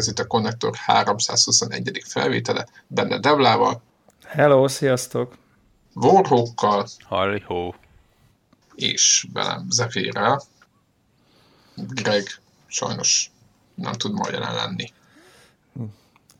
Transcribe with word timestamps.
Ez 0.00 0.08
itt 0.08 0.18
a 0.18 0.26
Connector 0.26 0.74
321. 0.74 2.02
felvétele, 2.06 2.66
benne 2.86 3.18
Devlával. 3.18 3.82
Hello, 4.24 4.68
sziasztok! 4.68 5.34
Warhawkkal. 5.94 6.86
Halli-hó. 7.04 7.74
És 8.74 9.26
velem 9.32 9.66
Zephyr-rel. 9.70 10.42
Greg 11.74 12.22
sajnos 12.66 13.30
nem 13.74 13.92
tud 13.92 14.12
ma 14.12 14.28
jelen 14.32 14.54
lenni. 14.54 14.92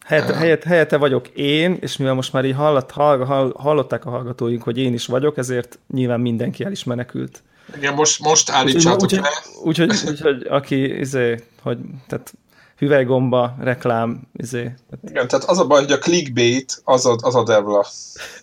Helyette, 0.05 0.35
helyette, 0.37 0.69
helyette 0.69 0.97
vagyok 0.97 1.29
én, 1.29 1.79
és 1.81 1.97
mivel 1.97 2.15
most 2.15 2.33
már 2.33 2.45
így 2.45 2.55
hallott, 2.55 2.91
hall, 2.91 3.53
hallották 3.57 4.05
a 4.05 4.11
hallgatóink, 4.11 4.63
hogy 4.63 4.79
én 4.79 4.93
is 4.93 5.07
vagyok, 5.07 5.39
ezért 5.39 5.79
nyilván 5.93 6.21
mindenki 6.21 6.65
el 6.65 6.73
is 6.73 6.85
menekült. 6.85 7.43
Igen, 7.77 7.95
most, 7.95 8.21
most 8.21 8.51
állítsátok 8.51 9.03
úgy, 9.03 9.13
le. 9.13 9.31
Úgyhogy, 9.63 9.91
úgy, 9.91 10.09
úgy, 10.09 10.27
úgy, 10.27 10.47
aki, 10.47 10.99
izé, 10.99 11.45
hogy, 11.63 11.79
tehát 12.07 12.33
hüvelygomba, 12.81 13.55
reklám, 13.59 14.21
izé. 14.33 14.75
Igen, 15.09 15.29
tehát 15.29 15.45
az 15.45 15.59
a 15.59 15.67
baj, 15.67 15.81
hogy 15.81 15.93
a 15.93 15.99
clickbait 15.99 16.81
az 16.85 17.07
a, 17.07 17.17
az 17.21 17.35
a 17.35 17.43
devla, 17.43 17.87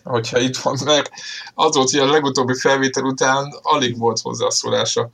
hogyha 0.04 0.38
itt 0.38 0.56
van, 0.56 0.78
mert 0.84 1.10
az 1.54 1.74
volt, 1.74 1.90
hogy 1.90 2.00
a 2.00 2.10
legutóbbi 2.10 2.54
felvétel 2.54 3.04
után 3.04 3.54
alig 3.62 3.98
volt 3.98 4.20
hozzászólása. 4.20 5.10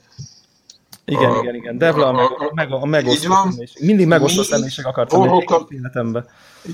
Igen, 1.04 1.30
a, 1.30 1.40
igen, 1.40 1.54
igen. 1.54 1.78
Devla 1.78 2.08
a, 2.08 2.24
a, 2.24 2.50
meg, 2.54 2.72
a, 2.72 2.82
a 2.82 2.86
megosztó 2.86 3.32
személyiség. 3.32 3.82
Mindig 3.84 4.06
megosztó 4.06 4.42
személyiség 4.42 4.86
akartam 4.86 5.18
vorhokkal, 5.18 5.66
életembe. 5.68 6.24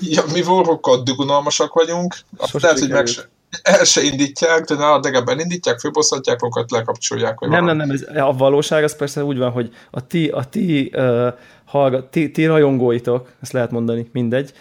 Ja, 0.00 0.22
mi 0.32 0.42
vorhokkal 0.42 1.02
dugunalmasak 1.02 1.72
vagyunk, 1.72 2.16
azt 2.36 2.62
lehet, 2.62 2.78
hogy 2.78 2.88
meg 2.88 3.06
se, 3.06 3.28
el 3.62 3.84
se 3.84 4.02
indítják, 4.02 4.64
de 4.64 4.74
nála 4.74 5.00
legalább 5.02 5.28
elindítják, 5.28 5.78
főbosszatják 5.78 6.40
magukat, 6.40 6.70
lekapcsolják. 6.70 7.40
Vagy 7.40 7.48
nem, 7.48 7.64
nem, 7.64 7.76
nem, 7.76 7.90
ez, 7.90 8.02
a 8.16 8.32
valóság 8.32 8.84
az 8.84 8.96
persze 8.96 9.24
úgy 9.24 9.38
van, 9.38 9.50
hogy 9.50 9.74
a 9.90 10.06
ti, 10.06 10.28
a 10.28 10.44
ti, 10.44 10.92
uh, 10.94 11.32
hallgat, 11.70 12.10
ti, 12.10 12.30
ti 12.30 12.46
rajongóitok, 12.46 13.32
ezt 13.40 13.52
lehet 13.52 13.70
mondani, 13.70 14.08
mindegy, 14.12 14.52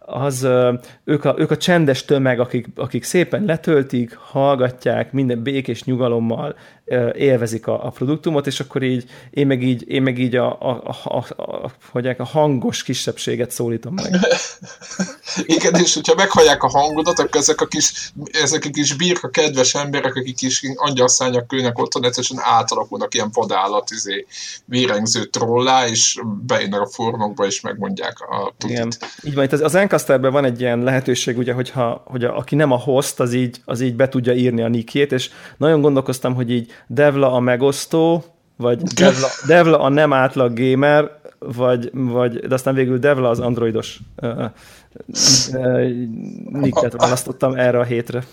az 0.00 0.48
ők 1.04 1.24
a, 1.24 1.34
ők 1.38 1.50
a 1.50 1.56
csendes 1.56 2.04
tömeg, 2.04 2.40
akik, 2.40 2.66
akik 2.76 3.02
szépen 3.02 3.44
letöltik, 3.44 4.14
hallgatják, 4.14 5.12
minden 5.12 5.42
békés 5.42 5.84
nyugalommal 5.84 6.54
élvezik 7.14 7.66
a, 7.66 7.86
a 7.86 7.90
produktumot, 7.90 8.46
és 8.46 8.60
akkor 8.60 8.82
így 8.82 9.04
én 9.30 9.46
meg 9.46 9.62
így, 9.62 9.88
én 9.88 10.02
meg 10.02 10.18
így 10.18 10.36
a, 10.36 10.60
a, 10.60 10.96
a, 11.04 11.42
a, 11.42 11.70
hogy 11.90 12.06
a 12.06 12.24
hangos 12.24 12.82
kisebbséget 12.82 13.50
szólítom 13.50 13.94
meg. 13.94 14.14
Igen, 15.56 15.74
és 15.74 15.94
hogyha 15.94 16.14
meghallják 16.14 16.62
a 16.62 16.68
hangodat, 16.68 17.18
akkor 17.18 17.40
ezek 17.40 17.60
a 17.60 17.66
kis, 17.66 18.12
ezek 18.42 18.64
a 18.64 18.70
kis 18.70 18.94
birka 18.94 19.28
kedves 19.28 19.74
emberek, 19.74 20.14
akik 20.14 20.36
kis 20.36 20.62
angyalszányak 20.74 21.46
külnek 21.46 21.78
otthon, 21.78 22.04
egyszerűen 22.04 22.44
átalakulnak 22.46 23.14
ilyen 23.14 23.30
vadállat, 23.32 23.90
izé, 23.90 24.26
vérengző 24.64 25.24
trollá, 25.24 25.86
és 25.86 26.20
bejönnek 26.46 26.80
a 26.80 26.86
formokba, 26.86 27.46
és 27.46 27.60
megmondják 27.60 28.20
a 28.20 28.54
tutit. 28.58 28.76
Igen, 28.76 28.92
így 29.22 29.34
van, 29.34 29.44
itt 29.44 29.52
az, 29.52 29.60
az 29.60 29.74
Encasterben 29.74 30.32
van 30.32 30.44
egy 30.44 30.60
ilyen 30.60 30.78
lehetőség, 30.78 31.38
ugye, 31.38 31.52
hogyha, 31.52 32.02
hogy 32.06 32.24
a, 32.24 32.36
aki 32.36 32.54
nem 32.54 32.72
a 32.72 32.78
host, 32.78 33.20
az 33.20 33.32
így, 33.32 33.60
az 33.64 33.80
így 33.80 33.94
be 33.96 34.08
tudja 34.08 34.34
írni 34.34 34.62
a 34.62 34.68
nickjét, 34.68 35.12
és 35.12 35.30
nagyon 35.56 35.80
gondolkoztam, 35.80 36.34
hogy 36.34 36.50
így 36.50 36.72
Devla 36.86 37.32
a 37.32 37.40
megosztó, 37.40 38.24
vagy 38.56 38.82
Devla, 38.82 39.28
Devla 39.46 39.80
a 39.80 39.88
nem 39.88 40.12
átlag 40.12 40.58
gamer, 40.58 41.20
vagy, 41.38 41.90
vagy, 41.92 42.38
de 42.38 42.54
aztán 42.54 42.74
végül 42.74 42.98
Devla 42.98 43.28
az 43.28 43.40
androidos 43.40 43.98
uh, 44.22 44.44
uh, 45.52 45.90
nicket 46.50 46.92
választottam 46.92 47.54
erre 47.54 47.78
a 47.78 47.84
hétre. 47.84 48.26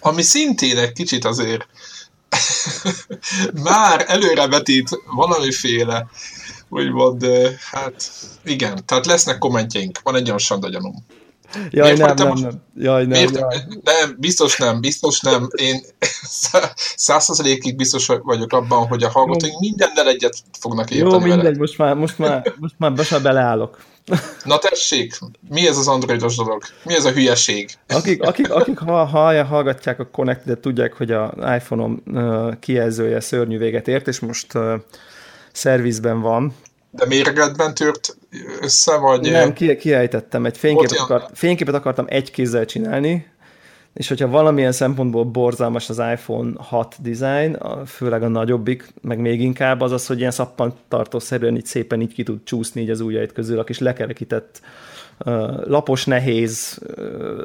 Ami 0.00 0.22
szintén 0.22 0.78
egy 0.78 0.92
kicsit 0.92 1.24
azért 1.24 1.66
már 3.64 4.04
előrevetít 4.08 4.88
valamiféle 5.14 6.06
úgymond, 6.68 7.26
hát 7.70 8.10
igen, 8.44 8.82
tehát 8.84 9.06
lesznek 9.06 9.38
kommentjeink, 9.38 10.00
van 10.02 10.14
egy 10.14 10.26
olyan 10.26 10.38
sanda. 10.38 10.68
Jaj, 11.70 11.96
nem, 11.96 12.14
nem, 12.14 12.32
nem. 12.32 12.62
Jaj, 12.76 13.00
nem, 13.06 13.10
Miért? 13.10 13.36
jaj. 13.36 13.56
Nem, 13.82 14.16
biztos 14.18 14.58
nem, 14.58 14.80
biztos 14.80 15.20
nem. 15.20 15.48
Én 15.56 15.80
százszerzelékig 16.96 17.76
biztos 17.76 18.06
vagyok 18.22 18.52
abban, 18.52 18.86
hogy 18.86 19.02
a 19.02 19.10
hallgatóink 19.10 19.60
mindennel 19.60 20.08
egyet 20.08 20.34
fognak 20.58 20.90
érteni 20.90 21.10
Jó, 21.10 21.18
mindegy, 21.18 21.42
vele. 21.42 21.58
most 21.58 21.78
már, 21.78 21.94
most 21.94 22.18
már, 22.18 22.54
most 22.58 22.74
már 22.78 22.92
be 22.92 23.18
beleállok. 23.18 23.78
Na 24.44 24.58
tessék, 24.58 25.18
mi 25.48 25.66
ez 25.66 25.78
az 25.78 25.88
androidos 25.88 26.36
dolog? 26.36 26.62
Mi 26.84 26.94
ez 26.94 27.04
a 27.04 27.10
hülyeség? 27.10 27.70
Akik, 27.88 28.22
akik, 28.22 28.50
akik 28.50 28.78
ha, 28.78 29.04
ha, 29.04 29.44
hallgatják 29.44 29.98
a 29.98 30.08
Connected, 30.10 30.58
tudják, 30.58 30.92
hogy 30.92 31.10
a 31.10 31.34
iPhone-om 31.56 32.02
uh, 32.06 32.58
kijelzője 32.58 33.20
szörnyű 33.20 33.58
véget 33.58 33.88
ért, 33.88 34.08
és 34.08 34.20
most 34.20 34.54
uh, 34.54 34.72
szervizben 35.52 36.20
van. 36.20 36.54
De 36.94 37.06
méregetben 37.06 37.74
tört 37.74 38.16
össze, 38.60 38.96
vagy... 38.96 39.30
Nem, 39.30 39.52
ki, 39.52 39.76
kiejtettem. 39.76 40.44
Egy 40.44 40.58
fényképet, 40.58 40.98
akart, 40.98 41.30
fényképet 41.34 41.74
akartam 41.74 42.06
egy 42.08 42.30
kézzel 42.30 42.64
csinálni, 42.64 43.26
és 43.92 44.08
hogyha 44.08 44.28
valamilyen 44.28 44.72
szempontból 44.72 45.24
borzalmas 45.24 45.88
az 45.88 45.98
iPhone 45.98 46.52
6 46.56 46.96
design, 46.98 47.58
főleg 47.86 48.22
a 48.22 48.28
nagyobbik, 48.28 48.92
meg 49.00 49.18
még 49.18 49.40
inkább 49.40 49.80
az 49.80 49.92
az, 49.92 50.06
hogy 50.06 50.18
ilyen 50.18 50.30
szappantartószerűen 50.30 51.56
így 51.56 51.66
szépen 51.66 52.00
így 52.00 52.14
ki 52.14 52.22
tud 52.22 52.38
csúszni 52.44 52.80
így 52.80 52.90
az 52.90 53.00
ujjait 53.00 53.32
közül, 53.32 53.58
a 53.58 53.64
kis 53.64 53.78
lekerekített 53.78 54.60
lapos, 55.64 56.04
nehéz, 56.04 56.78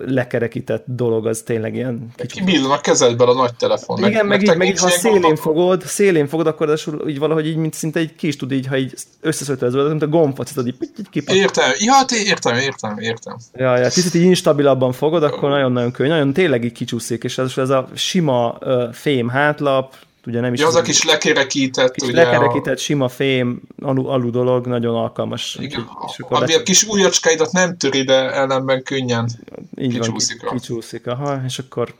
lekerekített 0.06 0.84
dolog, 0.88 1.28
az 1.28 1.42
tényleg 1.42 1.76
ilyen 1.76 2.12
kicsit. 2.16 2.32
Kibillan 2.32 2.72
a 2.72 2.82
kezedben 2.82 3.28
a 3.28 3.34
nagy 3.34 3.56
telefon. 3.56 3.98
Igen, 3.98 4.12
meg, 4.12 4.26
meg, 4.26 4.42
így, 4.42 4.58
meg 4.58 4.68
így, 4.68 4.80
ha 4.80 4.90
szélén 4.90 5.36
fogod, 5.36 5.84
szélén 5.84 6.28
fogod, 6.28 6.48
akkor 6.48 6.70
az 6.70 6.88
így 7.08 7.20
valahogy 7.20 7.48
így, 7.48 7.56
mint 7.56 7.74
szinte 7.74 8.00
egy 8.00 8.16
ki 8.16 8.28
is 8.28 8.36
tud 8.36 8.52
így, 8.52 8.68
ha 8.68 8.78
így 8.78 8.94
összeszöltözöd, 9.22 9.90
mint 9.90 10.02
a 10.02 10.08
gombfacit, 10.08 10.68
így, 10.68 10.76
így 11.00 11.10
kipat. 11.10 11.36
Értem, 11.36 11.72
ja, 11.78 11.94
hát 11.94 12.12
értem, 12.12 12.56
értem, 12.56 12.98
értem. 12.98 13.38
Ja, 13.54 13.78
ja, 13.78 13.84
picit 13.84 14.14
így 14.14 14.22
instabilabban 14.22 14.92
fogod, 14.92 15.24
akkor 15.24 15.50
nagyon-nagyon 15.50 15.92
könnyű, 15.92 16.10
nagyon 16.10 16.34
tényleg 16.34 16.64
így 16.64 16.72
kicsúszik, 16.72 17.24
és 17.24 17.38
ez, 17.38 17.58
ez 17.58 17.70
a 17.70 17.88
sima 17.94 18.58
fém 18.92 19.30
hátlap, 19.30 19.96
ugye 20.28 20.40
nem 20.40 20.54
is... 20.54 20.60
Ja, 20.60 20.68
az 20.68 20.76
a 20.76 20.82
kis 20.82 21.04
lekerekített, 21.04 21.92
kis 21.92 22.08
ugye 22.08 22.24
lekerekített, 22.24 22.76
a... 22.76 22.80
sima 22.80 23.08
fém, 23.08 23.62
alu, 23.82 24.08
alu 24.08 24.30
dolog, 24.30 24.68
nagyon 24.68 24.96
alkalmas. 24.96 25.58
Igen, 25.60 25.90
és 26.08 26.20
akkor 26.20 26.44
ami 26.44 26.54
a 26.54 26.64
kis 26.64 26.84
ujjacskáidat 26.84 27.52
nem 27.52 27.78
töri, 27.78 28.04
de 28.04 28.32
ellenben 28.32 28.84
könnyen 28.84 29.30
Így 29.78 29.94
kicsúszik. 29.94 30.42
Van, 30.42 30.58
kicsúszik, 30.58 31.08
aha, 31.08 31.42
és 31.46 31.60
akkor... 31.60 31.94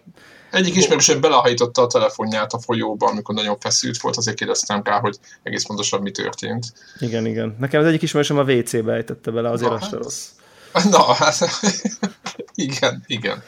Egyik 0.52 0.76
ismerősöm 0.76 1.22
belehajította 1.22 1.82
a 1.82 1.88
telefonját 1.88 2.54
a 2.54 2.60
folyóba, 2.60 3.08
amikor 3.08 3.36
nagyon 3.36 3.58
feszült 3.60 3.98
volt, 3.98 4.18
azért 4.18 4.38
kérdeztem 4.38 4.82
rá, 4.84 5.00
hogy 5.00 5.18
egész 5.44 5.66
pontosan 5.66 6.02
mi 6.02 6.12
történt. 6.12 6.66
Igen, 7.00 7.26
igen. 7.26 7.56
Nekem 7.60 7.82
az 7.82 7.88
egyik 7.88 8.02
ismerősöm 8.02 8.38
a 8.38 8.44
WC-be 8.44 8.94
ejtette 8.94 9.32
bele, 9.32 9.50
azért 9.50 9.70
Na, 9.70 9.76
az 9.76 9.82
hát. 9.82 9.92
rossz. 9.92 10.28
Na, 10.98 11.14
hát 11.14 11.38
igen, 12.56 13.04
igen. 13.06 13.44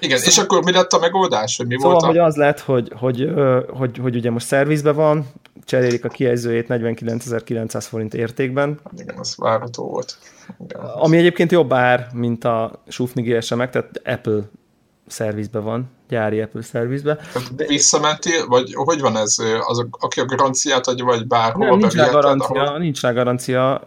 Igen, 0.00 0.16
szóval, 0.16 0.32
és 0.32 0.38
akkor 0.38 0.64
mi 0.64 0.72
lett 0.72 0.92
a 0.92 0.98
megoldás? 0.98 1.56
Hogy 1.56 1.66
mi 1.66 1.74
szóval, 1.74 1.90
volt 1.90 2.04
a... 2.04 2.06
hogy 2.06 2.18
az 2.18 2.36
lett, 2.36 2.60
hogy, 2.60 2.92
hogy, 2.96 3.30
hogy, 3.34 3.64
hogy, 3.68 3.98
hogy 3.98 4.16
ugye 4.16 4.30
most 4.30 4.46
szervizben 4.46 4.94
van, 4.94 5.26
cserélik 5.64 6.04
a 6.04 6.08
kijelzőjét 6.08 6.66
49.900 6.68 7.84
forint 7.88 8.14
értékben. 8.14 8.80
Igen, 8.98 9.18
az 9.18 9.34
várható 9.36 9.88
volt. 9.88 10.18
Igen. 10.64 10.80
Ami 10.80 11.16
egyébként 11.16 11.50
jobb 11.50 11.72
ár, 11.72 12.08
mint 12.12 12.44
a 12.44 12.82
Sufni 12.88 13.22
GSM-ek, 13.22 13.70
tehát 13.70 14.00
Apple 14.04 14.40
szervizbe 15.06 15.58
van, 15.58 15.90
gyári 16.08 16.40
Apple 16.40 16.62
szervizbe. 16.62 17.18
Visszamentél, 17.56 18.46
vagy 18.46 18.74
hogy 18.74 19.00
van 19.00 19.16
ez? 19.16 19.36
Az, 19.66 19.86
aki 19.90 20.20
a 20.20 20.24
garanciát 20.24 20.86
adja, 20.86 21.04
vagy 21.04 21.26
bárhol 21.26 21.66
Nem, 21.66 21.78
nincs 21.78 21.94
rá 21.94 22.08
garancia, 22.08 22.62
ahol... 22.62 22.78
nincs 22.78 23.00
rá 23.00 23.12
garancia, 23.12 23.82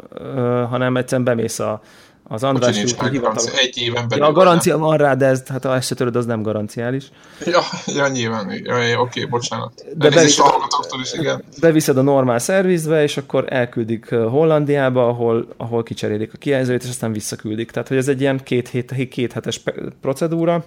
hanem 0.69 0.97
egyszerűen 0.97 1.23
bemész 1.23 1.59
a 1.59 1.81
az 2.29 2.43
András 2.43 2.75
nincs 2.75 2.95
garancia, 2.95 3.51
egy 3.57 3.77
éven 3.77 4.07
belül. 4.07 4.23
Ja, 4.23 4.29
a 4.29 4.33
garancia 4.33 4.77
van 4.77 4.97
rá, 4.97 5.15
de 5.15 5.25
ez, 5.25 5.43
hát 5.47 5.63
ha 5.63 5.75
ezt 5.75 5.87
se 5.87 5.95
töröd, 5.95 6.15
az 6.15 6.25
nem 6.25 6.41
garanciális. 6.41 7.09
Ja, 7.45 7.61
ja 7.85 8.07
nyilván, 8.07 8.61
ja, 8.63 8.77
ja, 8.77 8.99
oké, 8.99 9.25
bocsánat. 9.25 9.85
De 9.95 10.09
beviszed, 10.09 10.45
a, 10.45 10.99
is, 11.01 11.13
igen. 11.13 11.43
beviszed 11.59 11.97
a 11.97 12.01
normál 12.01 12.39
szervizbe, 12.39 13.03
és 13.03 13.17
akkor 13.17 13.45
elküldik 13.49 14.09
Hollandiába, 14.09 15.07
ahol, 15.07 15.47
ahol 15.57 15.83
kicserélik 15.83 16.33
a 16.33 16.37
kijelzőt, 16.37 16.83
és 16.83 16.89
aztán 16.89 17.11
visszaküldik. 17.11 17.71
Tehát, 17.71 17.87
hogy 17.87 17.97
ez 17.97 18.07
egy 18.07 18.21
ilyen 18.21 18.43
két, 18.43 18.69
hét, 18.69 19.07
két 19.09 19.33
hetes 19.33 19.61
procedúra, 20.01 20.65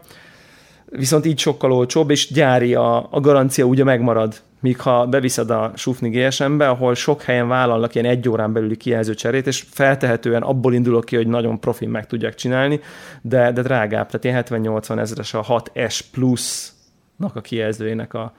viszont 0.91 1.27
így 1.27 1.39
sokkal 1.39 1.73
olcsóbb, 1.73 2.11
és 2.11 2.33
gyári 2.33 2.75
a, 2.75 3.09
a 3.11 3.21
garancia 3.21 3.65
ugye 3.65 3.85
megmarad 3.85 4.41
míg 4.61 4.81
ha 4.81 5.07
beviszed 5.07 5.51
a 5.51 5.73
Sufni 5.75 6.09
GSM-be, 6.09 6.69
ahol 6.69 6.95
sok 6.95 7.23
helyen 7.23 7.49
vállalnak 7.49 7.95
ilyen 7.95 8.07
egy 8.07 8.29
órán 8.29 8.53
belüli 8.53 8.77
kijelzőcserét, 8.77 9.47
és 9.47 9.65
feltehetően 9.71 10.43
abból 10.43 10.75
indulok 10.75 11.05
ki, 11.05 11.17
hogy 11.17 11.27
nagyon 11.27 11.61
profin 11.61 11.89
meg 11.89 12.07
tudják 12.07 12.35
csinálni, 12.35 12.81
de, 13.23 13.53
de 13.53 13.63
drágább, 13.63 14.11
tehát 14.11 14.49
ilyen 14.49 14.65
70-80 14.65 14.99
ezeres 14.99 15.35
a 15.35 15.45
6S 15.45 16.01
Plus-nak 16.13 17.37
a 17.37 17.41
kijelzőjének 17.41 18.15
a 18.15 18.33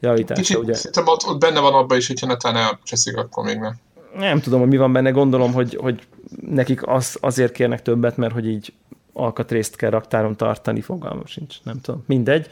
javítása. 0.00 0.40
Kicsit, 0.40 0.56
ugye. 0.56 0.74
Szerintem 0.74 1.06
ott, 1.06 1.26
ott 1.26 1.40
benne 1.40 1.60
van 1.60 1.74
abban 1.74 1.96
is, 1.96 2.06
hogyha 2.06 2.26
netán 2.26 2.56
elcseszik, 2.56 3.16
akkor 3.16 3.44
még 3.44 3.58
nem. 3.58 3.74
Nem 4.18 4.40
tudom, 4.40 4.60
hogy 4.60 4.68
mi 4.68 4.76
van 4.76 4.92
benne, 4.92 5.10
gondolom, 5.10 5.52
hogy, 5.52 5.78
hogy 5.80 6.06
nekik 6.40 6.86
az, 6.86 7.16
azért 7.20 7.52
kérnek 7.52 7.82
többet, 7.82 8.16
mert 8.16 8.32
hogy 8.32 8.48
így 8.48 8.72
alkatrészt 9.18 9.76
kell 9.76 9.90
raktáron 9.90 10.36
tartani, 10.36 10.80
fogalmam 10.80 11.26
sincs, 11.26 11.56
nem 11.62 11.80
tudom, 11.80 12.04
mindegy. 12.06 12.46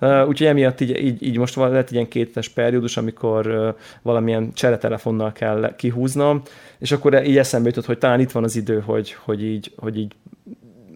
Uh, 0.00 0.28
úgyhogy 0.28 0.46
emiatt 0.46 0.80
így, 0.80 1.04
így, 1.04 1.22
így 1.22 1.38
most 1.38 1.54
van, 1.54 1.70
lett 1.70 1.90
ilyen 1.90 2.08
kétes 2.08 2.48
periódus, 2.48 2.96
amikor 2.96 3.46
uh, 3.46 3.74
valamilyen 4.02 4.52
cseretelefonnal 4.52 5.32
kell 5.32 5.74
kihúznom, 5.76 6.42
és 6.78 6.92
akkor 6.92 7.26
így 7.26 7.38
eszembe 7.38 7.68
jutott, 7.68 7.86
hogy 7.86 7.98
talán 7.98 8.20
itt 8.20 8.30
van 8.30 8.44
az 8.44 8.56
idő, 8.56 8.80
hogy, 8.80 9.16
hogy, 9.24 9.44
így, 9.44 9.72
hogy 9.76 9.98
így 9.98 10.14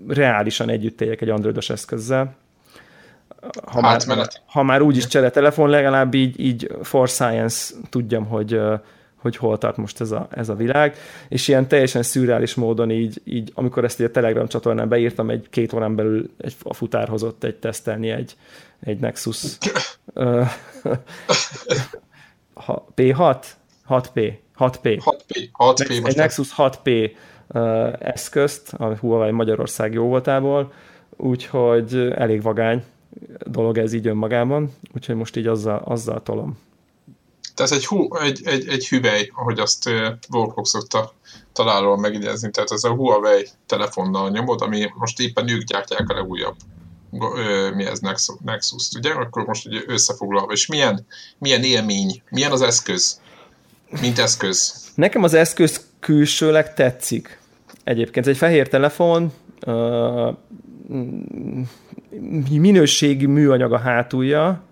reálisan 0.09 0.69
együtt 0.69 1.01
éljek 1.01 1.21
egy 1.21 1.29
androidos 1.29 1.71
eszközzel. 1.71 2.35
Ha 3.67 3.81
már, 3.81 4.01
ha 4.47 4.63
már 4.63 4.83
úgyis 4.83 5.07
cseretelefon, 5.07 5.71
legalább 5.71 6.15
így, 6.15 6.41
így 6.41 6.77
for 6.83 7.09
science 7.09 7.75
tudjam, 7.91 8.25
hogy, 8.25 8.61
hogy 9.23 9.37
hol 9.37 9.59
tart 9.59 9.77
most 9.77 10.01
ez 10.01 10.11
a, 10.11 10.29
ez 10.31 10.49
a 10.49 10.55
világ, 10.55 10.97
és 11.29 11.49
ilyen 11.49 11.69
teljesen 11.69 12.03
szürreális 12.03 12.55
módon 12.55 12.91
így, 12.91 13.21
így 13.25 13.53
amikor 13.55 13.85
ezt 13.85 14.01
így 14.01 14.07
a 14.07 14.11
Telegram 14.11 14.49
csatornán 14.49 14.89
beírtam, 14.89 15.31
egy 15.31 15.47
két 15.51 15.73
órán 15.73 15.95
belül 15.95 16.31
egy, 16.39 16.55
a 16.63 16.75
futár 16.75 17.09
hozott 17.09 17.45
egy 17.45 17.57
tesztelni 17.57 18.11
egy, 18.11 18.37
egy 18.81 18.99
Nexus 18.99 19.59
P6? 22.97 23.45
6P. 23.89 24.33
6P. 24.59 24.59
6P. 24.59 25.03
6P 25.59 26.07
egy 26.07 26.17
Nexus 26.17 26.55
6P 26.57 27.11
eszközt, 27.99 28.73
a 28.73 28.97
Huawei 28.97 29.31
Magyarország 29.31 29.93
jó 29.93 30.07
voltából, 30.07 30.73
úgyhogy 31.17 31.95
elég 32.15 32.43
vagány 32.43 32.85
dolog 33.47 33.79
ez 33.79 33.93
így 33.93 34.07
önmagában, 34.07 34.73
úgyhogy 34.95 35.15
most 35.15 35.37
így 35.37 35.47
azzal, 35.47 35.83
azzal 35.85 36.23
tolom. 36.23 36.59
Tehát 37.63 37.77
egy, 37.77 37.87
hu, 37.87 38.17
egy, 38.17 38.41
egy, 38.45 38.69
egy 38.69 38.89
hüvely, 38.89 39.31
ahogy 39.35 39.59
azt 39.59 39.89
Warhawk 40.31 40.67
szokta 40.67 41.13
találóan 41.53 42.01
megidézni, 42.01 42.51
tehát 42.51 42.71
ez 42.71 42.85
a 42.85 42.95
Huawei 42.95 43.49
telefonnal 43.67 44.31
nyomod, 44.31 44.61
ami 44.61 44.91
most 44.95 45.21
éppen 45.21 45.49
ők 45.49 45.63
gyártják 45.63 46.09
a 46.09 46.15
legújabb 46.15 46.55
mi 47.75 47.85
ez 47.85 47.99
Nexus, 48.45 48.91
ugye? 48.97 49.11
Akkor 49.13 49.45
most 49.45 49.67
ugye 49.67 49.81
összefoglalva, 49.87 50.53
és 50.53 50.67
milyen, 50.67 51.07
milyen 51.39 51.63
élmény, 51.63 52.23
milyen 52.31 52.53
az 52.53 52.63
eszköz, 52.63 53.21
mint 54.01 54.19
eszköz? 54.19 54.91
Nekem 54.95 55.23
az 55.23 55.35
eszköz 55.35 55.87
külsőleg 56.01 56.75
tetszik. 56.75 57.39
Egyébként 57.85 58.27
egy 58.27 58.37
fehér 58.37 58.69
telefon, 58.69 59.33
minőségi 62.59 63.27
műanyag 63.27 63.73
a 63.73 63.79
hátulja, 63.79 64.63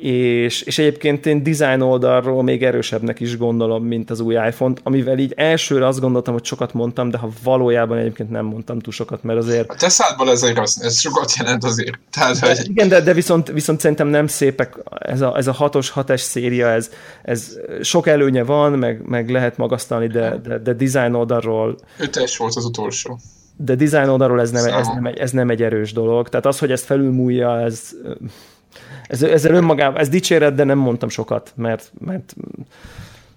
és, 0.00 0.62
és 0.62 0.78
egyébként 0.78 1.26
én 1.26 1.42
design 1.42 1.80
oldalról 1.80 2.42
még 2.42 2.62
erősebbnek 2.62 3.20
is 3.20 3.36
gondolom, 3.36 3.84
mint 3.84 4.10
az 4.10 4.20
új 4.20 4.34
iPhone-t, 4.34 4.80
amivel 4.82 5.18
így 5.18 5.32
elsőre 5.36 5.86
azt 5.86 6.00
gondoltam, 6.00 6.34
hogy 6.34 6.44
sokat 6.44 6.72
mondtam, 6.72 7.10
de 7.10 7.18
ha 7.18 7.28
valójában 7.42 7.98
egyébként 7.98 8.30
nem 8.30 8.44
mondtam 8.44 8.78
túl 8.78 8.92
sokat, 8.92 9.22
mert 9.22 9.38
azért... 9.38 9.70
A 9.70 9.74
te 9.74 9.88
szádból 9.88 10.30
ez, 10.30 10.52
rossz, 10.52 10.76
ez 10.76 11.00
sokat 11.00 11.32
jelent 11.38 11.64
azért. 11.64 11.98
Tehát, 12.10 12.38
hogy... 12.38 12.68
Igen, 12.68 12.88
de, 12.88 13.00
de 13.00 13.12
viszont, 13.12 13.50
viszont 13.50 13.80
szerintem 13.80 14.08
nem 14.08 14.26
szépek, 14.26 14.76
ez 14.98 15.20
a, 15.20 15.36
ez 15.36 15.46
a 15.46 15.54
6-os, 15.58 15.88
6 15.92 16.18
széria, 16.18 16.68
ez, 16.68 16.90
ez 17.22 17.56
sok 17.82 18.06
előnye 18.06 18.44
van, 18.44 18.72
meg, 18.72 19.02
meg 19.08 19.30
lehet 19.30 19.56
magasztalni, 19.56 20.06
de, 20.06 20.40
de, 20.42 20.58
de 20.58 20.72
design 20.72 21.14
oldalról... 21.14 21.78
Ötes 21.98 22.36
volt 22.36 22.54
az 22.54 22.64
utolsó 22.64 23.18
de 23.64 23.74
design 23.74 24.08
oldalról 24.08 24.40
ez 24.40 24.50
nem, 24.50 24.64
ez, 24.64 24.86
nem, 24.86 25.06
egy, 25.06 25.18
ez 25.18 25.30
nem 25.30 25.50
egy 25.50 25.62
erős 25.62 25.92
dolog. 25.92 26.28
Tehát 26.28 26.46
az, 26.46 26.58
hogy 26.58 26.70
ezt 26.70 26.84
felülmúlja, 26.84 27.60
ez 27.60 27.90
ez, 29.06 29.22
ezzel 29.22 29.54
önmagában, 29.54 30.00
ez 30.00 30.08
dicséret, 30.08 30.54
de 30.54 30.64
nem 30.64 30.78
mondtam 30.78 31.08
sokat, 31.08 31.52
mert, 31.56 31.92
mert 31.98 32.34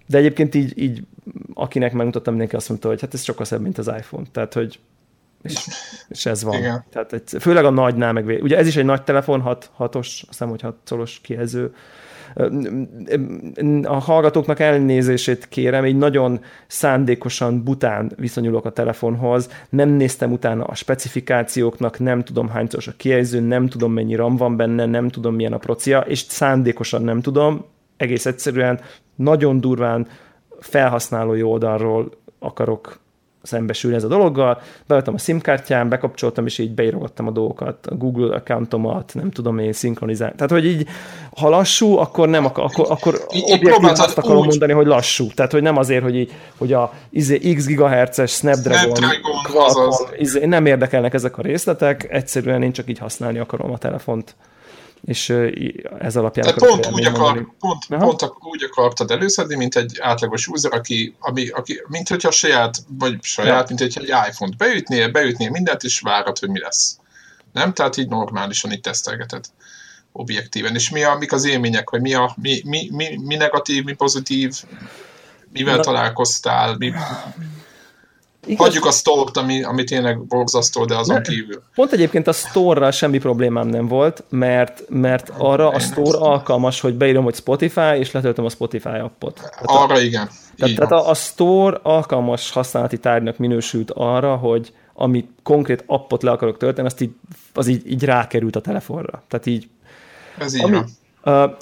de 0.05 0.17
egyébként 0.17 0.55
így, 0.55 0.81
így 0.81 1.03
akinek 1.53 1.93
megmutattam, 1.93 2.33
mindenki 2.33 2.55
azt 2.55 2.69
mondta, 2.69 2.87
hogy 2.87 3.01
hát 3.01 3.13
ez 3.13 3.23
sokkal 3.23 3.45
szebb, 3.45 3.61
mint 3.61 3.77
az 3.77 3.87
iPhone. 3.87 4.25
Tehát, 4.31 4.53
hogy 4.53 4.79
és, 5.43 5.67
és 6.07 6.25
ez 6.25 6.43
van. 6.43 6.57
Igen. 6.57 6.83
Tehát 6.89 7.13
egy, 7.13 7.23
főleg 7.39 7.65
a 7.65 7.69
nagynál 7.69 8.13
meg 8.13 8.39
Ugye 8.41 8.57
ez 8.57 8.67
is 8.67 8.75
egy 8.75 8.85
nagy 8.85 9.03
telefon, 9.03 9.41
6, 9.41 9.71
6-os, 9.79 9.97
azt 9.97 10.25
hiszem, 10.27 10.49
hogy 10.49 10.61
6 10.61 10.75
szoros 10.83 11.19
kijelző 11.21 11.75
a 13.83 13.99
hallgatóknak 13.99 14.59
elnézését 14.59 15.47
kérem, 15.49 15.83
egy 15.83 15.97
nagyon 15.97 16.39
szándékosan 16.67 17.63
bután 17.63 18.11
viszonyulok 18.15 18.65
a 18.65 18.71
telefonhoz, 18.71 19.49
nem 19.69 19.89
néztem 19.89 20.31
utána 20.31 20.63
a 20.63 20.75
specifikációknak, 20.75 21.99
nem 21.99 22.23
tudom 22.23 22.49
hányszor 22.49 22.83
a 22.85 22.93
kijelző, 22.97 23.39
nem 23.39 23.67
tudom 23.67 23.93
mennyi 23.93 24.15
RAM 24.15 24.35
van 24.35 24.57
benne, 24.57 24.85
nem 24.85 25.09
tudom 25.09 25.35
milyen 25.35 25.53
a 25.53 25.57
procia, 25.57 25.99
és 25.99 26.19
szándékosan 26.19 27.01
nem 27.01 27.21
tudom, 27.21 27.65
egész 27.97 28.25
egyszerűen 28.25 28.79
nagyon 29.15 29.59
durván 29.59 30.07
felhasználói 30.59 31.41
oldalról 31.41 32.11
akarok 32.39 33.02
szembesülni 33.43 33.95
ez 33.95 34.03
a 34.03 34.07
dologgal, 34.07 34.61
beadtam 34.87 35.13
a 35.13 35.17
SIM-kártyám, 35.17 35.89
bekapcsoltam, 35.89 36.45
és 36.45 36.57
így 36.57 36.73
beírogattam 36.73 37.27
a 37.27 37.31
dolgokat, 37.31 37.87
a 37.87 37.95
Google 37.95 38.35
accountomat, 38.35 39.11
nem 39.13 39.31
tudom 39.31 39.59
én, 39.59 39.73
szinkronizálni. 39.73 40.35
Tehát, 40.35 40.51
hogy 40.51 40.65
így, 40.65 40.87
ha 41.37 41.49
lassú, 41.49 41.97
akkor 41.97 42.29
nem, 42.29 42.45
akkor, 42.45 42.63
akkor, 42.63 42.85
akkor 42.89 43.21
objektív 43.51 43.89
azt 43.89 44.17
akarom 44.17 44.37
úgy. 44.37 44.47
mondani, 44.47 44.71
hogy 44.71 44.85
lassú. 44.85 45.27
Tehát, 45.27 45.51
hogy 45.51 45.61
nem 45.61 45.77
azért, 45.77 46.03
hogy, 46.03 46.15
így, 46.15 46.31
hogy 46.57 46.73
a 46.73 46.93
izé, 47.09 47.37
x 47.53 47.65
gigahertzes 47.65 48.31
Snapdragon, 48.31 48.95
Snapdragon 48.95 49.43
Qualcomm, 49.51 50.07
izé, 50.17 50.45
nem 50.45 50.65
érdekelnek 50.65 51.13
ezek 51.13 51.37
a 51.37 51.41
részletek, 51.41 52.07
egyszerűen 52.11 52.63
én 52.63 52.71
csak 52.71 52.89
így 52.89 52.99
használni 52.99 53.39
akarom 53.39 53.71
a 53.71 53.77
telefont 53.77 54.35
és 55.05 55.29
ez 55.99 56.15
alapján... 56.15 56.45
Tehát 56.45 56.69
pont, 56.69 56.91
úgy, 56.91 57.05
akar, 57.05 57.47
pont, 57.59 57.85
pont 57.87 58.33
úgy 58.39 58.63
akartad 58.63 59.11
előszedni, 59.11 59.55
mint 59.55 59.75
egy 59.75 59.97
átlagos 60.01 60.47
user, 60.47 60.73
aki, 60.73 61.15
ami, 61.19 61.49
aki 61.49 61.81
mint 61.87 62.07
hogyha 62.07 62.31
saját, 62.31 62.77
vagy 62.87 63.17
saját, 63.21 63.59
ja. 63.59 63.65
mint 63.67 63.79
hogyha 63.79 64.01
egy 64.01 64.29
iPhone-t 64.29 64.57
beütnél, 64.57 65.11
beütnél 65.11 65.49
mindent, 65.49 65.83
és 65.83 65.99
várod, 65.99 66.39
hogy 66.39 66.49
mi 66.49 66.59
lesz. 66.59 66.97
Nem? 67.53 67.73
Tehát 67.73 67.97
így 67.97 68.07
normálisan 68.07 68.71
így 68.71 68.81
tesztelgeted 68.81 69.45
objektíven. 70.11 70.75
És 70.75 70.89
mi 70.89 71.03
a, 71.03 71.15
mik 71.15 71.31
az 71.31 71.45
élmények, 71.45 71.89
hogy 71.89 72.01
mi, 72.01 72.13
a, 72.13 72.35
mi, 72.41 72.61
mi, 72.65 72.89
mi, 72.91 73.19
mi 73.23 73.35
negatív, 73.35 73.83
mi 73.83 73.93
pozitív, 73.93 74.63
mivel 75.51 75.75
Na, 75.75 75.81
találkoztál, 75.81 76.75
mi, 76.77 76.93
Igaz? 78.45 78.65
Hagyjuk 78.65 78.85
a 78.85 78.91
store 78.91 79.31
ami, 79.33 79.63
ami 79.63 79.83
tényleg 79.83 80.25
borzasztó, 80.25 80.85
de 80.85 80.97
azon 80.97 81.15
ne, 81.15 81.21
kívül. 81.21 81.61
Pont 81.75 81.91
egyébként 81.91 82.27
a 82.27 82.31
store 82.31 82.91
semmi 82.91 83.17
problémám 83.17 83.67
nem 83.67 83.87
volt, 83.87 84.23
mert, 84.29 84.83
mert 84.89 85.31
arra 85.37 85.69
a 85.69 85.79
store 85.79 86.17
alkalmas, 86.17 86.79
hogy 86.79 86.93
beírom, 86.93 87.23
hogy 87.23 87.35
Spotify, 87.35 87.97
és 87.99 88.11
letöltöm 88.11 88.45
a 88.45 88.49
Spotify 88.49 88.87
appot. 88.87 89.33
Tehát 89.33 89.61
arra 89.63 89.95
a, 89.95 89.99
igen. 89.99 90.29
Tehát, 90.57 90.75
tehát 90.75 90.91
a, 90.91 91.09
a 91.09 91.13
store 91.13 91.79
alkalmas 91.83 92.51
használati 92.51 92.99
tárgynak 92.99 93.37
minősült 93.37 93.91
arra, 93.91 94.35
hogy 94.35 94.73
ami 94.93 95.27
konkrét 95.43 95.83
appot 95.85 96.23
le 96.23 96.31
akarok 96.31 96.57
tölteni, 96.57 96.87
azt 96.87 97.01
így, 97.01 97.11
az 97.53 97.67
így, 97.67 97.91
így 97.91 98.03
rákerült 98.03 98.55
a 98.55 98.61
telefonra. 98.61 99.23
Tehát 99.27 99.45
így... 99.45 99.69
Ez 100.37 100.55
így 100.55 100.63
ami, 100.63 100.77
van. 101.23 101.57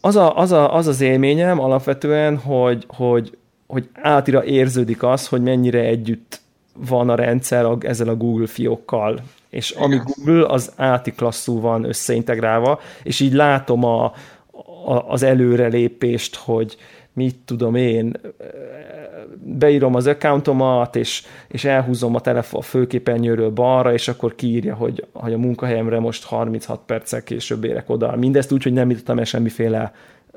Az, 0.00 0.16
a, 0.16 0.36
az, 0.36 0.52
a, 0.52 0.74
az 0.74 0.86
az 0.86 1.00
élményem 1.00 1.60
alapvetően, 1.60 2.38
hogy, 2.38 2.86
hogy 2.88 3.38
hogy 3.66 3.88
átira 3.92 4.44
érződik 4.44 5.02
az, 5.02 5.28
hogy 5.28 5.42
mennyire 5.42 5.80
együtt 5.80 6.40
van 6.72 7.08
a 7.08 7.14
rendszer 7.14 7.64
a, 7.64 7.76
ezzel 7.80 8.08
a 8.08 8.16
Google 8.16 8.46
fiókkal. 8.46 9.20
És 9.50 9.70
Igen. 9.70 9.82
ami 9.82 10.00
Google, 10.04 10.46
az 10.46 10.72
áti 10.76 11.12
klasszú 11.12 11.60
van 11.60 11.84
összeintegrálva, 11.84 12.80
és 13.02 13.20
így 13.20 13.32
látom 13.32 13.84
a, 13.84 14.04
a, 14.84 15.04
az 15.08 15.22
előrelépést, 15.22 16.36
hogy 16.36 16.76
mit 17.12 17.36
tudom 17.44 17.74
én, 17.74 18.16
beírom 19.42 19.94
az 19.94 20.06
accountomat, 20.06 20.96
és, 20.96 21.22
és 21.48 21.64
elhúzom 21.64 22.14
a 22.14 22.20
telefon 22.20 22.60
a 22.60 22.62
főképernyőről 22.62 23.50
balra, 23.50 23.92
és 23.92 24.08
akkor 24.08 24.34
kiírja, 24.34 24.74
hogy, 24.74 25.04
hogy 25.12 25.32
a 25.32 25.38
munkahelyemre 25.38 25.98
most 25.98 26.24
36 26.24 26.80
perccel 26.86 27.22
később 27.22 27.64
érek 27.64 27.90
oda. 27.90 28.16
Mindezt 28.16 28.52
úgy, 28.52 28.62
hogy 28.62 28.72
nem 28.72 28.90
jutottam 28.90 29.18
el 29.18 29.24
semmiféle 29.24 29.94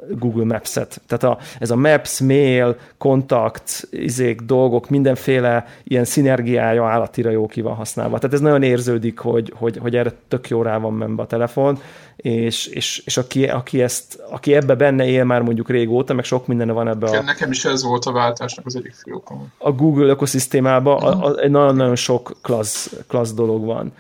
Google 0.10 0.46
Maps-et. 0.46 1.02
Tehát 1.08 1.24
a, 1.24 1.44
ez 1.60 1.72
a 1.72 1.76
Maps, 1.76 2.20
Mail, 2.20 2.78
kontakt, 2.98 3.88
izék, 3.92 4.42
dolgok, 4.42 4.90
mindenféle 4.90 5.66
ilyen 5.84 6.06
szinergiája 6.06 6.86
állatira 6.86 7.30
jó 7.30 7.46
ki 7.48 7.62
van 7.62 7.76
használva. 7.76 8.18
Tehát 8.18 8.36
ez 8.36 8.42
nagyon 8.42 8.64
érződik, 8.64 9.20
hogy, 9.20 9.54
hogy, 9.56 9.78
hogy 9.78 9.96
erre 9.96 10.14
tök 10.28 10.50
jó 10.50 10.62
rá 10.62 10.78
van 10.78 10.94
menve 10.94 11.22
a 11.22 11.28
telefon, 11.28 11.80
és, 12.16 12.68
és, 12.68 13.02
és 13.06 13.18
aki, 13.18 13.48
aki, 13.48 13.82
ezt, 13.82 14.20
aki 14.30 14.54
ebbe 14.54 14.76
benne 14.76 15.06
él 15.06 15.24
már 15.24 15.42
mondjuk 15.42 15.70
régóta, 15.70 16.14
meg 16.14 16.24
sok 16.24 16.48
minden 16.48 16.72
van 16.72 16.88
ebbe 16.88 17.08
a... 17.08 17.22
Nekem 17.22 17.52
is 17.52 17.66
ez 17.66 17.84
volt 17.84 18.06
a 18.06 18.12
váltásnak 18.12 18.66
az 18.66 18.76
egyik 18.76 18.94
fő 18.94 19.14
A 19.58 19.72
Google 19.72 20.08
ökoszisztémában 20.08 21.04
uh-huh. 21.04 21.48
nagyon-nagyon 21.48 21.96
sok 21.96 22.38
klassz, 22.42 22.94
klassz 23.08 23.34
dolog 23.34 23.66
van. 23.66 23.94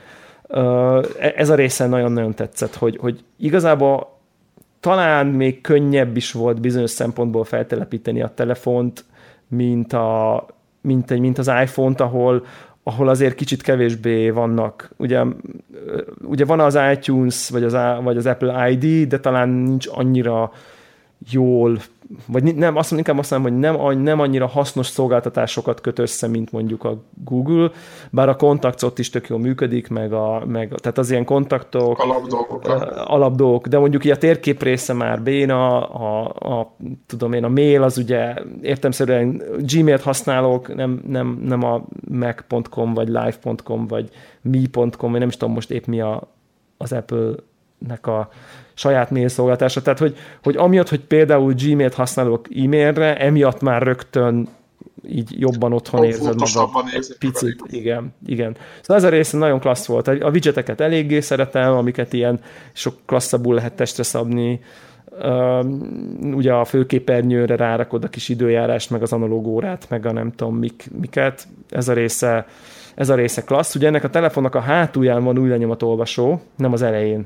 E, 1.19 1.33
ez 1.35 1.49
a 1.49 1.55
része 1.55 1.87
nagyon-nagyon 1.87 2.33
tetszett, 2.33 2.75
hogy, 2.75 2.97
hogy 3.01 3.23
igazából 3.37 4.18
talán 4.79 5.27
még 5.27 5.61
könnyebb 5.61 6.17
is 6.17 6.31
volt 6.31 6.61
bizonyos 6.61 6.89
szempontból 6.89 7.43
feltelepíteni 7.43 8.21
a 8.21 8.33
telefont, 8.35 9.05
mint, 9.47 9.93
a, 9.93 10.45
mint, 10.81 11.11
egy, 11.11 11.19
mint 11.19 11.37
az 11.37 11.51
iPhone-t, 11.61 12.01
ahol, 12.01 12.45
ahol 12.83 13.07
azért 13.07 13.35
kicsit 13.35 13.61
kevésbé 13.61 14.29
vannak. 14.29 14.89
Ugye, 14.97 15.23
ugye 16.21 16.45
van 16.45 16.59
az 16.59 16.79
iTunes, 16.91 17.49
vagy 17.49 17.63
az, 17.63 17.77
vagy 18.03 18.17
az 18.17 18.25
Apple 18.25 18.69
ID, 18.69 19.07
de 19.07 19.19
talán 19.19 19.49
nincs 19.49 19.87
annyira 19.91 20.51
jól 21.31 21.79
vagy 22.25 22.55
nem, 22.55 22.75
azt 22.75 22.91
mondom, 22.91 22.97
inkább 22.97 23.17
azt 23.17 23.31
mondom, 23.31 23.51
hogy 23.51 23.59
nem, 23.59 24.01
nem 24.01 24.19
annyira 24.19 24.47
hasznos 24.47 24.87
szolgáltatásokat 24.87 25.81
köt 25.81 25.99
össze, 25.99 26.27
mint 26.27 26.51
mondjuk 26.51 26.83
a 26.83 27.03
Google, 27.23 27.71
bár 28.09 28.29
a 28.29 28.35
kontakt 28.35 28.83
ott 28.83 28.99
is 28.99 29.09
tök 29.09 29.27
jól 29.27 29.39
működik, 29.39 29.87
meg, 29.87 30.13
a, 30.13 30.45
meg 30.45 30.73
tehát 30.75 30.97
az 30.97 31.11
ilyen 31.11 31.25
kontaktok, 31.25 31.99
alapdolgok, 31.99 32.67
alapdolgok 33.05 33.67
de 33.67 33.79
mondjuk 33.79 34.05
így 34.05 34.11
a 34.11 34.17
térkép 34.17 34.63
része 34.63 34.93
már 34.93 35.21
béna, 35.21 35.87
a, 35.87 36.25
a, 36.59 36.75
tudom 37.05 37.33
én, 37.33 37.43
a 37.43 37.49
mail 37.49 37.83
az 37.83 37.97
ugye 37.97 38.33
értemszerűen 38.61 39.41
Gmail-t 39.57 40.01
használok, 40.01 40.75
nem, 40.75 41.01
nem, 41.07 41.39
nem 41.43 41.63
a 41.63 41.85
mac.com, 42.11 42.93
vagy 42.93 43.07
live.com, 43.07 43.87
vagy 43.87 44.09
mi.com, 44.41 45.11
vagy 45.11 45.19
nem 45.19 45.27
is 45.27 45.37
tudom 45.37 45.53
most 45.53 45.71
épp 45.71 45.85
mi 45.85 46.01
a, 46.01 46.27
az 46.77 46.91
Apple-nek 46.91 48.07
a 48.07 48.29
saját 48.79 49.11
mail 49.11 49.27
szolgáltása. 49.27 49.81
Tehát, 49.81 49.99
hogy, 49.99 50.17
hogy 50.43 50.55
amiatt, 50.57 50.89
hogy 50.89 50.99
például 50.99 51.53
Gmail-t 51.53 51.93
használok 51.93 52.47
e-mailre, 52.63 53.17
emiatt 53.17 53.61
már 53.61 53.81
rögtön 53.81 54.47
így 55.07 55.39
jobban 55.39 55.73
otthon 55.73 56.03
érzed 56.03 56.39
magad. 56.39 56.69
Picit, 57.19 57.61
igen, 57.67 58.13
igen. 58.25 58.55
Szóval 58.81 58.97
ez 58.97 59.03
a 59.03 59.09
része 59.09 59.37
nagyon 59.37 59.59
klassz 59.59 59.85
volt. 59.85 60.07
A 60.07 60.29
widgeteket 60.29 60.81
eléggé 60.81 61.19
szeretem, 61.19 61.73
amiket 61.73 62.13
ilyen 62.13 62.39
sok 62.73 62.93
klasszabbul 63.05 63.55
lehet 63.55 63.73
testre 63.73 64.03
szabni. 64.03 64.59
Ugye 66.21 66.53
a 66.53 66.65
főképernyőre 66.65 67.55
rárakod 67.55 68.03
a 68.03 68.07
kis 68.07 68.29
időjárást, 68.29 68.89
meg 68.89 69.01
az 69.01 69.13
analóg 69.13 69.47
órát, 69.47 69.89
meg 69.89 70.05
a 70.05 70.11
nem 70.11 70.31
tudom 70.31 70.55
mik, 70.55 70.89
miket. 70.99 71.47
Ez 71.69 71.87
a 71.87 71.93
része 71.93 72.45
ez 72.95 73.09
a 73.09 73.15
része 73.15 73.43
klassz. 73.43 73.75
Ugye 73.75 73.87
ennek 73.87 74.03
a 74.03 74.09
telefonnak 74.09 74.55
a 74.55 74.59
hátulján 74.59 75.23
van 75.23 75.37
új 75.37 75.65
olvasó, 75.79 76.41
nem 76.55 76.73
az 76.73 76.81
elején. 76.81 77.25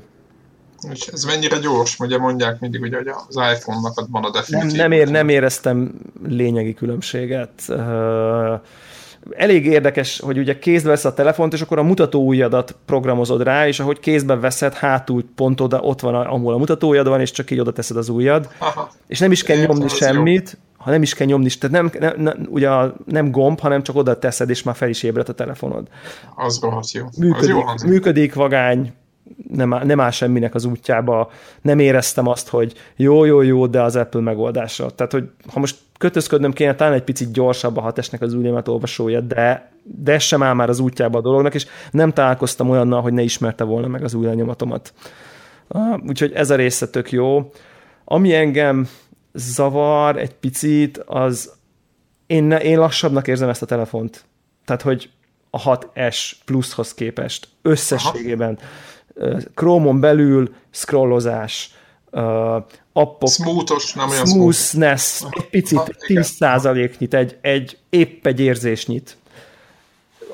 És 0.92 1.06
ez 1.06 1.24
mennyire 1.24 1.58
gyors? 1.58 1.98
Ugye 1.98 2.18
mondják 2.18 2.60
mindig, 2.60 2.80
ugye, 2.80 2.96
hogy 2.96 3.08
az 3.28 3.36
iPhone-nak 3.56 4.06
van 4.10 4.24
a 4.24 4.30
definitív. 4.30 4.70
Nem, 4.70 4.76
nem, 4.76 4.92
ér, 4.92 5.08
nem 5.08 5.28
éreztem 5.28 5.94
lényegi 6.28 6.74
különbséget. 6.74 7.50
elég 9.36 9.66
érdekes, 9.66 10.20
hogy 10.20 10.38
ugye 10.38 10.58
kézbe 10.58 10.88
vesz 10.88 11.04
a 11.04 11.14
telefont, 11.14 11.52
és 11.52 11.60
akkor 11.60 11.78
a 11.78 11.82
mutató 11.82 12.26
ujjadat 12.26 12.76
programozod 12.84 13.42
rá, 13.42 13.66
és 13.68 13.80
ahogy 13.80 14.00
kézbe 14.00 14.36
veszed, 14.36 14.74
hátul 14.74 15.24
pont 15.34 15.60
oda, 15.60 15.80
ott 15.80 16.00
van, 16.00 16.14
ahol 16.14 16.54
a 16.54 16.58
mutató 16.58 16.88
ujjad 16.88 17.08
van, 17.08 17.20
és 17.20 17.30
csak 17.30 17.50
így 17.50 17.60
oda 17.60 17.72
teszed 17.72 17.96
az 17.96 18.08
ujjad. 18.08 18.48
Aha. 18.58 18.90
És 19.06 19.18
nem 19.18 19.32
is 19.32 19.42
kell 19.42 19.56
Én 19.56 19.66
nyomni 19.66 19.88
semmit, 19.88 20.50
jó. 20.50 20.84
ha 20.84 20.90
nem 20.90 21.02
is 21.02 21.14
kell 21.14 21.26
nyomni, 21.26 21.48
tehát 21.48 21.76
nem, 21.76 22.00
nem, 22.00 22.22
nem, 22.22 22.46
ugye 22.48 22.68
nem 23.04 23.30
gomb, 23.30 23.60
hanem 23.60 23.82
csak 23.82 23.96
oda 23.96 24.18
teszed, 24.18 24.50
és 24.50 24.62
már 24.62 24.74
fel 24.74 24.88
is 24.88 25.02
ébredt 25.02 25.28
a 25.28 25.32
telefonod. 25.32 25.86
Az 26.36 26.58
rohadt 26.60 26.92
jó. 26.92 27.06
Működik, 27.18 27.54
az 27.66 27.82
jó 27.82 27.88
működik 27.90 28.34
vagány, 28.34 28.92
nem, 29.54 29.72
áll, 29.74 29.84
nem 29.84 30.00
áll 30.00 30.10
semminek 30.10 30.54
az 30.54 30.64
útjába, 30.64 31.30
nem 31.62 31.78
éreztem 31.78 32.28
azt, 32.28 32.48
hogy 32.48 32.72
jó, 32.96 33.24
jó, 33.24 33.40
jó, 33.42 33.66
de 33.66 33.82
az 33.82 33.96
Apple 33.96 34.20
megoldása. 34.20 34.90
Tehát, 34.90 35.12
hogy 35.12 35.28
ha 35.52 35.60
most 35.60 35.76
kötözködnöm 35.98 36.52
kéne, 36.52 36.74
talán 36.74 36.92
egy 36.92 37.04
picit 37.04 37.32
gyorsabb 37.32 37.76
a 37.76 37.80
hatesnek 37.80 38.20
az 38.20 38.34
újnémet 38.34 38.68
olvasója, 38.68 39.20
de, 39.20 39.72
de 39.82 40.12
ez 40.12 40.22
sem 40.22 40.42
áll 40.42 40.54
már 40.54 40.68
az 40.68 40.78
útjába 40.78 41.18
a 41.18 41.22
dolognak, 41.22 41.54
és 41.54 41.66
nem 41.90 42.12
találkoztam 42.12 42.70
olyannal, 42.70 43.02
hogy 43.02 43.12
ne 43.12 43.22
ismerte 43.22 43.64
volna 43.64 43.86
meg 43.86 44.04
az 44.04 44.14
új 44.14 44.26
lenyomatomat. 44.26 44.92
Ah, 45.68 46.00
úgyhogy 46.06 46.32
ez 46.32 46.50
a 46.50 46.54
része 46.54 46.88
tök 46.88 47.12
jó. 47.12 47.50
Ami 48.04 48.34
engem 48.34 48.88
zavar 49.32 50.16
egy 50.16 50.34
picit, 50.34 50.98
az 50.98 51.52
én, 52.26 52.50
én 52.50 52.78
lassabbnak 52.78 53.28
érzem 53.28 53.48
ezt 53.48 53.62
a 53.62 53.66
telefont. 53.66 54.24
Tehát, 54.64 54.82
hogy 54.82 55.10
a 55.50 55.78
6S 55.78 56.32
pluszhoz 56.44 56.94
képest 56.94 57.48
összességében. 57.62 58.58
Aha 58.60 58.66
Chrome-on 59.54 60.00
belül 60.00 60.54
scrollozás, 60.70 61.70
appok, 62.92 63.28
Smoothos, 63.28 63.92
nem 63.92 64.08
olyan 64.08 64.26
smoothness, 64.26 65.22
egy 65.30 65.48
picit, 65.48 65.78
ha, 65.78 65.86
10%-nyit, 66.08 67.14
egy, 67.14 67.38
egy, 67.40 67.78
épp 67.90 68.26
egy 68.26 68.40
érzésnyit. 68.40 69.16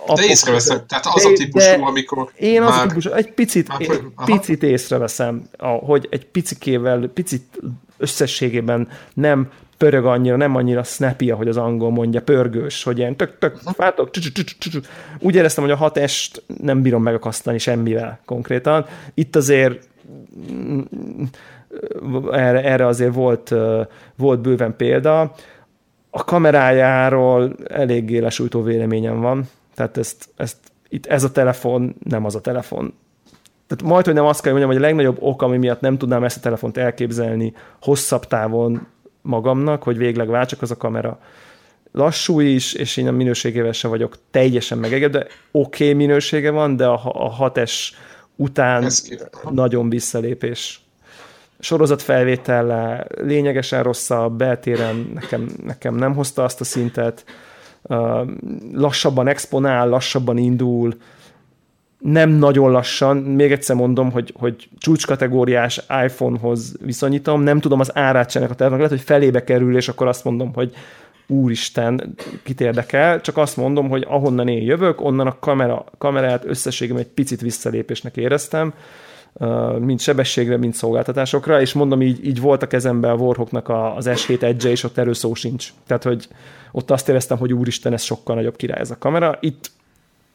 Appok, 0.03 0.17
de 0.17 0.25
észreveszem, 0.25 0.87
tehát 0.87 1.07
az 1.07 1.25
a 1.25 1.33
típusú, 1.33 1.85
amikor 1.85 2.31
Én 2.37 2.63
az 2.63 2.77
a 2.77 2.87
típusú, 2.87 3.11
egy 3.11 3.33
picit, 3.33 3.69
már, 3.69 3.81
egy 3.81 4.05
picit 4.25 4.63
észreveszem, 4.63 5.49
hogy 5.59 6.09
egy 6.11 6.27
picikével, 6.27 7.11
picit 7.15 7.59
összességében 7.97 8.89
nem 9.15 9.51
pörög 9.81 10.05
annyira, 10.05 10.37
nem 10.37 10.57
annyira 10.57 10.83
snappy, 10.83 11.31
ahogy 11.31 11.49
az 11.49 11.57
angol 11.57 11.91
mondja, 11.91 12.23
pörgős, 12.23 12.83
hogy 12.83 12.99
ilyen 12.99 13.17
tök, 13.17 13.39
tök, 13.39 13.57
fátok, 13.57 14.11
úgy 15.19 15.35
éreztem, 15.35 15.65
hogy 15.65 15.73
a 15.73 15.77
6 15.77 16.01
nem 16.63 16.83
bírom 16.83 17.03
megakasztani 17.03 17.59
semmivel 17.59 18.21
konkrétan. 18.25 18.87
Itt 19.15 19.37
azért 19.37 19.89
mm, 20.53 20.81
erre, 22.33 22.65
erre 22.65 22.87
azért 22.87 23.15
volt, 23.15 23.55
volt 24.17 24.41
bőven 24.41 24.77
példa. 24.77 25.35
A 26.11 26.25
kamerájáról 26.25 27.55
eléggé 27.69 28.19
lesújtó 28.19 28.63
véleményem 28.63 29.21
van, 29.21 29.49
tehát 29.75 29.97
ezt, 29.97 30.29
ezt 30.37 30.57
itt 30.89 31.07
ez 31.07 31.25
a 31.25 31.33
telefon 31.33 31.97
nem 32.05 32.25
az 32.25 32.35
a 32.35 32.41
telefon. 32.41 32.95
Tehát 33.67 33.93
majd, 33.93 34.05
hogy 34.05 34.15
nem 34.15 34.25
azt 34.25 34.43
kell 34.43 34.53
mondjam, 34.53 34.73
hogy 34.73 34.83
a 34.83 34.87
legnagyobb 34.87 35.17
ok, 35.21 35.43
ami 35.43 35.57
miatt 35.57 35.81
nem 35.81 35.99
tudnám 35.99 36.25
ezt 36.25 36.37
a 36.37 36.41
telefont 36.41 36.77
elképzelni 36.77 37.55
hosszabb 37.81 38.27
távon, 38.27 38.87
magamnak, 39.23 39.83
hogy 39.83 39.97
végleg 39.97 40.29
váltsak 40.29 40.63
az 40.63 40.71
a 40.71 40.77
kamera. 40.77 41.21
Lassú 41.93 42.41
is, 42.41 42.73
és 42.73 42.97
én 42.97 43.09
a 43.09 43.11
minőségével 43.11 43.73
sem 43.73 43.91
vagyok 43.91 44.19
teljesen 44.31 44.79
megegedve, 44.79 45.19
de 45.19 45.27
oké 45.51 45.85
okay 45.85 45.95
minősége 45.95 46.51
van, 46.51 46.77
de 46.77 46.87
a, 46.87 47.01
a 47.05 47.51
6S 47.51 47.89
után 48.37 48.91
nagyon 49.51 49.89
visszalépés. 49.89 50.81
Sorozat 51.59 52.03
felvétele 52.03 53.07
lényegesen 53.17 53.83
rosszabb, 53.83 54.33
beltéren 54.33 55.11
nekem, 55.15 55.49
nekem 55.65 55.95
nem 55.95 56.15
hozta 56.15 56.45
azt 56.45 56.61
a 56.61 56.65
szintet, 56.65 57.25
lassabban 58.73 59.29
exponál, 59.29 59.89
lassabban 59.89 60.37
indul, 60.37 60.97
nem 62.01 62.31
nagyon 62.31 62.71
lassan, 62.71 63.17
még 63.17 63.53
egyszer 63.53 63.77
mondom, 63.77 64.13
hogy, 64.13 64.35
hogy 64.39 64.69
csúcskategóriás 64.79 65.81
iPhone-hoz 66.05 66.77
viszonyítom, 66.85 67.43
nem 67.43 67.61
tudom 67.61 67.81
az 67.81 67.97
árát 67.97 68.31
sem 68.31 68.43
a 68.43 68.47
telefonnak, 68.47 68.77
lehet, 68.77 68.91
hogy 68.91 69.07
felébe 69.07 69.45
kerül, 69.45 69.77
és 69.77 69.89
akkor 69.89 70.07
azt 70.07 70.25
mondom, 70.25 70.55
hogy 70.55 70.73
úristen, 71.27 72.15
kit 72.43 72.61
érdekel, 72.61 73.21
csak 73.21 73.37
azt 73.37 73.57
mondom, 73.57 73.89
hogy 73.89 74.05
ahonnan 74.09 74.49
én 74.49 74.63
jövök, 74.63 75.01
onnan 75.01 75.27
a 75.27 75.39
kamera, 75.39 75.85
kamerát 75.99 76.45
összességében 76.45 77.03
egy 77.03 77.09
picit 77.09 77.41
visszalépésnek 77.41 78.17
éreztem, 78.17 78.75
mind 79.79 80.01
sebességre, 80.01 80.57
mind 80.57 80.75
szolgáltatásokra, 80.75 81.61
és 81.61 81.73
mondom, 81.73 82.03
így, 82.03 82.27
így 82.27 82.41
volt 82.41 82.63
a 82.63 82.67
kezemben 82.67 83.11
a 83.11 83.15
Warhawknak 83.15 83.69
az 83.69 84.09
S7 84.09 84.43
edge 84.43 84.71
és 84.71 84.85
ott 84.85 84.99
erről 84.99 85.15
szó 85.15 85.35
sincs. 85.35 85.69
Tehát, 85.87 86.03
hogy 86.03 86.29
ott 86.73 86.91
azt 86.91 87.09
éreztem, 87.09 87.39
hogy 87.39 87.53
úristen, 87.53 87.93
ez 87.93 88.03
sokkal 88.03 88.35
nagyobb 88.35 88.57
király 88.57 88.81
ez 88.81 88.91
a 88.91 88.99
kamera. 88.99 89.39
Itt 89.41 89.71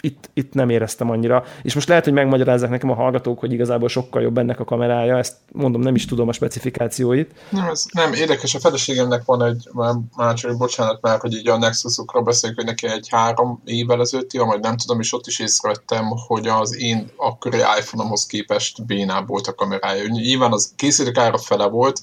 itt, 0.01 0.29
itt 0.33 0.53
nem 0.53 0.69
éreztem 0.69 1.09
annyira. 1.09 1.43
És 1.63 1.73
most 1.73 1.87
lehet, 1.87 2.03
hogy 2.03 2.13
megmagyarázzák 2.13 2.69
nekem 2.69 2.89
a 2.89 2.95
hallgatók, 2.95 3.39
hogy 3.39 3.51
igazából 3.51 3.89
sokkal 3.89 4.21
jobb 4.21 4.37
ennek 4.37 4.59
a 4.59 4.63
kamerája, 4.63 5.17
ezt 5.17 5.35
mondom, 5.51 5.81
nem 5.81 5.95
is 5.95 6.05
tudom 6.05 6.27
a 6.27 6.33
specifikációit. 6.33 7.31
Nem, 7.49 7.67
ez 7.67 7.83
nem 7.91 8.13
érdekes, 8.13 8.55
a 8.55 8.59
feleségemnek 8.59 9.25
van 9.25 9.43
egy, 9.43 9.69
már 10.15 10.33
csak 10.33 10.57
bocsánat 10.57 11.01
már, 11.01 11.19
hogy 11.19 11.33
így 11.33 11.47
a 11.47 11.57
Nexusokra 11.57 12.21
beszélünk, 12.21 12.57
hogy 12.57 12.67
neki 12.67 12.87
egy 12.87 13.07
három 13.11 13.61
évvel 13.65 14.01
ezelőtti, 14.01 14.37
vagy 14.37 14.59
nem 14.59 14.77
tudom, 14.77 14.99
és 14.99 15.13
ott 15.13 15.27
is 15.27 15.39
észrevettem, 15.39 16.05
hogy 16.27 16.47
az 16.47 16.77
én 16.77 17.09
akkori 17.15 17.57
iPhone-omhoz 17.57 18.25
képest 18.25 18.85
bénább 18.85 19.27
volt 19.27 19.47
a 19.47 19.55
kamerája. 19.55 20.07
Nyilván 20.07 20.51
az 20.51 20.73
készítők 20.75 21.17
ára 21.17 21.37
fele 21.37 21.67
volt, 21.67 22.01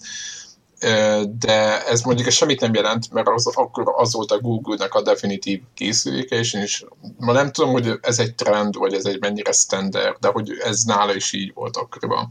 de 1.39 1.87
ez 1.87 2.01
mondjuk 2.01 2.31
semmit 2.31 2.61
nem 2.61 2.75
jelent, 2.75 3.12
mert 3.12 3.29
az, 3.29 3.47
akkor 3.47 3.93
az 3.97 4.12
volt 4.12 4.31
a 4.31 4.41
Google-nek 4.41 4.95
a 4.95 5.03
definitív 5.03 5.61
készüléke, 5.75 6.37
és 6.37 6.55
én 6.55 6.62
is 6.62 6.85
ma 7.19 7.33
nem 7.33 7.53
tudom, 7.53 7.71
hogy 7.71 7.93
ez 8.01 8.19
egy 8.19 8.35
trend, 8.35 8.77
vagy 8.77 8.95
ez 8.95 9.05
egy 9.05 9.21
mennyire 9.21 9.53
standard, 9.53 10.17
de 10.21 10.29
hogy 10.29 10.51
ez 10.65 10.83
nála 10.83 11.15
is 11.15 11.33
így 11.33 11.53
volt 11.55 11.77
akkoriban. 11.77 12.31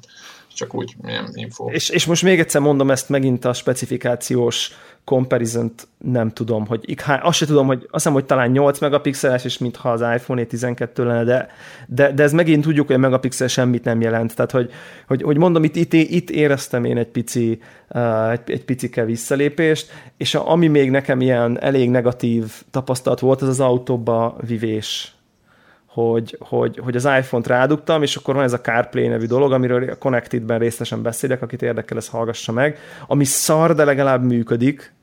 Csak 0.55 0.75
úgy 0.75 0.95
milyen 1.01 1.29
info. 1.33 1.69
És, 1.69 1.89
és 1.89 2.05
most 2.05 2.23
még 2.23 2.39
egyszer 2.39 2.61
mondom 2.61 2.91
ezt 2.91 3.09
megint 3.09 3.45
a 3.45 3.53
specifikációs 3.53 4.71
comparison 5.03 5.73
nem 5.97 6.29
tudom, 6.29 6.67
hogy 6.67 6.95
azt 7.21 7.37
se 7.37 7.45
tudom, 7.45 7.67
hogy 7.67 7.77
azt 7.77 7.91
hiszem, 7.91 8.13
hogy 8.13 8.25
talán 8.25 8.51
8 8.51 8.79
megapixeles, 8.79 9.45
és 9.45 9.57
mintha 9.57 9.91
az 9.91 10.01
iPhone 10.01 10.43
12 10.43 11.05
lenne, 11.05 11.23
de, 11.23 11.49
de, 11.87 12.11
de 12.11 12.23
ez 12.23 12.31
megint 12.33 12.63
tudjuk, 12.63 12.87
hogy 12.87 12.95
a 12.95 12.99
megapixel 12.99 13.47
semmit 13.47 13.83
nem 13.83 14.01
jelent. 14.01 14.35
Tehát, 14.35 14.51
hogy, 14.51 14.71
hogy, 15.07 15.21
hogy 15.21 15.37
mondom, 15.37 15.63
itt, 15.63 15.75
itt, 15.75 15.93
itt 15.93 16.29
éreztem 16.29 16.85
én 16.85 16.97
egy 16.97 17.07
pici, 17.07 17.59
uh, 17.89 18.31
egy, 18.31 18.39
egy 18.45 18.65
picike 18.65 19.05
visszalépést, 19.05 19.91
és 20.17 20.35
a, 20.35 20.51
ami 20.51 20.67
még 20.67 20.89
nekem 20.89 21.21
ilyen 21.21 21.61
elég 21.61 21.89
negatív 21.89 22.51
tapasztalat 22.71 23.19
volt, 23.19 23.41
az 23.41 23.47
az 23.47 23.59
autóba 23.59 24.37
vivés 24.47 25.15
hogy, 25.93 26.37
hogy, 26.39 26.79
hogy 26.83 26.95
az 26.95 27.05
iPhone-t 27.05 27.47
rádugtam, 27.47 28.01
és 28.01 28.15
akkor 28.15 28.35
van 28.35 28.43
ez 28.43 28.53
a 28.53 28.61
CarPlay 28.61 29.07
nevű 29.07 29.25
dolog, 29.25 29.51
amiről 29.51 29.89
a 29.89 29.95
Connected-ben 29.95 30.59
részletesen 30.59 31.01
beszélek, 31.01 31.41
akit 31.41 31.61
érdekel, 31.61 31.97
ez 31.97 32.07
hallgassa 32.07 32.51
meg, 32.51 32.77
ami 33.07 33.23
szar, 33.23 33.75
de 33.75 33.83
legalább 33.83 34.23
működik. 34.23 34.93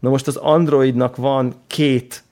Na 0.00 0.08
most 0.08 0.26
az 0.26 0.36
Androidnak 0.36 1.16
van 1.16 1.54
két 1.66 2.22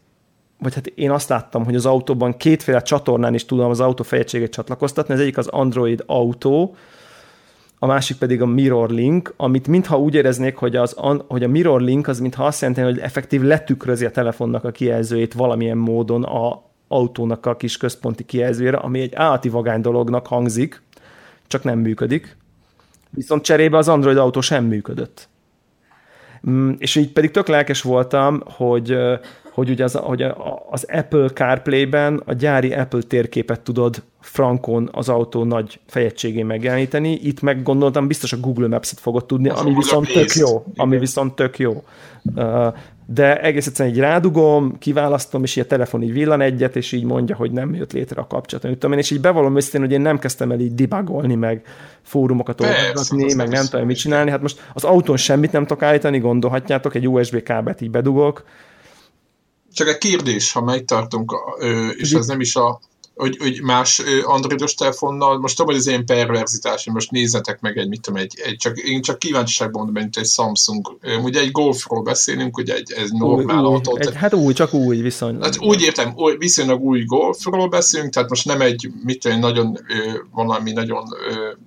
vagy 0.58 0.74
hát 0.74 0.86
én 0.86 1.10
azt 1.10 1.28
láttam, 1.28 1.64
hogy 1.64 1.74
az 1.74 1.86
autóban 1.86 2.36
kétféle 2.36 2.82
csatornán 2.82 3.34
is 3.34 3.44
tudom 3.44 3.70
az 3.70 3.80
autó 3.80 4.02
fejegységét 4.02 4.52
csatlakoztatni. 4.52 5.14
Ez 5.14 5.20
egyik 5.20 5.38
az 5.38 5.46
Android 5.46 6.02
Auto, 6.06 6.70
a 7.78 7.86
másik 7.86 8.16
pedig 8.16 8.42
a 8.42 8.46
Mirror 8.46 8.90
Link, 8.90 9.34
amit 9.36 9.68
mintha 9.68 9.98
úgy 9.98 10.14
éreznék, 10.14 10.56
hogy, 10.56 10.76
az, 10.76 10.96
hogy 11.28 11.42
a 11.42 11.48
Mirror 11.48 11.80
Link 11.80 12.08
az 12.08 12.20
mintha 12.20 12.44
azt 12.44 12.60
jelenti, 12.60 12.82
hogy 12.82 12.98
effektív 12.98 13.42
letükrözi 13.42 14.04
a 14.04 14.10
telefonnak 14.10 14.64
a 14.64 14.70
kijelzőjét 14.70 15.32
valamilyen 15.32 15.76
módon 15.76 16.22
a 16.22 16.71
autónak 16.92 17.46
a 17.46 17.56
kis 17.56 17.76
központi 17.76 18.24
kijelzőjére, 18.24 18.76
ami 18.76 19.00
egy 19.00 19.14
állati 19.14 19.48
vagány 19.48 19.80
dolognak 19.80 20.26
hangzik, 20.26 20.82
csak 21.46 21.64
nem 21.64 21.78
működik. 21.78 22.36
Viszont 23.10 23.44
cserébe 23.44 23.76
az 23.76 23.88
Android 23.88 24.16
autó 24.16 24.40
sem 24.40 24.64
működött. 24.64 25.28
Mm, 26.50 26.72
és 26.78 26.94
így 26.94 27.12
pedig 27.12 27.30
tök 27.30 27.48
lelkes 27.48 27.82
voltam, 27.82 28.42
hogy, 28.44 28.96
hogy 29.52 29.70
ugye 29.70 29.84
az, 29.84 29.94
hogy 29.94 30.22
az 30.70 30.86
Apple 30.92 31.28
CarPlay-ben 31.28 32.22
a 32.24 32.32
gyári 32.32 32.72
Apple 32.72 33.02
térképet 33.02 33.60
tudod 33.60 34.02
frankon 34.20 34.88
az 34.92 35.08
autó 35.08 35.44
nagy 35.44 35.80
fejegységén 35.86 36.46
megjeleníteni, 36.46 37.12
itt 37.12 37.40
meg 37.40 37.62
gondoltam 37.62 38.06
biztos 38.06 38.32
a 38.32 38.40
Google 38.40 38.68
Maps-et 38.68 39.00
fogod 39.00 39.26
tudni, 39.26 39.48
az 39.48 39.60
ami 39.60 39.74
viszont 39.74 40.12
tök 40.12 40.34
jó. 40.34 40.64
Ami 40.76 40.98
viszont 40.98 41.34
tök 41.34 41.58
jó 41.58 41.84
de 43.06 43.40
egész 43.40 43.66
egyszerűen 43.66 43.94
így 43.94 44.00
rádugom, 44.00 44.78
kiválasztom, 44.78 45.42
és 45.42 45.56
így 45.56 45.62
a 45.62 45.66
telefon 45.66 46.02
így 46.02 46.12
villan 46.12 46.40
egyet, 46.40 46.76
és 46.76 46.92
így 46.92 47.04
mondja, 47.04 47.36
hogy 47.36 47.50
nem 47.50 47.74
jött 47.74 47.92
létre 47.92 48.20
a 48.20 48.26
kapcsolat. 48.26 48.72
Tudom 48.72 48.92
én, 48.92 48.98
és 48.98 49.10
így 49.10 49.20
bevallom 49.20 49.56
őszintén, 49.56 49.80
hogy 49.80 49.92
én 49.92 50.00
nem 50.00 50.18
kezdtem 50.18 50.50
el 50.50 50.60
így 50.60 50.74
debugolni, 50.74 51.34
meg 51.34 51.62
fórumokat 52.02 52.60
olvasgatni, 52.60 53.34
meg 53.34 53.48
nem 53.48 53.66
tudom 53.66 53.86
mit 53.86 53.96
csinálni. 53.96 54.30
Hát 54.30 54.40
most 54.40 54.68
az 54.72 54.84
autón 54.84 55.16
semmit 55.16 55.52
nem 55.52 55.62
tudok 55.66 55.82
állítani, 55.82 56.18
gondolhatjátok, 56.18 56.94
egy 56.94 57.08
USB 57.08 57.42
kábelt 57.42 57.80
így 57.80 57.90
bedugok. 57.90 58.44
Csak 59.72 59.88
egy 59.88 59.98
kérdés, 59.98 60.52
ha 60.52 60.60
megtartunk, 60.60 61.32
és 61.96 62.12
ez 62.12 62.26
nem 62.26 62.40
is 62.40 62.56
a 62.56 62.80
hogy, 63.14 63.36
hogy 63.40 63.60
más 63.62 64.02
androidos 64.24 64.74
telefonnal, 64.74 65.38
most 65.38 65.56
tudom, 65.56 65.70
hogy 65.70 65.80
ez 65.80 65.86
ilyen 65.86 66.06
perverzitás, 66.06 66.84
most 66.84 67.10
nézzetek 67.10 67.60
meg 67.60 67.78
egy, 67.78 67.88
mit 67.88 68.00
tudom, 68.00 68.20
egy, 68.20 68.34
egy 68.44 68.56
csak, 68.56 68.78
én 68.78 69.02
csak 69.02 69.18
kíváncsiságban 69.18 69.82
mondom, 69.84 70.02
mint 70.02 70.16
egy 70.16 70.26
Samsung. 70.26 70.98
Ugye 71.22 71.40
egy 71.40 71.50
Golfról 71.50 72.02
beszélünk, 72.02 72.56
ugye 72.56 72.74
egy, 72.74 72.92
egy 72.92 73.12
normál 73.12 73.64
új, 73.64 73.74
autó. 73.74 73.96
Egy, 73.96 74.14
hát 74.14 74.34
új, 74.34 74.52
csak 74.52 74.74
új 74.74 74.96
viszonylag. 74.96 75.42
Hát 75.42 75.58
úgy 75.60 75.82
értem, 75.82 76.12
új, 76.16 76.36
viszonylag 76.36 76.80
új 76.80 77.04
Golfról 77.04 77.68
beszélünk, 77.68 78.12
tehát 78.12 78.28
most 78.28 78.44
nem 78.44 78.60
egy, 78.60 78.88
mit 79.04 79.20
tudom, 79.20 79.38
nagyon, 79.38 79.78
valami 80.30 80.72
nagyon 80.72 81.04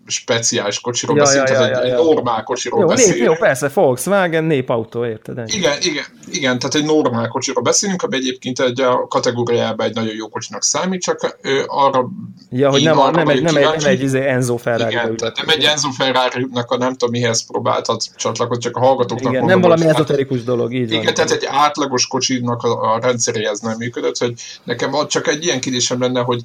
speciális 0.05 0.79
kocsiról 0.79 1.17
ja, 1.17 1.23
beszélünk, 1.23 1.49
ja, 1.49 1.53
ja, 1.53 1.59
tehát 1.59 1.75
ja, 1.75 1.83
egy 1.83 1.89
ja. 1.89 2.03
normál 2.03 2.43
kocsiról 2.43 2.79
jó, 2.81 2.87
beszélünk. 2.87 3.17
Nép, 3.17 3.27
jó, 3.27 3.33
persze, 3.33 3.71
Volkswagen 3.73 4.43
népautó, 4.43 5.05
érted? 5.05 5.37
Ennyi. 5.37 5.53
Igen, 5.53 5.77
igen, 5.81 6.05
igen, 6.31 6.59
tehát 6.59 6.75
egy 6.75 6.85
normál 6.85 7.27
kocsiról 7.27 7.63
beszélünk, 7.63 8.01
ami 8.01 8.15
egyébként 8.15 8.59
egy 8.59 8.81
a 8.81 9.07
kategóriában 9.07 9.87
egy 9.87 9.93
nagyon 9.93 10.15
jó 10.15 10.27
kocsinak 10.27 10.63
számít, 10.63 11.01
csak 11.01 11.34
arra... 11.67 12.09
Ja, 12.49 12.69
hogy 12.69 12.83
nem, 12.83 12.99
a, 12.99 13.11
nem, 13.11 13.27
egy, 13.27 13.41
nem, 13.41 13.55
egy, 13.55 13.63
nem 13.63 13.89
egy 13.89 14.01
izé 14.01 14.27
Enzo 14.27 14.57
Ferrari. 14.57 14.91
Igen, 14.91 15.17
tehát 15.17 15.35
nem 15.35 15.49
egy 15.49 15.63
Enzo 15.63 15.89
ferrari 15.89 16.47
a 16.67 16.77
nem 16.77 16.91
tudom 16.91 17.09
mihez 17.09 17.45
próbáltad 17.45 18.01
csatlakozni, 18.15 18.63
csak 18.63 18.75
a 18.77 18.79
hallgatóknak 18.79 19.31
Igen, 19.31 19.43
mondom, 19.43 19.59
nem 19.59 19.69
valami 19.69 19.89
ezoterikus 19.93 20.43
dolog, 20.43 20.73
így 20.73 20.91
Igen, 20.91 21.03
van. 21.03 21.13
tehát 21.13 21.31
egy 21.31 21.47
átlagos 21.47 22.07
kocsinak 22.07 22.63
a, 22.63 22.93
a 22.93 22.99
rendszeréhez 22.99 23.59
nem 23.59 23.77
működött, 23.77 24.17
hogy 24.17 24.33
nekem 24.63 24.91
csak 25.07 25.27
egy 25.27 25.43
ilyen 25.43 25.59
kérdésem 25.59 26.01
lenne, 26.01 26.21
hogy 26.21 26.41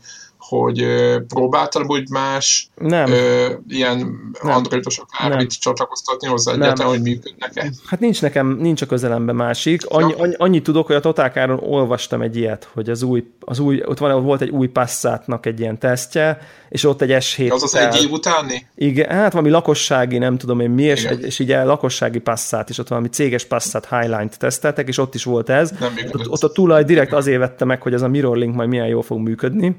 hogy 0.50 0.86
próbáltál 1.28 1.82
hogy 1.82 2.08
más 2.08 2.68
nem. 2.74 3.10
Ö, 3.10 3.52
ilyen 3.68 3.98
nem. 4.42 4.52
androidosok 4.52 5.06
árvit 5.10 5.60
csatlakoztatni 5.60 6.28
hozzá 6.28 6.52
egyáltalán, 6.52 6.92
hogy 6.92 7.02
működnek-e? 7.02 7.70
Hát 7.86 8.00
nincs 8.00 8.22
nekem, 8.22 8.56
nincs 8.60 8.82
a 8.82 8.86
közelemben 8.86 9.36
másik. 9.36 9.86
Annyi, 9.86 10.12
annyi, 10.18 10.34
annyit 10.36 10.62
tudok, 10.62 10.86
hogy 10.86 10.96
a 10.96 11.00
Totálkáron 11.00 11.58
olvastam 11.62 12.22
egy 12.22 12.36
ilyet, 12.36 12.68
hogy 12.72 12.90
az 12.90 13.02
új, 13.02 13.24
az 13.40 13.58
új 13.58 13.82
ott 13.84 13.98
van, 13.98 14.24
volt 14.24 14.40
egy 14.40 14.50
új 14.50 14.66
Passatnak 14.66 15.46
egy 15.46 15.60
ilyen 15.60 15.78
tesztje, 15.78 16.38
és 16.68 16.84
ott 16.84 17.00
egy 17.00 17.10
S7 17.10 17.52
Az 17.52 17.62
az 17.62 17.74
egy 17.74 18.02
év 18.02 18.10
utáni? 18.10 18.66
Igen, 18.74 19.10
hát 19.10 19.32
valami 19.32 19.50
lakossági, 19.50 20.18
nem 20.18 20.38
tudom 20.38 20.60
én 20.60 20.70
mi, 20.70 20.82
és, 20.82 21.04
egy, 21.04 21.22
és 21.22 21.38
így 21.38 21.50
a 21.50 21.64
lakossági 21.64 22.18
Passat, 22.18 22.68
és 22.68 22.78
ott 22.78 22.88
valami 22.88 23.08
céges 23.08 23.44
Passat 23.44 23.88
Highline-t 23.88 24.38
teszteltek, 24.38 24.88
és 24.88 24.98
ott 24.98 25.14
is 25.14 25.24
volt 25.24 25.48
ez. 25.48 25.70
Nem 25.70 25.92
ott, 26.12 26.28
ott 26.28 26.42
a 26.42 26.52
tulaj 26.52 26.84
direkt 26.84 27.12
azért 27.12 27.38
vette 27.38 27.64
meg, 27.64 27.82
hogy 27.82 27.94
ez 27.94 28.02
a 28.02 28.08
Mirrorlink 28.08 28.54
majd 28.54 28.68
milyen 28.68 28.86
jól 28.86 29.02
fog 29.02 29.18
működni 29.18 29.76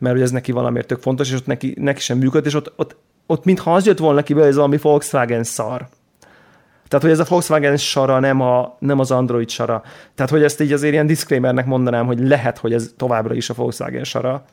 mert 0.00 0.14
hogy 0.14 0.24
ez 0.24 0.30
neki 0.30 0.52
valamiért 0.52 0.86
tök 0.86 1.00
fontos, 1.00 1.28
és 1.28 1.36
ott 1.36 1.46
neki, 1.46 1.74
neki 1.78 2.00
sem 2.00 2.18
működ, 2.18 2.46
és 2.46 2.54
ott, 2.54 2.72
ott, 2.76 2.96
ott 3.26 3.44
mintha 3.44 3.74
az 3.74 3.86
jött 3.86 3.98
volna 3.98 4.22
ki, 4.22 4.32
hogy 4.32 4.42
ez 4.42 4.56
valami 4.56 4.76
Volkswagen 4.76 5.44
szar. 5.44 5.88
Tehát, 6.88 7.04
hogy 7.04 7.14
ez 7.14 7.18
a 7.18 7.26
Volkswagen 7.28 7.76
sara 7.76 8.18
nem, 8.18 8.40
a, 8.40 8.76
nem 8.78 8.98
az 8.98 9.10
Android 9.10 9.48
sara. 9.48 9.82
Tehát, 10.14 10.30
hogy 10.30 10.42
ezt 10.42 10.60
így 10.60 10.72
azért 10.72 10.92
ilyen 10.92 11.06
disclaimernek 11.06 11.66
mondanám, 11.66 12.06
hogy 12.06 12.20
lehet, 12.20 12.58
hogy 12.58 12.72
ez 12.72 12.90
továbbra 12.96 13.34
is 13.34 13.50
a 13.50 13.54
Volkswagen 13.54 14.04
sara. 14.04 14.44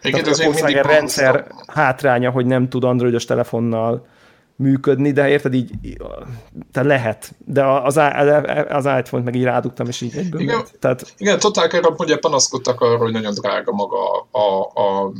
Tehát, 0.00 0.26
a 0.26 0.44
Volkswagen 0.44 0.82
rendszer 0.82 1.46
hátránya, 1.66 2.30
hogy 2.30 2.46
nem 2.46 2.68
tud 2.68 2.84
androidos 2.84 3.24
telefonnal 3.24 4.06
működni, 4.58 5.10
de 5.12 5.28
érted 5.28 5.54
így, 5.54 5.70
tehát 6.72 6.88
lehet, 6.88 7.34
de 7.44 7.64
az, 7.64 7.96
az 8.68 8.84
iPhone-t 8.84 9.24
meg 9.24 9.34
így 9.34 9.42
rádugtam, 9.42 9.86
és 9.86 10.00
így 10.00 10.16
egyből 10.16 10.40
Igen, 10.40 10.64
tehát... 10.80 11.14
igen 11.16 11.38
totál 11.38 11.68
kell, 11.68 11.82
ugye 11.96 12.16
panaszkodtak 12.16 12.80
arra, 12.80 12.96
hogy 12.96 13.12
nagyon 13.12 13.34
drága 13.34 13.72
maga 13.72 14.26
a, 14.30 14.60
a, 14.80 15.12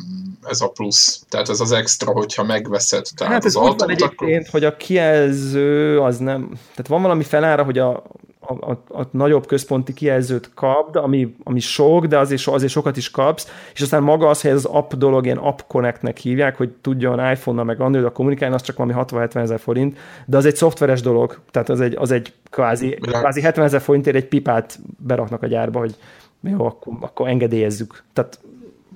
ez 0.43 0.61
a 0.61 0.69
plusz, 0.69 1.23
tehát 1.29 1.49
ez 1.49 1.61
az 1.61 1.73
extra, 1.73 2.13
hogyha 2.13 2.45
megveszed. 2.45 3.07
Tehát 3.17 3.33
hát 3.33 3.45
ez 3.45 3.57
az 3.57 3.63
úgy 3.63 3.79
van 3.79 3.91
egyébként, 3.91 4.41
akkor... 4.41 4.51
hogy 4.51 4.65
a 4.65 4.77
kijelző 4.77 6.01
az 6.01 6.19
nem, 6.19 6.49
tehát 6.71 6.87
van 6.89 7.03
valami 7.03 7.25
felára, 7.25 7.63
hogy 7.63 7.79
a, 7.79 8.03
a, 8.49 8.71
a, 8.71 9.01
a 9.01 9.09
nagyobb 9.11 9.47
központi 9.47 9.95
kijelzőt 9.95 10.51
kapd, 10.55 10.97
ami, 10.97 11.37
ami 11.45 11.61
sok, 11.61 12.07
de 12.07 12.19
azért, 12.19 12.47
azért 12.47 12.73
sokat 12.73 12.97
is 12.97 13.11
kapsz, 13.11 13.47
és 13.75 13.81
aztán 13.81 14.03
maga 14.03 14.29
az, 14.29 14.41
hogy 14.41 14.51
ez 14.51 14.57
az 14.57 14.65
app 14.65 14.93
dolog, 14.93 15.25
ilyen 15.25 15.37
app 15.37 15.59
connectnek 15.67 16.19
hívják, 16.19 16.57
hogy 16.57 16.71
tudjon 16.81 17.31
iPhone-nal 17.31 17.65
meg 17.65 17.81
android 17.81 18.13
kommunikálni, 18.13 18.55
az 18.55 18.63
csak 18.63 18.77
valami 18.77 18.99
60-70 19.07 19.37
ezer 19.37 19.61
forint, 19.61 19.99
de 20.27 20.37
az 20.37 20.45
egy 20.45 20.57
szoftveres 20.57 21.01
dolog, 21.01 21.41
tehát 21.51 21.69
az 21.69 21.81
egy, 21.81 21.95
az 21.97 22.11
egy 22.11 22.33
kvázi, 22.51 22.89
kvázi 22.89 23.41
70 23.41 23.65
ezer 23.65 23.81
forintért 23.81 24.17
egy 24.17 24.29
pipát 24.29 24.79
beraknak 24.99 25.43
a 25.43 25.47
gyárba, 25.47 25.79
hogy 25.79 25.97
jó, 26.41 26.65
akkor, 26.65 26.93
akkor 27.01 27.29
engedélyezzük. 27.29 28.03
Tehát 28.13 28.41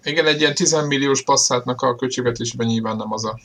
igen, 0.03 0.27
egy 0.27 0.41
ilyen 0.41 0.55
10 0.55 0.87
milliós 0.87 1.23
passzátnak 1.23 1.83
a 1.83 1.95
költségvetésben 1.95 2.67
nyilván 2.67 2.97
nem 2.97 3.13
az 3.13 3.25
a 3.25 3.39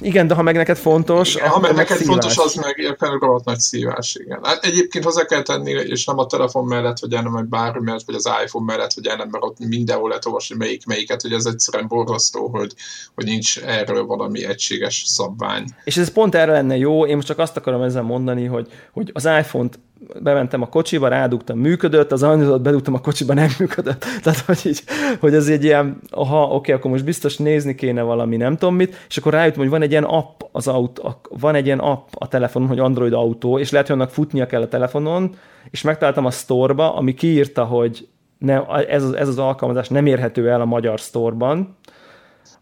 igen, 0.00 0.26
de 0.26 0.34
ha 0.34 0.42
meg 0.42 0.56
neked 0.56 0.76
fontos... 0.76 1.34
Igen, 1.34 1.48
ha 1.48 1.60
meg 1.60 1.74
neked 1.74 1.96
szívás. 1.96 2.12
fontos, 2.12 2.38
az 2.38 2.54
meg 2.54 2.96
rohadt 3.20 3.44
nagy 3.44 3.58
szívás, 3.58 4.14
igen. 4.14 4.38
Hát 4.42 4.64
egyébként 4.64 5.04
hozzá 5.04 5.24
kell 5.24 5.42
tenni, 5.42 5.70
és 5.70 6.04
nem 6.04 6.18
a 6.18 6.26
telefon 6.26 6.64
mellett, 6.64 6.98
vagy 6.98 7.10
nem, 7.10 7.32
vagy 7.32 7.44
bármi 7.44 7.84
mellett, 7.84 8.04
vagy 8.06 8.14
az 8.14 8.30
iPhone 8.44 8.64
mellett, 8.72 8.92
vagy 8.92 9.04
nem, 9.04 9.28
mert 9.30 9.44
ott 9.44 9.58
mindenhol 9.58 10.08
lehet 10.08 10.26
olvasni 10.26 10.56
melyik 10.56 10.86
melyiket, 10.86 11.22
hogy 11.22 11.32
ez 11.32 11.46
egyszerűen 11.46 11.88
borzasztó, 11.88 12.48
hogy, 12.48 12.74
hogy 13.14 13.24
nincs 13.24 13.58
erről 13.58 14.04
valami 14.06 14.44
egységes 14.44 15.02
szabvány. 15.06 15.64
És 15.84 15.96
ez 15.96 16.12
pont 16.12 16.34
erre 16.34 16.52
lenne 16.52 16.76
jó, 16.76 17.06
én 17.06 17.14
most 17.14 17.26
csak 17.26 17.38
azt 17.38 17.56
akarom 17.56 17.82
ezzel 17.82 18.02
mondani, 18.02 18.44
hogy, 18.44 18.68
hogy 18.92 19.10
az 19.14 19.24
iPhone-t 19.24 19.78
bementem 20.22 20.62
a 20.62 20.66
kocsiba, 20.66 21.08
rádugtam, 21.08 21.58
működött, 21.58 22.12
az 22.12 22.22
android 22.22 22.60
bedugtam 22.60 22.94
a 22.94 23.00
kocsiba, 23.00 23.34
nem 23.34 23.48
működött. 23.58 24.04
Tehát, 24.22 24.38
hogy, 24.38 24.60
így, 24.64 24.82
hogy 25.20 25.34
ez 25.34 25.48
egy 25.48 25.64
ilyen, 25.64 26.00
aha, 26.10 26.42
oké, 26.42 26.72
akkor 26.72 26.90
most 26.90 27.04
biztos 27.04 27.36
nézni 27.36 27.74
kéne 27.74 28.02
valami, 28.02 28.36
nem 28.36 28.56
tudom 28.56 28.74
mit, 28.74 29.04
és 29.08 29.16
akkor 29.16 29.32
rájöttem, 29.32 29.60
hogy 29.60 29.70
van 29.70 29.82
egy 29.82 29.90
ilyen 29.90 30.04
app 30.04 30.40
az 30.52 30.68
autó, 30.68 31.20
van 31.28 31.54
egy 31.54 31.66
ilyen 31.66 31.78
app 31.78 32.08
a 32.12 32.28
telefonon, 32.28 32.68
hogy 32.68 32.78
Android 32.78 33.12
autó, 33.12 33.58
és 33.58 33.70
lehet, 33.70 33.86
hogy 33.86 33.96
annak 33.96 34.10
futnia 34.10 34.46
kell 34.46 34.62
a 34.62 34.68
telefonon, 34.68 35.34
és 35.70 35.82
megtaláltam 35.82 36.24
a 36.24 36.30
store 36.30 36.84
ami 36.84 37.14
kiírta, 37.14 37.64
hogy 37.64 38.08
ne, 38.38 38.64
ez, 38.66 39.02
az, 39.02 39.12
ez 39.12 39.28
az 39.28 39.38
alkalmazás 39.38 39.88
nem 39.88 40.06
érhető 40.06 40.50
el 40.50 40.60
a 40.60 40.64
magyar 40.64 40.98
store-ban, 40.98 41.76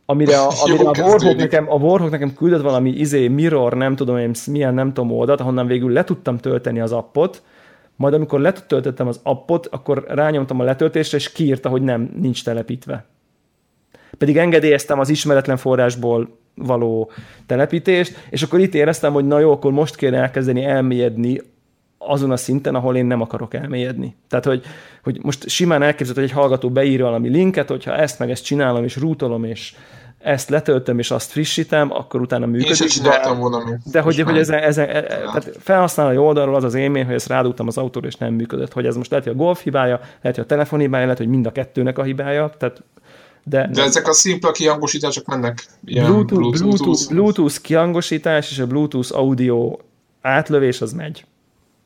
amire 0.07 0.39
a, 0.39 0.51
amire 0.65 0.89
a 0.89 1.07
Warhawk 1.07 1.37
nekem, 1.37 1.71
a 1.71 1.75
Warhawk 1.75 2.11
nekem 2.11 2.35
küldött 2.35 2.63
valami 2.63 2.91
izé, 2.91 3.29
mirror, 3.29 3.75
nem 3.75 3.97
tudom 3.97 4.17
én 4.17 4.31
milyen, 4.47 4.75
nem 4.75 4.93
tudom 4.93 5.11
oldalt, 5.11 5.41
ahonnan 5.41 5.67
végül 5.67 5.93
le 5.93 6.05
tudtam 6.05 6.39
tölteni 6.39 6.81
az 6.81 6.93
appot, 6.93 7.43
majd 7.97 8.15
amikor 8.15 8.41
letöltöttem 8.41 9.09
az 9.09 9.21
appot, 9.23 9.67
akkor 9.67 10.05
rányomtam 10.09 10.61
a 10.61 10.65
letöltésre, 10.65 11.17
és 11.17 11.33
kiírta, 11.33 11.69
hogy 11.69 11.83
nem, 11.83 12.11
nincs 12.21 12.45
telepítve. 12.45 13.05
Pedig 14.19 14.37
engedélyeztem 14.37 14.99
az 14.99 15.09
ismeretlen 15.09 15.57
forrásból 15.57 16.39
való 16.55 17.11
telepítést, 17.47 18.27
és 18.31 18.43
akkor 18.43 18.61
itt 18.61 18.75
éreztem, 18.75 19.13
hogy 19.13 19.27
na 19.27 19.39
jó, 19.39 19.53
akkor 19.53 19.73
most 19.73 19.97
kéne 19.97 20.19
elkezdeni 20.19 20.65
elmélyedni 20.65 21.41
azon 22.07 22.31
a 22.31 22.37
szinten, 22.37 22.75
ahol 22.75 22.97
én 22.97 23.07
nem 23.07 23.21
akarok 23.21 23.55
elmélyedni. 23.55 24.17
Tehát, 24.29 24.45
hogy, 24.45 24.63
hogy 25.03 25.19
most 25.23 25.49
simán 25.49 25.83
elképzelhető, 25.83 26.21
hogy 26.21 26.31
egy 26.31 26.37
hallgató 26.37 26.71
beír 26.71 27.01
valami 27.01 27.29
linket, 27.29 27.69
hogyha 27.69 27.97
ezt 27.97 28.19
meg 28.19 28.31
ezt 28.31 28.45
csinálom, 28.45 28.85
és 28.85 28.97
rútolom, 28.97 29.45
és 29.45 29.75
ezt 30.25 30.49
letöltöm, 30.49 30.99
és 30.99 31.11
azt 31.11 31.31
frissítem, 31.31 31.93
akkor 31.93 32.21
utána 32.21 32.47
működik. 32.47 32.97
Én 32.97 33.03
de, 33.03 33.33
volna 33.33 33.81
de 33.85 34.01
hogy, 34.01 34.21
hogy 34.21 34.39
ez, 34.39 34.51
ez, 34.51 34.79
ez, 34.79 35.05
tehát 35.07 35.57
felhasználói 35.59 36.17
oldalról 36.17 36.55
az 36.55 36.65
az 36.65 36.75
élmény, 36.75 37.05
hogy 37.05 37.15
ezt 37.15 37.29
rádugtam 37.29 37.67
az 37.67 37.79
autóra, 37.79 38.07
és 38.07 38.15
nem 38.15 38.35
működött. 38.35 38.73
Hogy 38.73 38.87
ez 38.87 38.97
most 38.97 39.11
lehet, 39.11 39.27
hogy 39.27 39.35
a 39.35 39.39
Golf 39.39 39.63
hibája, 39.63 39.97
lehet, 39.99 40.37
hogy 40.37 40.45
a 40.45 40.47
telefon 40.47 40.79
hibája, 40.79 41.03
lehet, 41.05 41.19
hogy 41.19 41.29
mind 41.29 41.47
a 41.47 41.53
kettőnek 41.53 41.99
a 41.99 42.03
hibája. 42.03 42.55
Tehát 42.59 42.83
de, 43.45 43.69
de 43.73 43.83
ezek 43.83 44.09
a 44.09 44.13
szimpla 44.13 44.51
kihangosítások 44.51 45.27
mennek 45.27 45.67
ilyen 45.85 46.05
Bluetooth, 46.05 46.41
Bluetooth, 46.41 46.63
Bluetooth, 46.63 47.09
Bluetooth 47.09 47.61
kihangosítás 47.61 48.51
és 48.51 48.59
a 48.59 48.67
Bluetooth 48.67 49.17
audio 49.19 49.77
átlövés 50.21 50.81
az 50.81 50.93
megy. 50.93 51.25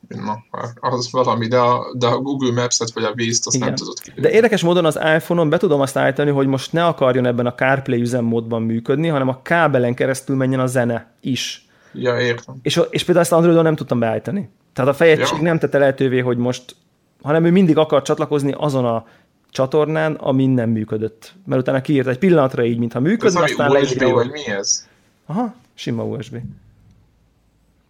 Na, 0.07 0.43
az 0.79 1.11
valami, 1.11 1.47
de 1.47 1.57
a, 1.57 1.93
de 1.97 2.07
a 2.07 2.17
Google 2.17 2.61
Maps-et 2.61 2.91
vagy 2.93 3.03
a 3.03 3.13
Waze-t 3.17 3.45
azt 3.45 3.55
Igen. 3.55 3.67
nem 3.67 3.77
tudod 3.77 3.99
ki. 3.99 4.11
De 4.15 4.31
érdekes 4.31 4.63
módon 4.63 4.85
az 4.85 4.99
iPhone-on 5.15 5.49
be 5.49 5.57
tudom 5.57 5.81
azt 5.81 5.97
állítani, 5.97 6.31
hogy 6.31 6.47
most 6.47 6.73
ne 6.73 6.85
akarjon 6.85 7.25
ebben 7.25 7.45
a 7.45 7.55
CarPlay 7.55 8.01
üzemmódban 8.01 8.61
működni, 8.61 9.07
hanem 9.07 9.27
a 9.27 9.41
kábelen 9.41 9.93
keresztül 9.93 10.35
menjen 10.35 10.59
a 10.59 10.67
zene 10.67 11.13
is. 11.21 11.67
Ja, 11.93 12.19
értem. 12.19 12.55
És, 12.61 12.81
és 12.89 13.03
például 13.03 13.25
ezt 13.25 13.33
Androidon 13.33 13.63
nem 13.63 13.75
tudtam 13.75 13.99
beállítani. 13.99 14.49
Tehát 14.73 14.91
a 14.91 14.93
fejegység 14.93 15.37
ja. 15.37 15.43
nem 15.43 15.59
tette 15.59 15.77
lehetővé, 15.77 16.19
hogy 16.19 16.37
most, 16.37 16.75
hanem 17.21 17.45
ő 17.45 17.51
mindig 17.51 17.77
akar 17.77 18.01
csatlakozni 18.01 18.53
azon 18.57 18.85
a 18.85 19.05
csatornán, 19.51 20.13
ami 20.13 20.45
nem 20.45 20.69
működött. 20.69 21.33
Mert 21.45 21.61
utána 21.61 21.81
kiírt 21.81 22.07
egy 22.07 22.17
pillanatra 22.17 22.63
így, 22.63 22.77
mintha 22.77 22.99
működne, 22.99 23.43
ez 23.43 23.49
aztán 23.51 23.71
USB, 23.71 24.03
vagy 24.03 24.31
mi 24.31 24.47
ez? 24.47 24.87
Aha, 25.25 25.53
sima 25.73 26.03
USB. 26.03 26.35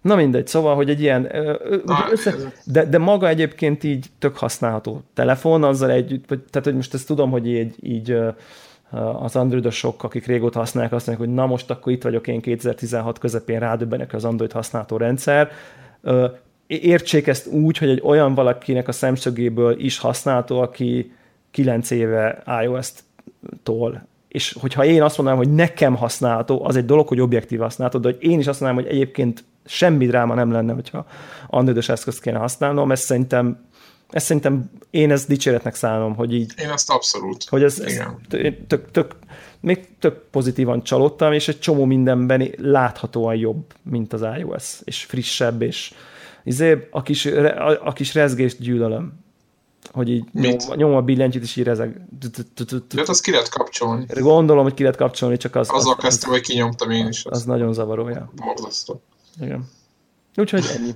Na 0.01 0.15
mindegy, 0.15 0.47
szóval, 0.47 0.75
hogy 0.75 0.89
egy 0.89 1.01
ilyen, 1.01 1.31
össze, 2.11 2.35
de, 2.63 2.85
de 2.85 2.97
maga 2.97 3.27
egyébként 3.27 3.83
így 3.83 4.05
tök 4.19 4.37
használható 4.37 5.01
telefon, 5.13 5.63
azzal 5.63 5.91
együtt, 5.91 6.27
vagy, 6.27 6.39
tehát 6.39 6.67
hogy 6.67 6.75
most 6.75 6.93
ezt 6.93 7.07
tudom, 7.07 7.31
hogy 7.31 7.47
így, 7.47 7.75
így 7.81 8.17
az 9.19 9.35
androidosok, 9.35 10.03
akik 10.03 10.25
régóta 10.25 10.59
használják, 10.59 10.93
azt 10.93 11.07
mondják, 11.07 11.27
hogy 11.27 11.37
na 11.37 11.45
most 11.45 11.69
akkor 11.69 11.91
itt 11.91 12.03
vagyok 12.03 12.27
én 12.27 12.41
2016 12.41 13.19
közepén 13.19 13.59
rádöbbenek 13.59 14.13
az 14.13 14.25
Android 14.25 14.51
használható 14.51 14.97
rendszer. 14.97 15.51
Értsék 16.67 17.27
ezt 17.27 17.47
úgy, 17.47 17.77
hogy 17.77 17.89
egy 17.89 18.01
olyan 18.03 18.33
valakinek 18.33 18.87
a 18.87 18.91
szemszögéből 18.91 19.79
is 19.79 19.97
használható, 19.97 20.59
aki 20.59 21.11
9 21.51 21.91
éve 21.91 22.43
iOS-t 22.63 23.03
tól 23.63 24.07
és 24.29 24.57
hogyha 24.59 24.85
én 24.85 25.01
azt 25.01 25.17
mondanám, 25.17 25.43
hogy 25.43 25.53
nekem 25.53 25.95
használható, 25.95 26.65
az 26.65 26.75
egy 26.75 26.85
dolog, 26.85 27.07
hogy 27.07 27.19
objektív 27.19 27.59
használható, 27.59 27.99
de 27.99 28.07
hogy 28.07 28.29
én 28.29 28.39
is 28.39 28.47
azt 28.47 28.59
mondanám, 28.59 28.83
hogy 28.85 28.93
egyébként 28.93 29.43
semmi 29.69 30.07
dráma 30.07 30.33
nem 30.33 30.51
lenne, 30.51 30.73
hogyha 30.73 31.05
androidos 31.47 31.89
eszközt 31.89 32.21
kéne 32.21 32.37
használnom, 32.37 32.91
ezt 32.91 33.03
szerintem 33.03 33.67
ezt 34.09 34.25
szerintem 34.25 34.71
én 34.89 35.11
ezt 35.11 35.27
dicséretnek 35.27 35.75
szállom, 35.75 36.15
hogy 36.15 36.33
így... 36.33 36.53
Én 36.57 36.69
ezt 36.69 36.89
abszolút. 36.89 37.43
Hogy 37.49 37.63
ez, 37.63 37.79
ez 37.79 38.01
tök, 38.67 38.91
tök, 38.91 39.15
még 39.59 39.87
tök 39.99 40.29
pozitívan 40.31 40.83
csalódtam, 40.83 41.33
és 41.33 41.47
egy 41.47 41.59
csomó 41.59 41.85
mindenben 41.85 42.49
láthatóan 42.57 43.35
jobb, 43.35 43.73
mint 43.83 44.13
az 44.13 44.25
iOS, 44.37 44.79
és 44.83 45.03
frissebb, 45.03 45.61
és 45.61 45.93
izé, 46.43 46.87
a 46.91 47.01
kis, 47.01 47.25
a, 47.25 47.85
a 47.85 47.93
kis 47.93 48.13
rezgést 48.13 48.59
gyűlölöm 48.59 49.27
hogy 49.91 50.09
így 50.09 50.23
nyom, 50.31 50.55
nyom 50.75 50.95
a 50.95 51.01
billentyűt, 51.01 51.43
és 51.43 51.55
így 51.55 51.63
rezeg. 51.63 52.01
De 52.93 53.01
azt 53.05 53.23
ki 53.23 53.31
lehet 53.31 53.49
kapcsolni. 53.49 54.05
Gondolom, 54.19 54.63
hogy 54.63 54.73
ki 54.73 54.81
lehet 54.81 54.97
kapcsolni, 54.97 55.37
csak 55.37 55.55
az... 55.55 55.69
Azzal 55.69 55.95
kezdtem, 55.95 56.29
hogy 56.29 56.41
kinyomtam 56.41 56.89
én 56.89 57.07
is. 57.07 57.25
Az 57.25 57.43
nagyon 57.43 57.73
zavaró, 57.73 58.09
ja. 58.09 58.31
Borzasztó. 58.35 59.01
Igen. 59.41 59.69
Úgyhogy 60.35 60.65
ennyi. 60.77 60.91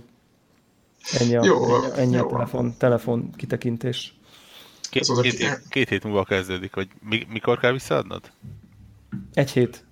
Ennyi 1.20 1.36
a, 1.36 1.44
jó, 1.44 1.76
ennyi, 1.76 2.00
ennyi 2.00 2.16
jó. 2.16 2.28
a 2.28 2.32
telefon, 2.32 2.78
telefon 2.78 3.32
kitekintés. 3.32 4.14
Két, 4.90 5.12
két, 5.22 5.38
hét, 5.38 5.62
két 5.70 5.90
hét 5.90 6.04
múlva 6.04 6.24
kezdődik, 6.24 6.74
hogy 6.74 6.88
mi, 7.02 7.28
mikor 7.30 7.60
kell 7.60 7.72
visszaadnod? 7.72 8.32
Egy 9.34 9.52
hét. 9.52 9.86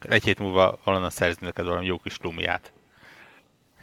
Egy 0.00 0.24
hét 0.24 0.38
múlva 0.38 0.78
valahonnan 0.84 1.14
szerzni 1.14 1.46
neked 1.46 1.64
valami 1.64 1.86
jó 1.86 1.98
kis 1.98 2.18
lumiát. 2.22 2.72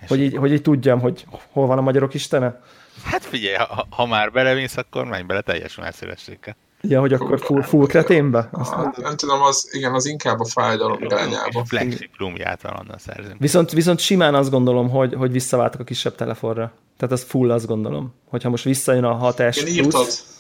Hogy 0.08 0.19
így, 0.19 0.36
hogy 0.36 0.51
így 0.51 0.62
tudjam, 0.62 0.99
hogy 0.99 1.25
hol 1.51 1.67
van 1.67 1.77
a 1.77 1.82
magyarok 1.82 2.13
istene? 2.13 2.62
Hát 3.03 3.25
figyelj, 3.25 3.56
ha, 3.56 3.88
ha 3.89 4.06
már 4.06 4.32
belemész, 4.32 4.77
akkor 4.77 5.06
menj 5.06 5.23
bele 5.23 5.41
teljes 5.41 5.75
messzélességgel. 5.75 6.56
Ja, 6.88 7.00
hogy 7.00 7.13
akkor 7.13 7.39
full, 7.39 7.62
full 7.62 7.86
kreténbe? 7.86 8.50
Hát, 8.58 8.98
nem 8.98 9.15
tudom, 9.15 9.41
az, 9.41 9.69
igen, 9.72 9.93
az 9.93 10.06
inkább 10.06 10.39
a 10.39 10.46
fájdalom 10.46 11.02
irányába. 11.02 11.65
Flexi 11.65 12.10
rumját 12.17 12.62
valonnan 12.62 12.98
szerzünk. 12.98 13.39
Viszont, 13.39 13.72
viszont 13.72 14.00
simán 14.00 14.36
azt 14.36 14.50
gondolom, 14.50 14.89
hogy, 14.89 15.13
hogy 15.13 15.32
visszaváltak 15.32 15.80
a 15.80 15.84
kisebb 15.84 16.15
telefonra. 16.15 16.72
Tehát 16.98 17.13
az 17.13 17.24
full 17.24 17.52
azt 17.52 17.67
gondolom. 17.67 18.13
Hogyha 18.30 18.50
most 18.50 18.63
visszajön 18.63 19.04
a 19.04 19.34
6S 19.34 19.86
plusz, 19.89 20.34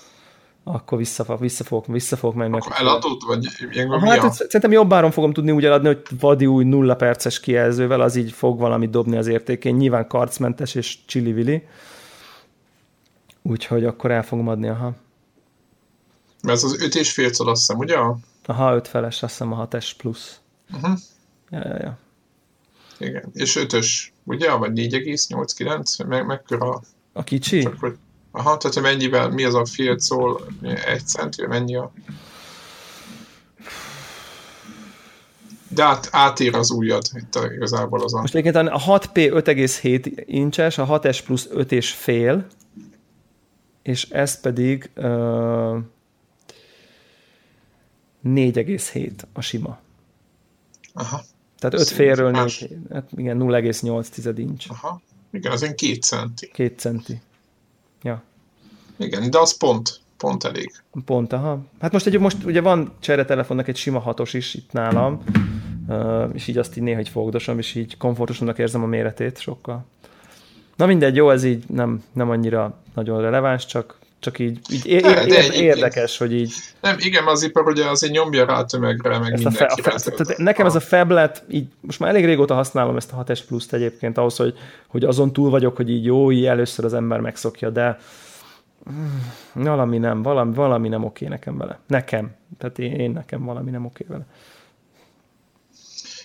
akkor 0.63 0.97
vissza, 0.97 1.37
vissza, 1.39 1.63
fogok, 1.63 1.87
vissza 1.87 2.15
fogok 2.15 2.35
menni. 2.35 2.57
Akkor 2.57 2.75
eladod? 2.77 3.17
Vagy 3.27 3.47
ah, 3.87 4.17
hát, 4.17 4.33
szerintem 4.33 4.71
jobb 4.71 4.93
áron 4.93 5.11
fogom 5.11 5.33
tudni 5.33 5.51
úgy 5.51 5.65
eladni, 5.65 5.87
hogy 5.87 6.01
vadi 6.19 6.45
új 6.45 6.63
nulla 6.63 6.95
perces 6.95 7.39
kijelzővel, 7.39 8.01
az 8.01 8.15
így 8.15 8.31
fog 8.31 8.59
valamit 8.59 8.89
dobni 8.89 9.17
az 9.17 9.27
értékén. 9.27 9.75
Nyilván 9.75 10.07
karcmentes 10.07 10.75
és 10.75 10.97
csili-vili. 11.05 11.67
Úgyhogy 13.41 13.85
akkor 13.85 14.11
el 14.11 14.23
fogom 14.23 14.47
adni, 14.47 14.67
aha. 14.67 14.93
Mert 16.43 16.57
ez 16.57 16.63
az 16.63 16.81
5 16.81 16.95
és 16.95 17.11
fél 17.11 17.25
azt 17.25 17.39
hiszem, 17.39 17.77
ugye? 17.77 17.97
Aha, 18.45 18.75
5 18.75 18.87
feles, 18.87 19.23
azt 19.23 19.31
hiszem 19.31 19.51
a 19.51 19.67
6S 19.67 19.91
plusz. 19.97 20.39
Uh-huh. 20.73 20.97
Ja, 21.49 21.59
ja, 21.59 21.77
ja. 21.77 21.97
Igen, 22.97 23.29
és 23.33 23.57
5-ös, 23.59 23.87
ugye? 24.23 24.51
Vagy 24.51 24.71
4,89? 24.73 26.07
Meg, 26.07 26.25
mekkora? 26.25 26.81
A 27.13 27.23
kicsi? 27.23 27.61
Csak, 27.61 27.79
hogy, 27.79 27.95
aha, 28.31 28.57
tehát 28.57 28.73
hogy 28.73 28.83
mennyivel, 28.83 29.29
mi 29.29 29.43
az 29.43 29.55
a 29.55 29.65
fél 29.65 29.99
szól, 29.99 30.47
egy 30.85 31.07
cent, 31.07 31.47
mennyi 31.47 31.75
a... 31.75 31.91
De 35.67 35.83
át, 35.83 36.07
átér 36.11 36.55
az 36.55 36.71
újad, 36.71 37.05
itt 37.13 37.39
igazából 37.55 38.03
az 38.03 38.13
a... 38.13 38.19
Most 38.19 38.35
egyébként 38.35 38.67
a 38.67 38.79
6P 38.79 39.43
5,7 39.45 40.23
incses, 40.25 40.77
a 40.77 40.99
6S 40.99 41.19
plusz 41.25 41.47
5 41.51 41.71
és 41.71 41.91
fél, 41.91 42.45
és 43.81 44.09
ez 44.09 44.41
pedig 44.41 44.89
uh, 44.95 45.77
4,7 48.25 49.11
a 49.33 49.41
sima. 49.41 49.79
Aha. 50.93 51.21
Tehát 51.59 51.79
5 51.79 51.87
félről 51.87 52.31
4, 52.31 52.69
hát 52.91 53.09
igen, 53.15 53.37
0,8 53.39 54.33
inch. 54.35 54.71
Aha. 54.71 55.01
Igen, 55.31 55.51
az 55.51 55.61
én 55.61 55.75
2 55.75 55.93
centi. 55.93 56.47
2 56.47 56.73
centi. 56.77 57.21
Ja. 58.01 58.23
Igen, 58.97 59.29
de 59.29 59.39
az 59.39 59.57
pont, 59.57 59.99
pont 60.17 60.43
elég. 60.43 60.71
Pont, 61.05 61.33
aha. 61.33 61.59
Hát 61.79 61.91
most, 61.91 62.05
egy, 62.05 62.19
most 62.19 62.43
ugye 62.43 62.61
van 62.61 62.93
cseretelefonnak 62.99 63.67
egy 63.67 63.75
sima 63.75 63.99
hatos 63.99 64.33
is 64.33 64.53
itt 64.53 64.71
nálam, 64.71 65.23
és 66.33 66.47
így 66.47 66.57
azt 66.57 66.77
így 66.77 66.83
néha 66.83 66.99
így 66.99 67.09
fogdosom, 67.09 67.57
és 67.57 67.75
így 67.75 67.97
komfortosabbnak 67.97 68.57
érzem 68.57 68.83
a 68.83 68.87
méretét 68.87 69.39
sokkal. 69.39 69.85
Na 70.75 70.85
mindegy, 70.85 71.15
jó, 71.15 71.29
ez 71.29 71.43
így 71.43 71.63
nem, 71.67 72.03
nem 72.11 72.29
annyira 72.29 72.77
nagyon 72.93 73.21
releváns, 73.21 73.65
csak, 73.65 73.99
csak 74.23 74.39
így, 74.39 74.59
így 74.69 74.85
é- 74.85 75.01
de, 75.01 75.25
de 75.25 75.37
egy, 75.37 75.55
érdekes, 75.55 76.17
hogy 76.17 76.33
így... 76.33 76.53
Nem, 76.81 76.95
igen, 76.99 77.25
az 77.25 77.43
ipar 77.43 77.67
ugye 77.67 77.85
azért 77.85 78.13
nyomja 78.13 78.45
rá 78.45 78.53
a 78.53 78.65
tömegre, 78.65 79.19
meg 79.19 79.33
ezt 79.33 79.45
a 79.45 79.51
fe, 79.51 79.65
a 79.65 79.81
fe, 79.81 80.11
tehát 80.11 80.37
Nekem 80.37 80.65
ez 80.65 80.75
a 80.75 80.79
fablet, 80.79 81.43
így 81.49 81.67
most 81.79 81.99
már 81.99 82.09
elég 82.09 82.25
régóta 82.25 82.53
használom 82.53 82.95
ezt 82.95 83.11
a 83.11 83.23
6S 83.23 83.39
Plus-t 83.47 83.73
egyébként 83.73 84.17
ahhoz, 84.17 84.35
hogy, 84.35 84.57
hogy 84.87 85.03
azon 85.03 85.33
túl 85.33 85.49
vagyok, 85.49 85.75
hogy 85.75 85.89
így 85.89 86.05
jó, 86.05 86.31
így 86.31 86.45
először 86.45 86.85
az 86.85 86.93
ember 86.93 87.19
megszokja, 87.19 87.69
de 87.69 87.97
mm, 88.91 89.63
valami 89.63 89.97
nem, 89.97 90.21
valami, 90.21 90.53
valami 90.53 90.87
nem 90.87 91.03
oké 91.03 91.27
nekem 91.27 91.57
vele. 91.57 91.79
Nekem. 91.87 92.35
Tehát 92.57 92.79
én, 92.79 92.91
én 92.91 93.11
nekem 93.11 93.45
valami 93.45 93.71
nem 93.71 93.85
oké 93.85 94.05
vele. 94.07 94.25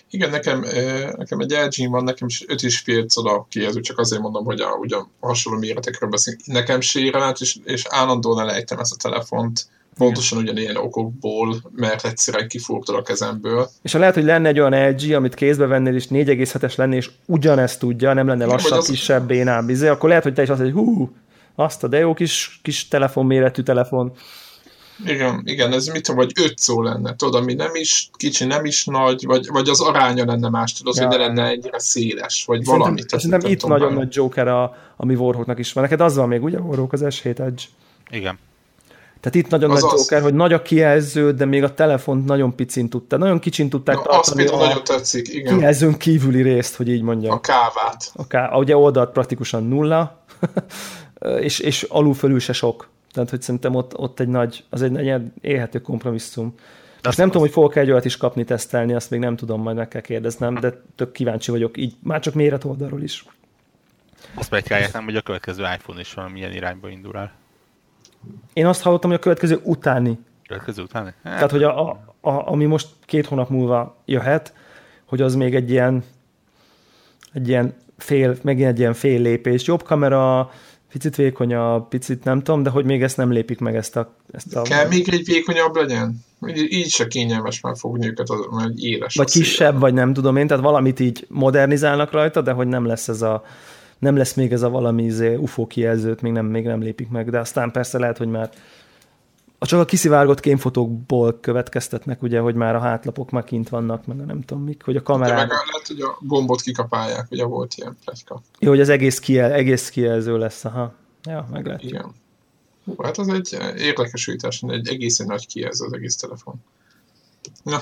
Igen, 0.09 0.29
nekem, 0.29 0.65
nekem 1.17 1.39
egy 1.39 1.51
LG 1.51 1.89
van, 1.89 2.03
nekem 2.03 2.27
is 2.27 2.45
5 2.47 2.61
is 2.61 2.79
fél 2.79 3.05
coda 3.05 3.45
kijelző, 3.49 3.79
csak 3.79 3.99
azért 3.99 4.21
mondom, 4.21 4.45
hogy 4.45 4.61
a, 4.61 4.69
ugyan 4.69 5.11
hasonló 5.19 5.59
méretekről 5.59 6.09
beszélünk. 6.09 6.45
Nekem 6.45 6.81
sérelmet, 6.81 7.39
és, 7.39 7.57
és 7.63 7.85
állandóan 7.89 8.39
elejtem 8.39 8.79
ezt 8.79 8.93
a 8.93 9.09
telefont, 9.09 9.67
pontosan 9.99 10.37
ugyanilyen 10.37 10.75
okokból, 10.75 11.55
mert 11.75 12.05
egyszerűen 12.05 12.47
kifúrtad 12.47 12.95
a 12.95 13.01
kezemből. 13.01 13.69
És 13.81 13.91
ha 13.91 13.99
lehet, 13.99 14.13
hogy 14.13 14.23
lenne 14.23 14.47
egy 14.47 14.59
olyan 14.59 14.89
LG, 14.89 15.11
amit 15.11 15.33
kézbe 15.33 15.65
vennél, 15.65 15.95
és 15.95 16.07
4,7-es 16.09 16.75
lenné, 16.75 16.95
és 16.95 17.09
ugyanezt 17.25 17.79
tudja, 17.79 18.13
nem 18.13 18.27
lenne 18.27 18.45
lassabb, 18.45 18.77
az... 18.77 18.87
kisebb, 18.87 19.27
bénább, 19.27 19.65
bizony, 19.65 19.89
akkor 19.89 20.09
lehet, 20.09 20.23
hogy 20.23 20.33
te 20.33 20.41
is 20.41 20.49
azt 20.49 20.59
mondod, 20.59 20.77
hogy 20.77 20.85
hú, 20.95 21.15
azt 21.55 21.83
a 21.83 21.87
de 21.87 21.97
jó 21.97 22.13
kis, 22.13 22.59
kis 22.63 22.87
telefon, 22.87 23.25
méretű 23.25 23.61
telefon. 23.61 24.13
Igen, 25.05 25.41
igen, 25.45 25.73
ez 25.73 25.87
mit 25.87 26.03
tudom, 26.03 26.25
vagy 26.25 26.31
öt 26.43 26.57
szó 26.57 26.81
lenne, 26.81 27.15
tudod, 27.15 27.41
ami 27.41 27.53
nem 27.53 27.75
is 27.75 28.09
kicsi, 28.13 28.45
nem 28.45 28.65
is 28.65 28.85
nagy, 28.85 29.25
vagy, 29.25 29.47
vagy 29.51 29.69
az 29.69 29.81
aránya 29.81 30.25
lenne 30.25 30.49
más, 30.49 30.73
tudod, 30.73 30.95
ja. 30.95 31.07
hogy 31.07 31.17
ne 31.17 31.25
lenne 31.25 31.43
ennyire 31.43 31.79
széles, 31.79 32.43
vagy 32.45 32.63
szerintem, 32.63 32.77
valami. 32.77 33.01
Szerintem 33.07 33.51
itt 33.51 33.65
nagyon 33.65 33.93
nagy 33.93 34.15
Joker 34.15 34.47
a, 34.47 34.75
ami 34.97 35.15
Warhawknak 35.15 35.59
is 35.59 35.73
van. 35.73 35.83
Neked 35.83 36.01
az 36.01 36.15
van 36.15 36.27
még, 36.27 36.43
ugye, 36.43 36.59
Warhawk 36.59 36.93
az 36.93 37.01
S7 37.03 37.39
Edge? 37.39 37.63
Igen. 38.09 38.39
Tehát 39.19 39.37
itt 39.37 39.49
nagyon 39.49 39.71
az 39.71 39.81
nagy 39.81 39.91
az. 39.93 39.99
Joker, 39.99 40.21
hogy 40.21 40.33
nagy 40.33 40.53
a 40.53 40.61
kijelző, 40.61 41.31
de 41.33 41.45
még 41.45 41.63
a 41.63 41.73
telefont 41.73 42.25
nagyon 42.25 42.55
picin 42.55 42.89
tudta, 42.89 43.17
nagyon 43.17 43.39
kicsin 43.39 43.69
tudták 43.69 43.95
Na, 43.95 44.01
tartani. 44.01 44.43
Azt 44.43 44.53
a 44.53 44.57
nagyon 44.57 44.83
tetszik, 44.83 45.33
igen. 45.33 45.57
Kijelzőn 45.57 45.97
kívüli 45.97 46.41
részt, 46.41 46.75
hogy 46.75 46.89
így 46.89 47.01
mondjam. 47.01 47.31
A 47.31 47.39
kávát. 47.39 48.11
A 48.15 48.27
ká... 48.27 48.55
Ugye 48.55 48.77
oldalt 48.77 49.11
praktikusan 49.11 49.63
nulla, 49.63 50.25
és, 51.39 51.59
és 51.59 51.83
alul 51.89 52.13
fölül 52.13 52.39
se 52.39 52.53
sok. 52.53 52.89
Tehát, 53.11 53.29
hogy 53.29 53.41
szerintem 53.41 53.75
ott, 53.75 53.97
ott 53.97 54.19
egy 54.19 54.27
nagy, 54.27 54.63
az 54.69 54.81
egy 54.81 54.91
nagy 54.91 55.21
élhető 55.41 55.81
kompromisszum. 55.81 56.53
De 57.01 57.09
azt 57.09 57.17
nem 57.17 57.27
tudom, 57.27 57.41
hogy 57.41 57.51
fogok 57.51 57.75
egy 57.75 57.91
olyat 57.91 58.05
is 58.05 58.17
kapni, 58.17 58.43
tesztelni, 58.43 58.93
azt 58.93 59.09
még 59.09 59.19
nem 59.19 59.35
tudom, 59.35 59.61
majd 59.61 59.75
meg 59.75 59.87
kell 59.87 60.01
kérdeznem, 60.01 60.55
de 60.55 60.81
tök 60.95 61.11
kíváncsi 61.11 61.51
vagyok, 61.51 61.77
így 61.77 61.95
már 62.03 62.19
csak 62.19 62.33
méret 62.33 62.63
oldalról 62.63 63.01
is. 63.01 63.25
Azt 64.33 64.49
plegykálják 64.49 64.93
nem, 64.93 65.03
hogy 65.03 65.15
a 65.15 65.21
következő 65.21 65.63
iPhone 65.63 65.99
is 65.99 66.13
valamilyen 66.13 66.53
irányba 66.53 66.89
indul 66.89 67.17
el. 67.17 67.31
Én 68.53 68.65
azt 68.65 68.81
hallottam, 68.81 69.09
hogy 69.09 69.19
a 69.19 69.21
következő 69.23 69.59
utáni. 69.63 70.19
Következő 70.47 70.81
utáni? 70.81 71.13
Hát. 71.23 71.33
Tehát, 71.33 71.51
hogy 71.51 71.63
a, 71.63 71.89
a, 71.89 72.15
a, 72.21 72.47
ami 72.51 72.65
most 72.65 72.87
két 73.05 73.25
hónap 73.25 73.49
múlva 73.49 74.01
jöhet, 74.05 74.53
hogy 75.05 75.21
az 75.21 75.35
még 75.35 75.55
egy 75.55 75.69
ilyen 75.69 76.03
egy 77.33 77.47
ilyen 77.47 77.75
fél, 77.97 78.35
megint 78.41 78.67
egy 78.67 78.79
ilyen 78.79 78.93
fél 78.93 79.21
lépés, 79.21 79.65
jobb 79.65 79.83
kamera, 79.83 80.51
picit 80.91 81.15
vékonyabb, 81.15 81.87
picit 81.87 82.23
nem 82.23 82.43
tudom, 82.43 82.63
de 82.63 82.69
hogy 82.69 82.85
még 82.85 83.03
ezt 83.03 83.17
nem 83.17 83.31
lépik 83.31 83.59
meg 83.59 83.75
ezt 83.75 83.95
a... 83.95 84.13
Ezt 84.31 84.55
a... 84.55 84.61
Kell 84.61 84.87
még 84.87 85.09
egy 85.09 85.25
vékonyabb 85.25 85.75
legyen? 85.75 86.25
Így, 86.47 86.71
így 86.71 86.89
se 86.89 87.07
kényelmes 87.07 87.61
már 87.61 87.77
fogni 87.77 88.07
őket, 88.07 88.29
az, 88.29 88.39
mert 88.51 88.77
éles. 88.77 89.15
Vagy 89.15 89.31
kisebb, 89.31 89.65
szépen. 89.65 89.79
vagy 89.79 89.93
nem 89.93 90.13
tudom 90.13 90.35
én, 90.35 90.47
tehát 90.47 90.63
valamit 90.63 90.99
így 90.99 91.25
modernizálnak 91.29 92.11
rajta, 92.11 92.41
de 92.41 92.51
hogy 92.51 92.67
nem 92.67 92.85
lesz 92.85 93.07
ez 93.07 93.21
a 93.21 93.43
nem 93.99 94.17
lesz 94.17 94.33
még 94.33 94.51
ez 94.51 94.61
a 94.61 94.69
valami 94.69 95.03
izé, 95.03 95.35
UFO 95.35 95.67
kijelzőt, 95.67 96.21
még 96.21 96.31
nem, 96.31 96.45
még 96.45 96.65
nem 96.65 96.81
lépik 96.81 97.09
meg, 97.09 97.29
de 97.29 97.39
aztán 97.39 97.71
persze 97.71 97.99
lehet, 97.99 98.17
hogy 98.17 98.27
már 98.27 98.49
csak 99.67 99.79
a 99.79 99.85
kiszivárgott 99.85 100.39
kémfotókból 100.39 101.39
következtetnek, 101.39 102.21
ugye, 102.21 102.39
hogy 102.39 102.55
már 102.55 102.75
a 102.75 102.79
hátlapok 102.79 103.29
már 103.29 103.43
kint 103.43 103.69
vannak, 103.69 104.05
meg 104.05 104.17
nem 104.17 104.41
tudom 104.41 104.63
mik, 104.63 104.83
hogy 104.83 104.95
a 104.95 105.01
kamerák... 105.01 105.37
De 105.37 105.41
meg 105.41 105.49
lehet, 105.49 105.87
hogy 105.87 106.01
a 106.01 106.17
gombot 106.21 106.61
kikapálják, 106.61 107.27
ugye 107.31 107.43
volt 107.43 107.73
ilyen 107.75 107.97
pletyka. 108.05 108.41
Jó, 108.59 108.69
hogy 108.69 108.79
az 108.79 108.89
egész, 108.89 109.19
kiel, 109.19 109.51
egész 109.51 109.89
kijelző 109.89 110.37
lesz, 110.37 110.65
aha. 110.65 110.93
Ja, 111.23 111.47
meg 111.51 111.65
lehet. 111.65 111.83
Igen. 111.83 112.13
Hú, 112.85 112.95
hát 113.03 113.17
az 113.17 113.27
egy 113.27 113.57
érdekes 113.77 114.27
újítás, 114.27 114.63
egy 114.67 114.87
egészen 114.87 115.27
nagy 115.27 115.47
kijelző 115.47 115.85
az 115.85 115.93
egész 115.93 116.15
telefon. 116.15 116.55
Na, 117.63 117.79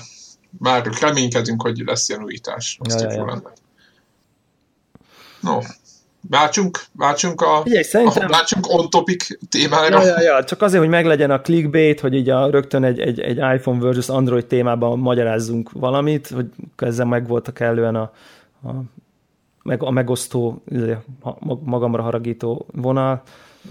várjuk, 0.57 0.99
reménykedünk, 0.99 1.61
hogy 1.61 1.77
lesz 1.85 2.09
ilyen 2.09 2.23
újítás. 2.23 2.77
Azt 2.83 3.01
ja, 3.01 3.11
ja, 3.11 3.25
ja. 3.25 3.53
No, 5.41 5.59
Váltsunk, 6.29 6.83
váltsunk 6.91 7.41
a, 7.41 7.61
Figyelj, 7.63 7.83
szerintem... 7.83 8.25
a 8.25 8.29
váltsunk 8.29 8.67
on-topic 8.69 9.27
témára. 9.49 10.01
Ja, 10.01 10.07
ja, 10.07 10.21
ja, 10.21 10.43
csak 10.43 10.61
azért, 10.61 10.81
hogy 10.81 10.91
meglegyen 10.91 11.31
a 11.31 11.41
clickbait, 11.41 11.99
hogy 11.99 12.13
így 12.13 12.29
a, 12.29 12.49
rögtön 12.49 12.83
egy, 12.83 12.99
egy, 12.99 13.19
egy 13.19 13.37
iPhone 13.37 13.79
versus 13.79 14.09
Android 14.09 14.45
témában 14.45 14.99
magyarázzunk 14.99 15.71
valamit, 15.71 16.27
hogy 16.27 16.45
ezzel 16.77 17.05
meg 17.05 17.27
volt 17.27 17.47
a 17.47 17.51
kellően 17.51 17.95
a, 17.95 18.11
a, 18.63 18.69
meg, 19.63 19.83
a 19.83 19.91
megosztó, 19.91 20.61
izé, 20.69 20.97
magamra 21.63 22.01
haragító 22.01 22.65
vonal. 22.73 23.21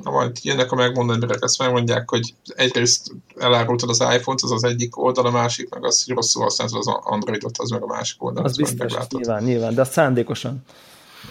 Na 0.03 0.11
majd 0.11 0.37
jönnek 0.43 0.73
a 0.73 0.75
megmondani 0.75 1.21
emberek, 1.23 1.43
ezt 1.43 1.59
megmondják, 1.59 2.11
hogy 2.11 2.35
egyrészt 2.55 3.11
elárultad 3.39 3.89
az 3.89 4.01
iPhone-t, 4.01 4.43
az 4.43 4.51
az 4.51 4.65
egyik 4.65 5.03
oldal, 5.03 5.27
a 5.27 5.31
másik, 5.31 5.75
meg 5.75 5.85
az, 5.85 6.05
hogy 6.05 6.15
rosszul 6.15 6.43
használtad 6.43 6.79
az 6.79 6.87
Androidot, 7.03 7.59
az 7.59 7.71
meg 7.71 7.83
a 7.83 7.87
másik 7.87 8.25
oldal. 8.25 8.45
Az 8.45 8.57
biztos, 8.57 8.95
nyilván, 9.09 9.43
nyilván, 9.43 9.75
de 9.75 9.81
azt 9.81 9.93
szándékosan. 9.93 10.65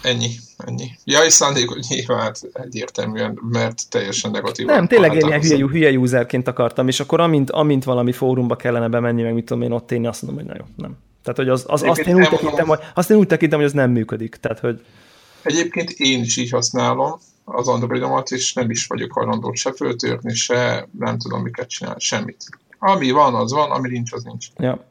Ennyi, 0.02 0.30
ennyi. 0.58 0.90
Ja, 1.04 1.24
és 1.24 1.34
szándék, 1.34 1.70
nyilván 1.90 2.20
hát 2.20 2.42
egyértelműen, 2.54 3.40
mert 3.52 3.90
teljesen 3.90 4.32
negatív. 4.32 4.66
Nem, 4.66 4.88
tényleg 4.88 5.14
én 5.14 5.28
ilyen 5.28 5.42
hülye, 5.42 5.68
hülye 5.68 5.98
userként 5.98 6.48
akartam, 6.48 6.88
és 6.88 7.00
akkor 7.00 7.20
amint, 7.20 7.52
amint 7.52 7.84
valami 7.84 8.12
fórumba 8.12 8.56
kellene 8.56 8.88
bemenni, 8.88 9.22
meg 9.22 9.34
mit 9.34 9.46
tudom 9.46 9.64
én 9.64 9.72
ott 9.72 9.92
én 9.92 10.08
azt 10.08 10.22
mondom, 10.22 10.46
hogy 10.46 10.54
na 10.54 10.60
jó, 10.60 10.66
nem. 10.76 10.98
Tehát, 11.24 11.40
hogy 11.40 11.50
az, 11.50 11.64
az, 11.68 11.84
azt, 11.84 12.00
én 12.00 12.16
úgy 12.16 12.30
tekintem, 12.30 12.68
hogy, 12.68 12.80
azt 12.94 13.10
én 13.10 13.18
úgy 13.18 13.28
tekintem, 13.28 13.58
hogy 13.58 13.68
az 13.68 13.74
nem 13.74 13.92
működik. 13.92 14.36
Tehát, 14.36 14.60
hogy... 14.60 14.86
Egyébként 15.42 15.90
én 15.90 16.22
is 16.22 16.38
így 16.38 16.50
használom 16.50 17.20
az 17.44 17.68
Androidomat, 17.68 18.32
és 18.32 18.54
nem 18.54 18.70
is 18.70 18.88
vagyok 18.88 19.12
hajlandó 19.12 19.54
se 19.54 19.72
föltörni, 19.74 20.36
se 20.36 20.88
nem 21.00 21.18
tudom 21.18 21.42
miket 21.42 21.70
csinálni, 21.70 22.00
semmit. 22.00 22.44
Ami 22.80 23.12
van, 23.12 23.36
az 23.36 23.52
van, 23.52 23.72
ami 23.72 23.90
nincs, 23.90 24.14
az 24.14 24.24
nincs. 24.24 24.48
Ja. 24.58 24.86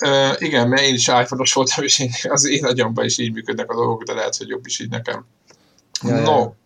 Uh, 0.00 0.34
igen, 0.38 0.68
mert 0.68 0.82
én 0.82 0.94
is 0.94 1.08
iPhone-os 1.08 1.52
voltam, 1.52 1.84
és 1.84 1.98
én, 1.98 2.10
az 2.22 2.44
én 2.44 2.64
agyamban 2.64 3.04
is 3.04 3.18
így 3.18 3.32
működnek 3.32 3.70
a 3.70 3.74
dolgok, 3.74 4.02
de 4.02 4.12
lehet, 4.12 4.36
hogy 4.36 4.48
jobb 4.48 4.66
is 4.66 4.78
így 4.78 4.88
nekem. 4.88 5.26
Ja, 6.02 6.20
no, 6.20 6.38
ja. 6.38 6.56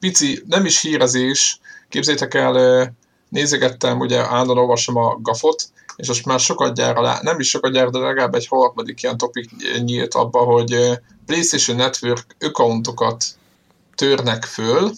pici, 0.00 0.42
nem 0.46 0.64
is 0.64 0.80
hírezés, 0.80 1.60
képzétek 1.88 2.34
el, 2.34 2.94
nézegettem, 3.28 3.98
ugye 3.98 4.18
állandóan 4.18 4.58
olvasom 4.58 4.96
a 4.96 5.18
gafot, 5.20 5.64
és 5.96 6.08
most 6.08 6.24
már 6.24 6.40
sokat 6.40 6.74
gyára, 6.74 7.18
nem 7.22 7.40
is 7.40 7.48
sokat 7.48 7.72
gyára, 7.72 7.90
de 7.90 7.98
legalább 7.98 8.34
egy 8.34 8.46
harmadik 8.46 9.02
ilyen 9.02 9.18
topik 9.18 9.50
nyílt 9.84 10.14
abba, 10.14 10.38
hogy 10.38 11.00
PlayStation 11.26 11.76
Network 11.76 12.36
accountokat 12.40 13.24
törnek 13.94 14.44
föl, 14.44 14.92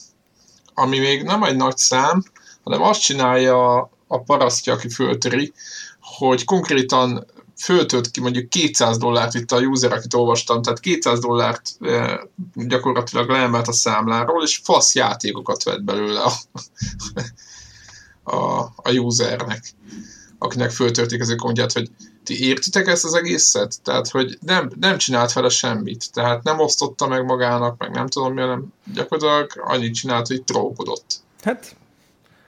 ami 0.75 0.99
még 0.99 1.23
nem 1.23 1.43
egy 1.43 1.57
nagy 1.57 1.77
szám, 1.77 2.23
hanem 2.65 2.83
azt 2.83 3.01
csinálja 3.01 3.91
a 4.07 4.21
parasztja, 4.21 4.73
aki 4.73 4.89
föltöri, 4.89 5.53
hogy 6.01 6.45
konkrétan 6.45 7.27
föltölt 7.57 8.11
ki 8.11 8.21
mondjuk 8.21 8.49
200 8.49 8.99
dollárt 8.99 9.35
itt 9.35 9.53
a 9.53 9.61
user, 9.61 9.93
akit 9.93 10.15
olvastam, 10.15 10.63
tehát 10.63 10.81
200 10.81 11.19
dollárt 11.19 11.77
e, 11.81 12.21
gyakorlatilag 12.55 13.29
leemelt 13.29 13.69
a 13.69 13.73
számláról, 13.73 14.43
és 14.43 14.61
fasz 14.65 14.95
játékokat 14.95 15.63
vett 15.63 15.83
belőle 15.83 16.21
a, 16.23 16.33
a, 18.37 18.61
a 18.77 18.91
usernek, 18.93 19.75
akinek 20.39 20.71
föltörték 20.71 21.21
az 21.21 21.35
kontját, 21.37 21.73
hogy 21.73 21.91
ti 22.25 22.47
értitek 22.47 22.87
ezt 22.87 23.05
az 23.05 23.15
egészet? 23.15 23.83
Tehát, 23.83 24.09
hogy 24.09 24.39
nem, 24.41 24.71
nem 24.81 24.99
csinált 24.99 25.33
vele 25.33 25.49
semmit. 25.49 26.13
Tehát 26.13 26.43
nem 26.43 26.61
osztotta 26.61 27.07
meg 27.07 27.25
magának, 27.25 27.79
meg 27.79 27.91
nem 27.91 28.07
tudom, 28.07 28.33
milyen, 28.33 28.73
gyakorlatilag 28.95 29.51
annyit 29.57 29.95
csinált, 29.95 30.27
hogy 30.27 30.45
trókodott. 30.45 31.21
Hát, 31.43 31.77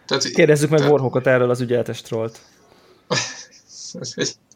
tehát, 0.07 0.29
kérdezzük 0.31 0.71
meg 0.71 0.90
Warhawkot 0.90 1.27
erről 1.27 1.51
az 1.51 1.61
ügyeltes 1.61 2.03
trollt. 2.03 2.38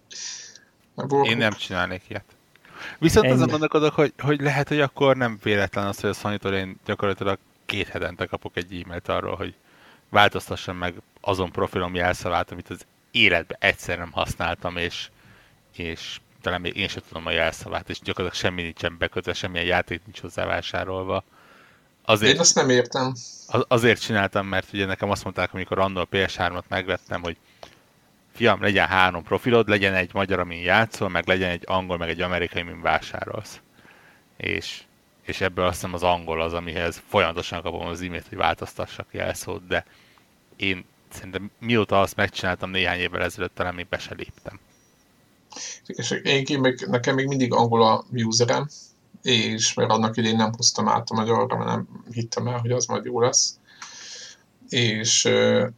Én 1.22 1.36
nem 1.36 1.52
csinálnék 1.52 2.02
ilyet. 2.08 2.24
Viszont 2.98 3.24
Ennyi. 3.24 3.34
azon 3.34 3.48
gondolkodok, 3.48 3.94
hogy, 3.94 4.12
hogy 4.18 4.40
lehet, 4.40 4.68
hogy 4.68 4.80
akkor 4.80 5.16
nem 5.16 5.38
véletlen 5.42 5.86
az, 5.86 6.00
hogy 6.00 6.10
a 6.10 6.12
sony 6.12 6.38
én 6.52 6.76
gyakorlatilag 6.84 7.38
két 7.64 7.88
hetente 7.88 8.26
kapok 8.26 8.56
egy 8.56 8.82
e-mailt 8.82 9.08
arról, 9.08 9.36
hogy 9.36 9.54
változtassam 10.08 10.76
meg 10.76 10.94
azon 11.20 11.52
profilom 11.52 11.94
jelszavát, 11.94 12.50
amit 12.50 12.70
az 12.70 12.86
életben 13.10 13.56
egyszer 13.60 13.98
nem 13.98 14.12
használtam, 14.12 14.76
és, 14.76 15.08
és 15.76 16.20
talán 16.40 16.60
még 16.60 16.76
én 16.76 16.88
sem 16.88 17.02
tudom 17.08 17.26
a 17.26 17.30
jelszavát, 17.30 17.88
és 17.88 18.00
gyakorlatilag 18.00 18.44
semmi 18.44 18.62
nincsen 18.62 18.96
bekötve, 18.98 19.32
semmilyen 19.32 19.66
játék 19.66 20.00
nincs 20.04 20.20
hozzá 20.20 20.46
vásárolva. 20.46 21.24
Azért, 22.04 22.34
én 22.34 22.40
azt 22.40 22.54
nem 22.54 22.70
értem. 22.70 23.12
Az, 23.46 23.64
azért 23.68 24.00
csináltam, 24.00 24.46
mert 24.46 24.72
ugye 24.72 24.86
nekem 24.86 25.10
azt 25.10 25.24
mondták, 25.24 25.54
amikor 25.54 25.78
annól 25.78 26.02
a 26.02 26.16
PS3-at 26.16 26.68
megvettem, 26.68 27.22
hogy 27.22 27.36
fiam, 28.32 28.62
legyen 28.62 28.86
három 28.86 29.22
profilod, 29.22 29.68
legyen 29.68 29.94
egy 29.94 30.14
magyar, 30.14 30.38
amin 30.38 30.60
játszol, 30.60 31.08
meg 31.08 31.26
legyen 31.26 31.50
egy 31.50 31.62
angol, 31.66 31.96
meg 31.96 32.08
egy 32.08 32.20
amerikai, 32.20 32.62
amin 32.62 32.80
vásárolsz. 32.80 33.60
És, 34.36 34.82
és 35.22 35.40
ebből 35.40 35.64
azt 35.64 35.74
hiszem 35.74 35.94
az 35.94 36.02
angol 36.02 36.40
az, 36.40 36.52
amihez 36.52 37.02
folyamatosan 37.08 37.62
kapom 37.62 37.86
az 37.86 38.00
e-mailt, 38.00 38.28
hogy 38.28 38.38
változtassak 38.38 39.06
jelszót, 39.10 39.66
de 39.66 39.84
én 40.56 40.84
szerintem 41.08 41.50
mióta 41.58 42.00
azt 42.00 42.16
megcsináltam 42.16 42.70
néhány 42.70 42.98
évvel 42.98 43.22
ezelőtt, 43.22 43.54
talán 43.54 43.74
még 43.74 43.86
be 43.88 43.98
se 43.98 44.14
léptem. 44.14 44.60
És 45.86 46.10
én 46.10 46.60
meg, 46.60 46.86
nekem 46.88 47.14
még 47.14 47.26
mindig 47.26 47.52
angol 47.52 47.82
a 47.86 48.04
userem, 48.12 48.68
és 49.22 49.74
mert 49.74 49.90
annak 49.90 50.16
idén 50.16 50.36
nem 50.36 50.52
hoztam 50.56 50.88
át 50.88 51.10
a 51.10 51.14
magyarra, 51.14 51.56
mert 51.56 51.70
nem 51.70 52.04
hittem 52.10 52.46
el, 52.46 52.58
hogy 52.58 52.70
az 52.70 52.86
majd 52.86 53.04
jó 53.04 53.20
lesz 53.20 53.58
és, 54.72 55.28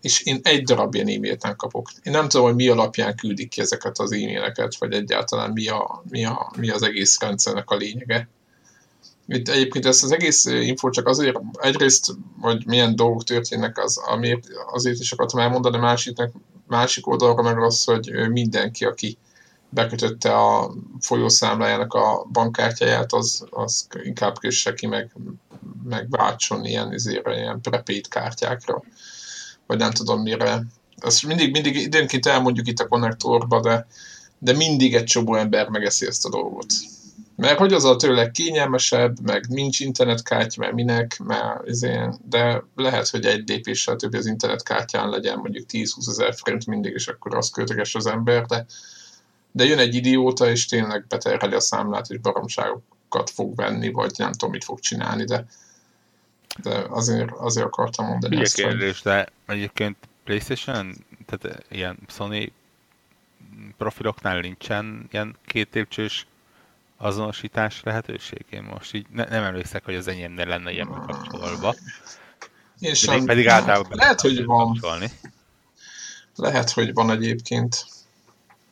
és 0.00 0.22
én 0.22 0.40
egy 0.42 0.62
darab 0.62 0.94
ilyen 0.94 1.09
e-mailt 1.09 1.42
nem 1.42 1.57
kapok. 1.57 1.90
Én 2.02 2.12
nem 2.12 2.28
tudom, 2.28 2.46
hogy 2.46 2.54
mi 2.54 2.68
alapján 2.68 3.16
küldik 3.16 3.48
ki 3.48 3.61
ezeket 3.61 3.98
az 3.98 4.12
e-maileket, 4.12 4.76
vagy 4.78 4.92
egyáltalán 4.92 5.50
mi, 5.50 5.68
a, 5.68 6.02
mi, 6.11 6.24
a, 6.24 6.52
mi 6.57 6.70
az 6.70 6.83
egész 6.83 7.20
rendszernek 7.20 7.70
a 7.70 7.76
lényege. 7.76 8.28
Itt 9.26 9.48
egyébként 9.48 9.87
ezt 9.87 10.02
az 10.02 10.12
egész 10.12 10.44
info 10.44 10.90
csak 10.90 11.09
azért, 11.09 11.40
egyrészt, 11.52 12.14
hogy 12.40 12.66
milyen 12.66 12.96
dolgok 12.96 13.24
történnek, 13.24 13.78
az, 13.78 13.96
amiért, 13.96 14.46
azért 14.72 14.98
is 15.00 15.12
akartam 15.12 15.40
elmondani, 15.40 15.78
másiknek, 15.78 16.33
másik 16.66 17.07
oldalra 17.07 17.42
meg 17.42 17.62
az, 17.62 17.85
hogy 17.85 18.11
mindenki, 18.30 18.85
aki 18.85 19.18
bekötötte 19.74 20.37
a 20.37 20.74
folyószámlájának 21.00 21.92
a 21.92 22.26
bankkártyáját, 22.32 23.12
az, 23.12 23.44
az 23.50 23.87
inkább 24.02 24.38
kösse 24.38 24.74
ki, 24.74 24.87
meg, 24.87 25.16
meg 25.84 26.06
váltson 26.10 26.64
ilyen, 26.64 26.92
izére, 26.92 27.37
ilyen 27.37 27.60
prepaid 27.60 28.08
kártyákra, 28.08 28.82
vagy 29.66 29.78
nem 29.78 29.90
tudom 29.90 30.22
mire. 30.22 30.62
Ezt 30.96 31.26
mindig, 31.26 31.50
mindig 31.50 31.76
időnként 31.76 32.26
elmondjuk 32.26 32.68
itt 32.68 32.78
a 32.78 32.88
konnektorba, 32.88 33.60
de, 33.60 33.87
de 34.38 34.52
mindig 34.52 34.94
egy 34.94 35.04
csomó 35.04 35.34
ember 35.34 35.68
megeszi 35.68 36.06
ezt 36.06 36.24
a 36.24 36.30
dolgot. 36.30 36.66
Mert 37.37 37.58
hogy 37.58 37.72
az 37.72 37.84
a 37.84 37.96
tőle 37.96 38.30
kényelmesebb, 38.30 39.20
meg 39.20 39.44
nincs 39.48 39.80
internetkártya, 39.80 40.60
mert 40.60 40.74
minek, 40.74 41.20
mert 41.24 41.66
izén, 41.66 42.18
de 42.28 42.64
lehet, 42.76 43.08
hogy 43.08 43.24
egy 43.24 43.48
lépéssel 43.48 43.96
több 43.96 44.14
az 44.14 44.26
internetkártyán 44.26 45.08
legyen 45.08 45.38
mondjuk 45.38 45.66
10-20 45.72 46.08
ezer 46.08 46.34
forint 46.34 46.66
mindig, 46.66 46.92
és 46.92 47.08
akkor 47.08 47.34
az 47.34 47.50
költöges 47.50 47.94
az 47.94 48.06
ember, 48.06 48.44
de 48.46 48.66
de 49.56 49.64
jön 49.64 49.78
egy 49.78 49.94
idióta, 49.94 50.50
és 50.50 50.66
tényleg 50.66 51.06
beterheli 51.06 51.54
a 51.54 51.60
számlát, 51.60 52.08
és 52.08 52.18
baromságokat 52.18 53.30
fog 53.30 53.56
venni, 53.56 53.90
vagy 53.90 54.14
nem 54.16 54.32
tudom, 54.32 54.50
mit 54.50 54.64
fog 54.64 54.80
csinálni, 54.80 55.24
de, 55.24 55.46
de 56.62 56.84
azért, 56.88 57.30
azért 57.30 57.66
akartam 57.66 58.06
mondani 58.06 58.34
Ugye 58.34 58.44
ezt. 58.44 58.54
kérdés, 58.54 59.02
hogy... 59.02 59.12
de 59.12 59.28
egyébként 59.46 59.96
PlayStation, 60.24 60.94
tehát 61.26 61.64
ilyen 61.68 61.98
Sony 62.08 62.52
profiloknál 63.76 64.40
nincsen 64.40 65.08
ilyen 65.10 65.36
két 65.46 65.74
lépcsős 65.74 66.26
azonosítás 66.96 67.82
lehetőség? 67.82 68.44
Én 68.50 68.62
most 68.62 68.94
így 68.94 69.06
ne, 69.10 69.24
nem 69.24 69.42
emlékszek, 69.42 69.84
hogy 69.84 69.94
az 69.94 70.08
enyémnél 70.08 70.46
lenne 70.46 70.72
ilyen 70.72 70.86
megkapcsolva. 70.86 71.74
Én 72.78 72.94
sem. 72.94 73.24
Pedig 73.24 73.48
általában 73.48 73.96
lehet, 73.96 74.20
hogy 74.20 74.44
van. 74.44 74.66
Kapcsolni. 74.66 75.10
Lehet, 76.36 76.70
hogy 76.70 76.92
van 76.92 77.10
egyébként 77.10 77.86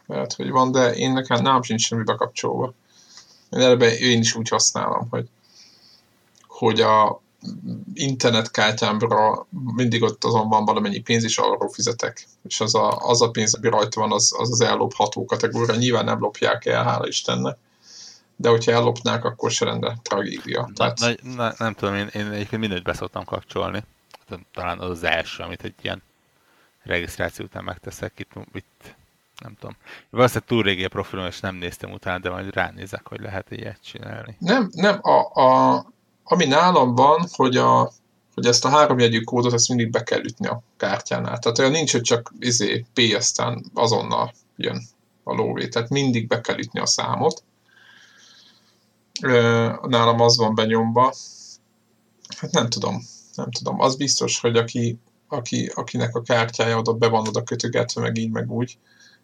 lehet, 0.06 0.32
hogy 0.32 0.50
van, 0.50 0.72
de 0.72 0.94
én 0.94 1.12
nekem 1.12 1.42
nem 1.42 1.62
sincs 1.62 1.82
semmi 1.82 2.02
bekapcsolva. 2.02 2.72
Eleve 3.50 3.98
én 3.98 4.18
is 4.18 4.34
úgy 4.34 4.48
használom, 4.48 5.06
hogy, 5.10 5.28
hogy 6.46 6.80
a 6.80 7.20
internetkártyámra 7.94 9.46
mindig 9.50 10.02
ott 10.02 10.24
azon 10.24 10.48
van 10.48 10.64
valamennyi 10.64 10.98
pénz, 10.98 11.24
és 11.24 11.38
arról 11.38 11.68
fizetek. 11.72 12.26
És 12.48 12.60
az 12.60 12.74
a, 12.74 13.08
az 13.08 13.22
a 13.22 13.30
pénz, 13.30 13.54
ami 13.54 13.68
rajta 13.68 14.00
van, 14.00 14.12
az 14.12 14.32
az, 14.38 14.50
az 14.50 14.60
ellopható 14.60 15.24
kategória. 15.24 15.74
Nyilván 15.74 16.04
nem 16.04 16.18
lopják 16.18 16.66
el, 16.66 16.84
hála 16.84 17.06
Istennek. 17.06 17.56
De 18.36 18.48
hogyha 18.48 18.72
ellopnák, 18.72 19.24
akkor 19.24 19.50
se 19.50 19.64
lenne 19.64 19.96
tragédia. 20.02 20.70
Tehát... 20.74 20.98
Na, 21.00 21.14
na, 21.34 21.54
nem 21.58 21.74
tudom, 21.74 21.94
én, 21.94 22.06
én 22.14 22.26
egyébként 22.26 22.60
mindent 22.60 22.82
beszoktam 22.82 23.24
kapcsolni. 23.24 23.84
Talán 24.52 24.78
az 24.78 24.90
az 24.90 25.04
első, 25.04 25.42
amit 25.42 25.64
egy 25.64 25.74
ilyen 25.82 26.02
regisztráció 26.82 27.44
után 27.44 27.64
megteszek. 27.64 28.12
Itt, 28.16 28.30
itt 28.52 28.94
nem 29.42 29.56
tudom. 29.60 29.76
Valószínűleg 30.10 30.48
túl 30.48 30.62
régi 30.62 30.84
a 30.84 30.88
profilom, 30.88 31.26
és 31.26 31.40
nem 31.40 31.54
néztem 31.54 31.92
utána, 31.92 32.18
de 32.18 32.30
majd 32.30 32.54
ránézek, 32.54 33.08
hogy 33.08 33.20
lehet 33.20 33.50
ilyet 33.50 33.82
csinálni. 33.82 34.36
Nem, 34.38 34.68
nem, 34.72 34.98
a, 35.02 35.40
a, 35.40 35.86
ami 36.22 36.44
nálam 36.44 36.94
van, 36.94 37.26
hogy, 37.32 37.56
a, 37.56 37.92
hogy 38.34 38.46
ezt 38.46 38.64
a 38.64 38.68
háromjegyű 38.68 39.20
kódot 39.20 39.52
ezt 39.52 39.68
mindig 39.68 39.90
be 39.90 40.02
kell 40.02 40.24
ütni 40.24 40.46
a 40.46 40.62
kártyánál. 40.76 41.38
Tehát 41.38 41.58
olyan 41.58 41.70
nincs, 41.70 41.92
hogy 41.92 42.00
csak 42.00 42.32
izé, 42.38 42.84
P, 42.94 43.14
aztán 43.14 43.64
azonnal 43.74 44.32
jön 44.56 44.82
a 45.22 45.34
lóvé. 45.34 45.68
Tehát 45.68 45.88
mindig 45.88 46.26
be 46.26 46.40
kell 46.40 46.58
ütni 46.58 46.80
a 46.80 46.86
számot. 46.86 47.44
Nálam 49.82 50.20
az 50.20 50.36
van 50.36 50.54
benyomva. 50.54 51.14
Hát 52.36 52.50
nem 52.50 52.68
tudom, 52.68 53.02
nem 53.34 53.50
tudom. 53.50 53.80
Az 53.80 53.96
biztos, 53.96 54.40
hogy 54.40 54.56
aki, 54.56 54.98
aki, 55.28 55.70
akinek 55.74 56.14
a 56.14 56.22
kártyája 56.22 56.78
oda 56.78 56.92
be 56.92 57.08
van 57.08 57.28
oda 57.28 57.42
kötögetve, 57.42 58.00
meg 58.00 58.16
így, 58.16 58.30
meg 58.30 58.50
úgy, 58.50 58.78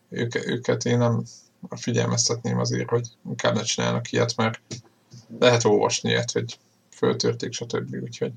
őket, 0.09 0.47
őket 0.47 0.85
én 0.85 0.99
nem 0.99 1.23
figyelmeztetném 1.77 2.59
azért, 2.59 2.89
hogy 2.89 3.09
inkább 3.29 3.55
ne 3.55 3.63
csinálnak 3.63 4.13
ilyet, 4.13 4.37
mert 4.37 4.61
lehet 5.41 5.65
olvasni 5.65 6.11
ilyet, 6.11 6.31
hogy 6.31 6.59
föltörték, 6.91 7.53
stb. 7.53 7.95
Úgyhogy 8.03 8.33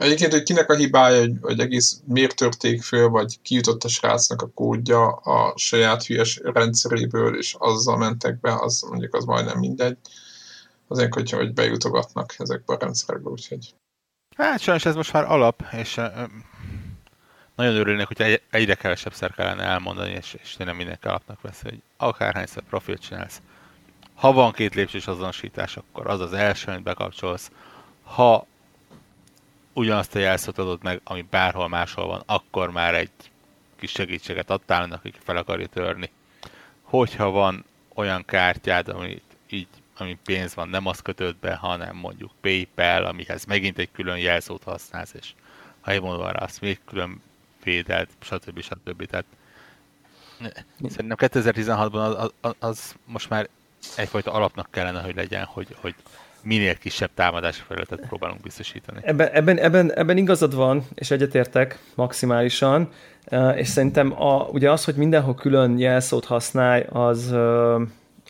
Egyébként, 0.00 0.32
hogy 0.32 0.42
kinek 0.42 0.70
a 0.70 0.76
hibája, 0.76 1.20
hogy, 1.20 1.36
hogy 1.40 1.60
egész 1.60 2.00
miért 2.04 2.36
törték 2.36 2.82
föl, 2.82 3.08
vagy 3.08 3.40
kijutott 3.42 3.84
a 3.84 3.88
srácnak 3.88 4.42
a 4.42 4.50
kódja 4.54 5.08
a 5.08 5.52
saját 5.56 6.04
hülyes 6.04 6.40
rendszeréből, 6.42 7.36
és 7.36 7.56
azzal 7.58 7.96
mentek 7.96 8.40
be, 8.40 8.54
az 8.54 8.82
mondjuk 8.88 9.14
az 9.14 9.24
majdnem 9.24 9.58
mindegy. 9.58 9.96
Azért, 10.88 11.14
hogyha 11.14 11.36
hogy 11.36 11.52
bejutogatnak 11.52 12.34
ezekbe 12.38 12.74
a 12.74 12.78
rendszerekbe, 12.80 13.30
úgyhogy... 13.30 13.74
Hát 14.36 14.60
sajnos 14.60 14.84
ez 14.84 14.94
most 14.94 15.12
már 15.12 15.24
alap, 15.24 15.62
és 15.72 16.00
nagyon 17.60 17.76
örülnék, 17.76 18.06
hogy 18.06 18.42
egyre 18.50 18.74
kevesebb 18.74 19.34
kellene 19.34 19.62
elmondani, 19.62 20.10
és, 20.10 20.36
és 20.42 20.52
tényleg 20.52 20.76
mindenki 20.76 21.06
alapnak 21.06 21.40
vesz, 21.40 21.62
hogy 21.62 21.82
akárhányszor 21.96 22.62
profilt 22.62 23.00
csinálsz, 23.00 23.42
ha 24.14 24.32
van 24.32 24.52
két 24.52 24.74
lépcsős 24.74 25.06
azonosítás, 25.06 25.76
akkor 25.76 26.06
az 26.06 26.20
az 26.20 26.32
első, 26.32 26.70
amit 26.70 26.82
bekapcsolsz. 26.82 27.50
Ha 28.02 28.46
ugyanazt 29.72 30.14
a 30.14 30.18
jelszót 30.18 30.58
adod 30.58 30.82
meg, 30.82 31.00
ami 31.04 31.26
bárhol 31.30 31.68
máshol 31.68 32.06
van, 32.06 32.22
akkor 32.26 32.70
már 32.70 32.94
egy 32.94 33.10
kis 33.76 33.90
segítséget 33.90 34.50
adtál, 34.50 34.90
aki 34.92 35.12
fel 35.18 35.36
akarja 35.36 35.66
törni. 35.66 36.10
Hogyha 36.82 37.30
van 37.30 37.64
olyan 37.94 38.24
kártyád, 38.24 38.88
ami 38.88 39.22
így 39.50 39.68
ami 39.96 40.18
pénz 40.24 40.54
van, 40.54 40.68
nem 40.68 40.86
az 40.86 41.00
kötött 41.00 41.36
be, 41.36 41.54
hanem 41.54 41.96
mondjuk 41.96 42.30
PayPal, 42.40 43.04
amihez 43.04 43.44
megint 43.44 43.78
egy 43.78 43.90
külön 43.92 44.18
jelszót 44.18 44.62
használsz, 44.62 45.14
és 45.14 45.32
ha 45.80 45.90
egy 45.90 46.00
van 46.00 46.32
rá, 46.32 46.42
azt 46.44 46.60
még 46.60 46.80
külön 46.84 47.22
védelt, 47.64 48.08
stb. 48.20 48.60
stb. 48.60 49.06
Tehát 49.06 49.24
szerintem 50.88 51.16
2016-ban 51.32 52.16
az, 52.16 52.30
az, 52.40 52.54
az 52.58 52.94
most 53.04 53.30
már 53.30 53.48
egyfajta 53.96 54.32
alapnak 54.32 54.68
kellene, 54.70 55.00
hogy 55.00 55.14
legyen, 55.14 55.44
hogy, 55.44 55.76
hogy 55.80 55.94
minél 56.42 56.74
kisebb 56.74 57.10
támadási 57.14 57.62
felületet 57.66 58.06
próbálunk 58.06 58.40
biztosítani. 58.40 58.98
Ebben, 59.02 59.28
ebben, 59.28 59.58
ebben, 59.58 59.92
ebben 59.92 60.16
igazad 60.16 60.54
van, 60.54 60.84
és 60.94 61.10
egyetértek 61.10 61.78
maximálisan, 61.94 62.88
és 63.54 63.68
szerintem 63.68 64.22
a, 64.22 64.42
ugye 64.44 64.70
az, 64.70 64.84
hogy 64.84 64.94
mindenhol 64.94 65.34
külön 65.34 65.78
jelszót 65.78 66.24
használj, 66.24 66.84
az, 66.88 67.34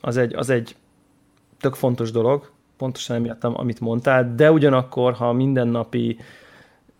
az, 0.00 0.16
egy, 0.16 0.34
az 0.34 0.50
egy 0.50 0.76
tök 1.60 1.74
fontos 1.74 2.10
dolog, 2.10 2.50
pontosan 2.76 3.16
emiatt, 3.16 3.44
amit 3.44 3.80
mondtál, 3.80 4.34
de 4.34 4.52
ugyanakkor, 4.52 5.12
ha 5.12 5.32
mindennapi 5.32 6.18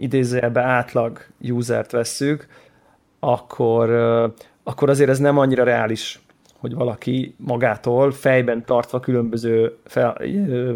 idézőjelbe 0.02 0.60
átlag 0.60 1.24
usert 1.40 1.90
vesszük, 1.90 2.46
akkor, 3.20 3.90
akkor 4.62 4.90
azért 4.90 5.10
ez 5.10 5.18
nem 5.18 5.38
annyira 5.38 5.64
reális 5.64 6.20
hogy 6.60 6.74
valaki 6.74 7.34
magától 7.36 8.12
fejben 8.12 8.64
tartva 8.64 9.00
különböző 9.00 9.76
fel, 9.84 10.24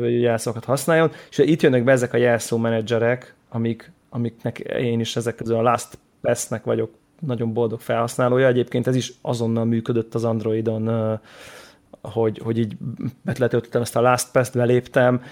jelszokat 0.08 0.64
használjon, 0.64 1.10
és 1.30 1.38
itt 1.38 1.62
jönnek 1.62 1.84
be 1.84 1.92
ezek 1.92 2.12
a 2.12 2.16
jelszó 2.16 2.56
menedzserek, 2.56 3.34
amik, 3.48 3.92
amiknek 4.10 4.58
én 4.58 5.00
is 5.00 5.16
ezek 5.16 5.34
közül 5.34 5.56
a 5.56 5.62
LastPass-nek 5.62 6.64
vagyok 6.64 6.90
nagyon 7.20 7.52
boldog 7.52 7.80
felhasználója. 7.80 8.46
Egyébként 8.46 8.86
ez 8.86 8.96
is 8.96 9.12
azonnal 9.22 9.64
működött 9.64 10.14
az 10.14 10.24
Androidon, 10.24 11.18
hogy, 12.02 12.38
hogy 12.38 12.58
így 12.58 12.76
betletöltöttem 13.22 13.82
ezt 13.82 13.96
a 13.96 14.00
LastPass-t, 14.00 14.56
beléptem, 14.56 15.22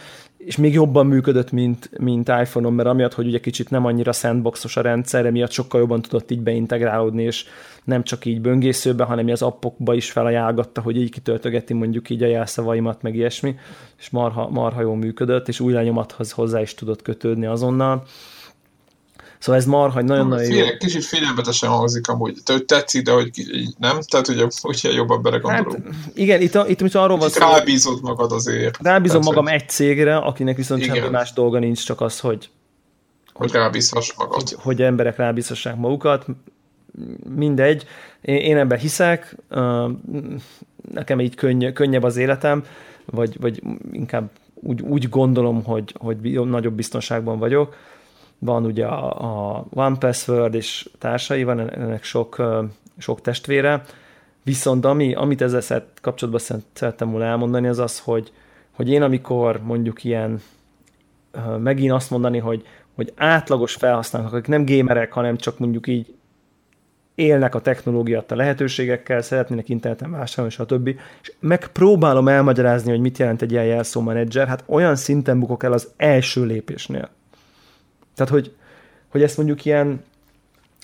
és 0.45 0.57
még 0.57 0.73
jobban 0.73 1.07
működött, 1.07 1.53
mint, 1.53 1.91
mint 1.99 2.29
iPhone-on, 2.29 2.73
mert 2.73 2.89
amiatt, 2.89 3.15
hogy 3.15 3.27
ugye 3.27 3.41
kicsit 3.41 3.71
nem 3.71 3.85
annyira 3.85 4.13
sandboxos 4.13 4.77
a 4.77 4.81
rendszer, 4.81 5.27
emiatt 5.27 5.51
sokkal 5.51 5.81
jobban 5.81 6.03
tudott 6.03 6.31
így 6.31 6.41
beintegrálódni, 6.41 7.23
és 7.23 7.45
nem 7.85 8.03
csak 8.03 8.25
így 8.25 8.41
böngészőbe, 8.41 9.05
hanem 9.05 9.29
az 9.29 9.43
appokba 9.43 9.95
is 9.95 10.11
felajánlgatta, 10.11 10.81
hogy 10.81 10.97
így 10.97 11.11
kitöltögeti 11.11 11.73
mondjuk 11.75 12.11
így 12.11 12.23
a 12.23 12.27
jelszavaimat, 12.27 13.03
meg 13.03 13.15
ilyesmi, 13.15 13.55
és 13.99 14.11
marha, 14.11 14.49
marha 14.49 14.81
jól 14.81 14.97
működött, 14.97 15.49
és 15.49 15.61
új 15.61 15.73
lenyomathoz 15.73 16.31
hozzá 16.31 16.61
is 16.61 16.75
tudott 16.75 17.03
kötődni 17.03 17.47
azonnal. 17.47 18.05
Szóval 19.43 19.61
ez 19.61 19.67
marha, 19.67 20.03
nagyon-nagyon 20.03 20.55
jó. 20.55 20.67
Kicsit 20.79 21.05
félelmetesen 21.05 21.69
hangzik 21.69 22.09
amúgy. 22.09 22.39
Te, 22.45 22.59
tetszik, 22.59 23.03
de 23.03 23.13
hogy 23.13 23.31
nem? 23.79 24.01
Tehát 24.01 24.29
ugye, 24.29 24.47
hogyha 24.61 24.91
jobban 24.91 25.23
belegondolunk. 25.23 25.85
Hát, 25.85 25.95
igen, 26.15 26.41
itt, 26.41 26.55
itt 26.69 26.81
itt 26.81 26.95
arról 26.95 27.19
van 27.19 27.29
szó. 27.29 27.41
Rábízod 27.41 28.03
magad 28.03 28.33
azért. 28.33 28.79
Rábízom 28.83 29.21
Tehát, 29.21 29.37
magam 29.37 29.55
egy 29.55 29.69
cégre, 29.69 30.17
akinek 30.17 30.57
viszont 30.57 30.83
igen. 30.83 30.97
semmi 30.97 31.09
más 31.09 31.33
dolga 31.33 31.59
nincs, 31.59 31.85
csak 31.85 32.01
az, 32.01 32.21
hogy 32.21 32.51
hogy, 33.33 33.51
hogy 33.51 33.61
rábízhass 33.61 34.13
magad. 34.17 34.35
Hogy, 34.35 34.55
hogy 34.59 34.83
emberek 34.83 35.17
rábízhassák 35.17 35.77
magukat. 35.77 36.27
Mindegy. 37.35 37.87
Én, 38.21 38.37
én 38.37 38.57
ebben 38.57 38.79
hiszek. 38.79 39.37
Nekem 40.93 41.21
így 41.21 41.35
könny, 41.35 41.73
könnyebb 41.73 42.03
az 42.03 42.17
életem, 42.17 42.65
vagy, 43.05 43.41
vagy 43.41 43.63
inkább 43.93 44.31
úgy, 44.55 44.83
úgy 44.83 45.09
gondolom, 45.09 45.65
hogy, 45.65 45.95
hogy 45.99 46.17
nagyobb 46.45 46.75
biztonságban 46.75 47.39
vagyok 47.39 47.75
van 48.45 48.65
ugye 48.65 48.87
a, 48.87 49.55
a 49.57 49.65
One 49.75 49.97
Password 49.99 50.55
és 50.55 50.89
társai, 50.99 51.45
van 51.45 51.71
ennek 51.71 52.03
sok, 52.03 52.43
sok 52.99 53.21
testvére, 53.21 53.85
viszont 54.43 54.85
ami, 54.85 55.15
amit 55.15 55.43
ezzel 55.43 55.85
kapcsolatban 56.01 56.61
szerettem 56.73 57.11
volna 57.11 57.27
elmondani, 57.27 57.67
az 57.67 57.79
az, 57.79 57.99
hogy, 57.99 58.33
hogy 58.71 58.91
én 58.91 59.03
amikor 59.03 59.61
mondjuk 59.63 60.05
ilyen 60.05 60.41
megint 61.59 61.93
azt 61.93 62.11
mondani, 62.11 62.39
hogy, 62.39 62.67
hogy 62.95 63.13
átlagos 63.17 63.75
felhasználók, 63.75 64.33
akik 64.33 64.49
nem 64.49 64.65
gémerek, 64.65 65.13
hanem 65.13 65.37
csak 65.37 65.59
mondjuk 65.59 65.87
így 65.87 66.15
élnek 67.15 67.55
a 67.55 67.61
technológia 67.61 68.25
a 68.29 68.35
lehetőségekkel, 68.35 69.23
szeretnének 69.23 69.69
interneten 69.69 70.11
vásárolni, 70.11 70.55
stb. 70.55 70.89
És 71.23 71.33
megpróbálom 71.41 72.29
elmagyarázni, 72.29 72.91
hogy 72.91 73.01
mit 73.01 73.19
jelent 73.19 73.43
egy 73.43 73.53
ilyen 73.53 73.65
jelszó 73.65 74.01
menedzser, 74.01 74.49
hát 74.49 74.65
olyan 74.67 74.97
szinten 74.97 75.41
bukok 75.41 75.63
el 75.63 75.73
az 75.73 75.89
első 75.97 76.45
lépésnél. 76.45 77.09
Tehát, 78.15 78.33
hogy, 78.33 78.55
hogy 79.09 79.23
ezt 79.23 79.37
mondjuk 79.37 79.65
ilyen 79.65 80.03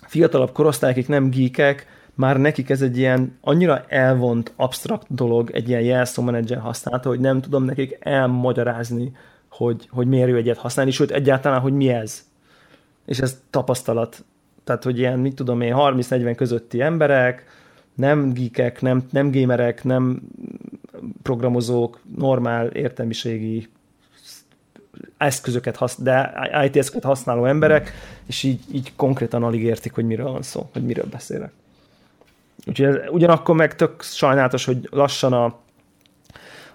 fiatalabb 0.06 0.52
korosztály, 0.52 0.90
akik 0.90 1.08
nem 1.08 1.30
geekek, 1.30 1.86
már 2.14 2.40
nekik 2.40 2.70
ez 2.70 2.82
egy 2.82 2.98
ilyen 2.98 3.38
annyira 3.40 3.84
elvont, 3.88 4.52
absztrakt 4.56 5.14
dolog, 5.14 5.50
egy 5.50 5.68
ilyen 5.68 5.80
jelszó 5.80 6.22
menedzser 6.22 6.58
használata, 6.58 7.08
hogy 7.08 7.20
nem 7.20 7.40
tudom 7.40 7.64
nekik 7.64 7.96
elmagyarázni, 8.00 9.12
hogy, 9.50 9.88
hogy 9.90 10.06
miért 10.06 10.28
jó 10.28 10.34
egyet 10.36 10.56
használni, 10.56 10.90
sőt 10.90 11.10
egyáltalán, 11.10 11.60
hogy 11.60 11.72
mi 11.72 11.88
ez. 11.88 12.24
És 13.06 13.18
ez 13.18 13.40
tapasztalat. 13.50 14.24
Tehát, 14.64 14.84
hogy 14.84 14.98
ilyen, 14.98 15.18
mit 15.18 15.34
tudom 15.34 15.60
én, 15.60 15.74
30-40 15.76 16.34
közötti 16.36 16.80
emberek, 16.80 17.44
nem 17.94 18.32
geekek, 18.32 18.80
nem, 18.80 19.06
nem 19.10 19.30
gamerek, 19.30 19.84
nem 19.84 20.20
programozók, 21.22 22.00
normál 22.16 22.66
értelmiségi 22.66 23.68
eszközöket, 25.16 25.76
hasz, 25.76 26.00
de 26.00 26.32
IT 26.64 26.76
eszközöket 26.76 27.02
használó 27.02 27.44
emberek, 27.44 27.92
és 28.26 28.42
így, 28.42 28.60
így 28.72 28.92
konkrétan 28.96 29.42
alig 29.42 29.62
értik, 29.62 29.94
hogy 29.94 30.04
miről 30.04 30.30
van 30.30 30.42
szó, 30.42 30.68
hogy 30.72 30.84
miről 30.84 31.06
beszélek. 31.10 31.52
Úgyhogy 32.66 32.86
ez, 32.86 32.96
ugyanakkor 33.10 33.54
meg 33.54 33.76
tök 33.76 34.02
sajnálatos, 34.02 34.64
hogy 34.64 34.88
lassan 34.90 35.32
a, 35.32 35.58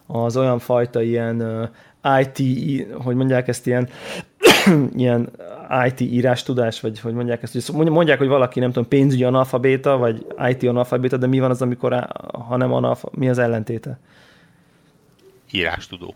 az 0.08 0.38
olyan 0.38 0.60
fajta 0.60 1.02
ilyen 1.02 1.42
uh, 1.42 2.20
IT, 2.20 2.86
hogy 2.94 3.16
mondják 3.16 3.48
ezt 3.48 3.68
ilyen, 3.68 3.90
ilyen 4.96 5.30
IT 5.86 6.00
írás 6.00 6.44
tudás, 6.44 6.80
vagy 6.80 7.00
hogy 7.00 7.14
mondják 7.14 7.44
ezt, 7.44 7.70
hogy 7.72 7.90
mondják, 7.90 8.18
hogy 8.18 8.28
valaki 8.28 8.60
nem 8.60 8.72
tudom, 8.72 8.88
pénzügyi 8.88 9.24
analfabéta, 9.24 9.98
vagy 9.98 10.26
IT 10.50 10.64
analfabéta, 10.64 11.18
de 11.18 11.28
mi 11.28 11.40
van 11.40 11.50
az, 11.50 11.62
amikor, 11.62 12.08
ha 12.48 12.58
nem 12.58 12.74
analfa, 12.74 13.10
mi 13.12 13.30
az 13.30 13.38
ellentéte? 13.38 14.00
írás 15.54 15.88
tudó. 15.88 16.14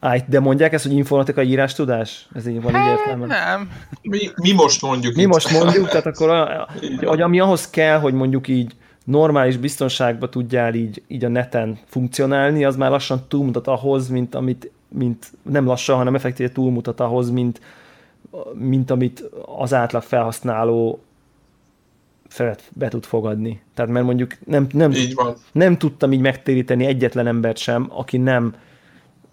Áj, 0.00 0.24
de 0.28 0.40
mondják 0.40 0.72
ezt, 0.72 0.84
hogy 0.86 0.92
informatikai 0.96 1.48
írás 1.48 1.74
tudás? 1.74 2.28
Ez 2.34 2.46
így 2.46 2.62
van 2.62 2.70
így 2.70 2.76
Hát, 2.78 2.98
értelme? 2.98 3.26
nem. 3.26 3.70
Mi, 4.02 4.18
mi 4.42 4.52
most 4.52 4.82
mondjuk 4.82 5.14
Mi 5.14 5.22
itt. 5.22 5.28
most 5.28 5.50
mondjuk, 5.52 5.88
tehát 5.88 6.06
akkor 6.06 6.30
a, 6.30 6.68
Így 6.82 7.04
hogy 7.04 7.20
ami 7.20 7.40
ahhoz 7.40 7.70
kell, 7.70 7.98
hogy 7.98 8.14
mondjuk 8.14 8.48
így 8.48 8.72
normális 9.04 9.56
biztonságban 9.56 10.30
tudjál 10.30 10.74
így, 10.74 11.02
így 11.08 11.24
a 11.24 11.28
neten 11.28 11.78
funkcionálni, 11.86 12.64
az 12.64 12.76
már 12.76 12.90
lassan 12.90 13.24
túlmutat 13.28 13.66
ahhoz, 13.66 14.08
mint 14.08 14.34
amit, 14.34 14.70
mint 14.88 15.32
nem 15.42 15.66
lassan, 15.66 15.96
hanem 15.96 16.14
effektíve 16.14 16.50
túlmutat 16.52 17.00
ahhoz, 17.00 17.30
mint, 17.30 17.60
mint 18.54 18.90
amit 18.90 19.24
az 19.58 19.74
átlag 19.74 20.02
felhasználó 20.02 21.00
fel, 22.28 22.56
be 22.72 22.88
tud 22.88 23.04
fogadni. 23.04 23.60
Tehát 23.74 23.90
mert 23.90 24.04
mondjuk 24.04 24.30
nem, 24.46 24.66
nem, 24.72 24.90
Így 24.90 25.14
van. 25.14 25.34
nem 25.52 25.78
tudtam 25.78 26.12
így 26.12 26.20
megtéríteni 26.20 26.84
egyetlen 26.86 27.26
embert 27.26 27.56
sem, 27.56 27.86
aki 27.94 28.16
nem 28.16 28.54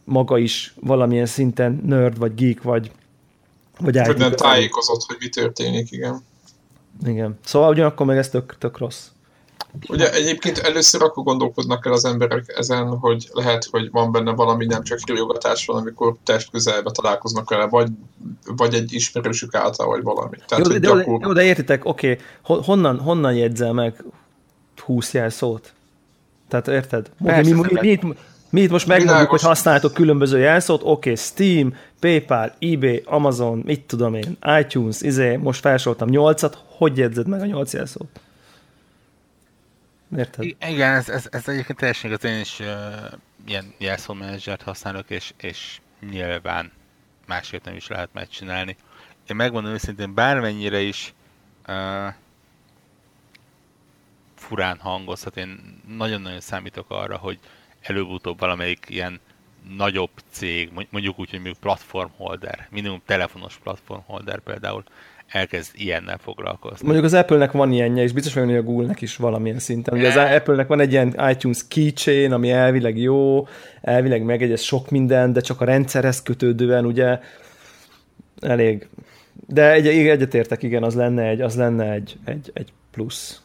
maga 0.06 0.38
is 0.38 0.74
valamilyen 0.82 1.26
szinten 1.26 1.82
nerd, 1.86 2.18
vagy 2.18 2.36
geek, 2.36 2.62
vagy, 2.62 2.92
vagy 3.80 3.96
Hogy 3.96 3.96
IT 3.96 4.04
nem 4.06 4.14
közelű. 4.14 4.36
tájékozott, 4.36 5.04
hogy 5.08 5.18
mi 5.20 5.30
történik, 5.30 5.92
igen. 5.92 6.24
Igen. 7.06 7.40
Szóval 7.46 7.70
ugyanakkor 7.70 8.06
meg 8.06 8.18
ez 8.18 8.30
tök, 8.30 8.58
tök 8.58 8.78
rossz. 8.78 9.08
Ugye 9.90 10.12
egyébként 10.12 10.58
először 10.58 11.02
akkor 11.02 11.24
gondolkodnak 11.24 11.86
el 11.86 11.94
az 11.94 12.06
emberek 12.06 12.54
ezen, 12.58 12.88
hogy 12.88 13.30
lehet, 13.32 13.66
hogy 13.72 13.92
van 13.92 14.12
benne 14.12 14.32
valami 14.32 14.66
nem 14.66 14.84
csak 14.84 15.00
riogatás 15.06 15.66
van, 15.66 15.78
amikor 15.78 16.16
test 16.24 16.50
közelbe 16.50 16.92
találkoznak 16.92 17.50
vele, 17.50 17.68
vagy, 17.68 17.88
vagy 18.46 18.74
egy 18.74 18.94
ismerősük 18.94 19.56
által, 19.56 19.88
vagy 19.88 20.04
valami. 20.04 20.38
Tehát, 20.48 20.66
Jó, 20.68 20.72
de, 20.72 20.80
gyakor... 20.80 21.22
jó, 21.22 21.34
de 21.34 21.44
értitek, 21.44 21.86
oké, 21.86 22.20
okay. 22.44 22.64
honnan, 22.66 23.00
honnan 23.00 23.34
jegyzel 23.34 23.74
meg 23.74 24.04
20 24.82 25.14
jelszót? 25.14 25.74
Tehát 26.48 26.68
érted? 26.68 27.10
Persze, 27.24 27.54
mi, 27.54 27.62
mi, 27.62 27.80
mi, 27.82 28.00
mi, 28.02 28.16
mi 28.56 28.62
itt 28.62 28.70
most 28.70 28.88
megmondjuk, 28.88 29.18
Világos. 29.18 29.42
hogy 29.42 29.50
használtok 29.50 29.94
különböző 29.94 30.38
jelszót, 30.40 30.82
oké, 30.82 30.90
okay, 30.90 31.16
Steam, 31.16 31.76
PayPal, 32.00 32.56
eBay, 32.60 33.02
Amazon, 33.06 33.62
mit 33.66 33.82
tudom 33.82 34.14
én, 34.14 34.38
iTunes, 34.60 35.02
izé, 35.02 35.36
most 35.36 35.60
felsoroltam 35.60 36.08
8-at, 36.12 36.54
hogy 36.68 36.98
jegyzed 36.98 37.28
meg 37.28 37.42
a 37.42 37.46
8 37.46 37.74
jelszót? 37.74 38.20
Érted? 40.18 40.44
I- 40.44 40.58
Igen, 40.68 40.94
ez, 40.94 41.10
ez, 41.10 41.28
ez 41.32 41.48
egyébként 41.48 41.78
teljesen 41.80 42.10
igaz, 42.10 42.24
én 42.24 42.40
is 42.40 42.60
uh, 42.60 42.68
ilyen 43.48 43.74
jelszómenedzsert 43.78 44.62
használok, 44.62 45.10
és, 45.10 45.34
és 45.38 45.80
nyilván 46.10 46.72
másképp 47.28 47.66
nem 47.66 47.76
is 47.76 47.88
lehet 47.88 48.10
megcsinálni. 48.14 48.76
Én 49.28 49.36
megmondom 49.36 49.74
őszintén, 49.74 50.14
bármennyire 50.14 50.82
is 50.82 51.14
uh, 51.68 52.14
furán 54.36 54.78
hangozhat, 54.80 55.38
én 55.38 55.82
nagyon-nagyon 55.98 56.42
számítok 56.42 56.86
arra, 56.90 57.18
hogy 57.18 57.40
előbb-utóbb 57.88 58.40
valamelyik 58.40 58.86
ilyen 58.90 59.20
nagyobb 59.78 60.10
cég, 60.32 60.70
mond- 60.74 60.88
mondjuk 60.92 61.20
úgy, 61.20 61.30
hogy 61.30 61.40
mondjuk 61.40 61.60
platformholder, 61.60 62.68
minimum 62.72 63.02
telefonos 63.06 63.58
platformholder 63.64 64.40
például, 64.40 64.84
elkezd 65.28 65.72
ilyennel 65.76 66.18
foglalkozni. 66.18 66.86
Mondjuk 66.86 67.06
az 67.06 67.14
Apple-nek 67.14 67.52
van 67.52 67.72
ilyenje, 67.72 68.04
és 68.04 68.12
biztos 68.12 68.34
vagyok, 68.34 68.50
hogy 68.50 68.58
a 68.58 68.64
Google-nek 68.64 69.02
is 69.02 69.16
valamilyen 69.16 69.60
szinten. 69.60 69.98
Ugye 69.98 70.08
az 70.08 70.16
Apple-nek 70.16 70.68
van 70.68 70.80
egy 70.80 70.92
ilyen 70.92 71.30
iTunes 71.30 71.68
keychain, 71.68 72.32
ami 72.32 72.52
elvileg 72.52 72.98
jó, 72.98 73.48
elvileg 73.82 74.24
megegyez 74.24 74.62
sok 74.62 74.90
minden, 74.90 75.34
de 75.34 75.42
csak 75.42 75.62
a 75.62 75.66
rendszerhez 75.66 76.24
kötődően 76.24 76.86
ugye 76.86 77.20
elég. 78.42 78.88
De 79.48 79.72
egy, 79.72 79.88
egyetértek, 79.88 80.64
igen, 80.64 80.84
az 80.84 80.96
lenne 80.96 81.24
egy, 81.24 81.42
az 81.42 81.56
lenne 81.56 81.92
egy, 81.92 82.18
egy, 82.26 82.52
egy 82.54 82.74
plusz. 82.92 83.45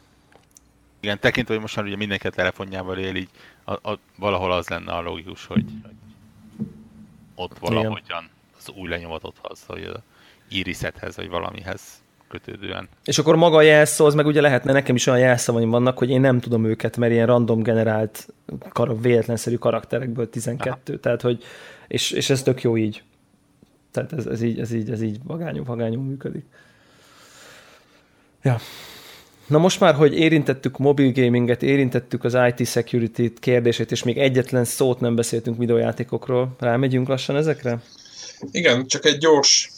Igen, 1.01 1.19
tekintve, 1.19 1.53
hogy 1.53 1.63
most 1.63 1.77
már 1.77 1.85
ugye 1.85 1.97
mindenki 1.97 2.27
a 2.27 2.31
telefonjával 2.31 2.99
él, 2.99 3.15
így 3.15 3.29
a, 3.65 3.91
a, 3.91 3.99
valahol 4.19 4.53
az 4.53 4.69
lenne 4.69 4.93
a 4.93 5.01
logikus, 5.01 5.47
hogy, 5.47 5.65
hogy 5.83 5.95
ott 7.35 7.59
valahogyan 7.59 8.29
az 8.59 8.71
új 8.77 8.89
lenyomatodhoz, 8.89 9.65
vagy 9.67 9.85
az 9.85 10.01
irisethez, 10.49 11.17
vagy 11.17 11.29
valamihez 11.29 11.83
kötődően. 12.29 12.89
És 13.05 13.19
akkor 13.19 13.37
maga 13.37 13.57
a 13.57 13.63
jelszó, 13.63 14.05
az 14.07 14.15
meg 14.15 14.27
ugye 14.27 14.41
lehetne, 14.41 14.73
nekem 14.73 14.95
is 14.95 15.07
olyan 15.07 15.21
jelszavaim 15.21 15.71
vannak, 15.71 15.99
hogy 15.99 16.11
én 16.11 16.21
nem 16.21 16.41
tudom 16.41 16.65
őket, 16.65 16.97
mert 16.97 17.13
ilyen 17.13 17.27
random 17.27 17.63
generált 17.63 18.29
kar- 18.69 19.03
véletlenszerű 19.03 19.57
karakterekből 19.57 20.31
12, 20.31 20.93
Aha. 20.93 21.01
tehát 21.01 21.21
hogy, 21.21 21.45
és, 21.89 22.11
és 22.11 22.31
ez 22.31 22.43
tök 22.43 22.63
jó 22.63 22.77
így. 22.77 23.03
Tehát 23.91 24.13
ez, 24.13 24.27
ez 24.27 24.43
így, 24.43 24.61
ez 24.61 24.73
így, 24.73 24.91
ez 24.91 25.03
így 25.03 25.19
vagányú, 25.25 25.65
vagányú 25.65 26.01
működik. 26.01 26.45
Ja. 28.43 28.59
Na 29.51 29.59
most 29.59 29.81
már, 29.81 29.95
hogy 29.95 30.15
érintettük 30.15 30.79
mobil 30.79 31.13
gaminget, 31.13 31.63
érintettük 31.63 32.25
az 32.25 32.37
IT 32.57 32.67
security 32.67 33.33
kérdését, 33.41 33.91
és 33.91 34.03
még 34.03 34.19
egyetlen 34.19 34.65
szót 34.65 35.01
nem 35.01 35.15
beszéltünk 35.15 35.59
videójátékokról, 35.59 36.57
rámegyünk 36.59 37.09
lassan 37.09 37.37
ezekre? 37.37 37.83
Igen, 38.51 38.87
csak 38.87 39.05
egy 39.05 39.19
gyors, 39.19 39.71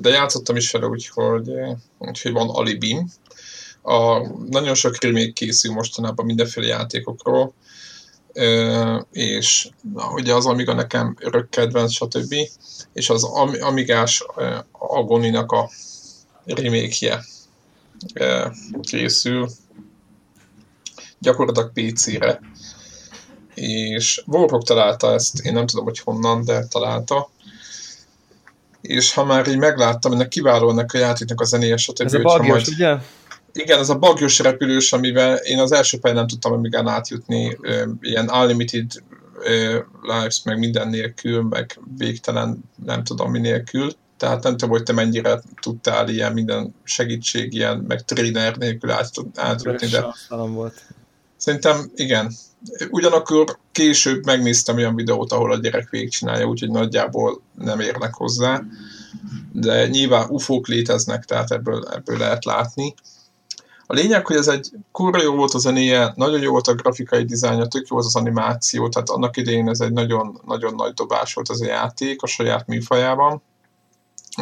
de 0.00 0.08
játszottam 0.08 0.56
is 0.56 0.70
vele, 0.70 0.86
úgyhogy, 0.86 1.50
úgyhogy 1.98 2.32
van 2.32 2.48
alibim. 2.48 3.08
A, 3.82 4.26
nagyon 4.50 4.74
sok 4.74 5.02
remake 5.02 5.32
készül 5.32 5.72
mostanában 5.72 6.26
mindenféle 6.26 6.66
játékokról, 6.66 7.54
és 9.12 9.68
na, 9.94 10.10
ugye 10.12 10.34
az 10.34 10.46
Amiga 10.46 10.74
nekem 10.74 11.16
örök 11.20 11.48
kedvenc, 11.48 11.92
stb. 11.92 12.34
És 12.92 13.10
az 13.10 13.24
Am- 13.24 13.62
Amigás 13.62 14.24
Agoninak 14.72 15.52
a 15.52 15.70
remake 16.44 17.22
készül 18.80 19.48
gyakorlatilag 21.18 21.72
PC-re. 21.72 22.40
És 23.54 24.22
Warhawk 24.26 24.64
találta 24.64 25.12
ezt, 25.12 25.38
én 25.38 25.52
nem 25.52 25.66
tudom, 25.66 25.84
hogy 25.84 25.98
honnan, 25.98 26.44
de 26.44 26.66
találta 26.66 27.30
és 28.80 29.14
ha 29.14 29.24
már 29.24 29.48
így 29.48 29.58
megláttam, 29.58 30.12
ennek 30.12 30.28
kiváló 30.28 30.70
ennek 30.70 30.92
a 30.92 30.98
játéknak 30.98 31.40
a 31.40 31.44
zenéje, 31.44 31.76
stb. 31.76 32.04
Ez 32.04 32.14
a 32.14 32.20
bagyos, 32.20 32.46
majd- 32.46 32.68
ugye? 32.68 32.96
Igen, 33.52 33.78
ez 33.78 33.88
a 33.88 33.98
bagyos 33.98 34.38
repülős, 34.38 34.92
amivel 34.92 35.36
én 35.36 35.58
az 35.58 35.72
első 35.72 35.98
pályán 35.98 36.16
nem 36.16 36.26
tudtam 36.26 36.52
amíg 36.52 36.74
átjutni, 36.74 37.58
ilyen 38.00 38.30
unlimited 38.30 38.90
lives, 40.02 40.42
meg 40.44 40.58
minden 40.58 40.88
nélkül, 40.88 41.42
meg 41.42 41.80
végtelen 41.96 42.58
nem 42.84 43.04
tudom 43.04 43.30
mi 43.30 43.38
nélkül. 43.38 43.92
Tehát 44.18 44.42
nem 44.42 44.52
tudom, 44.52 44.70
hogy 44.70 44.82
te 44.82 44.92
mennyire 44.92 45.42
tudtál 45.60 46.08
ilyen 46.08 46.32
minden 46.32 46.74
segítség, 46.84 47.52
ilyen, 47.52 47.84
meg 47.88 48.04
trainer 48.04 48.56
nélkül 48.56 48.90
át, 48.90 49.10
átjutni, 49.34 49.86
de 49.86 50.14
volt. 50.28 50.82
Szerintem 51.36 51.90
igen. 51.94 52.32
Ugyanakkor 52.90 53.58
később 53.72 54.26
megnéztem 54.26 54.76
olyan 54.76 54.94
videót, 54.94 55.32
ahol 55.32 55.52
a 55.52 55.58
gyerek 55.58 55.90
végigcsinálja, 55.90 56.46
úgyhogy 56.46 56.70
nagyjából 56.70 57.42
nem 57.54 57.80
érnek 57.80 58.14
hozzá. 58.14 58.62
De 59.52 59.86
nyilván 59.86 60.28
ufók 60.28 60.66
léteznek, 60.66 61.24
tehát 61.24 61.50
ebből, 61.50 61.88
ebből 61.92 62.18
lehet 62.18 62.44
látni. 62.44 62.94
A 63.86 63.94
lényeg, 63.94 64.26
hogy 64.26 64.36
ez 64.36 64.48
egy 64.48 64.70
kurva 64.92 65.22
jó 65.22 65.34
volt 65.34 65.54
a 65.54 65.58
zenéje, 65.58 66.12
nagyon 66.16 66.40
jó 66.40 66.50
volt 66.50 66.66
a 66.66 66.74
grafikai 66.74 67.24
dizájnja, 67.24 67.66
tök 67.66 67.86
jó 67.88 67.96
volt 67.96 68.06
az 68.06 68.16
animáció, 68.16 68.88
tehát 68.88 69.08
annak 69.08 69.36
idején 69.36 69.68
ez 69.68 69.80
egy 69.80 69.92
nagyon, 69.92 70.40
nagyon 70.46 70.74
nagy 70.74 70.92
dobás 70.92 71.34
volt 71.34 71.50
ez 71.50 71.60
a 71.60 71.66
játék 71.66 72.22
a 72.22 72.26
saját 72.26 72.66
műfajában. 72.66 73.42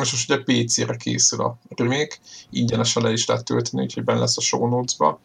És 0.01 0.13
most 0.13 0.31
ugye 0.31 0.65
PC-re 0.65 0.97
készül 0.97 1.41
a 1.41 1.59
remake, 1.77 2.17
ingyenesen 2.51 3.03
le 3.03 3.13
is 3.13 3.27
lehet 3.27 3.45
tölteni, 3.45 3.83
úgyhogy 3.83 4.05
benne 4.05 4.19
lesz 4.19 4.37
a 4.37 4.41
show 4.41 4.69
notes-ba. 4.69 5.21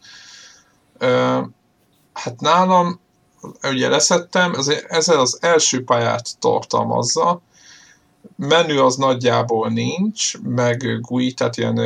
Ö, 0.98 1.40
Hát 2.12 2.40
nálam, 2.40 3.00
ugye 3.62 3.88
leszettem, 3.88 4.54
ez, 4.54 4.68
ezzel 4.88 5.20
az 5.20 5.38
első 5.40 5.84
pályát 5.84 6.38
tartalmazza, 6.38 7.40
menü 8.36 8.78
az 8.78 8.96
nagyjából 8.96 9.68
nincs, 9.68 10.38
meg 10.38 11.00
GUI, 11.00 11.32
tehát 11.32 11.56
ilyen 11.56 11.78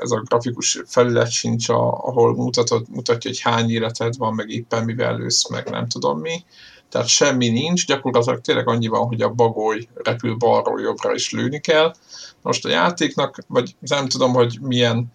ez 0.00 0.10
a 0.10 0.22
grafikus 0.24 0.82
felület 0.86 1.30
sincs, 1.30 1.68
ahol 1.68 2.34
mutatod, 2.34 2.88
mutatja, 2.88 3.30
hogy 3.30 3.40
hány 3.40 3.70
életed 3.70 4.16
van, 4.16 4.34
meg 4.34 4.50
éppen 4.50 4.84
mivel 4.84 5.16
lősz, 5.16 5.48
meg 5.48 5.70
nem 5.70 5.88
tudom 5.88 6.20
mi. 6.20 6.44
Tehát 6.88 7.06
semmi 7.06 7.48
nincs, 7.48 7.86
gyakorlatilag 7.86 8.40
tényleg 8.40 8.68
annyi 8.68 8.86
van, 8.86 9.06
hogy 9.06 9.22
a 9.22 9.30
bagoly 9.30 9.88
repül 9.94 10.34
balról 10.34 10.80
jobbra 10.80 11.14
is 11.14 11.30
lőni 11.30 11.60
kell. 11.60 11.94
Most 12.42 12.64
a 12.64 12.68
játéknak, 12.68 13.38
vagy 13.46 13.76
nem 13.80 14.08
tudom, 14.08 14.32
hogy 14.32 14.58
milyen 14.60 15.12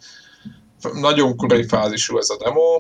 nagyon 0.94 1.36
korai 1.36 1.68
fázisú 1.68 2.18
ez 2.18 2.30
a 2.30 2.38
demo, 2.38 2.78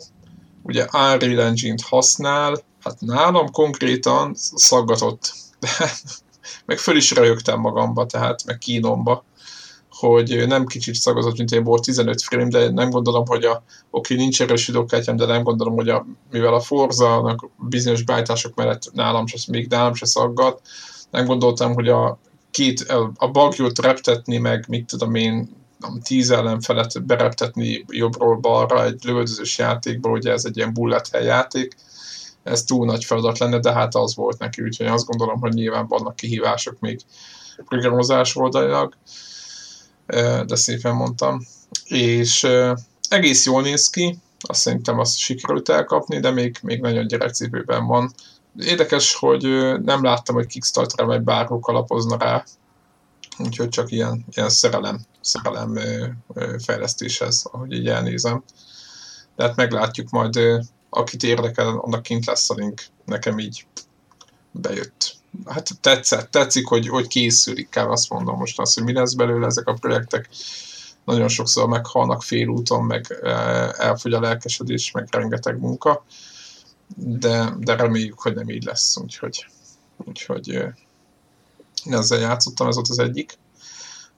ugye 0.63 0.87
Unreal 0.93 1.41
Engine-t 1.41 1.81
használ, 1.81 2.63
hát 2.83 2.99
nálam 2.99 3.51
konkrétan 3.51 4.31
szaggatott, 4.35 5.33
meg 6.65 6.77
föl 6.77 6.95
is 6.95 7.11
rögtem 7.11 7.59
magamba, 7.59 8.05
tehát 8.05 8.45
meg 8.45 8.57
kínomba, 8.57 9.23
hogy 10.01 10.47
nem 10.47 10.65
kicsit 10.65 10.95
szagazott, 10.95 11.37
mint 11.37 11.51
én 11.51 11.63
volt 11.63 11.83
15 11.83 12.21
frame, 12.21 12.47
de 12.47 12.69
nem 12.69 12.89
gondolom, 12.89 13.25
hogy 13.25 13.43
a, 13.43 13.63
oké, 13.89 14.15
nincs 14.15 14.41
erős 14.41 14.67
videókártyám, 14.67 15.15
de 15.15 15.25
nem 15.25 15.43
gondolom, 15.43 15.75
hogy 15.75 15.89
a, 15.89 16.05
mivel 16.31 16.53
a 16.53 16.59
Forza 16.59 17.35
bizonyos 17.69 18.03
beállítások 18.03 18.55
mellett 18.55 18.91
nálam 18.93 19.27
se, 19.27 19.37
még 19.47 19.67
nálam 19.67 19.93
se 19.93 20.05
szaggat, 20.05 20.61
nem 21.11 21.25
gondoltam, 21.25 21.73
hogy 21.73 21.87
a 21.87 22.19
két, 22.51 22.79
a 23.15 23.27
bagyot 23.27 23.79
reptetni, 23.79 24.37
meg 24.37 24.65
mit 24.67 24.85
tudom 24.85 25.15
én, 25.15 25.49
nem, 25.77 25.99
tíz 26.03 26.31
ellenfelet 26.31 27.05
bereptetni 27.05 27.85
jobbról 27.87 28.35
balra 28.35 28.85
egy 28.85 29.03
lövöldözős 29.03 29.57
játékból, 29.57 30.11
ugye 30.11 30.31
ez 30.31 30.45
egy 30.45 30.57
ilyen 30.57 30.73
bullet 30.73 31.09
játék, 31.23 31.75
ez 32.43 32.63
túl 32.63 32.85
nagy 32.85 33.03
feladat 33.05 33.37
lenne, 33.37 33.59
de 33.59 33.73
hát 33.73 33.95
az 33.95 34.15
volt 34.15 34.39
neki, 34.39 34.61
úgyhogy 34.61 34.85
azt 34.85 35.05
gondolom, 35.05 35.39
hogy 35.39 35.53
nyilván 35.53 35.87
vannak 35.87 36.15
kihívások 36.15 36.79
még 36.79 36.99
programozás 37.65 38.35
oldalilag, 38.35 38.93
de 40.45 40.55
szépen 40.55 40.95
mondtam. 40.95 41.45
És 41.83 42.47
egész 43.09 43.45
jól 43.45 43.61
néz 43.61 43.89
ki, 43.89 44.17
azt 44.39 44.59
szerintem 44.59 44.99
azt 44.99 45.17
sikerült 45.17 45.69
elkapni, 45.69 46.19
de 46.19 46.31
még, 46.31 46.57
még 46.61 46.81
nagyon 46.81 47.07
gyerekcipőben 47.07 47.85
van. 47.85 48.13
Érdekes, 48.59 49.13
hogy 49.13 49.43
nem 49.83 50.03
láttam, 50.03 50.35
hogy 50.35 50.45
Kickstarter-re 50.45 51.05
vagy 51.05 51.21
bárhol 51.21 51.59
kalapozna 51.59 52.17
rá, 52.17 52.43
úgyhogy 53.37 53.69
csak 53.69 53.91
ilyen, 53.91 54.25
ilyen 54.31 54.49
szerelem, 54.49 55.01
szerelem 55.21 55.79
fejlesztéshez, 56.63 57.45
ahogy 57.51 57.71
így 57.71 57.87
elnézem. 57.87 58.43
De 59.35 59.43
hát 59.43 59.55
meglátjuk 59.55 60.09
majd, 60.09 60.39
akit 60.89 61.23
érdekel, 61.23 61.67
annak 61.67 62.03
kint 62.03 62.25
lesz 62.25 62.49
a 62.49 62.53
link. 62.53 62.81
Nekem 63.05 63.39
így 63.39 63.65
bejött. 64.51 65.15
Hát 65.45 65.69
tetszett, 65.81 66.31
tetszik, 66.31 66.67
hogy, 66.67 66.87
hogy 66.87 67.07
készülik, 67.07 67.69
kell 67.69 67.87
azt 67.87 68.09
mondom 68.09 68.37
most 68.37 68.59
azt, 68.59 68.73
hogy 68.73 68.83
mi 68.83 68.93
lesz 68.93 69.13
belőle 69.13 69.45
ezek 69.45 69.67
a 69.67 69.73
projektek. 69.73 70.29
Nagyon 71.05 71.27
sokszor 71.27 71.67
meghalnak 71.67 72.23
félúton, 72.23 72.85
meg 72.85 73.19
elfogy 73.77 74.13
a 74.13 74.19
lelkesedés, 74.19 74.91
meg 74.91 75.07
rengeteg 75.11 75.59
munka, 75.59 76.05
de, 76.95 77.53
de 77.57 77.75
reméljük, 77.75 78.19
hogy 78.19 78.35
nem 78.35 78.49
így 78.49 78.63
lesz, 78.63 78.97
úgyhogy, 78.97 79.45
úgyhogy 79.97 80.63
ezzel 81.85 82.19
játszottam, 82.19 82.67
ez 82.67 82.75
volt 82.75 82.87
az 82.87 82.99
egyik. 82.99 83.37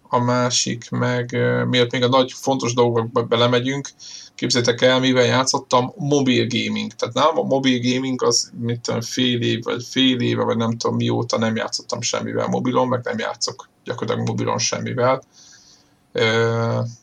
A 0.01 0.19
másik 0.19 0.89
meg, 0.89 1.31
miért 1.67 1.91
még 1.91 2.03
a 2.03 2.07
nagy 2.07 2.31
fontos 2.31 2.73
dolgokba 2.73 3.23
belemegyünk, 3.23 3.89
képzeljétek 4.35 4.81
el, 4.81 4.99
mivel 4.99 5.25
játszottam, 5.25 5.93
mobil 5.95 6.47
gaming. 6.47 6.91
Tehát 6.93 7.13
nálam 7.15 7.37
a 7.37 7.43
mobil 7.43 7.93
gaming 7.93 8.23
az 8.23 8.51
mit 8.59 8.79
tudom, 8.79 9.01
fél 9.01 9.41
év, 9.41 9.63
vagy 9.63 9.83
fél 9.83 10.19
éve, 10.19 10.43
vagy 10.43 10.57
nem 10.57 10.77
tudom 10.77 10.95
mióta 10.95 11.37
nem 11.37 11.55
játszottam 11.55 12.01
semmivel 12.01 12.47
mobilon, 12.47 12.87
meg 12.87 13.03
nem 13.03 13.19
játszok 13.19 13.69
gyakorlatilag 13.83 14.27
mobilon 14.27 14.57
semmivel. 14.57 15.23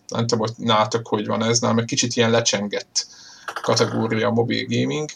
nem 0.08 0.26
tudom, 0.26 0.38
hogy 0.38 0.52
nátok 0.56 1.08
hogy 1.08 1.26
van 1.26 1.42
ez, 1.42 1.60
nálam 1.60 1.78
egy 1.78 1.84
kicsit 1.84 2.16
ilyen 2.16 2.30
lecsengett 2.30 3.06
kategória 3.62 4.28
a 4.28 4.32
mobil 4.32 4.66
gaming, 4.68 5.10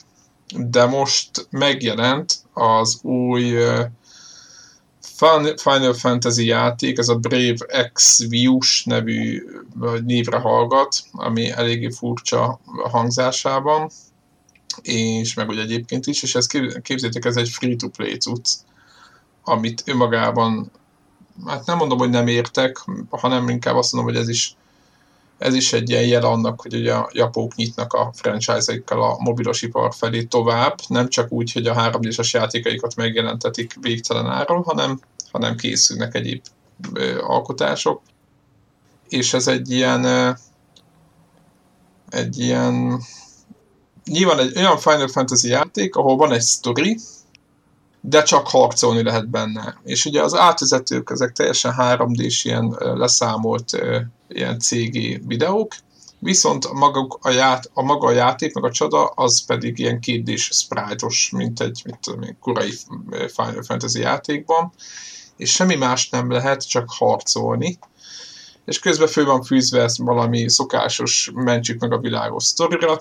de 0.57 0.85
most 0.85 1.47
megjelent 1.51 2.37
az 2.53 2.99
új 3.03 3.57
Final 5.57 5.95
Fantasy 5.95 6.45
játék, 6.45 6.99
ez 6.99 7.09
a 7.09 7.17
Brave 7.17 7.91
X 7.93 8.27
Views 8.29 8.85
nevű 8.85 9.43
névre 10.05 10.39
hallgat, 10.39 10.97
ami 11.13 11.51
eléggé 11.51 11.91
furcsa 11.91 12.61
hangzásában, 12.91 13.91
és 14.83 15.35
meg 15.35 15.49
ugye 15.49 15.61
egyébként 15.61 16.07
is, 16.07 16.23
és 16.23 16.35
ezt 16.35 16.81
képzétek, 16.83 17.25
ez 17.25 17.37
egy 17.37 17.49
free-to-play 17.49 18.17
cucc, 18.17 18.51
amit 19.45 19.83
önmagában, 19.87 20.71
hát 21.47 21.67
nem 21.67 21.77
mondom, 21.77 21.99
hogy 21.99 22.11
nem 22.11 22.27
értek, 22.27 22.85
hanem 23.11 23.49
inkább 23.49 23.77
azt 23.77 23.93
mondom, 23.93 24.13
hogy 24.13 24.23
ez 24.23 24.29
is 24.29 24.57
ez 25.45 25.55
is 25.55 25.73
egy 25.73 25.91
ilyen 25.91 26.07
jel 26.07 26.25
annak, 26.25 26.61
hogy 26.61 26.75
ugye 26.75 26.95
a 26.95 27.11
japók 27.13 27.55
nyitnak 27.55 27.93
a 27.93 28.11
franchise-aikkal 28.15 29.03
a 29.03 29.17
mobilos 29.19 29.63
ipar 29.63 29.95
felé 29.95 30.23
tovább, 30.23 30.79
nem 30.89 31.09
csak 31.09 31.33
úgy, 31.33 31.53
hogy 31.53 31.67
a 31.67 31.75
3 31.75 32.01
d 32.01 32.15
játékaikat 32.33 32.97
megjelentetik 32.97 33.77
végtelen 33.81 34.27
áron, 34.27 34.63
hanem, 34.63 35.01
hanem 35.31 35.57
készülnek 35.57 36.15
egyéb 36.15 36.43
ö, 36.93 37.23
alkotások. 37.23 38.03
És 39.09 39.35
ez 39.35 39.47
egy 39.47 39.71
ilyen 39.71 40.05
ö, 40.05 40.31
egy 42.09 42.39
ilyen 42.39 43.01
nyilván 44.05 44.39
egy 44.39 44.57
olyan 44.57 44.79
Final 44.79 45.09
Fantasy 45.09 45.49
játék, 45.49 45.97
ahol 45.97 46.17
van 46.17 46.33
egy 46.33 46.43
story, 46.43 46.99
de 48.07 48.23
csak 48.23 48.49
harcolni 48.49 49.03
lehet 49.03 49.29
benne. 49.29 49.81
És 49.85 50.05
ugye 50.05 50.23
az 50.23 50.35
átvezetők, 50.35 51.11
ezek 51.11 51.33
teljesen 51.33 51.75
3D-s 51.79 52.45
ilyen 52.45 52.77
leszámolt 52.79 53.71
ilyen 54.29 54.59
CG 54.59 55.27
videók, 55.27 55.75
viszont 56.19 56.73
maga 56.73 57.07
a, 57.21 57.31
ját, 57.31 57.71
a 57.75 57.83
maga 57.83 58.07
a 58.07 58.13
játék, 58.13 58.55
meg 58.55 58.65
a 58.65 58.71
csada, 58.71 59.05
az 59.05 59.45
pedig 59.45 59.79
ilyen 59.79 60.01
2 60.01 60.37
sprite-os, 60.37 61.31
mint 61.31 61.61
egy 61.61 61.83
mint 61.85 61.99
tudom, 62.01 62.39
korai 62.41 62.73
Final 63.11 63.63
Fantasy 63.63 64.01
játékban, 64.01 64.73
és 65.37 65.53
semmi 65.53 65.75
más 65.75 66.09
nem 66.09 66.31
lehet, 66.31 66.69
csak 66.69 66.91
harcolni. 66.91 67.79
És 68.65 68.79
közben 68.79 69.09
fő 69.09 69.25
van 69.25 69.43
fűzve 69.43 69.83
ezt 69.83 69.99
valami 69.99 70.51
szokásos 70.51 71.31
mentsük 71.35 71.81
meg 71.81 71.93
a 71.93 71.99
világos 71.99 72.45
sztorira, 72.45 72.99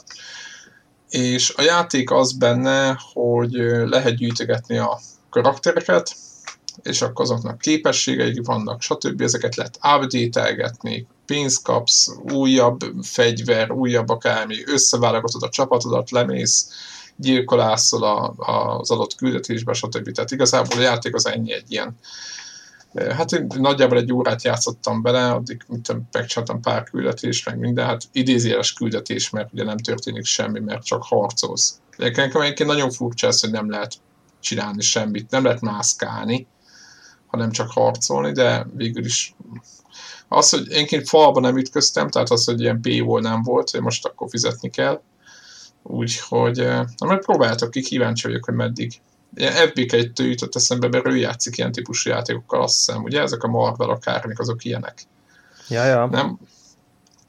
és 1.14 1.54
a 1.58 1.62
játék 1.62 2.12
az 2.12 2.32
benne, 2.32 2.98
hogy 3.14 3.52
lehet 3.86 4.16
gyűjtögetni 4.16 4.78
a 4.78 5.00
karaktereket, 5.30 6.16
és 6.82 7.02
akkor 7.02 7.26
azoknak 7.26 7.58
képességeik 7.58 8.46
vannak, 8.46 8.82
stb. 8.82 9.22
Ezeket 9.22 9.56
lehet 9.56 9.80
update 9.96 11.06
pénzt 11.26 11.64
kapsz, 11.64 12.16
újabb 12.32 12.80
fegyver, 13.02 13.72
újabb 13.72 14.10
akármi, 14.10 14.56
összeválogatod 14.66 15.44
a 15.44 15.50
csapatodat, 15.50 16.12
lemész, 16.12 16.70
gyilkolászol 17.16 18.04
a, 18.04 18.34
a, 18.38 18.80
az 18.80 18.92
adott 18.92 19.16
küldetésbe, 19.16 19.74
stb. 19.74 20.12
Tehát 20.12 20.32
igazából 20.32 20.78
a 20.78 20.82
játék 20.82 21.16
az 21.16 21.26
ennyi 21.26 21.54
egy 21.54 21.72
ilyen 21.72 21.96
Hát 22.94 23.32
én 23.32 23.48
nagyjából 23.58 23.98
egy 23.98 24.14
órát 24.14 24.44
játszottam 24.44 25.02
bele, 25.02 25.32
addig 25.32 25.66
megcsináltam 26.12 26.62
pár 26.62 26.84
küldetést, 26.84 27.46
meg 27.46 27.60
minden, 27.60 27.86
hát 27.86 28.02
idézéles 28.12 28.74
küldetés, 28.74 29.30
mert 29.30 29.54
ugye 29.54 29.64
nem 29.64 29.78
történik 29.78 30.26
semmi, 30.26 30.60
mert 30.60 30.84
csak 30.84 31.04
harcolsz. 31.04 31.82
Nekem 31.98 32.42
egyébként 32.42 32.70
nagyon 32.70 32.92
furcsa 32.92 33.28
ez, 33.28 33.42
hogy 33.42 33.52
nem 33.52 33.70
lehet 33.70 33.94
csinálni 34.40 34.82
semmit, 34.82 35.32
nem 35.32 35.44
lehet 35.44 35.62
mászkálni, 35.62 36.48
hanem 37.28 37.52
csak 37.52 37.72
harcolni, 37.72 38.32
de 38.32 38.68
végül 38.76 39.06
is 39.06 39.36
az, 40.28 40.50
hogy 40.50 40.72
énként 40.72 41.10
falba 41.10 41.40
nem 41.40 41.58
ütköztem, 41.58 42.10
tehát 42.10 42.30
az, 42.30 42.46
hogy 42.46 42.62
ilyen 42.62 42.82
paywall 42.82 43.22
nem 43.22 43.42
volt, 43.42 43.70
hogy 43.70 43.82
most 43.82 44.06
akkor 44.06 44.30
fizetni 44.30 44.70
kell, 44.70 45.02
úgyhogy 45.84 46.58
na 46.98 47.06
majd 47.06 47.20
próbáltok 47.26 47.72
ki, 47.72 47.82
kíváncsi 47.82 48.28
vagyok, 48.28 48.46
hogy 48.46 48.56
meddig 48.56 49.02
FB2 49.36 50.14
jutott 50.16 50.56
eszembe, 50.56 50.88
mert 50.88 51.08
ő 51.08 51.18
játszik 51.18 51.58
ilyen 51.58 51.72
típusú 51.72 52.10
játékokkal, 52.10 52.62
azt 52.62 52.76
hiszem, 52.76 53.04
ugye 53.04 53.22
ezek 53.22 53.44
a 53.44 53.48
Marvel 53.48 53.90
akármik, 53.90 54.40
azok 54.40 54.66
ilyenek. 54.66 55.04
Ja, 55.70 55.86
ja. 55.86 56.06
Nem? 56.06 56.40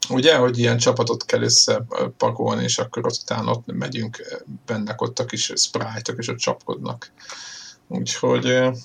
Ugye, 0.09 0.35
hogy 0.35 0.59
ilyen 0.59 0.77
csapatot 0.77 1.25
kell 1.25 1.41
összepakolni, 1.41 2.63
és 2.63 2.77
akkor 2.77 3.05
ott 3.05 3.19
utána 3.21 3.51
ott 3.51 3.65
megyünk, 3.65 4.43
bennek 4.65 5.01
ott 5.01 5.19
a 5.19 5.25
kis 5.25 5.51
sprite-ok, 5.55 6.17
és 6.17 6.27
ott 6.27 6.37
csapkodnak. 6.37 7.11
Úgyhogy 7.87 8.43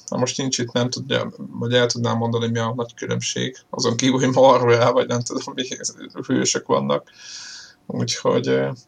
na 0.09 0.17
most 0.17 0.37
nincs 0.37 0.59
itt, 0.59 0.73
nem 0.73 0.91
tudja, 0.91 1.33
vagy 1.37 1.75
el 1.75 1.87
tudnám 1.87 2.17
mondani, 2.17 2.49
mi 2.49 2.59
a 2.59 2.75
nagy 2.75 2.95
különbség. 2.95 3.57
Azon 3.71 3.97
kívül, 3.97 4.19
hogy 4.19 4.35
Marvel, 4.35 4.93
vagy 4.93 5.07
nem 5.07 5.21
tudom, 5.21 5.55
mi 5.55 5.69
hősök 6.27 6.67
vannak. 6.67 7.11
Úgyhogy 7.87 8.43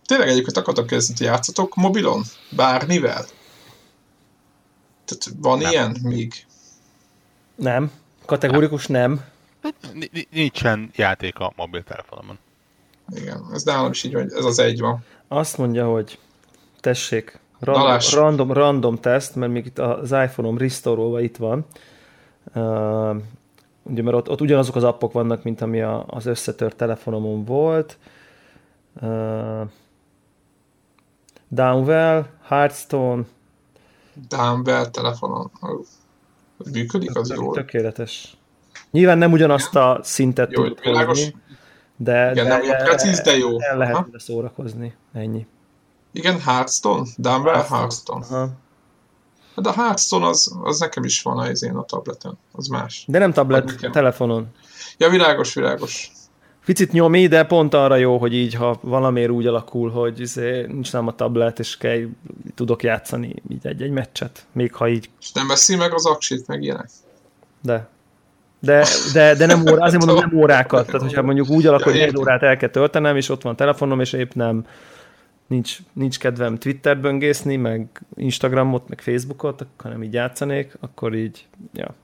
tényleg 0.07 0.29
egyébként 0.29 0.57
akartok 0.57 0.87
kezdeni, 0.87 1.19
hogy 1.19 1.27
játszatok 1.27 1.75
mobilon? 1.75 2.23
Bármivel? 2.51 3.27
Tehát 5.19 5.41
van 5.41 5.59
nem. 5.59 5.71
ilyen 5.71 5.97
még? 6.03 6.47
Nem. 7.55 7.91
Kategórikus 8.27 8.87
nem. 8.87 9.25
nem. 9.63 9.73
Nincsen 10.31 10.91
játék 10.95 11.39
a 11.39 11.53
mobiltelefonomon. 11.57 12.39
Igen, 13.15 13.45
ez 13.53 13.63
nálam 13.63 13.91
is 13.91 14.05
így, 14.05 14.15
hogy 14.15 14.33
ez 14.33 14.45
az 14.45 14.59
egy 14.59 14.81
van. 14.81 15.05
Azt 15.29 15.59
mondja, 15.59 15.87
hogy 15.87 16.19
tessék, 16.81 17.39
random, 17.61 17.99
random, 18.13 18.53
random 18.53 18.97
test, 18.97 19.35
mert 19.35 19.53
még 19.53 19.67
itt 19.67 19.79
az 19.79 20.13
iPhone-om 20.13 20.59
restore 20.59 21.23
itt 21.23 21.37
van. 21.37 21.67
Uh, 22.55 23.17
ugye, 23.83 24.03
mert 24.03 24.17
ott, 24.17 24.29
ott 24.29 24.41
ugyanazok 24.41 24.77
az 24.77 24.85
appok 24.85 25.13
vannak, 25.13 25.43
mint 25.43 25.61
ami 25.61 25.81
a, 25.81 26.05
az 26.07 26.27
összetört 26.27 26.77
telefonomon 26.77 27.45
volt. 27.45 27.99
Uh, 29.01 29.69
Downwell, 31.49 32.27
Hearthstone, 32.43 33.23
Dumbbell 34.29 34.91
telefonon. 34.91 35.51
Működik, 36.73 37.17
az 37.17 37.31
jó. 37.31 37.53
Tökéletes. 37.53 38.37
Nyilván 38.91 39.19
nem 39.19 39.33
ugyanazt 39.33 39.75
a 39.75 40.01
szintet 40.03 40.53
jó, 40.53 40.65
tud 40.65 40.79
hozni, 40.79 41.35
de, 41.97 42.31
Igen, 42.31 42.45
de, 42.45 42.51
nem 42.51 42.63
ilyen 42.63 42.85
precíz, 42.85 43.21
de 43.21 43.37
jó. 43.37 43.61
El 43.61 43.77
lehet 43.77 43.95
Aha. 43.95 44.07
szórakozni. 44.17 44.95
Ennyi. 45.13 45.47
Igen, 46.13 46.41
Hearthstone? 46.41 47.09
Dumbbell 47.17 47.63
Hearthstone. 47.63 48.27
Aha. 48.31 48.51
De 49.57 49.69
a 49.69 49.73
Hearthstone 49.73 50.27
az, 50.27 50.57
az 50.63 50.79
nekem 50.79 51.05
is 51.05 51.23
van 51.23 51.39
az 51.39 51.63
én 51.63 51.75
a 51.75 51.85
tableten, 51.85 52.39
az 52.53 52.67
más. 52.67 53.05
De 53.09 53.19
nem 53.19 53.33
tablet, 53.33 53.91
telefonon. 53.93 54.49
Ja, 54.99 55.09
világos, 55.09 55.55
világos. 55.55 56.13
Picit 56.65 56.93
nyomi, 56.93 57.27
de 57.27 57.45
pont 57.45 57.75
arra 57.75 57.97
jó, 57.97 58.19
hogy 58.19 58.35
így, 58.35 58.55
ha 58.55 58.79
valamiért 58.81 59.31
úgy 59.31 59.47
alakul, 59.47 59.91
hogy 59.91 60.21
izé, 60.21 60.67
nincs 60.67 60.93
nem 60.93 61.07
a 61.07 61.15
tablet, 61.15 61.59
és 61.59 61.77
kell, 61.77 62.01
tudok 62.55 62.83
játszani 62.83 63.35
így 63.49 63.67
egy-egy 63.67 63.91
meccset, 63.91 64.47
még 64.53 64.75
ha 64.75 64.89
így... 64.89 65.11
És 65.21 65.33
nem 65.33 65.47
veszi 65.47 65.77
meg 65.77 65.95
az 65.95 66.07
aksit, 66.07 66.47
meg 66.47 66.63
ilyenek? 66.63 66.91
De. 67.63 67.89
De, 68.61 68.87
de, 69.13 69.35
de 69.35 69.47
nem 69.47 69.61
órá, 69.61 69.85
azért 69.85 70.05
mondom, 70.05 70.25
nem 70.31 70.41
órákat. 70.41 70.87
Tehát, 70.87 71.01
hogyha 71.01 71.23
mondjuk 71.23 71.49
úgy 71.49 71.67
alakul, 71.67 71.93
hogy 71.93 72.01
egy 72.01 72.17
órát 72.17 72.43
el 72.43 72.57
kell 72.57 72.69
töltenem, 72.69 73.17
és 73.17 73.29
ott 73.29 73.43
van 73.43 73.57
telefonom, 73.57 74.01
és 74.01 74.13
épp 74.13 74.33
nem, 74.33 74.67
nincs, 75.47 75.79
nincs 75.93 76.19
kedvem 76.19 76.59
Twitter 76.59 77.01
böngészni, 77.01 77.57
meg 77.57 77.87
Instagramot, 78.17 78.89
meg 78.89 79.01
Facebookot, 79.01 79.67
hanem 79.77 80.03
így 80.03 80.13
játszanék, 80.13 80.77
akkor 80.81 81.15
így, 81.15 81.47
ja, 81.73 81.95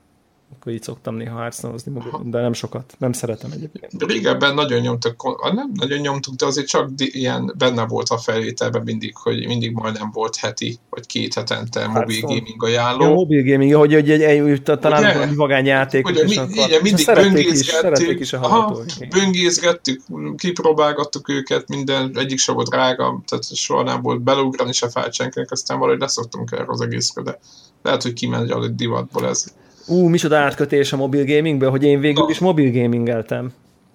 akkor 0.55 0.71
így 0.71 0.83
szoktam 0.83 1.15
néha 1.15 1.37
hearthstone 1.37 1.75
de 2.23 2.41
nem 2.41 2.53
sokat. 2.53 2.95
Nem 2.97 3.11
szeretem 3.11 3.51
egyébként. 3.51 4.03
Régebben 4.03 4.53
nagyon 4.53 4.81
nyomtuk, 4.81 5.51
nem 5.53 5.71
nagyon 5.73 5.99
nyomtuk, 5.99 6.35
de 6.35 6.45
azért 6.45 6.67
csak 6.67 6.89
ilyen 6.97 7.53
benne 7.57 7.85
volt 7.85 8.09
a 8.09 8.17
felvételben 8.17 8.81
mindig, 8.83 9.15
hogy 9.15 9.47
mindig 9.47 9.71
majdnem 9.71 10.09
volt 10.13 10.35
heti, 10.35 10.77
vagy 10.89 11.05
két 11.05 11.33
hetente 11.33 11.87
mobil 11.87 12.21
gaming 12.21 12.63
ajánló. 12.63 13.03
Ja, 13.03 13.13
mobil 13.13 13.43
gaming, 13.43 13.73
hogy, 13.73 13.93
hogy 13.93 14.09
egy, 14.11 14.21
egy, 14.21 14.49
egy 14.49 14.61
talán 14.61 15.03
ugye, 15.03 15.13
valami 15.13 15.35
vagány 15.35 15.65
játék. 15.65 16.07
Ugye, 16.07 16.23
mi, 16.23 16.37
akkor, 16.37 16.67
igen, 16.67 16.81
mindig 16.81 17.05
böngészgettük, 17.05 18.19
is, 18.19 18.33
aha, 18.33 18.79
böngészgettük, 19.09 20.01
kipróbálgattuk 20.37 21.29
őket, 21.29 21.67
minden, 21.67 22.11
egyik 22.17 22.39
se 22.39 22.51
volt 22.51 22.69
drága, 22.69 23.21
tehát 23.27 23.55
soha 23.55 23.83
nem 23.83 24.01
volt 24.01 24.21
belugrani 24.21 24.73
se 24.73 24.89
fájtsenkinek, 24.89 25.51
aztán 25.51 25.79
valahogy 25.79 25.99
leszoktunk 25.99 26.51
erre 26.51 26.65
az 26.67 26.81
egészre, 26.81 27.21
de 27.21 27.39
lehet, 27.81 28.03
hogy 28.03 28.13
kimegy 28.13 28.51
a 28.51 28.67
divatból 28.67 29.27
ez. 29.27 29.53
Ú, 29.89 30.07
micsoda 30.07 30.37
átkötés 30.37 30.93
a 30.93 30.97
mobil 30.97 31.25
gamingből, 31.25 31.69
hogy 31.69 31.83
én 31.83 31.99
végül 31.99 32.23
no. 32.23 32.29
is 32.29 32.39
mobil 32.39 32.71
gamingeltem. 32.71 33.51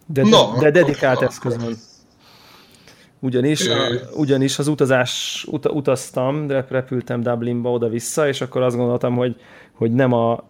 De, 0.07 0.23
no. 0.23 0.59
de 0.61 0.71
dedikált 0.71 1.23
eszközön. 1.23 1.77
Ugyanis, 3.21 3.69
a, 3.69 3.77
ugyanis 4.17 4.59
az 4.59 4.69
utazás, 4.69 5.45
ut, 5.51 5.67
utaztam, 5.71 6.47
repültem 6.69 7.21
Dublinba 7.21 7.71
oda-vissza, 7.71 8.29
és 8.29 8.41
akkor 8.41 8.63
azt 8.63 8.77
gondoltam, 8.77 9.15
hogy, 9.17 9.37
hogy 9.73 9.93
nem 9.93 10.13
a, 10.13 10.45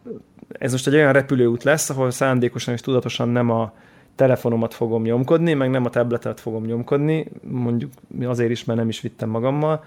ez 0.49 0.73
most 0.73 0.87
egy 0.87 0.95
olyan 0.95 1.13
repülőút 1.13 1.63
lesz, 1.63 1.91
ahol 1.91 2.11
szándékosan 2.11 2.75
és 2.75 2.81
tudatosan 2.81 3.29
nem 3.29 3.51
a 3.51 3.73
telefonomat 4.15 4.75
fogom 4.75 5.03
nyomkodni, 5.03 5.55
meg 5.55 5.71
nem 5.71 5.85
a 5.85 5.91
tabletet 5.91 6.41
fogom 6.41 6.65
nyomkodni, 6.65 7.27
mondjuk 7.43 7.93
azért 8.25 8.51
is, 8.51 8.65
mert 8.65 8.79
nem 8.79 8.89
is 8.89 9.01
vittem 9.01 9.29
magammal, 9.29 9.85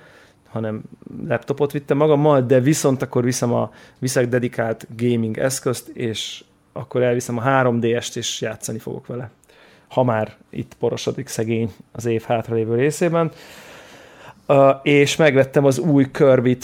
hanem 0.50 0.82
laptopot 1.28 1.72
vittem 1.72 1.98
magammal, 1.98 2.42
de 2.42 2.60
viszont 2.60 3.02
akkor 3.02 3.24
viszem 3.24 3.54
a, 3.54 3.72
viszek 4.00 4.28
dedikált 4.28 4.88
gaming 4.98 5.38
eszközt, 5.38 5.88
és 5.88 6.44
akkor 6.74 7.04
elviszem 7.04 7.38
a 7.38 7.44
3DS-t, 7.44 8.16
és 8.16 8.42
játszani 8.42 8.80
fogok 8.80 9.08
vele. 9.08 9.30
Ha 9.88 10.04
már 10.04 10.36
itt 10.50 10.74
porosodik 10.80 11.28
szegény 11.28 11.74
az 11.92 12.06
év 12.06 12.22
hátralévő 12.22 12.76
részében. 12.76 13.32
Uh, 14.48 14.76
és 14.84 15.16
megvettem 15.16 15.66
az 15.66 15.80
új 15.80 16.12
kirby 16.12 16.58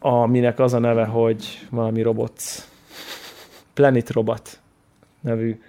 aminek 0.00 0.58
az 0.58 0.74
a 0.74 0.78
neve, 0.78 1.04
hogy 1.04 1.66
valami 1.70 2.02
robots. 2.02 2.58
Planet 3.74 4.10
Robot 4.10 4.58
nevű 5.20 5.60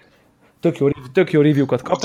tök 0.62 0.78
jó, 0.78 0.90
tök 1.14 1.32
jó 1.32 1.42
review-kat 1.42 1.82
kapott. 1.82 2.02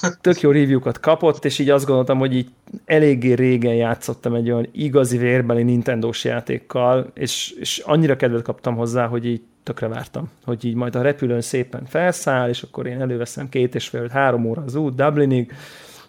Tök 0.20 0.40
jó 0.40 0.50
review-kat 0.50 1.00
kapott, 1.00 1.44
és 1.44 1.58
így 1.58 1.70
azt 1.70 1.86
gondoltam, 1.86 2.18
hogy 2.18 2.34
így 2.34 2.48
eléggé 2.84 3.32
régen 3.32 3.74
játszottam 3.74 4.34
egy 4.34 4.50
olyan 4.50 4.68
igazi 4.72 5.16
vérbeli 5.16 5.62
Nintendo-s 5.62 6.24
játékkal, 6.24 7.10
és, 7.14 7.50
és 7.50 7.78
annyira 7.78 8.16
kedvet 8.16 8.42
kaptam 8.42 8.76
hozzá, 8.76 9.06
hogy 9.06 9.26
így 9.26 9.42
tökre 9.62 9.88
vártam, 9.88 10.30
hogy 10.44 10.64
így 10.64 10.74
majd 10.74 10.96
a 10.96 11.02
repülőn 11.02 11.40
szépen 11.40 11.86
felszáll, 11.86 12.48
és 12.48 12.62
akkor 12.62 12.86
én 12.86 13.00
előveszem 13.00 13.48
két 13.48 13.74
és 13.74 13.88
fél, 13.88 14.08
három 14.08 14.44
óra 14.44 14.62
az 14.66 14.74
út 14.74 14.94
Dublinig, 14.94 15.54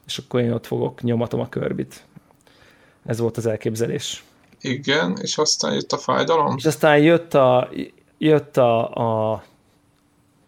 és 0.06 0.18
akkor 0.18 0.40
én 0.40 0.52
ott 0.52 0.66
fogok 0.66 1.02
nyomatom 1.02 1.40
a 1.40 1.50
körbit. 1.50 2.04
Ez 3.06 3.20
volt 3.20 3.38
az 3.38 3.46
elképzelés. 3.46 4.24
Igen, 4.62 5.18
és 5.22 5.38
aztán 5.38 5.74
jött 5.74 5.92
a 5.92 5.98
fájdalom? 5.98 6.56
És 6.58 6.66
aztán 6.66 6.98
jött 6.98 7.34
a, 7.34 7.70
jött 8.18 8.58
a, 8.58 9.32
a 9.32 9.44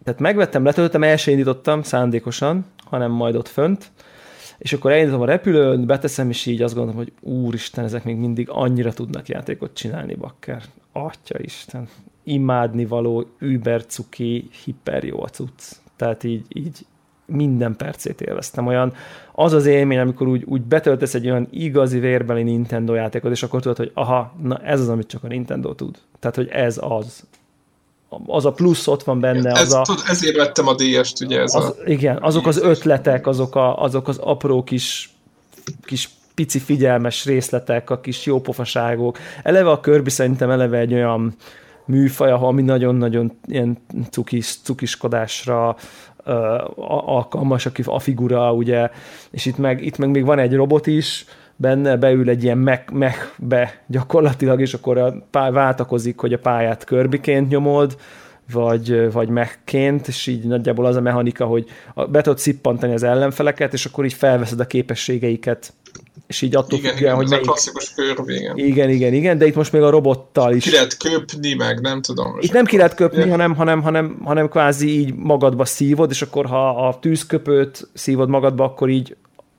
tehát 0.04 0.20
megvettem, 0.20 0.64
letöltöttem, 0.64 1.02
el 1.02 1.16
sem 1.16 1.32
indítottam 1.32 1.82
szándékosan, 1.82 2.64
hanem 2.84 3.10
majd 3.10 3.36
ott 3.36 3.48
fönt, 3.48 3.90
és 4.58 4.72
akkor 4.72 4.92
elindítom 4.92 5.20
a 5.20 5.24
repülőn, 5.24 5.86
beteszem, 5.86 6.28
és 6.28 6.46
így 6.46 6.62
azt 6.62 6.74
gondolom, 6.74 6.98
hogy 6.98 7.12
úristen, 7.20 7.84
ezek 7.84 8.04
még 8.04 8.16
mindig 8.16 8.48
annyira 8.50 8.92
tudnak 8.92 9.28
játékot 9.28 9.74
csinálni, 9.74 10.14
bakker. 10.14 10.62
Atya 10.92 11.38
Isten. 11.38 11.88
Imádni 12.24 12.84
való, 12.84 13.24
über 13.38 13.86
cuki, 13.86 14.48
hiper 14.64 15.04
jó 15.04 15.22
a 15.22 15.28
cucc. 15.28 15.72
Tehát 15.96 16.24
így, 16.24 16.44
így 16.48 16.86
minden 17.26 17.76
percét 17.76 18.20
élveztem. 18.20 18.66
Olyan, 18.66 18.92
az 19.32 19.52
az 19.52 19.66
élmény, 19.66 19.98
amikor 19.98 20.26
úgy, 20.26 20.44
úgy 20.44 20.62
betöltesz 20.62 21.14
egy 21.14 21.30
olyan 21.30 21.46
igazi 21.50 21.98
vérbeli 21.98 22.42
Nintendo 22.42 22.94
játékot, 22.94 23.30
és 23.30 23.42
akkor 23.42 23.60
tudod, 23.60 23.76
hogy 23.76 23.90
aha, 23.94 24.34
na 24.42 24.58
ez 24.58 24.80
az, 24.80 24.88
amit 24.88 25.06
csak 25.06 25.24
a 25.24 25.28
Nintendo 25.28 25.74
tud. 25.74 25.98
Tehát, 26.18 26.36
hogy 26.36 26.48
ez 26.48 26.80
az 26.82 27.26
az 28.26 28.44
a 28.44 28.52
plusz 28.52 28.86
ott 28.86 29.02
van 29.02 29.20
benne. 29.20 29.50
Ez, 29.50 29.60
az 29.60 29.72
a, 29.72 29.82
tud, 29.82 30.02
ezért 30.08 30.36
vettem 30.36 30.66
a 30.66 30.74
DS-t, 30.74 31.20
ugye 31.20 31.40
ez 31.40 31.54
az, 31.54 31.64
a... 31.64 31.74
Igen, 31.84 32.18
azok 32.20 32.46
az 32.46 32.58
ötletek, 32.58 33.26
azok, 33.26 33.54
a, 33.54 33.82
azok 33.82 34.08
az 34.08 34.18
apró 34.18 34.64
kis, 34.64 35.10
kis 35.82 36.08
pici 36.34 36.58
figyelmes 36.58 37.24
részletek, 37.24 37.90
a 37.90 38.00
kis 38.00 38.26
jópofaságok. 38.26 39.18
Eleve 39.42 39.70
a 39.70 39.80
körbi 39.80 40.10
szerintem 40.10 40.50
eleve 40.50 40.78
egy 40.78 40.94
olyan 40.94 41.36
műfaj, 41.84 42.30
ami 42.30 42.62
nagyon-nagyon 42.62 43.38
ilyen 43.46 43.78
cukis, 44.10 44.58
cukiskodásra 44.62 45.76
uh, 46.26 46.34
alkalmas, 47.08 47.66
aki 47.66 47.82
a 47.86 47.98
figura, 47.98 48.52
ugye, 48.52 48.90
és 49.30 49.46
itt 49.46 49.56
meg, 49.56 49.84
itt 49.84 49.98
meg 49.98 50.10
még 50.10 50.24
van 50.24 50.38
egy 50.38 50.54
robot 50.54 50.86
is, 50.86 51.24
benne, 51.60 51.96
beül 51.96 52.28
egy 52.28 52.42
ilyen 52.42 52.58
mech, 52.58 52.92
mechbe 52.92 53.82
gyakorlatilag, 53.86 54.60
és 54.60 54.74
akkor 54.74 54.98
a 54.98 55.26
pály 55.30 55.50
váltakozik, 55.50 56.18
hogy 56.18 56.32
a 56.32 56.38
pályát 56.38 56.84
körbiként 56.84 57.48
nyomod, 57.48 57.96
vagy, 58.52 59.12
vagy 59.12 59.28
mechként, 59.28 60.08
és 60.08 60.26
így 60.26 60.44
nagyjából 60.44 60.86
az 60.86 60.96
a 60.96 61.00
mechanika, 61.00 61.44
hogy 61.44 61.64
be 61.94 62.20
tudod 62.20 62.38
szippantani 62.38 62.92
az 62.92 63.02
ellenfeleket, 63.02 63.72
és 63.72 63.84
akkor 63.84 64.04
így 64.04 64.12
felveszed 64.12 64.60
a 64.60 64.66
képességeiket, 64.66 65.72
és 66.26 66.42
így 66.42 66.56
attól 66.56 66.78
igen, 66.78 66.92
függően, 66.92 67.14
hogy 67.14 67.28
melyik... 67.28 67.44
klasszikus 67.44 67.94
kör, 67.94 68.16
igen. 68.26 68.58
Igen, 68.58 68.90
igen, 68.90 69.12
igen, 69.12 69.38
de 69.38 69.46
itt 69.46 69.54
most 69.54 69.72
még 69.72 69.82
a 69.82 69.90
robottal 69.90 70.54
is. 70.54 70.64
Ki 70.64 70.70
lehet 70.70 70.96
köpni, 70.96 71.54
meg 71.54 71.80
nem 71.80 72.02
tudom. 72.02 72.36
Itt 72.40 72.52
nem 72.52 72.64
ki 72.64 72.76
lehet 72.76 72.94
köpni, 72.94 73.20
ja. 73.20 73.28
hanem, 73.28 73.54
hanem, 73.54 73.82
hanem, 73.82 74.20
hanem 74.24 74.48
kvázi 74.48 74.98
így 74.98 75.14
magadba 75.14 75.64
szívod, 75.64 76.10
és 76.10 76.22
akkor 76.22 76.46
ha 76.46 76.88
a 76.88 76.98
tűzköpőt 76.98 77.88
szívod 77.94 78.28
magadba, 78.28 78.64
akkor 78.64 78.88
így 78.88 79.16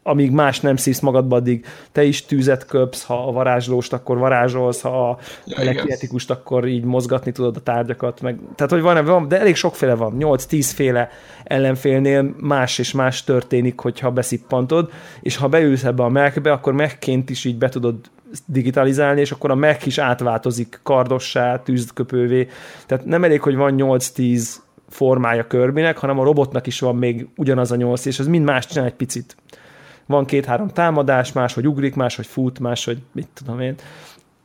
amíg 0.10 0.32
más 0.32 0.60
nem 0.60 0.76
szívsz 0.76 1.00
magadba, 1.00 1.36
addig 1.36 1.66
te 1.92 2.04
is 2.04 2.26
tűzet 2.26 2.66
köpsz, 2.66 3.04
ha 3.04 3.28
a 3.28 3.32
varázslóst, 3.32 3.94
akkor 3.94 4.18
varázsolsz, 4.18 4.82
ha 4.82 5.10
a 5.10 5.18
ja, 5.46 5.86
akkor 6.28 6.68
így 6.68 6.84
mozgatni 6.84 7.32
tudod 7.32 7.56
a 7.56 7.60
tárgyakat, 7.60 8.22
meg, 8.22 8.40
tehát 8.56 8.72
hogy 8.72 8.82
van, 8.82 9.06
van, 9.06 9.28
de 9.28 9.40
elég 9.40 9.56
sokféle 9.56 9.94
van, 9.94 10.16
8-10 10.20 10.70
féle 10.74 11.10
ellenfélnél 11.44 12.36
más 12.40 12.78
és 12.78 12.92
más 12.92 13.24
történik, 13.24 13.80
hogyha 13.80 14.12
beszippantod, 14.12 14.92
és 15.22 15.38
ha 15.38 15.48
beülsz 15.48 15.84
ebbe 15.84 16.04
a 16.04 16.10
megbe, 16.10 16.52
akkor 16.52 16.74
megként 16.74 17.30
is 17.30 17.46
így 17.46 17.58
be 17.58 17.70
tudod 17.70 17.96
digitalizálni, 18.46 19.20
és 19.20 19.32
akkor 19.32 19.52
a 19.52 19.56
meg 19.56 19.82
is 19.86 19.98
átváltozik 19.98 20.80
kardossá, 20.84 21.60
tűzköpővé. 21.60 22.48
Tehát 22.86 23.06
nem 23.06 23.24
elég, 23.24 23.42
hogy 23.42 23.56
van 23.56 23.76
8-10 23.78 24.56
formája 24.90 25.48
körbinek, 25.48 25.98
hanem 25.98 26.20
a 26.20 26.24
robotnak 26.24 26.68
is 26.68 26.80
van 26.80 26.96
még 26.96 27.28
ugyanaz 27.36 27.72
a 27.72 27.76
8, 27.76 28.06
és 28.06 28.20
ez 28.20 28.28
mind 28.28 28.46
más 28.46 28.66
csinál 28.66 28.86
egy 28.86 28.94
picit 28.94 29.36
van 30.10 30.26
két-három 30.26 30.68
támadás, 30.68 31.32
máshogy 31.32 31.68
ugrik, 31.68 31.96
máshogy 31.96 32.26
fut, 32.26 32.60
máshogy 32.60 32.98
mit 33.12 33.28
tudom 33.34 33.60
én. 33.60 33.76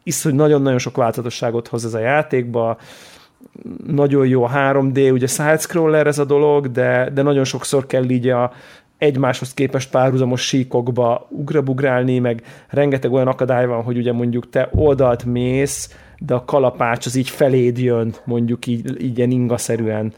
Isz, 0.02 0.22
hogy 0.22 0.34
nagyon-nagyon 0.34 0.78
sok 0.78 0.96
változatosságot 0.96 1.68
hoz 1.68 1.84
ez 1.84 1.94
a 1.94 1.98
játékba, 1.98 2.78
nagyon 3.86 4.26
jó 4.26 4.44
a 4.44 4.50
3D, 4.50 5.12
ugye 5.12 5.26
side-scroller 5.26 6.06
ez 6.06 6.18
a 6.18 6.24
dolog, 6.24 6.70
de, 6.70 7.10
de 7.14 7.22
nagyon 7.22 7.44
sokszor 7.44 7.86
kell 7.86 8.08
így 8.10 8.28
a 8.28 8.52
egymáshoz 8.98 9.54
képest 9.54 9.90
párhuzamos 9.90 10.46
síkokba 10.46 11.26
ugrabugrálni, 11.30 12.18
meg 12.18 12.42
rengeteg 12.68 13.12
olyan 13.12 13.28
akadály 13.28 13.66
van, 13.66 13.82
hogy 13.82 13.96
ugye 13.96 14.12
mondjuk 14.12 14.50
te 14.50 14.68
oldalt 14.72 15.24
mész, 15.24 15.96
de 16.18 16.34
a 16.34 16.44
kalapács 16.44 17.06
az 17.06 17.14
így 17.14 17.28
feléd 17.28 17.78
jön, 17.78 18.14
mondjuk 18.24 18.66
így, 18.66 19.02
így 19.02 19.18
ilyen 19.18 19.30
ingaszerűen 19.30 20.12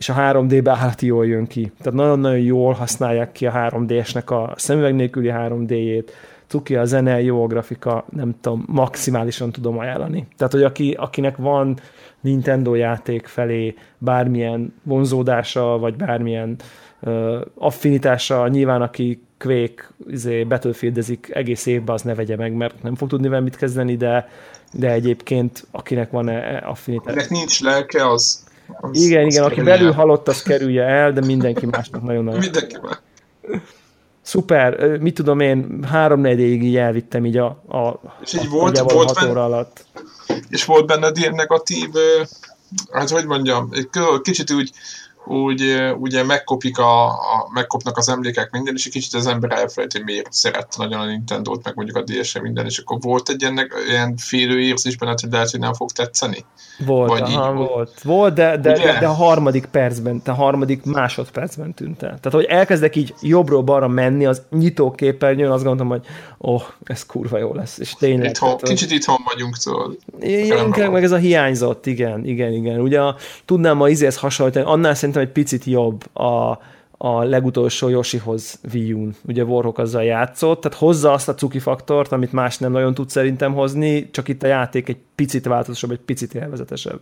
és 0.00 0.08
a 0.08 0.14
3D-be 0.14 0.70
állati 0.70 1.06
jól 1.06 1.26
jön 1.26 1.46
ki. 1.46 1.72
Tehát 1.78 1.98
nagyon-nagyon 1.98 2.38
jól 2.38 2.72
használják 2.72 3.32
ki 3.32 3.46
a 3.46 3.52
3D-esnek 3.52 4.24
a 4.24 4.52
szemüveg 4.56 4.94
nélküli 4.94 5.30
3D-jét, 5.32 6.10
cuki 6.46 6.76
a 6.76 6.84
zene, 6.84 7.22
jó 7.22 7.42
a 7.42 7.46
grafika, 7.46 8.04
nem 8.10 8.34
tudom, 8.40 8.64
maximálisan 8.66 9.52
tudom 9.52 9.78
ajánlani. 9.78 10.26
Tehát, 10.36 10.52
hogy 10.52 10.62
aki, 10.62 10.90
akinek 10.98 11.36
van 11.36 11.78
Nintendo 12.20 12.74
játék 12.74 13.26
felé 13.26 13.74
bármilyen 13.98 14.74
vonzódása, 14.82 15.78
vagy 15.78 15.96
bármilyen 15.96 16.56
uh, 17.00 17.40
affinitása, 17.58 18.48
nyilván 18.48 18.82
aki 18.82 19.22
Quake 19.38 19.88
izé, 20.10 20.44
Battlefieldezik 20.44 21.30
egész 21.32 21.66
évben, 21.66 21.94
az 21.94 22.02
ne 22.02 22.14
vegye 22.14 22.36
meg, 22.36 22.52
mert 22.52 22.82
nem 22.82 22.94
fog 22.94 23.08
tudni 23.08 23.28
vele 23.28 23.42
mit 23.42 23.56
kezdeni, 23.56 23.96
de, 23.96 24.28
de 24.72 24.90
egyébként 24.92 25.66
akinek 25.70 26.10
van 26.10 26.28
-e 26.28 26.62
affinitás. 26.66 27.12
Akinek 27.12 27.30
nincs 27.30 27.60
lelke, 27.60 28.08
az 28.08 28.48
az, 28.80 29.00
igen, 29.00 29.26
az 29.26 29.32
igen, 29.32 29.44
aki 29.44 29.60
belül 29.60 29.92
halott, 29.92 30.28
az 30.28 30.42
kerülje 30.42 30.84
el, 30.84 31.12
de 31.12 31.20
mindenki 31.20 31.66
másnak 31.66 32.02
nagyon-nagyon. 32.02 32.40
Mindenki 32.40 32.76
más. 32.82 32.98
Szuper, 34.22 34.98
mit 34.98 35.14
tudom 35.14 35.40
én, 35.40 35.84
három 35.88 36.20
négyig 36.20 36.62
így 36.62 36.76
elvittem 36.76 37.24
így 37.24 37.36
a, 37.36 37.46
a, 37.46 38.00
és 38.22 38.34
így 38.34 38.46
a, 38.46 38.50
volt, 38.50 38.78
a 38.78 38.84
volt 38.84 39.14
benne, 39.14 39.30
óra 39.30 39.44
alatt. 39.44 39.84
És 40.48 40.64
volt 40.64 40.86
benned 40.86 41.16
ilyen 41.18 41.34
negatív, 41.34 41.88
hát 42.92 43.10
hogy 43.10 43.26
mondjam, 43.26 43.68
egy 43.72 43.88
kicsit 44.22 44.50
úgy 44.50 44.70
úgy 45.26 45.92
ugye 45.98 46.24
megkopik 46.24 46.78
a, 46.78 47.06
a, 47.06 47.48
megkopnak 47.54 47.96
az 47.96 48.08
emlékek 48.08 48.50
minden, 48.50 48.74
és 48.74 48.86
egy 48.86 48.92
kicsit 48.92 49.14
az 49.14 49.26
ember 49.26 49.50
elfelejti, 49.50 49.96
hogy 49.96 50.06
miért 50.06 50.32
szerette 50.32 50.76
nagyon 50.76 51.00
a 51.00 51.04
Nintendo-t, 51.04 51.64
meg 51.64 51.74
mondjuk 51.74 51.96
a 51.96 52.02
ds 52.02 52.40
minden, 52.40 52.66
és 52.66 52.78
akkor 52.78 52.98
volt 53.00 53.28
egy 53.28 53.42
ennek, 53.42 53.74
ilyen 53.88 54.16
félő 54.16 54.60
érzés 54.60 54.96
benne, 54.96 55.14
hogy 55.20 55.30
lehet, 55.30 55.50
hogy 55.50 55.60
nem 55.60 55.74
fog 55.74 55.90
tetszeni? 55.90 56.44
Volt, 56.86 57.10
Vagy 57.10 57.20
aha, 57.20 57.52
volt. 57.52 57.68
volt. 57.68 58.02
Volt, 58.02 58.34
de, 58.34 58.56
de, 58.56 58.72
de, 58.72 58.98
de, 59.00 59.06
a 59.06 59.12
harmadik 59.12 59.64
percben, 59.64 60.22
a 60.24 60.32
harmadik 60.32 60.84
másodpercben 60.84 61.74
tűnt 61.74 62.02
el. 62.02 62.08
Tehát, 62.08 62.32
hogy 62.32 62.44
elkezdek 62.44 62.96
így 62.96 63.14
jobbról 63.20 63.62
balra 63.62 63.88
menni 63.88 64.26
az 64.26 64.42
nyitóképernyőn, 64.50 65.50
azt 65.50 65.64
gondolom, 65.64 65.92
hogy 65.92 66.06
oh, 66.38 66.62
ez 66.84 67.06
kurva 67.06 67.38
jó 67.38 67.54
lesz. 67.54 67.78
És 67.78 67.94
tényleg. 67.94 68.28
Itthon, 68.28 68.48
tehát, 68.48 68.76
kicsit 68.76 68.90
itthon 68.90 69.16
vagyunk, 69.24 69.56
tudod. 69.56 69.98
Inkább 70.20 70.92
meg 70.92 71.04
ez 71.04 71.12
a 71.12 71.16
hiányzott, 71.16 71.86
igen, 71.86 72.24
igen, 72.24 72.52
igen. 72.52 72.80
Ugye 72.80 73.00
tudnám 73.44 73.76
ma 73.76 73.88
izéhez 73.88 74.16
hasonlítani, 74.16 74.64
annál 74.68 74.94
szerintem 74.94 75.19
egy 75.20 75.32
picit 75.32 75.64
jobb 75.64 76.16
a, 76.16 76.58
a 77.02 77.22
legutolsó 77.22 77.88
Yoshihoz 77.88 78.60
Wii 78.72 78.92
U-n. 78.92 79.16
Ugye 79.24 79.44
Warhawk 79.44 79.78
azzal 79.78 80.04
játszott, 80.04 80.60
tehát 80.60 80.78
hozza 80.78 81.12
azt 81.12 81.28
a 81.28 81.34
cuki 81.34 81.58
faktort, 81.58 82.12
amit 82.12 82.32
más 82.32 82.58
nem 82.58 82.72
nagyon 82.72 82.94
tud 82.94 83.10
szerintem 83.10 83.54
hozni, 83.54 84.10
csak 84.10 84.28
itt 84.28 84.42
a 84.42 84.46
játék 84.46 84.88
egy 84.88 84.98
picit 85.14 85.44
változatosabb, 85.44 85.90
egy 85.90 86.04
picit 86.04 86.34
élvezetesebb. 86.34 87.00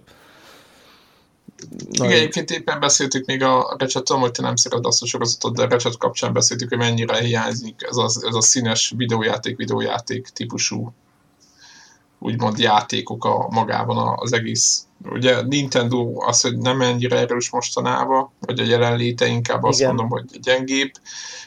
Igen, 1.91 2.11
egyébként 2.11 2.51
éppen 2.51 2.81
beszéltük 2.81 3.27
még 3.27 3.43
a 3.43 3.77
Recset, 3.79 4.05
tudom, 4.05 4.23
hogy 4.23 4.31
te 4.31 4.43
nem 4.43 4.57
szereted 4.57 4.87
azt 4.87 5.03
a 5.03 5.07
sorozatot, 5.07 5.57
de 5.57 5.67
Recset 5.67 5.97
kapcsán 5.97 6.33
beszéltük, 6.33 6.69
hogy 6.69 6.79
mennyire 6.79 7.19
hiányzik 7.19 7.83
ez 7.89 7.97
a, 7.97 8.05
ez 8.05 8.35
a 8.35 8.41
színes 8.41 8.93
videójáték, 8.97 9.57
videójáték 9.57 10.29
típusú 10.29 10.93
úgymond 12.19 12.59
játékok 12.59 13.25
a 13.25 13.49
magában 13.51 14.15
az 14.17 14.33
egész. 14.33 14.87
Ugye 15.05 15.43
Nintendo 15.43 16.13
az, 16.17 16.41
hogy 16.41 16.59
nem 16.59 16.81
ennyire 16.81 17.17
erős 17.17 17.51
mostanában, 17.51 18.31
vagy 18.41 18.61
a 18.61 18.65
jelenléte 18.65 19.27
inkább 19.27 19.63
azt 19.63 19.79
Igen. 19.79 19.95
mondom, 19.95 20.11
hogy 20.11 20.41
gyengébb, 20.41 20.91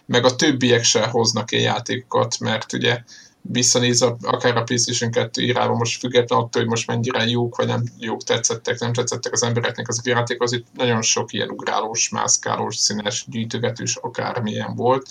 meg 0.06 0.26
a 0.26 0.36
többiek 0.36 0.84
se 0.84 1.08
hoznak 1.08 1.52
ilyen 1.52 1.64
játékokat, 1.64 2.40
mert 2.40 2.74
ugye 2.74 3.04
visszanéz 3.42 4.02
a, 4.02 4.18
akár 4.22 4.58
a 4.58 4.64
PlayStation 4.64 5.12
2 5.12 5.42
irányba, 5.42 5.76
most 5.76 6.00
független 6.00 6.40
attól, 6.40 6.62
hogy 6.62 6.70
most 6.72 6.88
mennyire 6.88 7.26
jók 7.26 7.56
vagy 7.56 7.68
nem 7.68 7.84
jók 8.00 8.24
tetszettek, 8.24 8.80
nem 8.80 8.94
tetszettek 8.94 9.34
az 9.34 9.44
embereknek 9.44 9.88
az 9.88 10.02
játék, 10.04 10.42
az 10.42 10.54
itt 10.54 10.68
nagyon 10.74 11.02
sok 11.02 11.34
ilyen 11.34 11.50
ugrálós, 11.50 12.10
mászkálós, 12.10 12.76
színes, 12.76 13.26
gyűjtögetős, 13.28 13.96
akármilyen 13.96 14.76
volt 14.76 15.08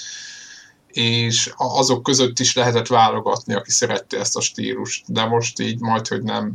és 0.93 1.53
azok 1.57 2.03
között 2.03 2.39
is 2.39 2.55
lehetett 2.55 2.87
válogatni, 2.87 3.55
aki 3.55 3.71
szerette 3.71 4.19
ezt 4.19 4.37
a 4.37 4.41
stílust, 4.41 5.13
de 5.13 5.25
most 5.25 5.61
így 5.61 5.81
majd, 5.81 6.09
hogy 6.09 6.23
nem 6.23 6.53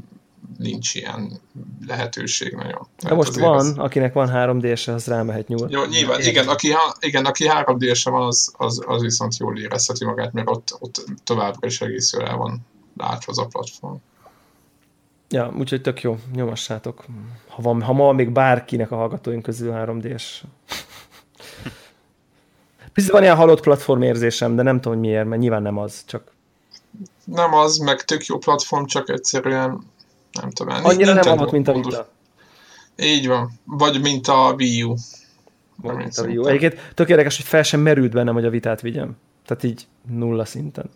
nincs 0.58 0.96
ilyen 0.96 1.40
lehetőség 1.88 2.54
nagyon. 2.54 2.88
De 3.00 3.08
hát 3.08 3.18
most 3.18 3.36
van, 3.36 3.56
az... 3.56 3.74
akinek 3.78 4.14
van 4.14 4.30
3 4.30 4.60
d 4.60 4.66
az 4.86 5.06
rámehet 5.08 5.48
nyugodt. 5.48 5.72
Jó, 5.72 5.86
nyilván, 5.86 6.22
igen, 6.22 6.48
aki, 6.48 6.74
igen, 7.00 7.26
aki 7.26 7.48
3 7.48 7.78
d 7.78 7.86
van, 8.04 8.28
az, 8.28 8.54
az, 8.58 8.84
az 8.86 9.02
viszont 9.02 9.38
jól 9.38 9.60
érezheti 9.60 10.06
magát, 10.06 10.34
mert 10.34 10.50
ott, 10.50 10.78
ott 10.80 11.06
továbbra 11.24 11.68
is 11.68 11.82
egész 11.82 12.14
jól 12.14 12.28
el 12.28 12.38
van 12.38 12.60
látva 12.98 13.32
az 13.32 13.38
a 13.38 13.46
platform. 13.46 13.96
Ja, 15.30 15.54
úgyhogy 15.58 15.82
tök 15.82 16.02
jó, 16.02 16.18
nyomassátok. 16.34 17.06
Ha, 17.48 17.62
van, 17.62 17.82
ha 17.82 17.94
ma 17.94 18.12
még 18.12 18.30
bárkinek 18.30 18.92
a 18.92 18.96
hallgatóink 18.96 19.44
közül 19.44 19.72
3 19.72 20.00
d 20.00 20.16
Picit 22.94 23.12
van 23.12 23.22
ilyen 23.22 23.36
halott 23.36 23.62
platform 23.62 24.02
érzésem, 24.02 24.56
de 24.56 24.62
nem 24.62 24.76
tudom, 24.76 24.94
hogy 25.00 25.08
miért, 25.08 25.26
mert 25.26 25.42
nyilván 25.42 25.62
nem 25.62 25.78
az, 25.78 26.04
csak... 26.06 26.34
Nem 27.24 27.54
az, 27.54 27.78
meg 27.78 28.04
tök 28.04 28.26
jó 28.26 28.38
platform, 28.38 28.86
csak 28.86 29.10
egyszerűen 29.10 29.94
nem 30.42 30.50
tudom. 30.52 30.84
Annyira 30.84 31.14
nem 31.14 31.38
halott, 31.38 31.52
mint 31.52 31.68
a 31.68 31.74
Vita. 31.74 32.10
Így 32.98 33.28
van. 33.28 33.52
Vagy 33.64 34.02
mint 34.02 34.28
a 34.28 34.54
Wii 34.58 34.84
U. 34.84 34.96
Mint 35.76 36.18
a 36.18 36.24
Wii 36.24 36.38
U. 36.38 36.46
Egyébként 36.46 36.92
tök 36.94 37.10
érdekes, 37.10 37.36
hogy 37.36 37.46
fel 37.46 37.64
sem 37.64 37.80
merült 37.80 38.12
bennem, 38.12 38.34
hogy 38.34 38.46
a 38.46 38.50
vitát 38.50 38.82
vigyem. 38.82 39.18
Tehát 39.46 39.64
így 39.64 39.88
nulla 40.08 40.46
szinten. 40.46 40.90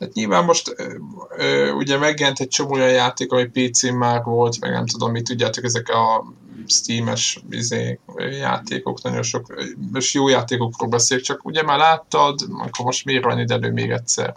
Hát 0.00 0.12
nyilván 0.12 0.44
most 0.44 0.74
ö, 0.76 0.94
ö, 1.36 1.70
ugye 1.70 1.98
megjelent 1.98 2.40
egy 2.40 2.48
csomó 2.48 2.72
olyan 2.72 2.92
játék, 2.92 3.32
ami 3.32 3.44
PC-n 3.44 3.94
már 3.94 4.22
volt, 4.22 4.60
meg 4.60 4.70
nem 4.70 4.86
tudom 4.86 5.10
mit, 5.10 5.24
tudjátok, 5.24 5.64
ezek 5.64 5.88
a 5.88 6.24
Steam-es 6.66 7.42
izé, 7.50 7.98
játékok, 8.16 9.02
nagyon 9.02 9.22
sok, 9.22 9.64
és 9.94 10.14
jó 10.14 10.28
játékokról 10.28 10.88
beszélek, 10.88 11.24
csak 11.24 11.44
ugye 11.44 11.62
már 11.62 11.78
láttad, 11.78 12.40
akkor 12.58 12.84
most 12.84 13.04
miért 13.04 13.24
van 13.24 13.38
ide 13.38 13.54
elő 13.54 13.72
még 13.72 13.90
egyszer? 13.90 14.34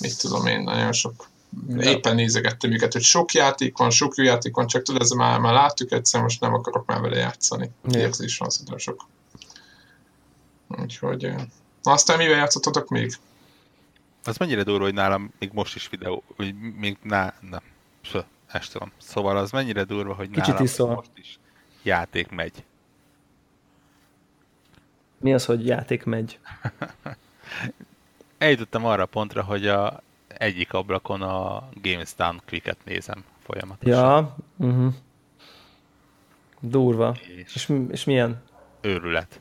Mit 0.00 0.18
tudom 0.20 0.46
én, 0.46 0.60
nagyon 0.60 0.92
sok. 0.92 1.28
Éppen 1.78 2.14
nézegettem 2.14 2.72
őket, 2.72 2.92
hogy 2.92 3.02
sok 3.02 3.32
játék 3.32 3.76
van, 3.76 3.90
sok 3.90 4.14
jó 4.16 4.24
játék 4.24 4.54
van, 4.54 4.66
csak 4.66 4.82
tudod, 4.82 5.02
ez 5.02 5.10
már, 5.10 5.40
már 5.40 5.52
láttuk 5.52 5.92
egyszer, 5.92 6.22
most 6.22 6.40
nem 6.40 6.54
akarok 6.54 6.86
már 6.86 7.00
vele 7.00 7.16
játszani. 7.16 7.70
Ja. 7.84 7.98
Érzés 7.98 8.38
van, 8.38 8.50
szerintem 8.50 8.78
sok. 8.78 9.06
Úgyhogy... 10.68 11.32
Na 11.82 11.92
aztán 11.92 12.18
mivel 12.18 12.36
játszottatok 12.36 12.88
még? 12.88 13.12
Az 14.24 14.36
mennyire 14.36 14.62
durva, 14.62 14.84
hogy 14.84 14.94
nálam 14.94 15.32
még 15.38 15.50
most 15.52 15.74
is 15.74 15.88
videó, 15.88 16.22
hogy 16.36 16.54
még 16.78 16.96
ná, 17.02 17.34
na, 17.50 17.62
ezt 18.52 18.72
tudom. 18.72 18.92
Szóval 18.98 19.36
az 19.36 19.50
mennyire 19.50 19.84
durva, 19.84 20.14
hogy 20.14 20.30
Kicsit 20.30 20.46
nálam 20.46 20.62
iszol. 20.62 20.94
most 20.94 21.10
is 21.14 21.38
játék 21.82 22.30
megy. 22.30 22.64
Mi 25.18 25.34
az, 25.34 25.44
hogy 25.44 25.66
játék 25.66 26.04
megy? 26.04 26.38
Eljutottam 28.38 28.84
arra 28.84 29.02
a 29.02 29.06
pontra, 29.06 29.42
hogy 29.42 29.66
a 29.66 30.02
egyik 30.28 30.72
ablakon 30.72 31.22
a 31.22 31.68
Games 31.82 32.14
Done 32.16 32.38
Quicket 32.46 32.78
nézem 32.84 33.24
folyamatosan. 33.44 33.98
Ja, 33.98 34.36
uh-huh. 34.56 34.94
Durva. 36.60 37.16
És, 37.44 37.54
és, 37.54 37.72
és 37.90 38.04
milyen? 38.04 38.42
Őrület. 38.80 39.40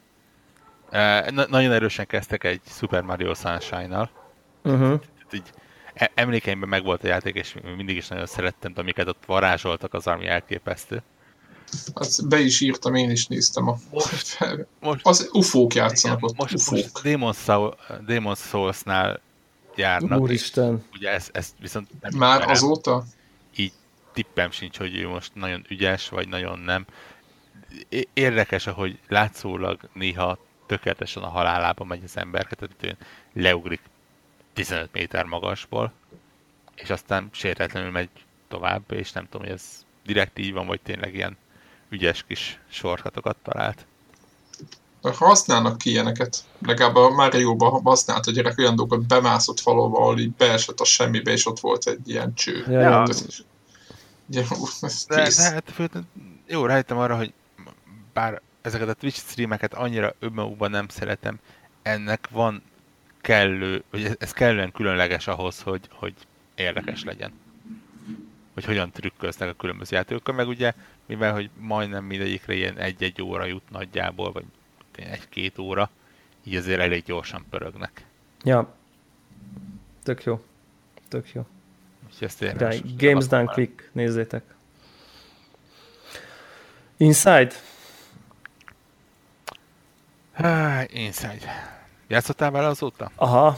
E, 0.90 1.32
na- 1.32 1.48
nagyon 1.50 1.72
erősen 1.72 2.08
kezdtek 2.08 2.44
egy 2.44 2.62
Super 2.66 3.02
Mario 3.02 3.34
Sunshine-nal. 3.34 4.10
Uh-huh. 4.64 5.02
Így 5.32 5.52
E, 5.98 6.12
emlékeimben 6.14 6.70
meg 6.70 6.84
volt 6.84 7.04
a 7.04 7.08
játék, 7.08 7.36
és 7.36 7.56
mindig 7.76 7.96
is 7.96 8.08
nagyon 8.08 8.26
szerettem, 8.26 8.74
amiket 8.76 9.08
ott 9.08 9.26
varázsoltak, 9.26 9.94
az 9.94 10.08
ami 10.08 10.28
elképesztő. 10.28 11.04
Azt 11.94 12.28
be 12.28 12.40
is 12.40 12.62
írtam, 12.62 12.96
én 12.96 13.10
is 13.10 13.28
néztem. 13.28 13.68
A... 13.68 13.78
Most, 13.92 14.40
most, 14.80 15.00
az 15.04 15.30
ufók 15.32 15.74
játszanak 15.74 16.18
igen, 16.18 16.30
ott. 16.30 16.38
Most, 16.38 16.54
ufók. 16.54 16.74
most 16.74 17.02
Demon, 17.04 17.34
Soul, 17.34 17.76
Demon 18.06 18.36
Souls-nál 18.36 19.22
járnak. 19.78 20.20
Úristen. 20.20 20.84
Ugye 20.94 21.12
ezt, 21.12 21.36
ezt 21.36 21.54
viszont 21.60 21.88
nem 22.02 22.12
Már 22.18 22.34
ismerem. 22.34 22.50
azóta? 22.50 23.04
Így 23.56 23.74
tippem 24.14 24.52
sincs, 24.52 24.78
hogy 24.78 24.96
ő 24.96 25.08
most 25.08 25.36
nagyon 25.36 25.66
ügyes, 25.70 26.10
vagy 26.10 26.28
nagyon 26.28 26.60
nem. 26.60 26.86
Érdekes, 28.14 28.68
ahogy 28.68 29.00
látszólag 29.08 29.80
néha 29.94 30.38
tökéletesen 30.66 31.24
a 31.24 31.30
halálába 31.30 31.84
megy 31.84 32.04
az 32.04 32.18
ember, 32.18 32.48
tehát 32.48 32.98
leugrik 33.34 33.82
15 34.54 34.90
méter 34.92 35.26
magasból, 35.26 35.94
és 36.76 36.90
aztán 36.90 37.30
sértetlenül 37.32 37.92
megy 37.92 38.10
tovább, 38.48 38.92
és 38.92 39.12
nem 39.12 39.24
tudom, 39.24 39.42
hogy 39.42 39.52
ez 39.56 39.86
direkt 40.06 40.40
így 40.40 40.54
van, 40.54 40.66
vagy 40.68 40.82
tényleg 40.82 41.16
ilyen 41.16 41.38
ügyes 41.90 42.24
kis 42.28 42.60
sorhatokat 42.70 43.38
talált. 43.44 43.86
Használnak 45.16 45.78
ki 45.78 45.90
ilyeneket. 45.90 46.44
Legalább 46.66 46.96
a 46.96 47.10
Mario-ban 47.10 47.82
használt 47.82 48.26
a 48.26 48.32
gyerek 48.32 48.58
olyan 48.58 48.76
dolgokat, 48.76 49.08
bemászott 49.08 49.60
falóba, 49.60 50.00
ahol 50.00 50.20
így 50.20 50.32
beesett 50.32 50.80
a 50.80 50.86
semmibe, 50.86 51.32
és 51.32 51.46
ott 51.46 51.60
volt 51.60 51.88
egy 51.88 52.10
ilyen 52.10 52.34
cső. 52.34 52.66
Ja, 52.70 52.80
ja. 52.80 53.08
Ugye, 54.30 54.44
de, 55.08 55.30
de, 55.36 55.42
hát, 55.42 55.74
jó, 56.48 56.66
rájöttem 56.66 56.98
arra, 56.98 57.18
hogy 57.18 57.34
bár 58.14 58.42
ezeket 58.62 58.88
a 58.90 58.94
Twitch 58.94 59.20
streameket 59.20 59.74
annyira 59.74 60.14
önmagukban 60.20 60.72
nem 60.72 60.88
szeretem, 60.88 61.40
ennek 61.82 62.28
van 62.32 62.64
kellő, 63.22 63.84
hogy 63.90 64.16
ez 64.20 64.32
kellően 64.32 64.72
különleges 64.72 65.28
ahhoz, 65.28 65.62
hogy, 65.62 65.82
hogy 65.92 66.14
érdekes 66.56 67.04
legyen. 67.04 67.32
Hogy 68.54 68.66
hogyan 68.66 68.92
trükköznek 68.92 69.50
a 69.50 69.54
különböző 69.54 69.96
játékokkal, 69.96 70.36
meg 70.36 70.48
ugye, 70.48 70.74
mivel 71.06 71.34
hogy 71.34 71.50
majdnem 71.60 72.04
mindegyikre 72.04 72.54
ilyen 72.54 72.78
egy-egy 72.78 73.22
óra 73.22 73.46
jut 73.46 73.70
nagyjából, 73.70 74.32
vagy 74.32 74.46
egy-két 75.04 75.58
óra, 75.58 75.90
így 76.44 76.56
azért 76.56 76.80
elég 76.80 77.04
gyorsan 77.04 77.46
pörögnek. 77.50 78.06
Ja. 78.44 78.74
Tök 80.04 80.24
jó. 80.24 80.42
Tök 81.08 81.32
jó. 81.32 81.46
ezt 82.20 82.42
érdemes, 82.42 82.82
Games 82.98 83.28
Done 83.28 83.46
Quick, 83.46 83.90
nézzétek. 83.92 84.44
Inside? 86.98 87.52
Inside. 90.88 91.76
Játszottál 92.08 92.52
vele 92.52 92.68
azóta? 92.68 93.12
Aha. 93.16 93.58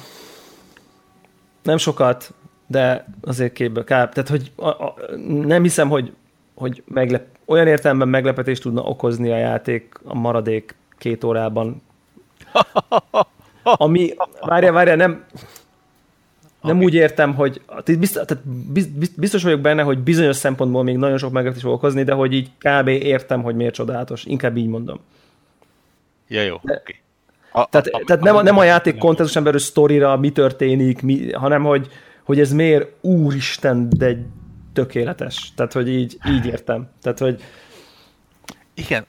Nem 1.63 1.77
sokat, 1.77 2.33
de 2.67 3.05
azért 3.21 3.53
képbe 3.53 3.83
kár. 3.83 4.09
Tehát, 4.09 4.29
hogy 4.29 4.51
a, 4.55 4.67
a, 4.67 4.95
nem 5.19 5.61
hiszem, 5.61 5.89
hogy, 5.89 6.15
hogy 6.53 6.83
meglep, 6.87 7.27
olyan 7.45 7.67
értelemben 7.67 8.07
meglepetést 8.07 8.61
tudna 8.61 8.81
okozni 8.81 9.31
a 9.31 9.37
játék 9.37 9.93
a 10.03 10.15
maradék 10.15 10.75
két 10.99 11.23
órában. 11.23 11.81
Ami, 13.63 14.13
várja, 14.41 14.71
várja, 14.71 14.95
nem... 14.95 15.25
Nem 16.61 16.75
okay. 16.75 16.87
úgy 16.87 16.93
értem, 16.93 17.35
hogy 17.35 17.61
biztos, 17.85 18.25
tehát 18.25 18.43
biztos 19.17 19.43
vagyok 19.43 19.59
benne, 19.59 19.81
hogy 19.81 19.97
bizonyos 19.97 20.35
szempontból 20.35 20.83
még 20.83 20.97
nagyon 20.97 21.17
sok 21.17 21.31
meglepetést 21.31 21.65
fog 21.65 21.75
okozni, 21.75 22.03
de 22.03 22.13
hogy 22.13 22.33
így 22.33 22.49
kb. 22.57 22.87
értem, 22.87 23.41
hogy 23.41 23.55
miért 23.55 23.73
csodálatos. 23.73 24.23
Inkább 24.23 24.57
így 24.57 24.67
mondom. 24.67 24.99
Ja, 26.27 26.41
jó, 26.41 26.55
oké. 26.55 26.73
Okay. 26.73 26.95
A, 27.51 27.67
tehát 27.69 27.87
a, 27.87 28.01
tehát 28.05 28.21
a, 28.21 28.25
nem, 28.25 28.35
a, 28.35 28.41
nem 28.41 28.57
a 28.57 28.63
játék 28.63 28.97
kontextuson 28.97 29.43
belül 29.43 29.59
sztorira, 29.59 30.17
mi 30.17 30.31
történik, 30.31 31.01
mi, 31.01 31.31
hanem 31.31 31.63
hogy, 31.63 31.87
hogy 32.23 32.39
ez 32.39 32.53
miért 32.53 32.87
úristen, 33.01 33.89
de 33.89 34.25
tökéletes. 34.73 35.51
Tehát, 35.55 35.73
hogy 35.73 35.89
így, 35.89 36.17
így 36.29 36.45
értem. 36.45 36.89
Tehát, 37.01 37.19
hogy 37.19 37.41
igen, 38.79 39.05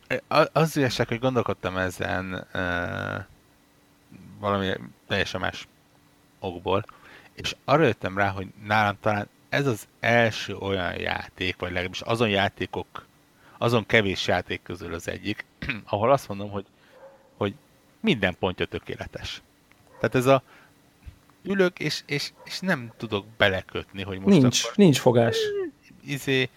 az 0.52 0.76
ügyesek, 0.76 1.08
hogy 1.08 1.18
gondolkodtam 1.18 1.76
ezen 1.76 2.46
uh, 2.54 3.24
valami 4.38 4.72
teljesen 5.06 5.40
más 5.40 5.68
okból, 6.38 6.84
és 7.34 7.56
arra 7.64 7.84
jöttem 7.84 8.16
rá, 8.16 8.28
hogy 8.28 8.46
nálam 8.64 8.96
talán 9.00 9.28
ez 9.48 9.66
az 9.66 9.88
első 10.00 10.56
olyan 10.56 11.00
játék, 11.00 11.56
vagy 11.58 11.70
legalábbis 11.70 12.00
azon 12.00 12.28
játékok, 12.28 13.06
azon 13.58 13.86
kevés 13.86 14.26
játék 14.26 14.62
közül 14.62 14.94
az 14.94 15.08
egyik, 15.08 15.44
ahol 15.90 16.12
azt 16.12 16.28
mondom, 16.28 16.50
hogy, 16.50 16.66
hogy 17.36 17.54
minden 18.00 18.36
pontja 18.38 18.66
tökéletes. 18.66 19.42
Tehát 19.96 20.14
ez 20.14 20.26
a 20.26 20.42
ülök, 21.42 21.78
és, 21.78 22.02
és, 22.06 22.32
és 22.44 22.60
nem 22.60 22.92
tudok 22.96 23.26
belekötni, 23.36 24.02
hogy 24.02 24.18
most 24.18 24.40
Nincs, 24.40 24.64
akkor, 24.64 24.76
nincs 24.76 24.98
fogás. 24.98 25.36
Izé, 26.04 26.48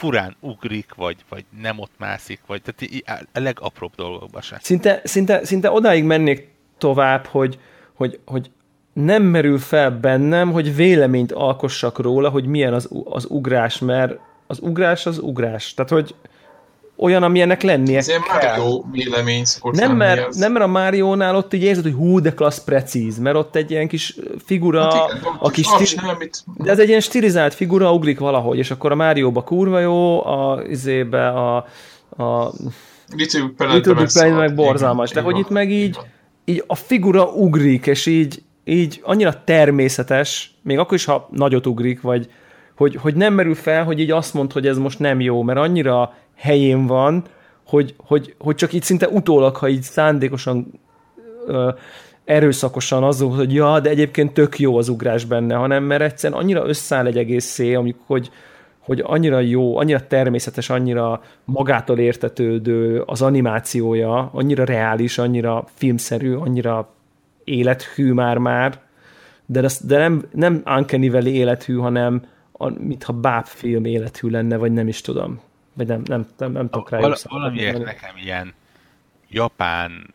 furán 0.00 0.36
ugrik, 0.40 0.94
vagy, 0.94 1.16
vagy 1.28 1.44
nem 1.60 1.78
ott 1.78 1.92
mászik, 1.98 2.40
vagy 2.46 2.62
tehát 2.62 3.26
a 3.32 3.40
legapróbb 3.40 3.94
dolgokban 3.96 4.40
sem. 4.42 4.58
Szinte, 4.62 5.00
szinte, 5.04 5.44
szinte 5.44 5.70
odáig 5.70 6.04
mennék 6.04 6.48
tovább, 6.78 7.26
hogy, 7.26 7.58
hogy, 7.94 8.20
hogy 8.24 8.50
nem 8.92 9.22
merül 9.22 9.58
fel 9.58 9.90
bennem, 9.90 10.52
hogy 10.52 10.76
véleményt 10.76 11.32
alkossak 11.32 11.98
róla, 11.98 12.28
hogy 12.28 12.46
milyen 12.46 12.72
az, 12.72 12.88
az 13.04 13.26
ugrás, 13.28 13.78
mert 13.78 14.18
az 14.46 14.60
ugrás 14.60 15.06
az 15.06 15.18
ugrás. 15.18 15.74
Tehát, 15.74 15.90
hogy 15.90 16.14
olyan, 17.00 17.22
amilyennek 17.22 17.62
lennie 17.62 17.98
Ez 17.98 18.08
ilyen 18.08 18.20
Mario 18.32 18.82
vélemény 18.92 19.44
nem, 19.72 19.96
mert, 19.96 20.34
nem, 20.34 20.52
mert 20.52 20.64
a 20.64 20.68
Mario-nál 20.68 21.36
ott 21.36 21.54
így 21.54 21.62
érzed, 21.62 21.82
hogy 21.82 21.92
hú, 21.92 22.20
de 22.20 22.32
klassz 22.32 22.64
precíz, 22.64 23.18
mert 23.18 23.36
ott 23.36 23.56
egy 23.56 23.70
ilyen 23.70 23.88
kis 23.88 24.16
figura, 24.44 24.82
hát 24.82 25.18
igen, 25.18 25.32
aki 25.38 25.62
stil... 25.62 26.02
nem, 26.02 26.14
amit... 26.14 26.44
de 26.56 26.70
ez 26.70 26.78
egy 26.78 26.88
ilyen 26.88 27.00
stilizált 27.00 27.54
figura, 27.54 27.92
ugrik 27.92 28.18
valahogy, 28.18 28.58
és 28.58 28.70
akkor 28.70 28.92
a 28.92 28.94
Mario-ba 28.94 29.42
kurva 29.42 29.78
jó, 29.78 30.26
a 30.26 30.62
izébe 30.68 31.28
a, 31.28 31.56
a 32.16 32.52
Little 33.72 33.94
Big 33.94 34.12
Planet 34.12 34.36
meg 34.36 34.54
borzalmas, 34.54 35.10
de 35.10 35.20
hogy 35.20 35.38
itt 35.38 35.50
meg 35.50 35.70
így, 35.70 35.98
így 36.44 36.64
a 36.66 36.74
figura 36.74 37.24
ugrik, 37.24 37.86
és 37.86 38.06
így, 38.06 38.42
így 38.64 39.00
annyira 39.02 39.44
természetes, 39.44 40.54
még 40.62 40.78
akkor 40.78 40.94
is, 40.94 41.04
ha 41.04 41.28
nagyot 41.30 41.66
ugrik, 41.66 42.00
vagy 42.00 42.28
hogy, 42.76 42.96
hogy 42.96 43.14
nem 43.14 43.34
merül 43.34 43.54
fel, 43.54 43.84
hogy 43.84 44.00
így 44.00 44.10
azt 44.10 44.34
mond, 44.34 44.52
hogy 44.52 44.66
ez 44.66 44.78
most 44.78 44.98
nem 44.98 45.20
jó, 45.20 45.42
mert 45.42 45.58
annyira 45.58 46.14
helyén 46.40 46.86
van, 46.86 47.24
hogy, 47.66 47.94
hogy, 47.96 48.34
hogy 48.38 48.54
csak 48.54 48.72
így 48.72 48.82
szinte 48.82 49.08
utólag, 49.08 49.56
ha 49.56 49.68
így 49.68 49.82
szándékosan 49.82 50.80
ö, 51.46 51.70
erőszakosan 52.24 53.02
az, 53.02 53.20
hogy 53.20 53.54
ja, 53.54 53.80
de 53.80 53.90
egyébként 53.90 54.32
tök 54.32 54.58
jó 54.58 54.76
az 54.76 54.88
ugrás 54.88 55.24
benne, 55.24 55.54
hanem 55.54 55.84
mert 55.84 56.02
egyszerűen 56.02 56.40
annyira 56.40 56.66
összeáll 56.66 57.06
egy 57.06 57.18
egész 57.18 57.44
szé, 57.44 57.74
amikor, 57.74 58.04
hogy, 58.06 58.30
hogy 58.78 59.02
annyira 59.06 59.40
jó, 59.40 59.76
annyira 59.76 60.06
természetes, 60.06 60.70
annyira 60.70 61.22
magától 61.44 61.98
értetődő 61.98 63.02
az 63.06 63.22
animációja, 63.22 64.30
annyira 64.32 64.64
reális, 64.64 65.18
annyira 65.18 65.64
filmszerű, 65.74 66.34
annyira 66.34 66.88
élethű 67.44 68.12
már-már, 68.12 68.80
de, 69.46 69.62
ez, 69.62 69.80
de 69.86 69.98
nem, 69.98 70.24
nem 70.32 70.62
Uncanny 70.64 71.26
élethű, 71.26 71.76
hanem 71.76 72.22
a, 72.52 72.68
mintha 72.68 73.12
báb 73.12 73.44
film 73.44 73.84
élethű 73.84 74.28
lenne, 74.28 74.56
vagy 74.56 74.72
nem 74.72 74.88
is 74.88 75.00
tudom. 75.00 75.40
Vagy 75.80 75.88
nem, 75.88 76.02
nem, 76.04 76.26
nem, 76.38 76.52
nem 76.52 76.68
tudok 76.68 76.90
rá 76.90 76.98
Val- 76.98 77.22
Valamiért 77.28 77.72
nem, 77.72 77.82
nekem 77.82 78.16
ilyen 78.22 78.54
japán 79.28 80.14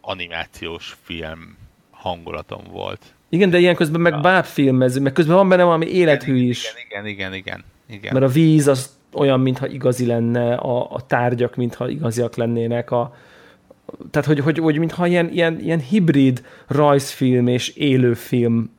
animációs 0.00 0.96
film 1.02 1.56
hangulatom 1.90 2.62
volt. 2.70 3.14
Igen, 3.28 3.50
de 3.50 3.58
ilyen 3.58 3.74
közben 3.74 4.00
meg 4.00 4.20
báb 4.20 4.44
filmező, 4.44 5.00
meg 5.00 5.12
közben 5.12 5.36
van 5.36 5.48
benne 5.48 5.62
valami 5.62 5.86
élethű 5.86 6.34
igen, 6.34 6.48
is. 6.48 6.74
Igen, 6.86 7.06
igen, 7.06 7.34
igen, 7.34 7.64
igen. 7.86 8.12
Mert 8.12 8.24
a 8.24 8.28
víz 8.28 8.66
az 8.68 8.98
olyan, 9.12 9.40
mintha 9.40 9.66
igazi 9.66 10.06
lenne, 10.06 10.54
a, 10.54 10.92
a 10.92 11.06
tárgyak, 11.06 11.56
mintha 11.56 11.88
igaziak 11.88 12.36
lennének, 12.36 12.90
a, 12.90 13.14
tehát, 14.10 14.28
hogy, 14.28 14.40
hogy, 14.40 14.58
hogy 14.58 14.78
mintha 14.78 15.06
ilyen, 15.06 15.30
ilyen, 15.30 15.60
ilyen 15.60 15.80
hibrid 15.80 16.44
rajzfilm 16.66 17.46
és 17.46 17.68
élőfilm 17.68 18.70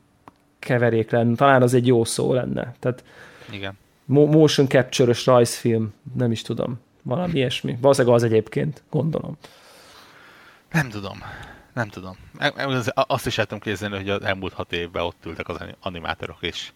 keverék 0.59 1.11
lenne. 1.11 1.35
Talán 1.35 1.61
az 1.61 1.73
egy 1.73 1.87
jó 1.87 2.03
szó 2.03 2.33
lenne. 2.33 2.75
Tehát, 2.79 3.03
Igen. 3.51 3.77
Motion 4.05 4.67
capture-ös 4.67 5.25
rajzfilm, 5.25 5.93
nem 6.13 6.31
is 6.31 6.41
tudom. 6.41 6.79
Valami 7.01 7.33
ilyesmi. 7.33 7.77
Valószínűleg 7.81 8.15
az 8.15 8.23
egyébként, 8.23 8.83
gondolom. 8.89 9.37
Nem 10.71 10.89
tudom. 10.89 11.17
Nem 11.73 11.87
tudom. 11.87 12.17
E, 12.37 12.53
e, 12.55 12.93
azt 12.93 13.25
is 13.25 13.37
el 13.37 13.45
tudom 13.45 13.59
képzelni, 13.59 13.95
hogy 13.95 14.09
az 14.09 14.23
elmúlt 14.23 14.53
hat 14.53 14.73
évben 14.73 15.03
ott 15.03 15.25
ültek 15.25 15.49
az 15.49 15.57
animátorok, 15.81 16.37
és 16.39 16.71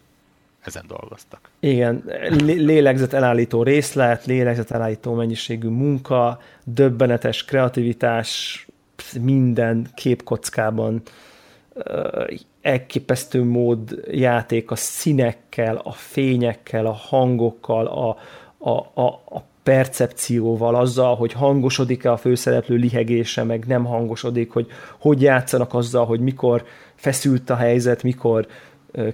ezen 0.60 0.84
dolgoztak. 0.86 1.50
Igen, 1.60 2.04
lélegzet 2.46 3.12
elállító 3.12 3.62
részlet, 3.62 4.24
lélegzet 4.24 4.70
elállító 4.70 5.14
mennyiségű 5.14 5.68
munka, 5.68 6.40
döbbenetes 6.64 7.44
kreativitás, 7.44 8.66
minden 9.20 9.86
képkockában 9.94 11.02
elképesztő 12.62 13.44
mód 13.44 14.04
játék 14.10 14.70
a 14.70 14.76
színekkel, 14.76 15.76
a 15.76 15.92
fényekkel, 15.92 16.86
a 16.86 16.92
hangokkal, 16.92 17.86
a, 17.86 18.16
a, 18.70 19.00
a, 19.00 19.06
a 19.06 19.42
percepcióval, 19.62 20.74
azzal, 20.74 21.16
hogy 21.16 21.32
hangosodik-e 21.32 22.12
a 22.12 22.16
főszereplő 22.16 22.76
lihegése, 22.76 23.44
meg 23.44 23.64
nem 23.66 23.84
hangosodik, 23.84 24.50
hogy 24.50 24.66
hogy 24.98 25.22
játszanak 25.22 25.74
azzal, 25.74 26.06
hogy 26.06 26.20
mikor 26.20 26.64
feszült 26.94 27.50
a 27.50 27.54
helyzet, 27.54 28.02
mikor 28.02 28.46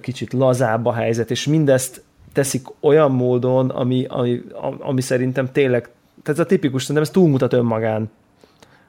kicsit 0.01 0.33
lazább 0.33 0.85
a 0.85 0.93
helyzet, 0.93 1.31
és 1.31 1.47
mindezt 1.47 2.03
teszik 2.33 2.67
olyan 2.79 3.11
módon, 3.11 3.69
ami, 3.69 4.05
ami, 4.09 4.41
ami 4.79 5.01
szerintem 5.01 5.51
tényleg, 5.51 5.81
tehát 6.23 6.39
ez 6.39 6.39
a 6.39 6.45
tipikus, 6.45 6.81
szerintem 6.81 7.03
ez 7.03 7.09
túlmutat 7.09 7.53
önmagán. 7.53 8.09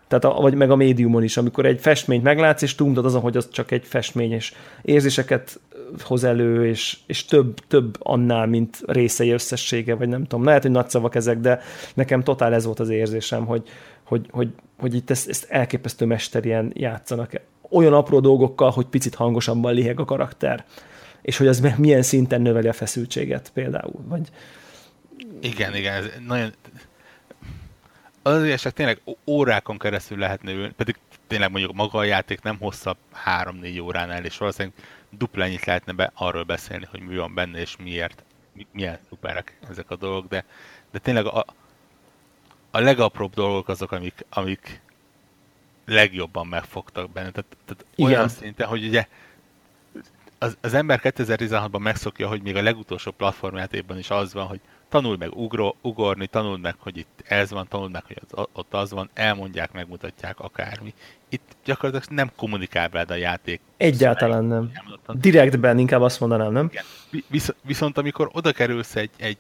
Tehát 0.09 0.25
a, 0.25 0.41
vagy 0.41 0.55
meg 0.55 0.71
a 0.71 0.77
médiumon 0.77 1.23
is, 1.23 1.37
amikor 1.37 1.67
egy 1.67 1.81
festményt 1.81 2.23
meglátsz, 2.23 2.63
és 2.63 2.75
túlmutat 2.75 3.05
azon, 3.05 3.21
hogy 3.21 3.37
az 3.37 3.49
csak 3.51 3.71
egy 3.71 3.85
festmény, 3.85 4.33
és 4.33 4.53
érzéseket 4.83 5.61
hoz 6.03 6.25
elő, 6.25 6.67
és, 6.67 6.97
és 7.07 7.25
több, 7.25 7.59
több 7.69 7.97
annál, 7.99 8.47
mint 8.47 8.79
részei 8.87 9.31
összessége, 9.31 9.95
vagy 9.95 10.09
nem 10.09 10.25
tudom. 10.25 10.45
Lehet, 10.45 10.63
hogy 10.63 10.71
nagy 10.71 10.91
szavak 10.91 11.15
ezek, 11.15 11.39
de 11.39 11.61
nekem 11.95 12.23
totál 12.23 12.55
ez 12.55 12.65
volt 12.65 12.81
az 12.81 12.89
érzésem, 12.89 13.47
hogy, 13.47 13.69
hogy, 14.05 14.27
hogy, 14.31 14.49
hogy 14.79 14.95
itt 14.95 15.11
ezt, 15.11 15.29
ezt 15.29 15.47
elképesztő 15.51 16.05
mesterien 16.05 16.73
játszanak 16.75 17.41
olyan 17.71 17.93
apró 17.93 18.21
dolgokkal, 18.21 18.71
hogy 18.71 18.87
picit 18.87 19.15
hangosabban 19.15 19.75
liheg 19.75 20.01
a 20.01 20.05
karakter. 20.05 20.65
És 21.23 21.37
hogy 21.37 21.47
az 21.47 21.63
milyen 21.77 22.03
szinten 22.03 22.41
növeli 22.41 22.69
a 22.69 22.73
feszültséget 22.73 23.51
például. 23.55 24.05
Vagy... 24.09 24.29
Igen, 25.41 25.77
igen, 25.77 25.95
ez 25.95 26.05
nagyon... 26.27 26.53
Az 28.29 28.45
ilyesek 28.45 28.73
tényleg 28.73 29.01
órákon 29.27 29.79
keresztül 29.79 30.19
lehetne 30.19 30.53
ülni, 30.53 30.73
pedig 30.73 30.97
tényleg 31.27 31.51
mondjuk 31.51 31.73
maga 31.73 31.99
a 31.99 32.05
játék 32.05 32.41
nem 32.41 32.59
hosszabb 32.59 32.97
3-4 33.25 33.83
óránál, 33.83 34.25
és 34.25 34.39
valószínűleg 34.39 34.77
dupla 35.11 35.45
ennyit 35.45 35.65
lehetne 35.65 35.93
be, 35.93 36.11
arról 36.15 36.43
beszélni, 36.43 36.87
hogy 36.91 37.01
mi 37.01 37.17
van 37.17 37.35
benne, 37.35 37.59
és 37.59 37.77
miért, 37.77 38.25
milyen 38.73 38.99
szuperek 39.09 39.59
ezek 39.71 39.91
a 39.91 39.97
dolgok, 39.97 40.29
de, 40.29 40.45
de 40.91 40.99
tényleg 40.99 41.27
a, 41.27 41.45
a 42.71 42.81
legapróbb 42.81 43.35
dolgok 43.35 43.69
azok, 43.69 43.93
amik, 43.93 44.25
amik 44.31 44.81
legjobban 45.85 46.47
megfogtak 46.47 47.11
benne. 47.11 47.31
Tehát, 47.31 47.57
tehát 47.65 47.85
Igen. 47.95 48.11
olyan 48.11 48.29
szinten, 48.29 48.67
hogy 48.67 48.87
ugye 48.87 49.07
az, 50.39 50.57
az 50.61 50.75
ember 50.75 51.01
2016-ban 51.03 51.81
megszokja, 51.81 52.29
hogy 52.29 52.43
még 52.43 52.57
a 52.57 52.63
legutolsó 52.63 53.11
platformjátékban 53.11 53.99
is 53.99 54.11
az 54.11 54.33
van, 54.33 54.47
hogy 54.47 54.61
tanulj 54.89 55.17
meg 55.17 55.37
ugro, 55.37 55.75
ugorni, 55.83 56.27
tanuld 56.27 56.61
meg, 56.61 56.75
hogy 56.79 56.97
itt 56.97 57.23
ez 57.29 57.51
van, 57.51 57.67
tanuld 57.69 57.91
meg, 57.91 58.05
hogy 58.07 58.23
az, 58.31 58.47
ott 58.53 58.75
az 58.75 58.91
van, 58.91 59.11
elmondják, 59.15 59.73
megmutatják 59.73 60.41
akármi. 60.41 60.95
Itt 61.29 61.57
gyakorlatilag 61.65 62.19
nem 62.19 62.31
kommunikál 62.37 62.89
veled 62.89 63.11
a 63.11 63.15
játék. 63.15 63.61
Egyáltalán 63.77 64.45
nem. 64.45 64.71
Direktben 65.09 65.79
inkább 65.79 66.01
azt 66.01 66.21
mondanám, 66.21 66.53
nem? 66.53 66.69
Igen. 66.71 66.85
Visz, 67.29 67.55
viszont 67.63 67.99
amikor 67.99 68.29
oda 68.33 68.53
kerülsz 68.53 68.97
egy, 68.97 69.11
egy, 69.17 69.39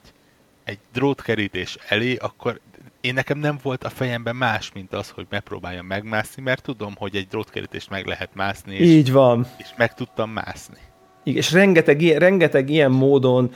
egy 0.64 0.78
drótkerítés 0.92 1.76
elé, 1.88 2.16
akkor 2.16 2.60
én 3.00 3.14
nekem 3.14 3.38
nem 3.38 3.58
volt 3.62 3.84
a 3.84 3.88
fejemben 3.88 4.36
más, 4.36 4.72
mint 4.74 4.92
az, 4.92 5.10
hogy 5.10 5.26
megpróbáljam 5.28 5.86
megmászni, 5.86 6.42
mert 6.42 6.62
tudom, 6.62 6.94
hogy 6.96 7.16
egy 7.16 7.26
drótkerítést 7.26 7.90
meg 7.90 8.06
lehet 8.06 8.30
mászni. 8.34 8.74
És, 8.74 8.86
Így 8.86 9.12
van. 9.12 9.46
És 9.56 9.68
meg 9.76 9.94
tudtam 9.94 10.30
mászni. 10.30 10.78
Igen, 11.22 11.38
és 11.38 11.52
rengeteg, 11.52 12.00
rengeteg 12.00 12.70
ilyen 12.70 12.90
módon 12.90 13.52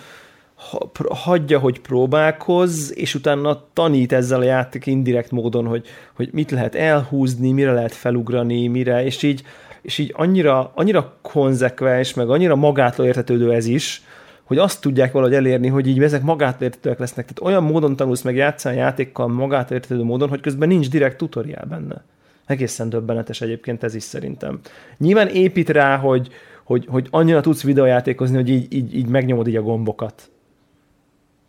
hagyja, 1.11 1.59
hogy 1.59 1.81
próbálkozz, 1.81 2.91
és 2.95 3.15
utána 3.15 3.65
tanít 3.73 4.13
ezzel 4.13 4.41
a 4.41 4.45
játék 4.45 4.87
indirekt 4.87 5.31
módon, 5.31 5.67
hogy, 5.67 5.87
hogy 6.13 6.29
mit 6.33 6.51
lehet 6.51 6.75
elhúzni, 6.75 7.53
mire 7.53 7.73
lehet 7.73 7.93
felugrani, 7.93 8.67
mire, 8.67 9.05
és 9.05 9.23
így, 9.23 9.43
és 9.83 9.99
így 9.99 10.13
annyira, 10.17 10.73
annyira 10.75 11.17
konzekvens, 11.23 12.15
meg 12.15 12.31
annyira 12.31 12.57
magától 12.57 13.07
értetődő 13.07 13.53
ez 13.53 13.67
is, 13.67 14.03
hogy 14.45 14.59
azt 14.59 14.81
tudják 14.81 15.13
valahogy 15.13 15.35
elérni, 15.35 15.69
hogy 15.69 15.87
így 15.87 16.03
ezek 16.03 16.23
magától 16.23 16.63
értetőek 16.63 16.99
lesznek. 16.99 17.25
Tehát 17.25 17.53
olyan 17.53 17.71
módon 17.71 17.97
tanulsz 17.97 18.23
meg 18.23 18.37
játszani 18.37 18.77
játékkal 18.77 19.29
magától 19.29 19.77
értetődő 19.77 20.03
módon, 20.03 20.29
hogy 20.29 20.41
közben 20.41 20.69
nincs 20.69 20.91
direkt 20.91 21.17
tutoriál 21.17 21.67
benne. 21.69 22.05
Egészen 22.47 22.89
döbbenetes 22.89 23.41
egyébként 23.41 23.83
ez 23.83 23.95
is 23.95 24.03
szerintem. 24.03 24.61
Nyilván 24.99 25.29
épít 25.29 25.69
rá, 25.71 25.97
hogy, 25.97 26.29
hogy, 26.65 26.87
hogy 26.89 27.07
annyira 27.11 27.41
tudsz 27.41 27.63
videójátékozni, 27.63 28.37
hogy 28.37 28.49
így, 28.49 28.73
így, 28.73 28.95
így 28.95 29.07
megnyomod 29.07 29.49
így 29.49 29.57
a 29.57 29.63
gombokat. 29.63 30.31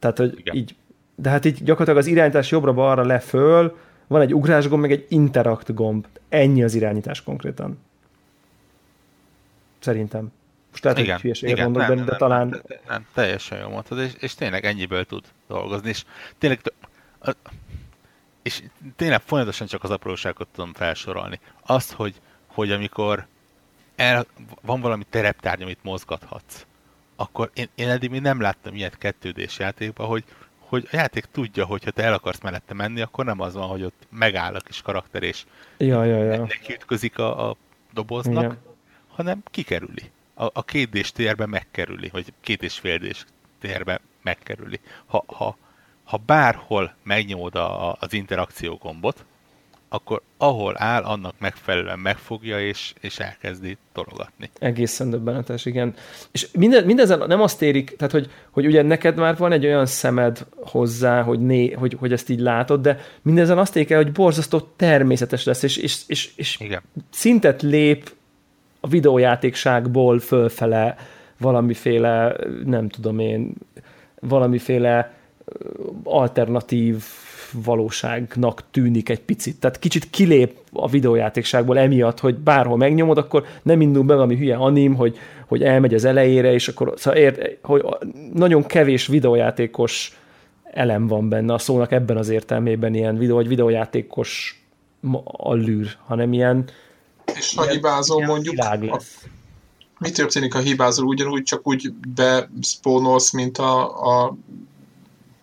Tehát, 0.03 0.17
hogy 0.17 0.39
Igen. 0.39 0.55
így, 0.55 0.75
de 1.15 1.29
hát 1.29 1.45
így 1.45 1.63
gyakorlatilag 1.63 1.99
az 1.99 2.07
irányítás 2.07 2.51
jobbra-balra 2.51 3.05
le 3.05 3.19
föl, 3.19 3.77
van 4.07 4.21
egy 4.21 4.33
ugrás 4.33 4.67
gomb, 4.67 4.81
meg 4.81 4.91
egy 4.91 5.05
interakt 5.09 5.73
gomb. 5.73 6.07
Ennyi 6.29 6.63
az 6.63 6.75
irányítás 6.75 7.23
konkrétan. 7.23 7.79
Szerintem. 9.79 10.31
Most 10.71 10.83
lehet, 10.83 10.99
igen, 10.99 11.11
hogy 11.11 11.21
hülyeséget 11.21 11.57
mondok, 11.57 11.87
nem, 11.87 11.95
de, 11.95 12.03
nem, 12.03 12.17
talán... 12.17 12.47
Nem, 12.47 12.61
nem, 12.87 13.05
teljesen 13.13 13.59
jól 13.59 13.69
mondtad, 13.69 13.99
és, 13.99 14.11
és 14.19 14.35
tényleg 14.35 14.65
ennyiből 14.65 15.05
tud 15.05 15.23
dolgozni, 15.47 15.89
és 15.89 16.03
tényleg 16.37 16.59
és 18.41 18.63
tényleg 18.95 19.21
folyamatosan 19.21 19.67
csak 19.67 19.83
az 19.83 19.89
apróságot 19.89 20.47
tudom 20.53 20.73
felsorolni. 20.73 21.39
Azt, 21.65 21.91
hogy, 21.91 22.21
hogy 22.47 22.71
amikor 22.71 23.25
el, 23.95 24.25
van 24.61 24.81
valami 24.81 25.03
tereptárgy, 25.09 25.61
amit 25.61 25.83
mozgathatsz, 25.83 26.65
akkor 27.15 27.51
én, 27.53 27.67
én 27.75 27.89
eddig 27.89 28.09
még 28.09 28.21
nem 28.21 28.41
láttam 28.41 28.75
ilyet 28.75 28.97
kettődés 28.97 29.59
játékban, 29.59 30.07
hogy, 30.07 30.23
hogy 30.59 30.87
a 30.91 30.95
játék 30.95 31.25
tudja, 31.31 31.65
hogy 31.65 31.83
ha 31.83 31.91
te 31.91 32.03
el 32.03 32.13
akarsz 32.13 32.41
mellette 32.41 32.73
menni, 32.73 33.01
akkor 33.01 33.25
nem 33.25 33.39
az 33.39 33.53
van, 33.53 33.67
hogy 33.67 33.83
ott 33.83 34.07
megáll 34.09 34.55
a 34.55 34.59
kis 34.59 34.81
karakter, 34.81 35.23
és 35.23 35.45
ja, 35.77 36.03
ja, 36.03 36.23
ja. 36.23 36.39
neki 36.39 36.73
ütközik 36.73 37.17
a, 37.17 37.49
a 37.49 37.55
doboznak, 37.93 38.43
Igen. 38.43 38.57
hanem 39.07 39.43
kikerüli. 39.45 40.11
A, 40.33 40.45
a 40.53 40.63
két 40.63 41.13
térbe 41.13 41.45
megkerüli, 41.45 42.09
vagy 42.09 42.33
két 42.41 42.63
és 42.63 42.79
fél 42.79 42.99
térbe 43.59 43.99
megkerüli. 44.21 44.79
Ha, 45.05 45.23
ha 45.27 45.57
ha 46.03 46.17
bárhol 46.17 46.95
megnyomod 47.03 47.55
a, 47.55 47.93
az 47.93 48.13
interakció 48.13 48.75
gombot, 48.75 49.25
akkor 49.93 50.21
ahol 50.37 50.75
áll, 50.77 51.03
annak 51.03 51.33
megfelelően 51.39 51.99
megfogja, 51.99 52.67
és, 52.67 52.93
és 53.01 53.19
elkezdi 53.19 53.77
tologatni. 53.91 54.49
Egészen 54.59 55.09
döbbenetes, 55.09 55.65
igen. 55.65 55.93
És 56.31 56.47
minden, 56.51 56.85
mindezen 56.85 57.23
nem 57.27 57.41
azt 57.41 57.61
érik, 57.61 57.95
tehát 57.95 58.13
hogy, 58.13 58.31
hogy 58.51 58.65
ugye 58.65 58.81
neked 58.81 59.15
már 59.15 59.37
van 59.37 59.51
egy 59.51 59.65
olyan 59.65 59.85
szemed 59.85 60.45
hozzá, 60.55 61.21
hogy, 61.21 61.39
né, 61.39 61.71
hogy, 61.71 61.95
hogy 61.99 62.11
ezt 62.11 62.29
így 62.29 62.39
látod, 62.39 62.81
de 62.81 62.99
mindezen 63.21 63.57
azt 63.57 63.75
érik 63.75 63.89
el, 63.89 64.03
hogy 64.03 64.11
borzasztó 64.11 64.59
természetes 64.59 65.43
lesz, 65.43 65.63
és, 65.63 65.77
és, 65.77 66.01
és, 66.07 66.31
és 66.35 66.57
igen. 66.59 66.81
szintet 67.09 67.61
lép 67.61 68.11
a 68.79 68.87
videójátékságból 68.87 70.19
fölfele 70.19 70.95
valamiféle, 71.37 72.35
nem 72.65 72.89
tudom 72.89 73.19
én, 73.19 73.53
valamiféle 74.19 75.13
alternatív 76.03 77.03
valóságnak 77.63 78.63
tűnik 78.71 79.09
egy 79.09 79.21
picit. 79.21 79.59
Tehát 79.59 79.79
kicsit 79.79 80.09
kilép 80.09 80.57
a 80.71 80.89
videójátékságból 80.89 81.79
emiatt, 81.79 82.19
hogy 82.19 82.35
bárhol 82.35 82.77
megnyomod, 82.77 83.17
akkor 83.17 83.45
nem 83.61 83.81
indul 83.81 84.03
be 84.03 84.13
valami 84.13 84.35
hülye 84.35 84.55
anim, 84.55 84.95
hogy, 84.95 85.17
hogy 85.47 85.63
elmegy 85.63 85.93
az 85.93 86.05
elejére, 86.05 86.53
és 86.53 86.67
akkor 86.67 86.93
szóval 86.97 87.19
ért, 87.19 87.57
hogy 87.61 87.85
nagyon 88.33 88.65
kevés 88.65 89.07
videójátékos 89.07 90.17
elem 90.63 91.07
van 91.07 91.29
benne 91.29 91.53
a 91.53 91.57
szónak 91.57 91.91
ebben 91.91 92.17
az 92.17 92.29
értelmében 92.29 92.93
ilyen 92.93 93.17
videó, 93.17 93.35
vagy 93.35 93.47
videójátékos 93.47 94.61
allűr, 95.23 95.97
hanem 96.05 96.33
ilyen 96.33 96.65
és 97.35 97.55
ha 97.55 97.67
hibázol 97.67 98.25
mondjuk, 98.25 98.57
a, 98.59 98.99
mi 99.99 100.11
történik, 100.11 100.55
a 100.55 100.59
hibázol 100.59 101.05
ugyanúgy, 101.05 101.43
csak 101.43 101.67
úgy 101.67 101.93
bespónolsz, 102.15 103.31
mint 103.31 103.57
a, 103.57 104.03
a 104.05 104.35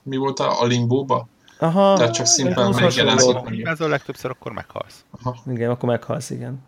mi 0.02 0.16
volt 0.16 0.38
a, 0.38 0.60
a 0.60 0.64
limbóba? 0.64 1.28
Aha. 1.60 1.96
Tehát 1.96 2.14
csak 2.14 2.26
szimplán 2.26 2.74
megjelensz. 2.80 3.26
Ez 3.62 3.80
a 3.80 3.88
legtöbbször 3.88 4.30
akkor 4.30 4.52
meghalsz. 4.52 5.04
Aha. 5.10 5.36
Igen, 5.46 5.70
akkor 5.70 5.88
meghalsz, 5.88 6.30
igen. 6.30 6.62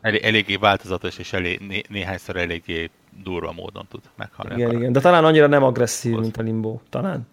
Elég, 0.00 0.22
eléggé 0.22 0.56
változatos, 0.56 1.18
és 1.18 1.32
elég, 1.32 1.60
né, 1.60 1.82
néhányszor 1.88 2.36
eléggé 2.36 2.90
durva 3.22 3.52
módon 3.52 3.86
tud 3.90 4.02
meghalni. 4.16 4.54
Igen, 4.54 4.76
igen, 4.76 4.92
de 4.92 5.00
talán 5.00 5.24
annyira 5.24 5.46
nem 5.46 5.62
agresszív, 5.62 6.12
Hoz. 6.12 6.22
mint 6.22 6.36
a 6.36 6.42
limbó. 6.42 6.82
Talán. 6.90 7.28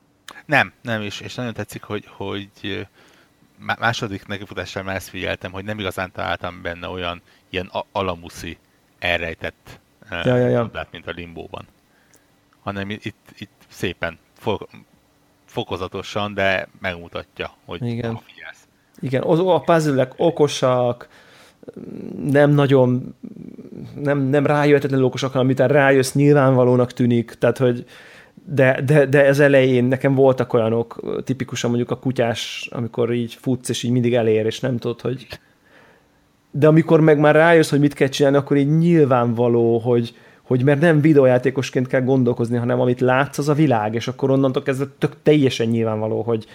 Nem, 0.45 0.73
nem, 0.81 1.01
és, 1.01 1.19
és 1.19 1.35
nagyon 1.35 1.53
tetszik, 1.53 1.83
hogy, 1.83 2.05
hogy 2.07 2.87
második 3.79 4.25
nekifutással 4.27 4.83
már 4.83 4.95
ezt 4.95 5.09
figyeltem, 5.09 5.51
hogy 5.51 5.63
nem 5.63 5.79
igazán 5.79 6.11
találtam 6.11 6.61
benne 6.61 6.87
olyan 6.87 7.21
ilyen 7.49 7.71
alamuszi 7.91 8.57
elrejtett 8.99 9.79
ja, 10.09 10.35
ja, 10.35 10.47
ja. 10.47 10.87
mint 10.91 11.07
a 11.07 11.11
limbóban. 11.11 11.65
Hanem 12.61 12.89
itt, 12.89 13.25
itt 13.37 13.51
szépen 13.67 14.19
fokozatosan, 15.53 16.33
de 16.33 16.67
megmutatja, 16.81 17.51
hogy 17.65 17.81
Igen. 17.81 18.19
figyelsz. 18.25 18.67
Igen, 18.99 19.21
a 19.21 19.59
puzzle 19.59 20.07
okosak, 20.17 21.07
nem 22.23 22.51
nagyon 22.51 23.15
nem, 24.01 24.19
nem 24.19 24.45
rájöhetetlenül 24.45 25.05
okosak, 25.05 25.31
hanem 25.31 25.45
amit 25.45 25.59
rájössz, 25.59 26.13
nyilvánvalónak 26.13 26.91
tűnik, 26.93 27.31
tehát 27.31 27.57
hogy 27.57 27.85
de, 28.45 28.81
de, 28.81 29.05
de 29.05 29.25
ez 29.25 29.39
elején 29.39 29.83
nekem 29.83 30.15
voltak 30.15 30.53
olyanok, 30.53 31.21
tipikusan 31.23 31.69
mondjuk 31.69 31.91
a 31.91 31.99
kutyás, 31.99 32.69
amikor 32.71 33.13
így 33.13 33.33
futsz, 33.33 33.69
és 33.69 33.83
így 33.83 33.91
mindig 33.91 34.13
elér, 34.13 34.45
és 34.45 34.59
nem 34.59 34.77
tudod, 34.77 35.01
hogy 35.01 35.27
de 36.51 36.67
amikor 36.67 37.01
meg 37.01 37.19
már 37.19 37.35
rájössz, 37.35 37.69
hogy 37.69 37.79
mit 37.79 37.93
kell 37.93 38.07
csinálni, 38.07 38.37
akkor 38.37 38.57
így 38.57 38.77
nyilvánvaló, 38.77 39.77
hogy, 39.77 40.15
hogy 40.43 40.63
mert 40.63 40.81
nem 40.81 41.01
videójátékosként 41.01 41.87
kell 41.87 42.01
gondolkozni, 42.01 42.57
hanem 42.57 42.79
amit 42.79 43.01
látsz, 43.01 43.37
az 43.37 43.49
a 43.49 43.53
világ, 43.53 43.93
és 43.93 44.07
akkor 44.07 44.31
onnantól 44.31 44.63
kezdve 44.63 44.85
tök 44.97 45.15
teljesen 45.23 45.67
nyilvánvaló, 45.67 46.21
hogy, 46.21 46.45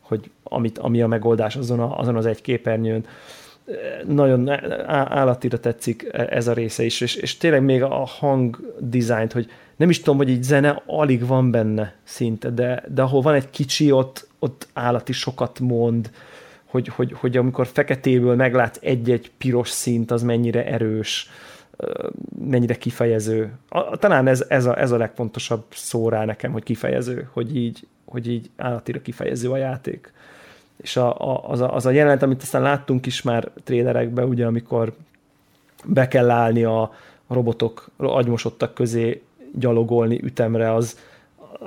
hogy 0.00 0.30
amit, 0.42 0.78
ami 0.78 1.02
a 1.02 1.06
megoldás 1.06 1.56
azon, 1.56 1.80
a, 1.80 1.98
azon 1.98 2.16
az 2.16 2.26
egy 2.26 2.40
képernyőn. 2.40 3.04
Nagyon 4.06 4.48
állatira 4.88 5.60
tetszik 5.60 6.08
ez 6.12 6.48
a 6.48 6.52
része 6.52 6.84
is, 6.84 7.00
és, 7.00 7.14
és 7.14 7.36
tényleg 7.36 7.62
még 7.62 7.82
a 7.82 8.04
hang 8.04 8.74
dizájnt, 8.78 9.32
hogy 9.32 9.50
nem 9.76 9.90
is 9.90 9.98
tudom, 9.98 10.16
hogy 10.16 10.28
így 10.28 10.42
zene 10.42 10.82
alig 10.86 11.26
van 11.26 11.50
benne 11.50 11.94
szinte, 12.02 12.50
de, 12.50 12.82
de 12.94 13.02
ahol 13.02 13.20
van 13.20 13.34
egy 13.34 13.50
kicsi, 13.50 13.92
ott, 13.92 14.28
ott 14.38 14.68
állati 14.72 15.12
sokat 15.12 15.60
mond, 15.60 16.10
hogy, 16.64 16.88
hogy, 16.88 17.12
hogy 17.12 17.36
amikor 17.36 17.66
feketéből 17.66 18.34
meglátsz 18.34 18.78
egy-egy 18.82 19.30
piros 19.38 19.68
szint, 19.68 20.10
az 20.10 20.22
mennyire 20.22 20.66
erős 20.66 21.28
mennyire 22.44 22.74
kifejező. 22.74 23.52
Talán 23.98 24.26
ez, 24.26 24.44
ez, 24.48 24.64
a, 24.66 24.80
ez 24.80 24.90
a 24.90 24.96
legfontosabb 24.96 25.64
szó 25.68 26.08
rá 26.08 26.24
nekem, 26.24 26.52
hogy 26.52 26.62
kifejező, 26.62 27.28
hogy 27.32 27.56
így, 27.56 27.86
hogy 28.04 28.28
így 28.28 28.50
állatira 28.56 29.02
kifejező 29.02 29.50
a 29.50 29.56
játék. 29.56 30.12
És 30.76 30.96
a, 30.96 31.30
a, 31.30 31.48
az, 31.48 31.60
a, 31.60 31.74
az 31.74 31.86
a 31.86 31.90
jelenet, 31.90 32.22
amit 32.22 32.42
aztán 32.42 32.62
láttunk 32.62 33.06
is 33.06 33.22
már 33.22 33.50
trélerekben, 33.64 34.28
ugye, 34.28 34.46
amikor 34.46 34.92
be 35.84 36.08
kell 36.08 36.30
állni 36.30 36.64
a 36.64 36.92
robotok 37.28 37.90
agymosottak 37.96 38.74
közé 38.74 39.22
gyalogolni 39.54 40.20
ütemre, 40.22 40.74
az 40.74 40.98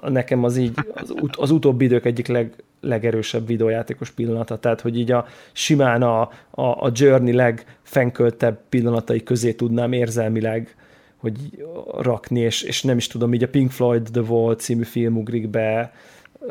nekem 0.08 0.44
az 0.44 0.58
így 0.58 0.74
az, 0.94 1.10
ut, 1.10 1.36
az 1.36 1.52
utóbbi 1.52 1.86
idők 1.86 2.06
egyik 2.06 2.28
leg, 2.28 2.54
legerősebb 2.84 3.48
videójátékos 3.48 4.12
pillanata, 4.12 4.60
tehát 4.60 4.82
hogy 4.82 4.98
így 4.98 5.12
a 5.12 5.26
simán 5.52 6.02
a, 6.02 6.22
a, 6.52 6.62
a 6.62 6.92
Journey 6.94 7.34
legfenköltebb 7.34 8.60
pillanatai 8.70 9.24
közé 9.24 9.54
tudnám 9.54 9.92
érzelmileg 9.92 10.76
hogy 11.24 11.66
rakni, 11.98 12.40
és, 12.40 12.62
és 12.62 12.82
nem 12.82 12.98
is 12.98 13.08
tudom, 13.08 13.34
így 13.34 13.44
a 13.44 13.48
Pink 13.48 13.72
Floyd 13.72 14.08
The 14.12 14.22
Wall 14.22 14.56
című 14.56 14.84
film 14.84 15.18
ugrik 15.18 15.50
be, 15.50 15.94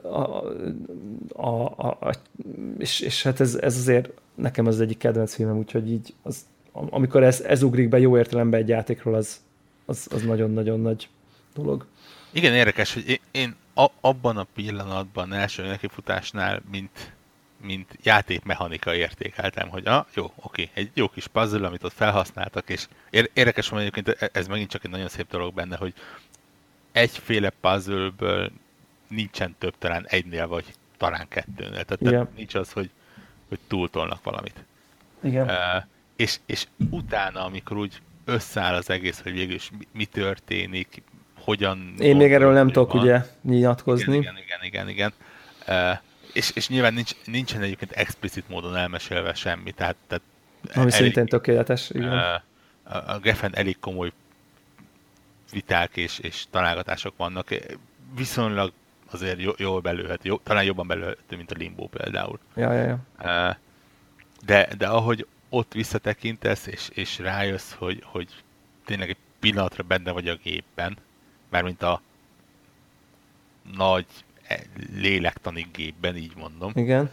a, 0.02 0.44
a, 1.32 1.74
a, 1.76 1.86
a, 2.00 2.14
és, 2.78 3.00
és 3.00 3.22
hát 3.22 3.40
ez, 3.40 3.54
ez 3.54 3.76
azért 3.76 4.10
nekem 4.34 4.66
az 4.66 4.80
egyik 4.80 4.98
kedvenc 4.98 5.34
filmem, 5.34 5.58
úgyhogy 5.58 5.90
így 5.90 6.14
az, 6.22 6.36
amikor 6.72 7.22
ez, 7.22 7.40
ez 7.40 7.62
ugrik 7.62 7.88
be 7.88 7.98
jó 7.98 8.16
értelemben 8.16 8.60
egy 8.60 8.68
játékról, 8.68 9.14
az, 9.14 9.40
az, 9.84 10.06
az 10.10 10.22
nagyon-nagyon 10.22 10.80
nagy 10.80 11.08
dolog. 11.54 11.86
Igen, 12.30 12.54
érdekes, 12.54 12.94
hogy 12.94 13.20
én 13.30 13.54
a, 13.74 13.86
abban 14.00 14.36
a 14.36 14.46
pillanatban 14.54 15.32
első 15.32 15.66
nekifutásnál, 15.66 16.62
mint, 16.70 17.12
mint 17.60 17.98
játékmechanika 18.02 18.94
értékeltem, 18.94 19.68
hogy 19.68 19.86
ah, 19.86 20.06
jó, 20.14 20.32
oké, 20.36 20.70
egy 20.72 20.90
jó 20.94 21.08
kis 21.08 21.26
puzzle, 21.26 21.66
amit 21.66 21.84
ott 21.84 21.92
felhasználtak, 21.92 22.68
és 22.68 22.88
érdekes, 23.10 23.68
hogy 23.68 23.80
egyébként 23.80 24.08
e, 24.08 24.30
ez 24.32 24.46
megint 24.46 24.70
csak 24.70 24.84
egy 24.84 24.90
nagyon 24.90 25.08
szép 25.08 25.30
dolog 25.30 25.54
benne, 25.54 25.76
hogy 25.76 25.94
egyféle 26.92 27.50
puzzleből 27.50 28.50
nincsen 29.08 29.54
több, 29.58 29.74
talán 29.78 30.06
egynél, 30.08 30.46
vagy 30.48 30.64
talán 30.96 31.28
kettőnél. 31.28 31.84
Tehát, 31.84 32.00
yeah. 32.00 32.28
nincs 32.36 32.54
az, 32.54 32.72
hogy, 32.72 32.90
hogy 33.48 33.58
túltolnak 33.66 34.22
valamit. 34.22 34.64
Igen. 35.22 35.48
Uh, 35.48 35.84
és, 36.16 36.38
és 36.46 36.66
utána, 36.90 37.44
amikor 37.44 37.76
úgy 37.76 38.02
összeáll 38.24 38.74
az 38.74 38.90
egész, 38.90 39.20
hogy 39.20 39.32
végül 39.32 39.54
is 39.54 39.70
mi, 39.78 39.86
mi 39.92 40.04
történik, 40.04 41.02
hogyan... 41.44 41.94
Én 41.98 42.16
még 42.16 42.32
erről 42.32 42.52
nem 42.52 42.66
tudok 42.66 42.94
ugye 42.94 43.20
nyilatkozni. 43.42 44.16
Igen, 44.16 44.36
igen, 44.36 44.64
igen, 44.64 44.88
igen. 44.88 44.88
igen. 44.88 45.12
Uh, 45.68 45.98
és, 46.32 46.50
és 46.54 46.68
nyilván 46.68 46.94
nincs, 46.94 47.10
nincsen 47.24 47.62
egyébként 47.62 47.92
explicit 47.92 48.48
módon 48.48 48.76
elmesélve 48.76 49.34
semmi, 49.34 49.72
tehát, 49.72 49.96
tehát 50.06 50.24
ami 50.74 50.80
elég, 50.80 50.92
szintén 50.92 51.26
tökéletes, 51.26 51.90
igen. 51.90 52.12
Uh, 52.12 53.10
a 53.10 53.18
Geffen 53.18 53.56
elég 53.56 53.78
komoly 53.80 54.12
viták 55.52 55.96
és, 55.96 56.18
és 56.18 56.44
találgatások 56.50 57.16
vannak. 57.16 57.48
Viszonylag 58.16 58.72
azért 59.10 59.58
jól 59.58 59.80
belőhet, 59.80 60.24
jó, 60.24 60.38
talán 60.38 60.64
jobban 60.64 60.86
belőhető, 60.86 61.36
mint 61.36 61.50
a 61.50 61.54
Limbo 61.58 61.86
például. 61.86 62.38
Ja, 62.56 62.72
ja, 62.72 62.98
ja. 63.18 63.58
De, 64.44 64.68
de 64.78 64.86
ahogy 64.86 65.26
ott 65.48 65.72
visszatekintesz, 65.72 66.66
és, 66.66 66.88
és 66.92 67.18
rájössz, 67.18 67.72
hogy, 67.72 68.02
hogy 68.04 68.28
tényleg 68.84 69.08
egy 69.08 69.16
pillanatra 69.40 69.82
benne 69.82 70.10
vagy 70.10 70.28
a 70.28 70.34
gépben, 70.34 70.96
mármint 71.52 71.82
a 71.82 72.00
nagy 73.76 74.06
lélektani 74.96 75.66
gépben, 75.72 76.16
így 76.16 76.32
mondom. 76.36 76.72
Igen. 76.74 77.10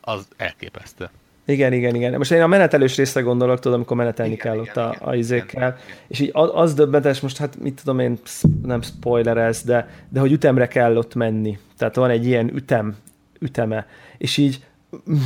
Az 0.00 0.28
elképesztő. 0.36 1.10
Igen, 1.46 1.72
igen, 1.72 1.94
igen. 1.94 2.14
Most 2.16 2.30
én 2.30 2.42
a 2.42 2.46
menetelős 2.46 2.96
részre 2.96 3.20
gondolok, 3.20 3.58
tudom, 3.58 3.76
amikor 3.76 3.96
menetelni 3.96 4.32
igen, 4.32 4.44
kell 4.44 4.62
igen, 4.62 4.84
ott 4.84 4.94
igen, 4.94 5.06
a, 5.08 5.10
a 5.10 5.14
izékkel. 5.14 5.78
És 6.06 6.20
így 6.20 6.30
az 6.32 6.74
döbbenetes, 6.74 7.20
most 7.20 7.36
hát 7.36 7.60
mit 7.60 7.74
tudom 7.74 7.98
én, 7.98 8.18
nem 8.62 8.82
spoiler 8.82 9.36
ez, 9.36 9.62
de, 9.62 9.88
de 10.08 10.20
hogy 10.20 10.32
ütemre 10.32 10.68
kell 10.68 10.96
ott 10.96 11.14
menni. 11.14 11.58
Tehát 11.78 11.94
van 11.94 12.10
egy 12.10 12.26
ilyen 12.26 12.54
ütem, 12.54 12.96
üteme. 13.40 13.86
És 14.18 14.36
így 14.36 14.64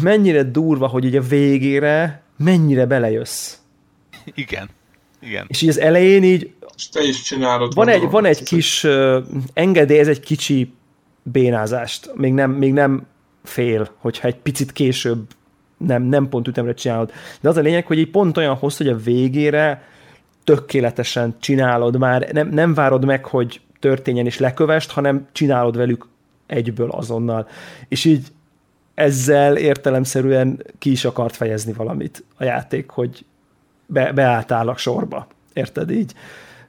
mennyire 0.03 0.43
durva, 0.43 0.87
hogy 0.87 1.05
így 1.05 1.17
a 1.17 1.23
végére 1.23 2.23
mennyire 2.37 2.87
belejössz. 2.87 3.57
Igen. 4.35 4.69
Igen. 5.21 5.45
És 5.49 5.63
így 5.63 5.69
az 5.69 5.79
elején 5.79 6.25
így... 6.25 6.53
És 6.79 6.89
te 6.89 7.03
is 7.03 7.23
csinálod. 7.23 7.75
Van 7.75 7.89
egy, 7.89 8.11
van 8.11 8.25
egy 8.25 8.43
kis 8.43 8.85
uh, 8.85 9.17
engedély, 9.53 9.99
ez 9.99 10.09
egy 10.09 10.21
kicsi 10.21 10.73
bénázást. 11.23 12.11
Még 12.15 12.33
nem, 12.33 12.51
még 12.51 12.73
nem 12.73 13.07
fél, 13.45 13.91
hogyha 13.97 14.29
egy 14.29 14.37
picit 14.37 14.73
később 14.73 15.27
nem, 15.77 16.03
nem 16.03 16.29
pont 16.29 16.49
ütemre 16.49 16.75
csinálod. 16.75 17.13
De 17.41 17.49
az 17.49 17.57
a 17.57 17.61
lényeg, 17.61 17.87
hogy 17.87 17.99
így 17.99 18.11
pont 18.11 18.37
olyan 18.37 18.55
hosszú, 18.55 18.85
hogy 18.85 18.93
a 18.93 18.97
végére 18.97 19.83
tökéletesen 20.45 21.37
csinálod 21.41 21.99
már, 21.99 22.29
nem, 22.33 22.49
nem 22.49 22.75
várod 22.75 23.05
meg, 23.05 23.25
hogy 23.25 23.61
történjen 23.81 24.27
és 24.27 24.39
lekövest, 24.39 24.91
hanem 24.91 25.27
csinálod 25.33 25.77
velük 25.77 26.09
egyből 26.47 26.91
azonnal. 26.91 27.49
És 27.89 28.05
így 28.05 28.27
ezzel 28.95 29.57
értelemszerűen 29.57 30.63
ki 30.79 30.91
is 30.91 31.05
akart 31.05 31.37
fejezni 31.37 31.73
valamit 31.73 32.25
a 32.37 32.45
játék, 32.45 32.91
hogy 32.91 33.25
be, 33.87 34.13
beálltál 34.13 34.69
a 34.69 34.77
sorba. 34.77 35.27
Érted 35.53 35.91
így? 35.91 36.13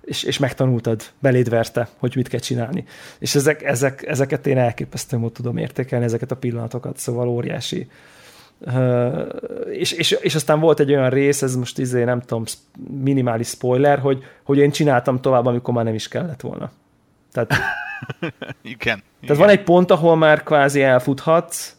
És, 0.09 0.23
és 0.23 0.37
megtanultad, 0.37 1.01
beléd 1.19 1.49
verte, 1.49 1.89
hogy 1.97 2.15
mit 2.15 2.27
kell 2.27 2.39
csinálni. 2.39 2.85
És 3.19 3.35
ezek, 3.35 3.63
ezek, 3.63 4.07
ezeket 4.07 4.47
én 4.47 4.57
elképesztően 4.57 5.31
tudom 5.31 5.57
értékelni, 5.57 6.05
ezeket 6.05 6.31
a 6.31 6.35
pillanatokat, 6.35 6.97
szóval 6.97 7.27
óriási, 7.27 7.87
Uh, 8.65 9.27
és, 9.71 9.91
és, 9.91 10.11
és 10.11 10.35
aztán 10.35 10.59
volt 10.59 10.79
egy 10.79 10.91
olyan 10.91 11.09
rész, 11.09 11.41
ez 11.41 11.55
most 11.55 11.77
izé, 11.77 12.03
nem 12.03 12.21
tudom, 12.21 12.43
minimális 13.03 13.47
spoiler, 13.47 13.99
hogy, 13.99 14.23
hogy 14.43 14.57
én 14.57 14.71
csináltam 14.71 15.21
tovább, 15.21 15.45
amikor 15.45 15.73
már 15.73 15.83
nem 15.83 15.93
is 15.93 16.07
kellett 16.07 16.41
volna. 16.41 16.71
Tehát, 17.31 17.53
igen, 18.61 19.03
tehát 19.21 19.37
van 19.37 19.49
egy 19.49 19.63
pont, 19.63 19.91
ahol 19.91 20.15
már 20.15 20.43
kvázi 20.43 20.81
elfuthatsz, 20.81 21.75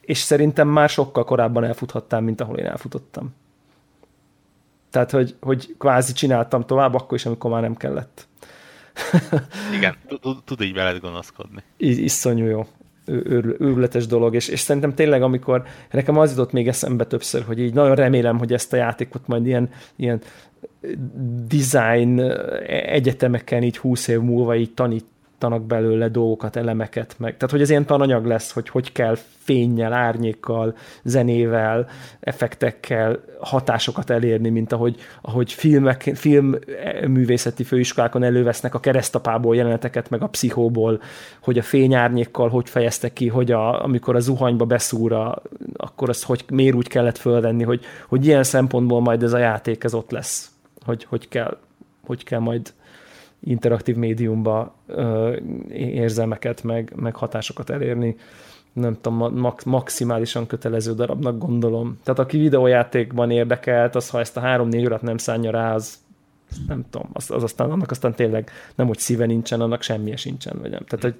és 0.00 0.18
szerintem 0.18 0.68
már 0.68 0.88
sokkal 0.88 1.24
korábban 1.24 1.64
elfuthattál, 1.64 2.20
mint 2.20 2.40
ahol 2.40 2.58
én 2.58 2.66
elfutottam. 2.66 3.34
Tehát, 4.90 5.10
hogy, 5.10 5.34
hogy 5.40 5.74
kvázi 5.78 6.12
csináltam 6.12 6.64
tovább, 6.64 6.94
akkor 6.94 7.16
is, 7.16 7.26
amikor 7.26 7.50
már 7.50 7.62
nem 7.62 7.76
kellett. 7.76 8.28
Igen, 9.76 9.94
tud 10.44 10.60
így 10.60 10.74
veled 10.74 11.00
gonoszkodni. 11.00 11.62
Iszonyú 11.76 12.44
jó 12.44 12.66
őrületes 13.06 14.06
dolog, 14.06 14.34
és, 14.34 14.48
és 14.48 14.60
szerintem 14.60 14.94
tényleg, 14.94 15.22
amikor 15.22 15.64
nekem 15.90 16.18
az 16.18 16.30
jutott 16.30 16.52
még 16.52 16.68
eszembe 16.68 17.04
többször, 17.04 17.42
hogy 17.42 17.60
így 17.60 17.74
nagyon 17.74 17.94
remélem, 17.94 18.38
hogy 18.38 18.52
ezt 18.52 18.72
a 18.72 18.76
játékot 18.76 19.26
majd 19.26 19.46
ilyen, 19.46 19.70
ilyen 19.96 20.20
design 21.48 22.20
egyetemeken 22.66 23.62
így 23.62 23.78
húsz 23.78 24.08
év 24.08 24.20
múlva 24.20 24.56
így 24.56 24.74
tanít, 24.74 25.06
tanak 25.38 25.62
belőle 25.62 26.08
dolgokat, 26.08 26.56
elemeket, 26.56 27.14
meg. 27.18 27.36
Tehát, 27.36 27.50
hogy 27.50 27.60
ez 27.60 27.70
ilyen 27.70 27.86
tananyag 27.86 28.26
lesz, 28.26 28.52
hogy 28.52 28.68
hogy 28.68 28.92
kell 28.92 29.16
fényjel, 29.46 29.92
árnyékkal, 29.92 30.76
zenével, 31.02 31.88
effektekkel 32.20 33.20
hatásokat 33.40 34.10
elérni, 34.10 34.48
mint 34.48 34.72
ahogy, 34.72 34.96
ahogy 35.20 35.52
filmek, 35.52 36.10
filmművészeti 36.14 37.64
főiskolákon 37.64 38.22
elővesznek 38.22 38.74
a 38.74 38.80
keresztapából 38.80 39.56
jeleneteket, 39.56 40.10
meg 40.10 40.22
a 40.22 40.28
pszichóból, 40.28 41.00
hogy 41.40 41.58
a 41.58 41.62
fényárnyékkal 41.62 42.48
hogy 42.48 42.68
fejeztek 42.68 43.12
ki, 43.12 43.28
hogy 43.28 43.52
a, 43.52 43.84
amikor 43.84 44.16
a 44.16 44.20
zuhanyba 44.20 44.64
beszúra, 44.64 45.42
akkor 45.76 46.08
azt 46.08 46.24
hogy, 46.24 46.44
miért 46.50 46.74
úgy 46.74 46.88
kellett 46.88 47.18
fölvenni, 47.18 47.62
hogy, 47.62 47.84
hogy 48.08 48.26
ilyen 48.26 48.42
szempontból 48.42 49.00
majd 49.00 49.22
ez 49.22 49.32
a 49.32 49.38
játék 49.38 49.84
ez 49.84 49.94
ott 49.94 50.10
lesz, 50.10 50.50
hogy, 50.84 51.04
hogy 51.04 51.28
kell, 51.28 51.56
hogy 52.06 52.24
kell 52.24 52.40
majd 52.40 52.72
interaktív 53.46 53.96
médiumba 53.96 54.74
ö, 54.86 55.36
érzelmeket, 55.72 56.62
meg, 56.62 56.92
meg 56.96 57.14
hatásokat 57.14 57.70
elérni. 57.70 58.16
Nem 58.72 58.96
tudom, 59.00 59.34
max, 59.34 59.64
maximálisan 59.64 60.46
kötelező 60.46 60.94
darabnak 60.94 61.38
gondolom. 61.38 61.98
Tehát 62.02 62.18
aki 62.18 62.38
videójátékban 62.38 63.30
érdekelt, 63.30 63.94
az 63.94 64.10
ha 64.10 64.20
ezt 64.20 64.36
a 64.36 64.40
három-négy 64.40 64.84
órát 64.84 65.02
nem 65.02 65.16
szánja 65.16 65.50
rá, 65.50 65.74
az 65.74 65.98
nem 66.66 66.84
tudom, 66.90 67.08
az, 67.12 67.30
az 67.30 67.42
aztán, 67.42 67.70
annak 67.70 67.90
aztán 67.90 68.14
tényleg 68.14 68.50
nem, 68.74 68.86
hogy 68.86 68.98
szíve 68.98 69.26
nincsen, 69.26 69.60
annak 69.60 69.82
semmi 69.82 70.16
sincsen, 70.16 70.58
vagy 70.60 70.70
nem. 70.70 70.84
Tehát, 70.84 71.04
hogy 71.04 71.14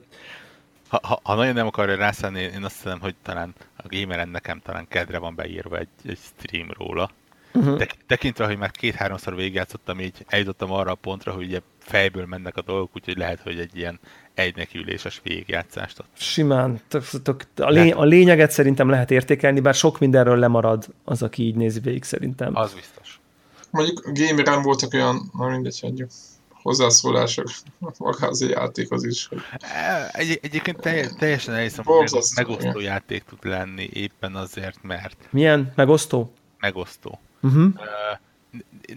ha, 0.88 1.00
ha, 1.02 1.20
ha 1.22 1.34
nagyon 1.34 1.54
nem 1.54 1.66
akarja 1.66 1.96
rászállni, 1.96 2.40
én 2.40 2.64
azt 2.64 2.82
hiszem, 2.82 3.00
hogy 3.00 3.14
talán 3.22 3.54
a 3.76 3.82
gameren 3.88 4.28
nekem 4.28 4.60
talán 4.64 4.86
kedre 4.88 5.18
van 5.18 5.34
beírva 5.34 5.78
egy, 5.78 5.88
egy 6.04 6.18
stream 6.18 6.68
róla. 6.78 7.10
Uh-huh. 7.54 7.82
Tekintve, 8.06 8.46
hogy 8.46 8.58
már 8.58 8.70
két-háromszor 8.70 9.34
végigjátszottam, 9.34 10.00
így 10.00 10.24
eljutottam 10.26 10.72
arra 10.72 10.90
a 10.90 10.94
pontra, 10.94 11.32
hogy 11.32 11.44
ugye 11.46 11.60
fejből 11.86 12.26
mennek 12.26 12.56
a 12.56 12.62
dolgok, 12.62 12.90
úgyhogy 12.94 13.16
lehet, 13.16 13.40
hogy 13.40 13.58
egy 13.58 13.76
ilyen 13.76 14.00
egynekiüléses 14.34 15.20
végigjátszást 15.22 15.98
ott. 15.98 16.08
Simán. 16.18 16.80
Tök, 16.88 17.04
tök, 17.22 17.42
a, 17.56 17.98
a 18.00 18.04
lényeget 18.04 18.50
szerintem 18.50 18.88
lehet 18.88 19.10
értékelni, 19.10 19.60
bár 19.60 19.74
sok 19.74 19.98
mindenről 19.98 20.38
lemarad 20.38 20.86
az, 21.04 21.22
aki 21.22 21.42
így 21.42 21.54
nézi 21.54 21.80
végig 21.80 22.04
szerintem. 22.04 22.56
Az 22.56 22.74
biztos. 22.74 23.20
Mondjuk 23.70 24.04
gameren 24.12 24.62
voltak 24.62 24.92
olyan, 24.92 25.30
na 25.32 25.48
mindegy, 25.48 25.80
hagyjuk 25.80 26.10
hozzászólások 26.62 27.48
magához 27.98 28.42
a 28.42 28.48
játékhoz 28.48 29.04
is. 29.04 29.26
Hogy... 29.26 29.38
E, 29.58 30.08
egy, 30.12 30.38
egyébként 30.42 30.80
teljesen 31.18 31.54
elhiszem, 31.54 31.84
hogy 31.84 32.12
megosztó 32.36 32.80
játék 32.80 33.22
tud 33.22 33.38
lenni 33.42 33.88
éppen 33.92 34.34
azért, 34.34 34.82
mert... 34.82 35.16
Milyen? 35.30 35.72
Megosztó? 35.74 36.32
Megosztó. 36.58 37.18
Uh-huh 37.42 37.72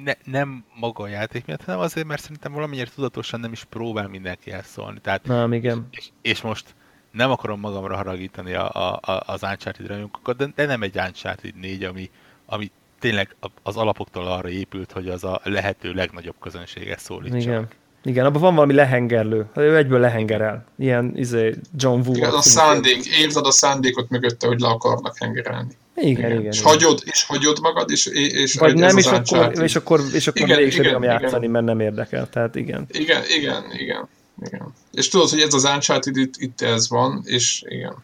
ne, 0.03 0.13
nem 0.23 0.65
maga 0.79 1.03
a 1.03 1.07
játék 1.07 1.45
miatt, 1.45 1.63
hanem 1.63 1.79
azért, 1.79 2.07
mert 2.07 2.21
szerintem 2.21 2.53
valamennyire 2.53 2.89
tudatosan 2.95 3.39
nem 3.39 3.51
is 3.51 3.63
próbál 3.63 4.07
mindenki 4.07 4.51
elszólni. 4.51 4.99
Tehát, 4.99 5.25
nem, 5.25 5.53
igen. 5.53 5.87
És, 5.91 6.09
és 6.21 6.41
most 6.41 6.75
nem 7.11 7.31
akarom 7.31 7.59
magamra 7.59 7.95
haragítani 7.95 8.53
a, 8.53 8.93
a, 8.93 8.99
az 9.25 9.43
Uncharted 9.43 9.87
rajongókat, 9.87 10.37
de, 10.37 10.47
de 10.55 10.65
nem 10.65 10.81
egy 10.81 10.97
Uncharted 10.97 11.55
4, 11.55 11.83
ami, 11.83 12.09
ami 12.45 12.71
tényleg 12.99 13.35
az 13.63 13.77
alapoktól 13.77 14.27
arra 14.27 14.49
épült, 14.49 14.91
hogy 14.91 15.09
az 15.09 15.23
a 15.23 15.41
lehető 15.43 15.93
legnagyobb 15.93 16.35
közönséget 16.39 16.99
szólítsa. 16.99 17.37
Igen. 17.37 17.67
Igen, 18.03 18.25
abban 18.25 18.41
van 18.41 18.55
valami 18.55 18.73
lehengerlő. 18.73 19.45
Ő 19.55 19.77
egyből 19.77 19.99
lehengerel. 19.99 20.65
Ilyen 20.77 21.13
izé, 21.15 21.55
John 21.75 22.01
Woo. 22.07 22.15
Igen, 22.15 22.31
a 22.31 22.41
szándék, 22.41 23.05
érzed 23.05 23.45
a 23.45 23.51
szándékot 23.51 24.09
mögötte, 24.09 24.47
hogy 24.47 24.59
le 24.59 24.67
akarnak 24.67 25.17
hengerelni. 25.17 25.77
Igen, 25.95 26.11
igen. 26.11 26.31
igen, 26.31 26.51
és, 26.51 26.59
igen. 26.59 26.71
Hagyod, 26.71 27.01
és 27.05 27.23
hagyod 27.23 27.59
magad, 27.61 27.91
és, 27.91 28.05
és 28.05 28.55
Vagy 28.55 28.75
nem, 28.75 28.97
és 28.97 29.05
akkor, 29.05 29.51
és 29.61 29.75
akkor, 29.75 30.01
és 30.13 30.27
akkor 30.27 30.41
igen, 30.41 30.57
mégis 30.57 30.77
igen, 30.77 31.03
játszani, 31.03 31.37
igen. 31.37 31.51
mert 31.51 31.65
nem 31.65 31.79
érdekel. 31.79 32.29
Tehát 32.29 32.55
igen. 32.55 32.85
Igen, 32.91 33.23
igen, 33.37 33.63
igen. 33.77 34.07
igen. 34.45 34.73
És 34.91 35.07
tudod, 35.07 35.29
hogy 35.29 35.39
ez 35.39 35.53
az 35.53 35.63
Uncharted 35.63 36.17
itt, 36.17 36.33
itt 36.37 36.61
ez 36.61 36.89
van, 36.89 37.21
és 37.25 37.63
igen. 37.67 37.95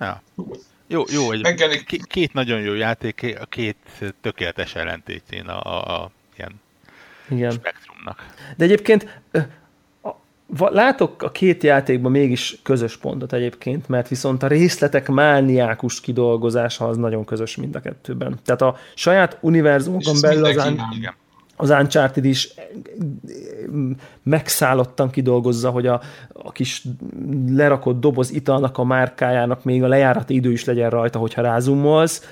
Ja. 0.00 0.22
Jó, 0.86 1.04
jó, 1.08 1.32
egy, 1.32 1.42
Megjelenik... 1.42 2.06
két, 2.06 2.32
nagyon 2.32 2.60
jó 2.60 2.74
játék, 2.74 3.36
a 3.40 3.44
két 3.46 3.76
tökéletes 4.20 4.74
ellentétjén 4.74 5.46
a, 5.46 5.60
a, 5.62 6.02
a 6.02 6.10
ilyen 6.36 6.60
igen. 7.30 7.50
spektrumnak. 7.50 8.26
De 8.56 8.64
egyébként 8.64 9.20
látok 10.56 11.22
a 11.22 11.30
két 11.30 11.62
játékban 11.62 12.10
mégis 12.10 12.58
közös 12.62 12.96
pontot 12.96 13.32
egyébként, 13.32 13.88
mert 13.88 14.08
viszont 14.08 14.42
a 14.42 14.46
részletek 14.46 15.08
mániákus 15.08 16.00
kidolgozása 16.00 16.88
az 16.88 16.96
nagyon 16.96 17.24
közös 17.24 17.56
mind 17.56 17.74
a 17.74 17.80
kettőben. 17.80 18.38
Tehát 18.44 18.62
a 18.62 18.76
saját 18.94 19.38
univerzumokon 19.40 20.20
belül 20.20 20.44
az, 20.44 20.66
un- 20.66 20.80
az 21.56 21.70
Uncharted 21.70 22.24
is 22.24 22.54
megszállottan 24.22 25.10
kidolgozza, 25.10 25.70
hogy 25.70 25.86
a, 25.86 26.00
a 26.32 26.52
kis 26.52 26.84
lerakott 27.48 28.00
doboz 28.00 28.30
italnak 28.30 28.78
a 28.78 28.84
márkájának 28.84 29.64
még 29.64 29.82
a 29.82 29.88
lejárati 29.88 30.34
idő 30.34 30.52
is 30.52 30.64
legyen 30.64 30.90
rajta, 30.90 31.18
hogyha 31.18 31.42
rázumolsz, 31.42 32.22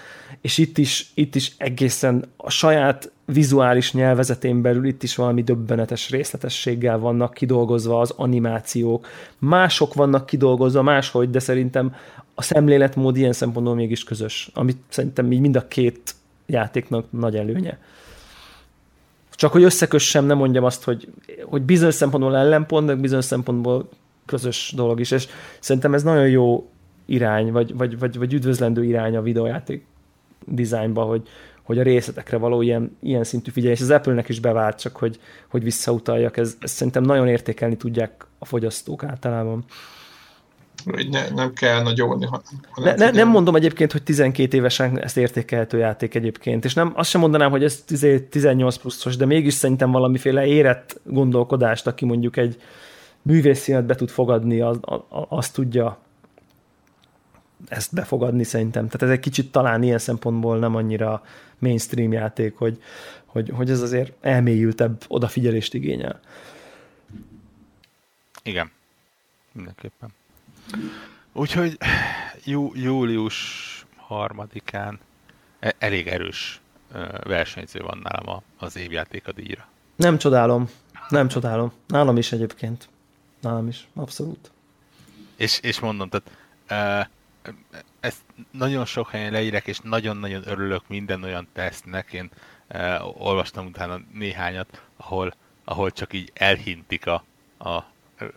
és 0.41 0.59
itt 0.59 0.79
is, 0.79 1.11
itt 1.15 1.35
is 1.35 1.53
egészen 1.57 2.25
a 2.37 2.51
saját 2.51 3.11
vizuális 3.27 3.93
nyelvezetén 3.93 4.63
belül 4.63 4.87
itt 4.87 5.03
is 5.03 5.17
valami 5.17 5.43
döbbenetes 5.43 6.11
részletességgel 6.11 6.99
vannak 6.99 7.35
kidolgozva 7.35 8.01
az 8.01 8.13
animációk. 8.17 9.07
Mások 9.39 9.95
vannak 9.95 10.27
kidolgozva 10.27 10.83
máshogy, 10.83 11.31
de 11.31 11.39
szerintem 11.39 11.95
a 12.35 12.43
szemléletmód 12.43 13.17
ilyen 13.17 13.33
szempontból 13.33 13.75
mégis 13.75 14.05
közös, 14.05 14.51
amit 14.55 14.79
szerintem 14.89 15.33
így 15.33 15.41
mind 15.41 15.57
a 15.57 15.69
két 15.69 16.15
játéknak 16.47 17.07
nagy 17.11 17.37
előnye. 17.37 17.79
Csak 19.31 19.53
hogy 19.53 19.63
összekössem, 19.63 20.25
nem 20.25 20.37
mondjam 20.37 20.65
azt, 20.65 20.85
hogy, 20.85 21.09
hogy 21.45 21.63
bizonyos 21.63 21.95
szempontból 21.95 22.37
ellenpont, 22.37 22.87
de 22.87 22.95
bizonyos 22.95 23.25
szempontból 23.25 23.89
közös 24.27 24.73
dolog 24.77 25.01
is, 25.01 25.11
és 25.11 25.27
szerintem 25.61 25.95
ez 25.95 26.03
nagyon 26.03 26.29
jó 26.29 26.71
irány, 27.05 27.53
vagy, 27.53 27.77
vagy, 27.77 27.99
vagy, 27.99 28.19
vagy 28.19 28.33
üdvözlendő 28.33 28.85
irány 28.85 29.17
a 29.17 29.23
videójáték 29.23 29.87
dizájnba, 30.45 31.03
hogy, 31.03 31.29
hogy 31.67 31.79
a 31.79 31.83
részletekre 31.83 32.37
való 32.37 32.63
ilyen, 32.63 32.97
ilyen 33.03 33.25
szintű 33.25 33.51
figyelés. 33.51 33.81
Az 33.81 33.91
Apple-nek 33.91 34.29
is 34.29 34.41
bevált, 34.41 34.81
csak 34.81 34.97
hogy, 34.97 35.21
hogy 35.49 35.63
visszautaljak. 35.63 36.37
Ez, 36.37 36.57
ez 36.61 36.71
szerintem 36.71 37.03
nagyon 37.03 37.29
értékelni 37.29 37.77
tudják 37.77 38.27
a 38.39 38.45
fogyasztók 38.45 39.05
általában. 39.05 39.65
Ne, 41.11 41.29
nem 41.29 41.53
kell 41.53 41.83
nagyolni. 41.83 42.29
Ne, 42.75 42.95
ne, 42.95 43.11
nem 43.11 43.29
mondom 43.29 43.57
egyébként, 43.57 43.93
hogy 43.93 44.03
12 44.03 44.57
évesen 44.57 45.01
ezt 45.01 45.17
értékelhető 45.17 45.79
játék 45.79 46.15
egyébként, 46.15 46.65
és 46.65 46.75
nem, 46.75 46.93
azt 46.95 47.11
sem 47.11 47.21
mondanám, 47.21 47.51
hogy 47.51 47.65
ez 47.65 47.85
18 48.31 48.77
pluszos, 48.77 49.17
de 49.17 49.27
mégis 49.27 49.55
szerintem 49.55 49.91
valamiféle 49.91 50.47
érett 50.47 51.01
gondolkodást, 51.05 51.87
aki 51.87 52.05
mondjuk 52.05 52.37
egy 52.37 52.57
művészszínet 53.23 53.85
be 53.85 53.95
tud 53.95 54.09
fogadni, 54.09 54.61
az, 54.61 54.79
az, 54.81 55.01
azt 55.29 55.55
tudja 55.55 55.99
ezt 57.69 57.95
befogadni 57.95 58.45
szerintem. 58.45 58.87
Tehát 58.87 59.03
ez 59.03 59.11
egy 59.11 59.21
kicsit 59.21 59.53
talán 59.53 59.83
ilyen 59.83 59.99
szempontból 59.99 60.59
nem 60.59 60.75
annyira 60.75 61.23
mainstream 61.59 62.13
játék, 62.13 62.57
hogy, 62.57 62.83
hogy, 63.25 63.51
hogy 63.55 63.71
ez 63.71 63.81
azért 63.81 64.13
elmélyültebb 64.21 65.05
odafigyelést 65.09 65.75
igényel. 65.75 66.21
Igen, 68.43 68.71
mindenképpen. 69.53 70.09
Úgyhogy 71.33 71.79
jú, 72.45 72.73
július 72.75 73.65
harmadikán 73.97 74.99
e, 75.59 75.75
elég 75.79 76.07
erős 76.07 76.61
versenyző 77.23 77.81
van 77.81 78.01
nálam 78.03 78.43
az 78.59 78.77
évjáték 78.77 79.29
a 79.29 79.33
díjra. 79.33 79.69
Nem 79.97 80.19
csodálom, 80.19 80.69
nem 81.09 81.29
csodálom. 81.29 81.73
Nálam 81.87 82.17
is 82.17 82.33
egyébként. 82.33 82.89
Nálam 83.41 83.69
is, 83.69 83.89
abszolút. 83.95 84.51
És, 85.37 85.61
és 85.63 85.81
mondom, 85.81 86.09
tehát 86.09 87.09
ezt 88.07 88.23
nagyon 88.51 88.85
sok 88.85 89.11
helyen 89.11 89.33
leírek, 89.33 89.67
és 89.67 89.79
nagyon-nagyon 89.83 90.43
örülök 90.47 90.83
minden 90.89 91.23
olyan 91.23 91.49
tesztnek. 91.53 92.13
Én 92.13 92.31
uh, 92.69 93.27
olvastam 93.27 93.67
utána 93.67 94.01
néhányat, 94.13 94.83
ahol, 94.97 95.35
ahol 95.65 95.91
csak 95.91 96.13
így 96.13 96.31
elhintik 96.35 97.07
a, 97.07 97.25
a, 97.59 97.85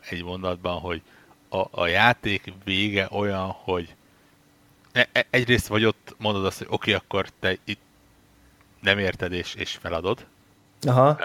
egy 0.10 0.24
mondatban, 0.24 0.80
hogy 0.80 1.02
a, 1.50 1.82
a 1.82 1.88
játék 1.88 2.54
vége 2.64 3.08
olyan, 3.12 3.48
hogy 3.48 3.96
e, 4.92 5.10
e, 5.12 5.26
egyrészt 5.30 5.68
vagy 5.68 5.86
ott 5.86 6.16
mondod 6.18 6.46
azt, 6.46 6.58
hogy 6.58 6.68
oké, 6.70 6.94
okay, 6.94 6.94
akkor 6.94 7.30
te 7.40 7.58
itt 7.64 7.82
nem 8.80 8.98
érted 8.98 9.32
és, 9.32 9.54
és 9.54 9.72
feladod. 9.72 10.26
Aha. 10.82 11.20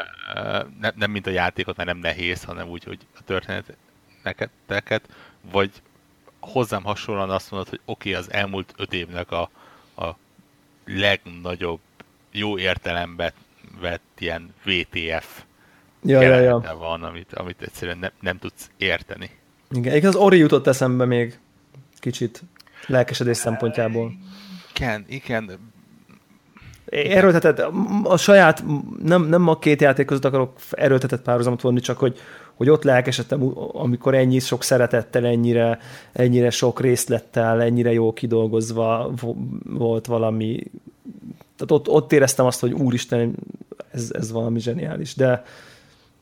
Nem, 0.80 0.92
nem 0.94 1.10
mint 1.10 1.26
a 1.26 1.30
játékot, 1.30 1.76
mert 1.76 1.88
nem 1.88 1.98
nehéz, 1.98 2.44
hanem 2.44 2.68
úgy, 2.68 2.84
hogy 2.84 2.98
a 3.18 3.22
történeteket, 3.24 5.08
vagy 5.50 5.70
hozzám 6.44 6.82
hasonlóan 6.82 7.30
azt 7.30 7.50
mondod, 7.50 7.68
hogy 7.68 7.80
oké, 7.84 8.10
okay, 8.10 8.22
az 8.22 8.32
elmúlt 8.32 8.74
öt 8.76 8.92
évnek 8.92 9.30
a, 9.30 9.50
a 9.96 10.16
legnagyobb 10.84 11.80
jó 12.30 12.58
értelemben 12.58 13.32
vett 13.80 14.02
ilyen 14.18 14.54
VTF 14.64 15.42
ja, 16.04 16.20
ja, 16.20 16.38
ja. 16.40 16.76
van, 16.78 17.02
amit, 17.02 17.34
amit 17.34 17.62
egyszerűen 17.62 17.98
ne, 17.98 18.10
nem 18.20 18.38
tudsz 18.38 18.70
érteni. 18.76 19.30
Igen, 19.70 20.04
az 20.04 20.14
Ori 20.14 20.38
jutott 20.38 20.66
eszembe 20.66 21.04
még 21.04 21.38
kicsit 21.98 22.42
lelkesedés 22.86 23.36
szempontjából. 23.36 24.12
Igen, 24.74 25.04
igen. 25.08 25.72
Erőltetett, 26.86 27.58
a 28.02 28.16
saját, 28.16 28.64
nem, 29.02 29.22
nem 29.22 29.48
a 29.48 29.58
két 29.58 29.80
játék 29.80 30.06
között 30.06 30.24
akarok 30.24 30.58
erőltetett 30.70 31.22
párhuzamot 31.22 31.60
vonni, 31.60 31.80
csak 31.80 31.98
hogy, 31.98 32.18
hogy 32.54 32.68
ott 32.68 32.82
lelkesedtem, 32.82 33.52
amikor 33.72 34.14
ennyi 34.14 34.38
sok 34.38 34.62
szeretettel, 34.62 35.26
ennyire, 35.26 35.78
ennyire 36.12 36.50
sok 36.50 36.80
részlettel, 36.80 37.62
ennyire 37.62 37.92
jó 37.92 38.12
kidolgozva 38.12 39.10
volt 39.64 40.06
valami. 40.06 40.62
Tehát 41.56 41.70
ott, 41.70 41.88
ott 41.88 42.12
éreztem 42.12 42.46
azt, 42.46 42.60
hogy 42.60 42.72
úristen, 42.72 43.34
ez, 43.90 44.10
ez 44.12 44.32
valami 44.32 44.60
zseniális, 44.60 45.14
de 45.14 45.44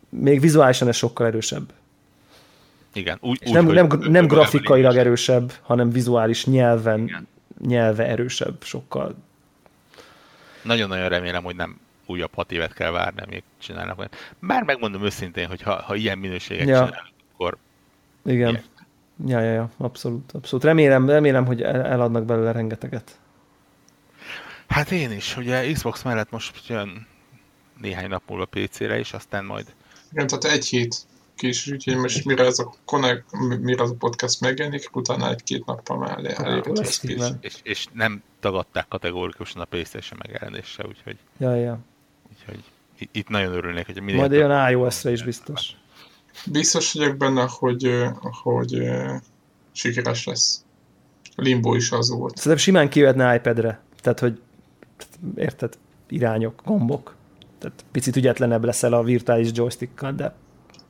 még 0.08 0.40
vizuálisan 0.40 0.88
ez 0.88 0.96
sokkal 0.96 1.26
erősebb. 1.26 1.72
Igen. 2.92 3.18
Úgy, 3.20 3.42
úgy, 3.46 3.52
nem, 3.52 3.66
nem, 3.66 3.88
nem 4.00 4.26
grafikailag 4.26 4.96
erősebb, 4.96 5.52
hanem 5.62 5.90
vizuális 5.90 6.46
nyelven, 6.46 7.02
Igen. 7.02 7.28
nyelve 7.66 8.06
erősebb 8.06 8.62
sokkal. 8.62 9.14
Nagyon-nagyon 10.62 11.08
remélem, 11.08 11.42
hogy 11.42 11.56
nem 11.56 11.80
újabb 12.06 12.34
hat 12.34 12.52
évet 12.52 12.72
kell 12.72 12.90
várni, 12.90 13.22
még 13.28 13.42
csinálnak. 13.58 14.08
Bár 14.38 14.62
megmondom 14.62 15.04
őszintén, 15.04 15.48
hogy 15.48 15.62
ha, 15.62 15.82
ha 15.82 15.94
ilyen 15.94 16.18
minőséget 16.18 16.68
ja. 16.68 16.74
csinálnak, 16.74 17.12
akkor... 17.32 17.56
Igen. 18.24 18.48
Ilyen. 18.48 18.62
Ja, 19.26 19.40
ja, 19.40 19.52
ja, 19.52 19.70
abszolút, 19.76 20.32
abszolút. 20.32 20.64
Remélem, 20.64 21.08
remélem, 21.08 21.46
hogy 21.46 21.62
eladnak 21.62 22.24
belőle 22.24 22.52
rengeteget. 22.52 23.18
Hát 24.68 24.90
én 24.90 25.10
is. 25.10 25.36
Ugye 25.36 25.72
Xbox 25.72 26.02
mellett 26.02 26.30
most 26.30 26.68
jön 26.68 27.06
néhány 27.80 28.08
nap 28.08 28.22
múlva 28.28 28.44
PC-re, 28.44 28.98
és 28.98 29.12
aztán 29.12 29.44
majd... 29.44 29.74
Igen, 30.12 30.26
tehát 30.26 30.44
egy 30.44 30.66
hét 30.66 31.06
később, 31.34 31.74
úgyhogy 31.74 31.96
most 31.96 32.24
mire 32.24 32.44
ez 32.44 32.58
a, 32.58 32.74
connect, 32.84 33.24
mire 33.60 33.82
ez 33.82 33.90
a 33.90 33.94
podcast 33.94 34.40
megjelenik, 34.40 34.96
utána 34.96 35.30
egy-két 35.30 35.64
nappal 35.64 35.98
már 35.98 36.18
elérhető 36.18 36.72
lesz 36.72 37.02
és, 37.40 37.54
és, 37.62 37.86
nem 37.92 38.22
tagadták 38.40 38.88
kategórikusan 38.88 39.60
a 39.60 39.64
PlayStation 39.64 40.20
megjelenése, 40.22 40.86
úgyhogy... 40.86 41.16
Ja, 41.38 41.54
ja. 41.54 41.78
Úgyhogy 42.48 42.64
itt 43.12 43.28
nagyon 43.28 43.52
örülnék, 43.52 43.86
hogy 43.86 44.02
minél... 44.02 44.20
Majd 44.20 44.32
jön 44.32 44.68
iOS-re 44.70 45.10
is 45.10 45.22
biztos. 45.22 45.70
Biztos 46.46 46.92
vagyok 46.92 47.16
benne, 47.16 47.46
hogy, 47.48 48.08
hogy 48.42 48.82
sikeres 49.72 50.24
lesz. 50.24 50.64
Limbo 51.36 51.74
is 51.74 51.90
az 51.90 52.10
volt. 52.10 52.36
Szerintem 52.36 52.58
simán 52.58 52.88
kivetne 52.88 53.34
iPad-re. 53.34 53.82
Tehát, 54.00 54.18
hogy 54.18 54.40
érted, 55.36 55.78
irányok, 56.08 56.62
gombok. 56.64 57.14
Tehát 57.58 57.84
picit 57.92 58.16
ügyetlenebb 58.16 58.64
leszel 58.64 58.92
a 58.92 59.02
virtuális 59.02 59.50
joystickkal, 59.52 60.12
de 60.12 60.34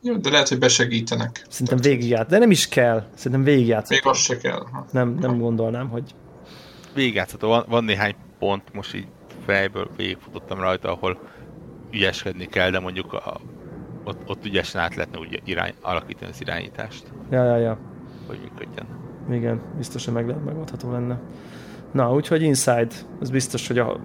jó, 0.05 0.17
de 0.17 0.31
lehet, 0.31 0.49
hogy 0.49 0.59
besegítenek. 0.59 1.47
Szerintem 1.49 1.79
végigját, 1.79 2.29
de 2.29 2.39
nem 2.39 2.51
is 2.51 2.69
kell. 2.69 3.07
Szerintem 3.15 3.43
végigját. 3.43 3.89
Még 3.89 4.07
az 4.07 4.19
se 4.19 4.37
kell. 4.37 4.67
Ha. 4.73 4.87
Nem, 4.91 5.15
nem 5.15 5.39
gondolnám, 5.39 5.89
hogy... 5.89 6.15
Végigjátszható. 6.95 7.49
Van, 7.49 7.65
van 7.69 7.85
néhány 7.85 8.15
pont, 8.39 8.73
most 8.73 8.95
így 8.95 9.07
fejből 9.45 9.91
végigfutottam 9.97 10.61
rajta, 10.61 10.93
ahol 10.93 11.19
ügyeskedni 11.93 12.47
kell, 12.47 12.71
de 12.71 12.81
mondjuk 12.81 13.13
a, 13.13 13.41
ott, 14.05 14.29
ott 14.29 14.45
ügyesen 14.45 14.81
át 14.81 14.95
lehetne 14.95 15.19
úgy 15.19 15.43
irány, 15.45 15.75
alakítani 15.81 16.31
az 16.31 16.41
irányítást. 16.41 17.05
Ja, 17.31 17.45
ja, 17.45 17.57
ja. 17.57 17.79
Hogy 18.27 18.39
működjön. 18.43 18.87
Igen, 19.31 19.61
biztos, 19.77 20.05
hogy 20.05 20.15
meg 20.15 20.27
lehet 20.27 20.45
megoldható 20.45 20.93
lenne. 20.93 21.21
Na, 21.93 22.15
úgyhogy 22.15 22.43
Inside, 22.43 22.89
az 23.21 23.31
biztos, 23.31 23.67
hogy 23.67 23.79
a 23.79 24.01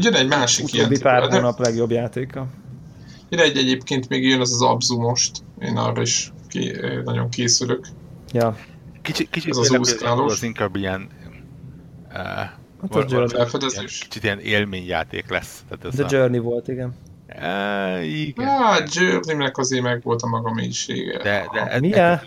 Jön 0.00 0.14
egy 0.14 0.28
másik 0.28 0.72
ilyen. 0.72 0.92
pár 1.02 1.30
hónap 1.30 1.58
legjobb 1.58 1.90
játéka. 1.90 2.46
Jön 3.28 3.40
egy 3.40 3.56
egyébként 3.56 4.08
még 4.08 4.28
jön 4.28 4.40
az 4.40 4.52
az 4.52 4.62
Abzu 4.62 5.00
most. 5.00 5.42
Én 5.58 5.76
arra 5.76 6.00
is 6.00 6.32
ki, 6.48 6.72
nagyon 7.04 7.28
készülök. 7.28 7.86
Ja. 8.32 8.56
Kicsit, 9.02 9.30
kicsit 9.30 9.56
az, 9.56 9.76
az, 9.80 9.96
az 10.02 10.42
inkább 10.42 10.76
ilyen 10.76 11.08
uh, 12.12 12.59
Hát 12.80 12.94
a 12.94 13.06
Journey. 13.08 13.28
Felfedezés. 13.28 13.98
Kicsit 13.98 14.22
ilyen 14.22 14.40
élményjáték 14.40 15.30
lesz. 15.30 15.62
Tehát 15.68 15.84
ez 15.84 15.94
The 15.94 16.04
a... 16.04 16.20
Journey 16.20 16.38
volt, 16.38 16.68
igen. 16.68 16.96
Uh, 17.28 18.06
igen. 18.06 18.46
Hát, 18.46 18.94
Journey-nek 18.94 19.58
azért 19.58 19.82
meg 19.82 20.02
volt 20.02 20.22
a 20.22 20.26
maga 20.26 20.52
mélysége. 20.52 21.22
De, 21.22 21.48
de 21.52 21.66
ez, 21.66 21.80
Milyen? 21.80 22.22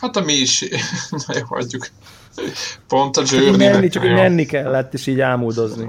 Hát 0.00 0.16
a 0.16 0.20
mélység. 0.20 0.74
Na 1.26 1.34
jó, 1.38 1.44
hagyjuk. 1.44 1.88
Pont 2.86 3.16
a 3.16 3.22
Journey. 3.26 3.56
Menni, 3.56 3.88
csak 3.88 4.02
hogy 4.02 4.12
menni 4.12 4.46
kellett, 4.46 4.94
és 4.94 5.06
így 5.06 5.20
ámuldozni. 5.20 5.88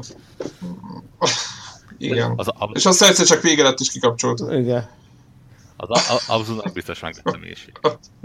Igen. 1.97 2.33
Az, 2.35 2.47
az, 2.47 2.69
és 2.73 2.85
azt 2.85 3.01
egyszer 3.01 3.25
csak 3.25 3.41
vége 3.41 3.63
lett, 3.63 3.79
és 3.79 3.91
kikapcsoltad. 3.91 4.53
Igen. 4.53 4.89
Az 5.75 6.23
Abzunak 6.27 6.73
biztos 6.73 6.99
meg 6.99 7.15
a 7.23 7.37
mélység. 7.37 7.73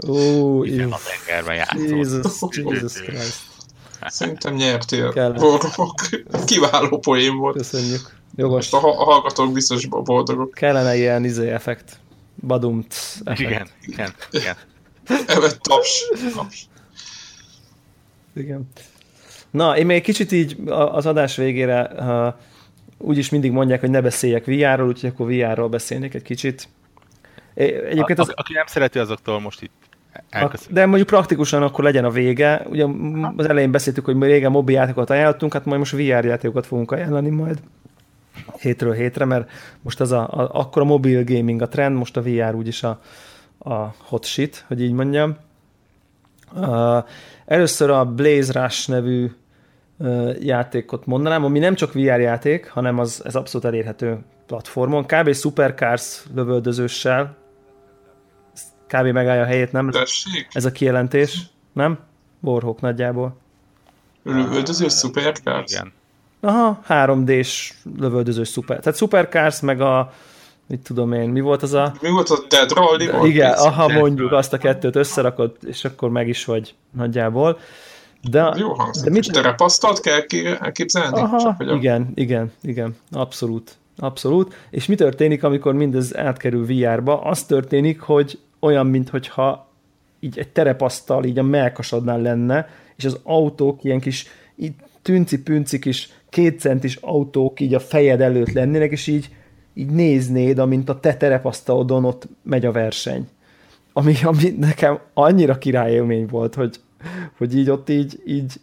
Ó, 0.07 0.63
Hiszen 0.63 0.91
a 0.91 0.97
tengerben 1.25 1.55
játszott. 1.55 1.89
Jesus, 1.89 2.41
Jesus 2.51 2.93
Christ. 2.93 3.48
Szerintem 4.07 4.53
nyertél. 4.53 5.11
Borgok. 5.13 5.93
Kiváló 6.45 6.99
poén 6.99 7.35
volt. 7.35 7.55
Köszönjük. 7.55 8.17
Jogos. 8.35 8.69
Most 8.69 8.83
a, 8.83 8.99
a 8.99 9.03
hallgatók 9.03 9.53
biztos 9.53 9.85
boldogok. 9.85 10.53
Kellene 10.53 10.95
ilyen 10.95 11.25
izé 11.25 11.49
effekt. 11.49 11.99
Badumt 12.47 12.95
effekt. 13.23 13.39
Igen, 13.49 13.67
igen, 13.85 14.13
igen. 14.31 14.55
Evet, 15.37 15.61
taps. 15.61 16.03
taps. 16.35 16.67
Igen. 18.35 18.69
Na, 19.51 19.77
én 19.77 19.85
még 19.85 20.03
kicsit 20.03 20.31
így 20.31 20.57
az 20.65 21.05
adás 21.05 21.35
végére 21.35 21.91
uh, 21.97 22.33
úgyis 22.97 23.29
mindig 23.29 23.51
mondják, 23.51 23.79
hogy 23.79 23.89
ne 23.89 24.01
beszéljek 24.01 24.45
VR-ról, 24.45 24.87
úgyhogy 24.87 25.09
akkor 25.09 25.27
VR-ról 25.27 25.69
beszélnék 25.69 26.13
egy 26.13 26.21
kicsit. 26.21 26.69
Egyébként 27.53 28.19
az... 28.19 28.29
A, 28.29 28.33
aki 28.35 28.53
nem 28.53 28.65
szereti, 28.65 28.99
azoktól 28.99 29.39
most 29.39 29.61
itt 29.61 29.88
elköszön. 30.29 30.73
De 30.73 30.85
mondjuk 30.85 31.07
praktikusan 31.07 31.63
akkor 31.63 31.83
legyen 31.83 32.05
a 32.05 32.09
vége. 32.09 32.65
Ugye 32.69 32.85
az 33.35 33.49
elején 33.49 33.71
beszéltük, 33.71 34.05
hogy 34.05 34.21
régen 34.21 34.51
mobil 34.51 34.75
játékokat 34.75 35.09
ajánlottunk, 35.09 35.53
hát 35.53 35.65
majd 35.65 35.79
most 35.79 35.91
VR 35.91 36.25
játékokat 36.25 36.65
fogunk 36.65 36.91
ajánlani 36.91 37.29
majd 37.29 37.59
hétről 38.59 38.93
hétre, 38.93 39.25
mert 39.25 39.49
most 39.81 39.99
az 39.99 40.11
a, 40.11 40.21
a, 40.21 40.49
akkor 40.53 40.81
a 40.81 40.85
mobil 40.85 41.23
gaming 41.23 41.61
a 41.61 41.67
trend, 41.67 41.95
most 41.95 42.17
a 42.17 42.21
VR 42.21 42.55
úgyis 42.55 42.83
a, 42.83 42.99
a 43.59 43.93
hot 43.97 44.25
shit, 44.25 44.65
hogy 44.67 44.81
így 44.81 44.91
mondjam. 44.91 45.37
Uh, 46.55 47.03
először 47.45 47.89
a 47.89 48.05
Blaze 48.05 48.61
Rush 48.61 48.89
nevű 48.89 49.31
uh, 49.97 50.35
játékot 50.39 51.05
mondanám, 51.05 51.43
ami 51.43 51.59
nem 51.59 51.75
csak 51.75 51.93
VR 51.93 52.19
játék, 52.19 52.69
hanem 52.69 52.99
az, 52.99 53.21
ez 53.25 53.35
abszolút 53.35 53.67
elérhető 53.67 54.17
platformon. 54.45 55.05
Kb. 55.05 55.33
Supercars 55.33 56.23
lövöldözőssel, 56.35 57.35
kb. 58.89 59.05
megállja 59.07 59.41
a 59.41 59.45
helyét, 59.45 59.71
nem? 59.71 59.89
Tessék? 59.89 60.47
Ez 60.51 60.65
a 60.65 60.71
kijelentés, 60.71 61.41
nem? 61.73 61.99
Borhók 62.39 62.81
nagyjából. 62.81 63.37
Lövöldözős 64.23 64.93
Supercars? 64.93 65.71
Igen. 65.71 65.91
Aha, 66.41 66.81
3D-s 66.87 67.73
lövöldözős 67.97 68.47
szuper. 68.47 68.79
Tehát 68.79 68.97
Supercars, 68.97 69.59
meg 69.59 69.81
a 69.81 70.13
mit 70.67 70.79
tudom 70.79 71.13
én, 71.13 71.29
mi 71.29 71.39
volt 71.39 71.63
az 71.63 71.73
a... 71.73 71.93
Mi 72.01 72.09
volt 72.09 72.29
a 72.29 72.37
Dead 72.49 72.71
Rolling? 72.71 73.11
De, 73.11 73.27
igen, 73.27 73.51
aha, 73.51 73.87
mondjuk 73.87 74.31
azt 74.31 74.53
a 74.53 74.57
kettőt 74.57 74.95
összerakod, 74.95 75.55
és 75.65 75.85
akkor 75.85 76.09
meg 76.09 76.27
is 76.27 76.45
vagy 76.45 76.75
nagyjából. 76.91 77.59
De, 78.29 78.53
Jó 78.57 78.73
hangzik, 78.73 79.03
de 79.03 79.09
mit... 79.09 79.19
és 79.19 79.27
terepasztalt 79.27 79.99
kell 79.99 80.21
elképzelni? 80.59 81.19
Aha, 81.19 81.39
Csak, 81.39 81.57
hogy 81.57 81.71
igen, 81.71 82.01
a... 82.01 82.11
igen, 82.13 82.51
igen, 82.61 82.95
abszolút. 83.11 83.77
Abszolút. 83.97 84.55
És 84.69 84.85
mi 84.85 84.95
történik, 84.95 85.43
amikor 85.43 85.73
mindez 85.73 86.17
átkerül 86.17 86.65
VR-ba? 86.65 87.21
Az 87.21 87.43
történik, 87.43 87.99
hogy 87.99 88.39
olyan, 88.59 88.87
mintha 88.87 89.67
így 90.19 90.39
egy 90.39 90.49
terepasztal 90.49 91.23
így 91.23 91.39
a 91.39 91.43
melkasodnál 91.43 92.21
lenne, 92.21 92.67
és 92.95 93.05
az 93.05 93.19
autók 93.23 93.83
ilyen 93.83 93.99
kis 93.99 94.27
tünci-pünci 95.01 95.79
kis 95.79 96.09
kétcentis 96.29 96.95
autók 96.95 97.59
így 97.59 97.73
a 97.73 97.79
fejed 97.79 98.21
előtt 98.21 98.51
lennének, 98.51 98.91
és 98.91 99.07
így, 99.07 99.29
így 99.73 99.89
néznéd, 99.89 100.59
amint 100.59 100.89
a 100.89 100.99
te 100.99 101.15
terepasztalodon 101.15 102.05
ott 102.05 102.27
megy 102.43 102.65
a 102.65 102.71
verseny. 102.71 103.27
Ami, 103.93 104.15
ami 104.23 104.49
nekem 104.59 104.99
annyira 105.13 105.57
királyélmény 105.57 106.25
volt, 106.25 106.55
hogy, 106.55 106.79
hogy 107.37 107.57
így 107.57 107.69
ott 107.69 107.89
így, 107.89 108.21
így 108.25 108.53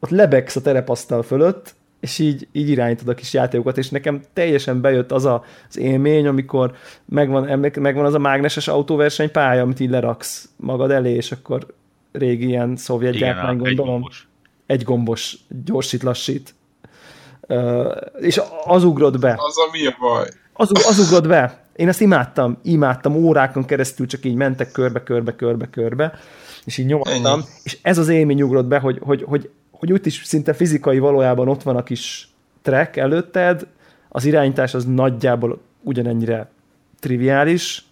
ott 0.00 0.10
lebegsz 0.10 0.56
a 0.56 0.60
terepasztal 0.60 1.22
fölött, 1.22 1.74
és 2.00 2.18
így, 2.18 2.48
így 2.52 2.68
irányítod 2.68 3.08
a 3.08 3.14
kis 3.14 3.32
játékokat, 3.32 3.78
és 3.78 3.88
nekem 3.88 4.20
teljesen 4.32 4.80
bejött 4.80 5.12
az 5.12 5.24
a, 5.24 5.44
az 5.68 5.78
élmény, 5.78 6.26
amikor 6.26 6.72
megvan, 7.04 7.58
megvan 7.58 8.04
az 8.04 8.14
a 8.14 8.18
mágneses 8.18 8.68
autóverseny 8.68 9.30
pálya, 9.30 9.62
amit 9.62 9.80
így 9.80 9.90
leraksz 9.90 10.48
magad 10.56 10.90
elé, 10.90 11.14
és 11.14 11.32
akkor 11.32 11.66
régi 12.12 12.46
ilyen 12.46 12.76
szovjet 12.76 13.14
gyártmány 13.14 13.56
gondolom. 13.56 13.88
Egy 13.88 13.92
gombos. 13.92 14.28
egy 14.66 14.82
gombos, 14.82 15.36
gyorsít, 15.64 16.02
lassít. 16.02 16.54
Uh, 17.48 17.96
és 18.20 18.40
az 18.64 18.84
ugrott 18.84 19.18
be. 19.18 19.34
Az 19.38 19.58
a 19.58 19.68
mi 19.72 19.86
a 19.86 19.96
baj? 20.00 20.28
Az, 20.52 20.70
az 20.88 20.98
ugrott 20.98 21.28
be. 21.28 21.66
Én 21.76 21.88
ezt 21.88 22.00
imádtam, 22.00 22.58
imádtam, 22.62 23.14
órákon 23.14 23.64
keresztül 23.64 24.06
csak 24.06 24.24
így 24.24 24.34
mentek 24.34 24.72
körbe, 24.72 25.02
körbe, 25.02 25.36
körbe, 25.36 25.70
körbe, 25.70 26.12
és 26.64 26.78
így 26.78 26.86
nyomattam, 26.86 27.44
és 27.62 27.78
ez 27.82 27.98
az 27.98 28.08
élmény 28.08 28.42
ugrott 28.42 28.66
be, 28.66 28.78
hogy, 28.78 28.98
hogy, 29.02 29.22
hogy 29.22 29.50
hogy 29.78 29.92
úgy 29.92 30.06
is 30.06 30.24
szinte 30.24 30.52
fizikai 30.52 30.98
valójában 30.98 31.48
ott 31.48 31.62
van 31.62 31.76
a 31.76 31.82
kis 31.82 32.28
track 32.62 32.96
előtted, 32.96 33.66
az 34.08 34.24
irányítás 34.24 34.74
az 34.74 34.84
nagyjából 34.84 35.60
ugyanennyire 35.82 36.50
triviális, 37.00 37.84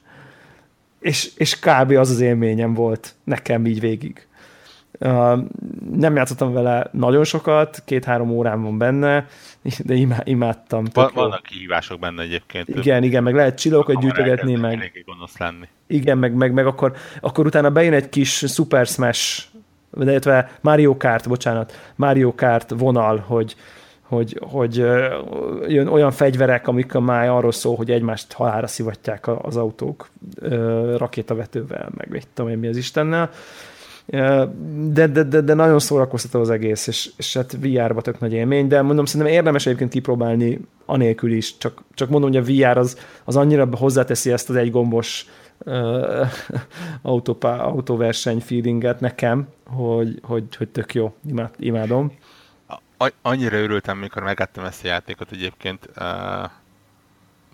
és, 1.00 1.30
és 1.36 1.58
kb. 1.58 1.90
az 1.90 2.10
az 2.10 2.20
élményem 2.20 2.74
volt 2.74 3.14
nekem 3.24 3.66
így 3.66 3.80
végig. 3.80 4.26
Uh, 5.00 5.38
nem 5.92 6.16
játszottam 6.16 6.52
vele 6.52 6.88
nagyon 6.92 7.24
sokat, 7.24 7.82
két-három 7.84 8.30
órám 8.30 8.62
van 8.62 8.78
benne, 8.78 9.26
de 9.78 9.94
imá, 9.94 10.20
imádtam. 10.24 10.84
Van, 10.92 11.10
vannak 11.14 11.42
kihívások 11.42 11.98
benne 12.00 12.22
egyébként. 12.22 12.68
Igen, 12.68 13.02
igen, 13.02 13.22
meg 13.22 13.34
lehet 13.34 13.58
csillókat 13.58 14.00
gyűjtögetni, 14.00 14.54
meg... 14.54 14.92
lenni. 15.38 15.68
Igen, 15.86 16.18
meg, 16.18 16.34
meg, 16.34 16.52
meg 16.52 16.66
akkor, 16.66 16.96
akkor 17.20 17.46
utána 17.46 17.70
bejön 17.70 17.92
egy 17.92 18.08
kis 18.08 18.30
Super 18.30 18.86
Smash 18.86 19.46
illetve 20.00 20.58
Mario 20.60 20.96
Kart, 20.96 21.28
bocsánat, 21.28 21.72
Mario 21.94 22.34
Kart 22.34 22.74
vonal, 22.78 23.24
hogy, 23.26 23.56
hogy, 24.02 24.38
hogy 24.40 24.76
jön 25.68 25.86
olyan 25.86 26.10
fegyverek, 26.10 26.68
amik 26.68 26.92
már 26.92 27.28
arról 27.28 27.52
szól, 27.52 27.76
hogy 27.76 27.90
egymást 27.90 28.32
halára 28.32 28.66
szivatják 28.66 29.28
az 29.42 29.56
autók 29.56 30.08
rakétavetővel, 30.96 31.88
meg 31.96 32.08
mit 32.10 32.28
tudom 32.34 32.50
én 32.50 32.58
mi 32.58 32.66
az 32.66 32.76
Istennel. 32.76 33.30
De, 34.92 35.06
de, 35.06 35.22
de, 35.22 35.40
de 35.40 35.54
nagyon 35.54 35.78
szórakoztató 35.78 36.40
az 36.40 36.50
egész, 36.50 36.86
és, 36.86 37.10
és 37.16 37.34
hát 37.34 37.56
VR-ba 37.60 38.00
tök 38.00 38.20
nagy 38.20 38.32
élmény, 38.32 38.66
de 38.66 38.82
mondom, 38.82 39.04
szerintem 39.04 39.34
érdemes 39.34 39.66
egyébként 39.66 39.90
kipróbálni 39.90 40.60
anélkül 40.86 41.32
is, 41.32 41.58
csak, 41.58 41.82
csak 41.94 42.08
mondom, 42.08 42.32
hogy 42.32 42.38
a 42.38 42.70
VR 42.70 42.78
az, 42.78 42.98
az 43.24 43.36
annyira 43.36 43.68
hozzáteszi 43.72 44.32
ezt 44.32 44.50
az 44.50 44.56
egy 44.56 44.70
gombos 44.70 45.26
uh, 45.66 46.28
autópá, 47.02 47.58
autóverseny 47.58 48.40
feelinget 48.40 49.00
nekem, 49.00 49.48
hogy, 49.66 50.18
hogy, 50.22 50.56
hogy 50.56 50.68
tök 50.68 50.94
jó, 50.94 51.14
Imád, 51.28 51.54
imádom. 51.58 52.18
A, 52.98 53.12
annyira 53.22 53.56
örültem, 53.56 53.98
mikor 53.98 54.22
megettem 54.22 54.64
ezt 54.64 54.84
a 54.84 54.86
játékot 54.86 55.32
egyébként. 55.32 55.88
Uh, 55.96 56.50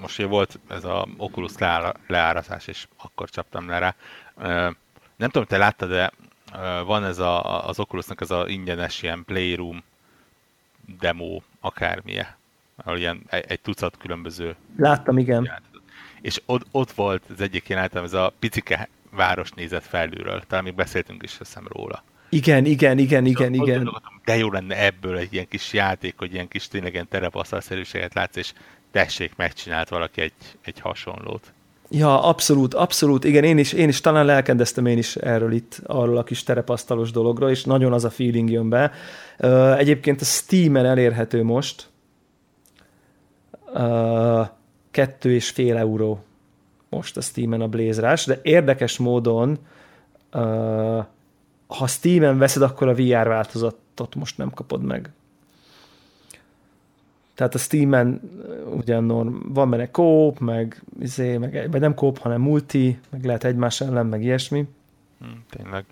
most 0.01 0.19
ugye 0.19 0.29
volt 0.29 0.59
ez 0.69 0.85
a 0.85 1.07
Oculus 1.17 1.59
leára, 1.59 1.93
leárazás, 2.07 2.67
és 2.67 2.87
akkor 3.03 3.31
csaptam 3.31 3.69
le 3.69 3.79
rá. 3.79 3.95
Uh, 4.37 4.75
nem 5.17 5.31
tudom, 5.31 5.45
te 5.45 5.57
láttad, 5.57 5.89
de 5.89 6.13
uh, 6.53 6.87
van 6.87 7.05
ez 7.05 7.19
a, 7.19 7.67
az 7.69 7.79
Oculusnak 7.79 8.21
ez 8.21 8.31
a 8.31 8.49
ingyenes 8.49 9.03
ilyen 9.03 9.25
Playroom 9.25 9.83
demo, 11.01 11.41
akármilyen, 11.61 12.27
ahol 12.77 12.99
ilyen 12.99 13.23
egy, 13.27 13.45
egy 13.49 13.61
tucat 13.61 13.97
különböző 13.97 14.57
Láttam, 14.77 15.19
igen. 15.19 15.45
Játék 15.45 15.72
és 16.23 16.43
ott, 16.47 16.67
ott 16.71 16.93
volt 16.93 17.23
az 17.35 17.41
egyik 17.41 17.69
jelenetem, 17.69 18.05
ez 18.05 18.13
a 18.13 18.33
picike 18.39 18.89
város 19.11 19.51
nézett 19.51 19.85
felülről, 19.85 20.43
talán 20.49 20.65
még 20.65 20.75
beszéltünk 20.75 21.23
is 21.23 21.39
hiszem 21.39 21.67
róla. 21.69 22.03
Igen, 22.29 22.65
igen, 22.65 22.99
igen, 22.99 23.27
igen, 23.27 23.55
igen. 23.55 24.03
De 24.25 24.37
jó 24.37 24.51
lenne 24.51 24.85
ebből 24.85 25.17
egy 25.17 25.33
ilyen 25.33 25.49
kis 25.49 25.73
játék, 25.73 26.15
hogy 26.19 26.33
ilyen 26.33 26.49
kis 26.49 26.69
tényleg 26.69 26.93
ilyen 26.93 27.09
terepasztalszerűséget 27.09 28.15
látsz, 28.15 28.37
és 28.37 28.53
tessék, 28.91 29.37
megcsinált 29.37 29.89
valaki 29.89 30.21
egy, 30.21 30.33
egy 30.63 30.81
hasonlót. 30.81 31.53
Ja, 31.91 32.23
abszolút, 32.23 32.75
abszolút. 32.75 33.25
Igen, 33.25 33.45
én 33.45 33.59
is, 33.59 33.73
én 33.73 33.89
is 33.89 34.01
talán 34.01 34.25
lelkendeztem 34.25 34.87
én 34.87 34.99
is 34.99 35.17
erről 35.17 35.53
itt, 35.53 35.81
arról 35.87 36.17
a 36.17 36.23
kis 36.23 36.43
terepasztalos 36.43 37.11
dologról, 37.11 37.51
és 37.51 37.65
nagyon 37.65 37.93
az 37.93 38.05
a 38.05 38.11
feeling 38.11 38.51
jön 38.51 38.69
be. 38.69 38.93
Egyébként 39.77 40.21
a 40.21 40.25
Steam-en 40.25 40.87
elérhető 40.87 41.43
most. 41.43 41.89
Uh, 44.93 44.99
kettő 44.99 45.33
és 45.33 45.51
fél 45.51 45.77
euró 45.77 46.25
most 46.89 47.17
a 47.17 47.21
Steam-en 47.21 47.61
a 47.61 47.69
Blaze 47.69 48.17
de 48.27 48.41
érdekes 48.43 48.99
módon 48.99 49.59
uh, 50.33 51.05
ha 51.67 51.87
Steam-en 51.87 52.39
veszed, 52.39 52.63
akkor 52.63 52.89
a 52.89 52.95
VR 52.95 53.29
változatot 53.29 54.15
most 54.15 54.39
nem 54.39 54.51
kapod 54.51 54.83
meg. 54.83 55.11
Tehát 57.35 57.55
a 57.55 57.59
Steam-en 57.59 58.21
ugyan 58.77 59.07
van 59.53 59.71
benne 59.71 59.91
kóp, 59.91 60.39
meg, 60.39 60.83
izé, 61.01 61.37
meg, 61.37 61.69
vagy 61.71 61.81
nem 61.81 61.95
kóp, 61.95 62.19
hanem 62.19 62.41
multi, 62.41 62.99
meg 63.11 63.25
lehet 63.25 63.45
egymás 63.45 63.81
ellen, 63.81 64.07
meg 64.07 64.23
ilyesmi. 64.23 64.69
Hmm, 65.19 65.45
tényleg. 65.51 65.85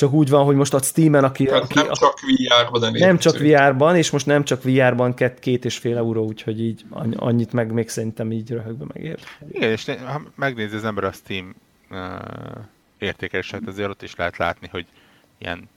Csak 0.00 0.12
úgy 0.12 0.28
van, 0.28 0.44
hogy 0.44 0.56
most 0.56 0.74
a 0.74 0.82
Steam-en, 0.82 1.24
aki... 1.24 1.50
Hát 1.50 1.62
aki 1.62 1.74
nem 1.74 1.92
csak 1.92 2.20
VR-ban, 2.20 2.92
de 2.92 3.06
Nem 3.06 3.18
csak 3.18 3.38
VR-ban, 3.38 3.96
és 3.96 4.10
most 4.10 4.26
nem 4.26 4.44
csak 4.44 4.62
VR-ban 4.62 5.14
két, 5.14 5.38
két 5.38 5.64
és 5.64 5.78
fél 5.78 5.96
euró, 5.96 6.24
úgyhogy 6.24 6.60
így 6.60 6.84
annyit 7.16 7.52
meg 7.52 7.72
még 7.72 7.88
szerintem 7.88 8.32
így 8.32 8.50
röhögve 8.50 8.84
megér. 8.94 9.18
Igen, 9.52 9.70
és 9.70 9.84
ha 9.84 10.22
megnézi 10.34 10.76
az 10.76 10.84
ember 10.84 11.04
a 11.04 11.12
Steam 11.12 11.54
uh, 11.90 11.98
értékeléseket, 12.98 13.68
azért 13.68 13.88
ott 13.88 14.02
is 14.02 14.16
lehet 14.16 14.36
látni, 14.36 14.68
hogy 14.70 14.86
ilyen 15.38 15.68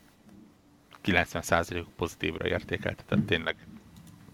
90% 1.04 1.84
pozitívra 1.96 2.48
értékelt, 2.48 3.04
tehát 3.08 3.24
tényleg 3.24 3.56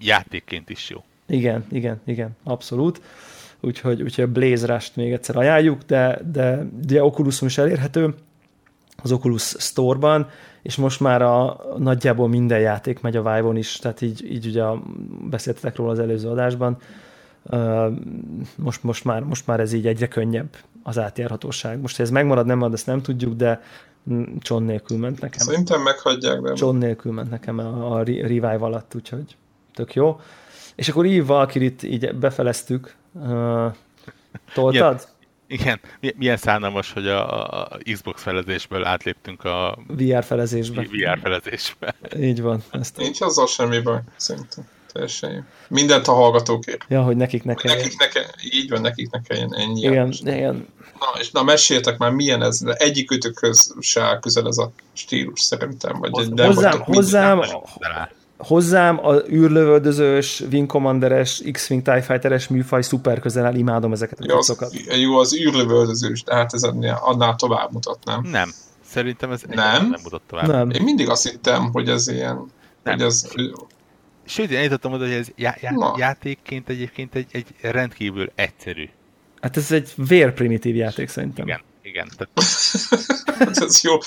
játékként 0.01 0.71
is 0.71 0.91
jó. 0.91 1.05
Igen, 1.27 1.65
igen, 1.71 2.01
igen, 2.07 2.37
abszolút. 2.43 3.01
Úgyhogy, 3.61 4.03
úgyhogy 4.03 4.25
a 4.25 4.33
Blaze 4.33 4.67
Rush-t 4.67 4.97
még 4.97 5.13
egyszer 5.13 5.37
ajánljuk, 5.37 5.83
de, 5.83 6.19
de, 6.33 6.67
de 6.87 7.05
Oculuson 7.05 7.49
is 7.49 7.59
elérhető, 7.59 8.15
az 9.03 9.13
Oculus 9.13 9.43
Store-ban, 9.43 10.29
és 10.63 10.77
most 10.77 11.01
már 11.01 11.23
a, 11.23 11.61
nagyjából 11.79 12.29
minden 12.29 12.61
játék 12.61 13.01
megy 13.01 13.17
a 13.17 13.23
Vive-on 13.23 13.57
is, 13.57 13.77
tehát 13.77 14.01
így, 14.01 14.33
így 14.33 14.47
ugye 14.47 14.65
beszéltetek 15.31 15.77
róla 15.77 15.91
az 15.91 15.99
előző 15.99 16.29
adásban, 16.29 16.77
most, 18.57 18.83
most, 18.83 19.05
már, 19.05 19.23
most 19.23 19.47
már 19.47 19.61
ez 19.61 19.73
így 19.73 19.87
egyre 19.87 20.09
könnyebb 20.09 20.57
az 20.83 20.99
átjárhatóság. 20.99 21.81
Most, 21.81 21.97
hogy 21.97 22.05
ez 22.05 22.11
megmarad, 22.11 22.47
nem 22.47 22.59
marad, 22.59 22.75
ezt 22.75 22.87
nem 22.87 23.03
tudjuk, 23.03 23.35
de 23.35 23.63
John 24.39 24.63
nélkül 24.63 24.99
ment 24.99 25.21
nekem. 25.21 25.47
Szerintem 25.47 25.83
meghagyják, 25.83 26.41
de... 26.41 26.53
John 26.57 26.77
nélkül 26.77 27.13
ment 27.13 27.31
nekem 27.31 27.59
a, 27.59 27.97
a 27.97 27.99
Revive 28.03 28.55
alatt, 28.55 28.95
úgyhogy 28.95 29.37
tök 29.75 29.95
jó. 29.95 30.21
És 30.75 30.89
akkor 30.89 31.05
így 31.05 31.27
Valkyrit 31.27 31.83
így 31.83 32.15
befeleztük. 32.15 32.95
Uh, 33.13 33.75
toltad? 34.55 35.09
Igen, 35.51 35.81
milyen 36.17 36.37
szánalmas, 36.37 36.93
hogy 36.93 37.07
a, 37.07 37.49
a 37.51 37.79
Xbox 37.93 38.23
felezésből 38.23 38.85
átléptünk 38.85 39.45
a 39.45 39.79
VR 39.87 40.25
felezésbe. 40.25 40.83
VR 40.83 41.19
felezésbe. 41.23 41.95
Így 42.21 42.41
van. 42.43 42.63
Ezt 42.71 42.97
Nincs 42.97 43.21
azzal 43.21 43.47
semmi 43.47 43.81
baj, 43.81 44.01
szerintem. 44.17 44.69
Teljesen 44.93 45.33
jó. 45.33 45.41
Mindent 45.69 46.09
a 46.09 46.13
hallgatókért. 46.13 46.85
Ja, 46.89 47.03
hogy 47.03 47.17
nekik 47.17 47.45
ne 47.45 47.55
kell. 47.55 47.75
Nekik 47.75 47.99
ne 47.99 48.09
kell, 48.09 48.25
így 48.53 48.71
van, 48.71 48.81
nekik 48.81 49.11
ne 49.11 49.21
kelljen 49.21 49.55
ennyi. 49.55 49.81
Igen, 49.81 50.13
igen. 50.21 50.67
Na, 50.99 51.21
és 51.21 51.31
na, 51.31 51.43
meséltek 51.43 51.99
már, 51.99 52.11
milyen 52.11 52.43
ez, 52.43 52.59
de 52.59 52.73
egyik 52.75 53.11
ötökhöz 53.11 53.75
se 53.81 54.03
áll 54.03 54.19
közel 54.19 54.47
ez 54.47 54.59
a 54.59 54.73
stílus 54.93 55.41
szerintem. 55.41 55.99
Vagy 55.99 56.11
Hoz, 56.11 56.29
nem 56.29 56.47
hozzám, 56.47 56.81
hozzám, 56.81 57.39
minden- 57.39 58.09
hozzám 58.43 59.07
a 59.07 59.15
űrlövöldözős, 59.31 60.41
Wing 60.53 60.67
Commanderes, 60.67 61.43
X-Wing 61.53 61.83
TIE 61.83 62.03
Fighteres 62.03 62.49
műfaj 62.49 62.83
szuper 62.83 63.19
közel 63.21 63.47
áll, 63.47 63.55
imádom 63.55 63.93
ezeket 63.93 64.19
a 64.21 64.25
Jó, 64.29 64.35
cuccokat. 64.41 64.69
az, 64.89 64.99
jó, 64.99 65.17
az 65.19 65.37
űrlövöldözős, 65.41 66.23
de 66.23 66.35
hát 66.35 66.55
ez 66.55 66.63
annál 67.01 67.35
tovább 67.35 67.73
mutatnám. 67.73 68.23
Nem. 68.31 68.51
Szerintem 68.85 69.31
ez 69.33 69.43
Nem? 69.49 69.57
nem 69.91 70.01
mutat 70.03 70.23
tovább. 70.27 70.47
Nem. 70.47 70.71
Én 70.71 70.83
mindig 70.83 71.09
azt 71.09 71.29
hittem, 71.31 71.71
hogy 71.73 71.89
ez 71.89 72.09
ilyen, 72.09 72.35
Nem. 72.83 72.95
hogy 72.95 73.03
ez, 73.03 73.29
Sőt, 74.25 74.51
én 74.51 74.57
eljutottam 74.57 74.93
oda, 74.93 75.05
hogy 75.05 75.13
ez 75.15 75.29
já- 75.37 75.61
já- 75.61 75.77
Na. 75.77 75.95
játékként 75.97 76.69
egyébként 76.69 77.15
egy, 77.15 77.27
egy 77.33 77.47
rendkívül 77.61 78.31
egyszerű. 78.35 78.89
Hát 79.41 79.57
ez 79.57 79.73
egy 79.73 79.93
vérprimitív 80.09 80.77
játék 80.77 81.09
szerintem. 81.09 81.47
Igen, 81.47 81.61
igen. 81.91 82.11
Ez 83.67 83.81
jó. 83.83 83.99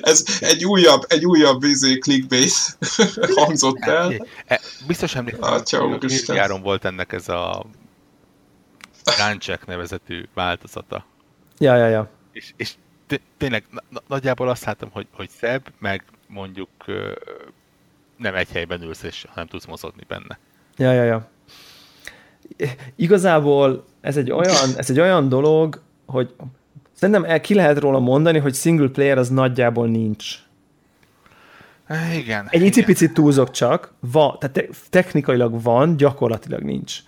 Ez 0.00 0.24
egy 0.40 0.64
újabb, 0.64 1.02
egy 1.08 1.24
újabb 1.26 1.62
izé, 1.62 1.98
clickbait 1.98 2.52
hangzott 3.38 3.78
el. 3.80 4.26
Biztos 4.86 5.14
emlékszem, 5.14 5.42
hogy. 5.90 6.22
Nyáron 6.26 6.62
volt 6.62 6.84
ennek 6.84 7.12
ez 7.12 7.28
a 7.28 7.66
Guncheck 9.18 9.66
nevezetű 9.66 10.24
változata. 10.34 11.04
Ja, 11.58 11.76
ja, 11.76 11.86
ja. 11.88 12.10
És, 12.32 12.52
és 12.56 12.72
té- 13.06 13.22
tényleg 13.36 13.64
na- 13.70 13.82
na- 13.88 14.02
nagyjából 14.08 14.48
azt 14.48 14.64
láttam, 14.64 14.90
hogy, 14.92 15.06
hogy 15.12 15.28
szebb, 15.40 15.72
meg 15.78 16.04
mondjuk 16.26 16.68
nem 18.16 18.34
egy 18.34 18.48
helyben 18.52 18.82
ülsz, 18.82 19.02
és 19.02 19.26
nem 19.34 19.46
tudsz 19.46 19.66
mozogni 19.66 20.02
benne. 20.08 20.38
Ja, 20.76 20.92
ja, 20.92 21.04
ja. 21.04 21.30
Igazából 22.96 23.84
ez 24.00 24.16
egy 24.16 24.30
olyan, 24.30 24.76
ez 24.76 24.90
egy 24.90 25.00
olyan 25.00 25.28
dolog, 25.28 25.80
hogy 26.06 26.34
szerintem 27.00 27.24
el 27.24 27.40
ki 27.40 27.54
lehet 27.54 27.78
róla 27.78 27.98
mondani, 27.98 28.38
hogy 28.38 28.54
single 28.54 28.88
player 28.88 29.18
az 29.18 29.28
nagyjából 29.28 29.88
nincs. 29.88 30.34
Igen. 32.14 32.46
Egy 32.50 32.62
icipicit 32.62 33.14
túlzok 33.14 33.50
csak, 33.50 33.92
van, 34.00 34.36
tehát 34.38 34.56
te, 34.56 34.64
technikailag 34.90 35.62
van, 35.62 35.96
gyakorlatilag 35.96 36.62
nincs. 36.62 36.98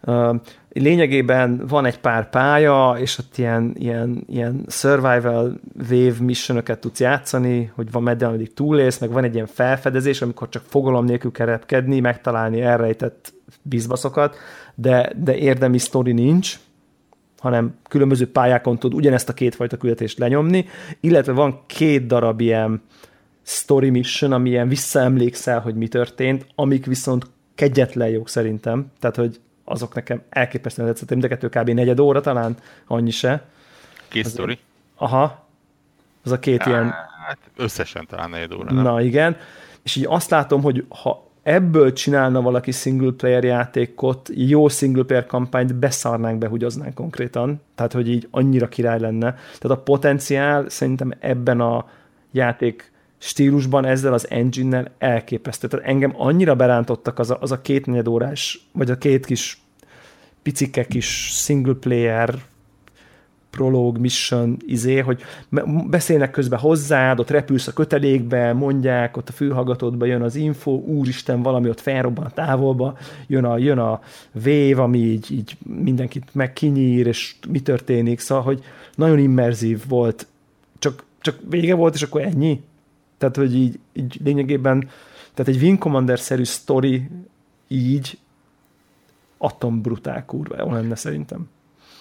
Uh, 0.00 0.36
lényegében 0.72 1.66
van 1.68 1.84
egy 1.84 1.98
pár 1.98 2.30
pálya, 2.30 2.96
és 2.98 3.18
ott 3.18 3.38
ilyen, 3.38 3.74
ilyen, 3.78 4.24
ilyen 4.28 4.66
survival 4.68 5.60
wave 5.90 6.14
missionöket 6.20 6.78
tudsz 6.78 7.00
játszani, 7.00 7.72
hogy 7.74 7.90
van 7.90 8.02
meddig, 8.02 8.26
ameddig 8.26 8.54
túlélsz, 8.54 8.98
meg 8.98 9.10
van 9.10 9.24
egy 9.24 9.34
ilyen 9.34 9.46
felfedezés, 9.46 10.22
amikor 10.22 10.48
csak 10.48 10.62
fogalom 10.66 11.04
nélkül 11.04 11.32
kell 11.32 11.46
repkedni, 11.46 12.00
megtalálni 12.00 12.60
elrejtett 12.60 13.34
bizbaszokat, 13.62 14.36
de, 14.74 15.12
de 15.16 15.36
érdemi 15.36 15.78
sztori 15.78 16.12
nincs, 16.12 16.58
hanem 17.44 17.76
különböző 17.88 18.30
pályákon 18.30 18.78
tud 18.78 18.94
ugyanezt 18.94 19.28
a 19.28 19.32
kétfajta 19.32 19.76
küldetést 19.76 20.18
lenyomni, 20.18 20.66
illetve 21.00 21.32
van 21.32 21.62
két 21.66 22.06
darab 22.06 22.40
ilyen 22.40 22.82
story 23.42 23.90
mission, 23.90 24.32
ami 24.32 24.50
ilyen 24.50 24.68
visszaemlékszel, 24.68 25.60
hogy 25.60 25.74
mi 25.74 25.88
történt, 25.88 26.46
amik 26.54 26.86
viszont 26.86 27.30
kegyetlen 27.54 28.08
jók 28.08 28.28
szerintem, 28.28 28.92
tehát 29.00 29.16
hogy 29.16 29.40
azok 29.64 29.94
nekem 29.94 30.22
elképesztően 30.28 30.88
tetszettek, 30.88 31.18
mind 31.18 31.32
a 31.32 31.36
kettő 31.36 31.60
kb. 31.60 31.70
negyed 31.70 32.00
óra 32.00 32.20
talán, 32.20 32.56
annyi 32.86 33.10
se. 33.10 33.46
Két 34.08 34.26
sztori. 34.26 34.58
Aha, 34.96 35.46
az 36.22 36.30
a 36.32 36.38
két 36.38 36.66
ilyen 36.66 36.94
Hát 37.26 37.38
összesen 37.56 38.06
talán 38.06 38.30
negyed 38.30 38.52
óra, 38.52 38.72
nem? 38.72 38.82
Na 38.82 39.00
igen, 39.00 39.36
és 39.82 39.96
így 39.96 40.06
azt 40.08 40.30
látom, 40.30 40.62
hogy 40.62 40.84
ha 40.88 41.30
ebből 41.44 41.92
csinálna 41.92 42.42
valaki 42.42 42.70
single 42.70 43.12
player 43.12 43.44
játékot, 43.44 44.30
jó 44.34 44.68
single 44.68 45.02
player 45.02 45.26
kampányt 45.26 45.74
beszarnánk, 45.74 46.38
behugyoznánk 46.38 46.94
konkrétan, 46.94 47.60
tehát 47.74 47.92
hogy 47.92 48.08
így 48.08 48.28
annyira 48.30 48.68
király 48.68 49.00
lenne. 49.00 49.30
Tehát 49.58 49.78
a 49.78 49.82
potenciál 49.82 50.68
szerintem 50.68 51.12
ebben 51.18 51.60
a 51.60 51.88
játék 52.30 52.92
stílusban 53.18 53.84
ezzel 53.84 54.12
az 54.12 54.30
engine-nel 54.30 54.90
elképesztő. 54.98 55.68
Tehát 55.68 55.86
engem 55.86 56.12
annyira 56.16 56.54
berántottak 56.54 57.18
az 57.18 57.30
a, 57.30 57.38
az 57.40 57.52
a 57.52 57.60
két 57.60 57.86
negyed 57.86 58.08
órás, 58.08 58.68
vagy 58.72 58.90
a 58.90 58.98
két 58.98 59.26
kis 59.26 59.62
picike 60.42 60.84
kis 60.84 61.30
single 61.32 61.74
player 61.74 62.34
prolog, 63.54 63.98
mission, 63.98 64.56
izé, 64.66 64.98
hogy 64.98 65.22
beszélnek 65.86 66.30
közben 66.30 66.58
hozzád, 66.58 67.20
ott 67.20 67.30
repülsz 67.30 67.66
a 67.66 67.72
kötelékbe, 67.72 68.52
mondják, 68.52 69.16
ott 69.16 69.28
a 69.28 69.32
fülhallgatódba 69.32 70.04
jön 70.04 70.22
az 70.22 70.34
info, 70.34 70.70
úristen, 70.70 71.42
valami 71.42 71.68
ott 71.68 71.80
felrobban 71.80 72.24
a 72.24 72.30
távolba, 72.30 72.96
jön 73.26 73.44
a, 73.44 73.58
jön 73.58 73.78
a 73.78 74.00
vév, 74.32 74.78
ami 74.78 74.98
így, 74.98 75.32
így 75.32 75.56
mindenkit 75.62 76.24
megkinyír, 76.32 77.06
és 77.06 77.34
mi 77.48 77.60
történik, 77.60 78.20
szóval, 78.20 78.44
hogy 78.44 78.64
nagyon 78.94 79.18
immerzív 79.18 79.82
volt, 79.88 80.26
csak, 80.78 81.04
csak 81.20 81.38
vége 81.48 81.74
volt, 81.74 81.94
és 81.94 82.02
akkor 82.02 82.20
ennyi. 82.20 82.62
Tehát, 83.18 83.36
hogy 83.36 83.54
így, 83.54 83.78
így 83.92 84.20
lényegében, 84.24 84.88
tehát 85.34 85.52
egy 85.54 85.62
Wing 85.62 85.78
Commander-szerű 85.78 86.44
sztori 86.44 87.08
így 87.68 88.18
atom 89.38 89.82
brutál 89.82 90.24
kurva 90.24 90.56
jó 90.58 90.72
lenne 90.72 90.94
szerintem. 90.94 91.48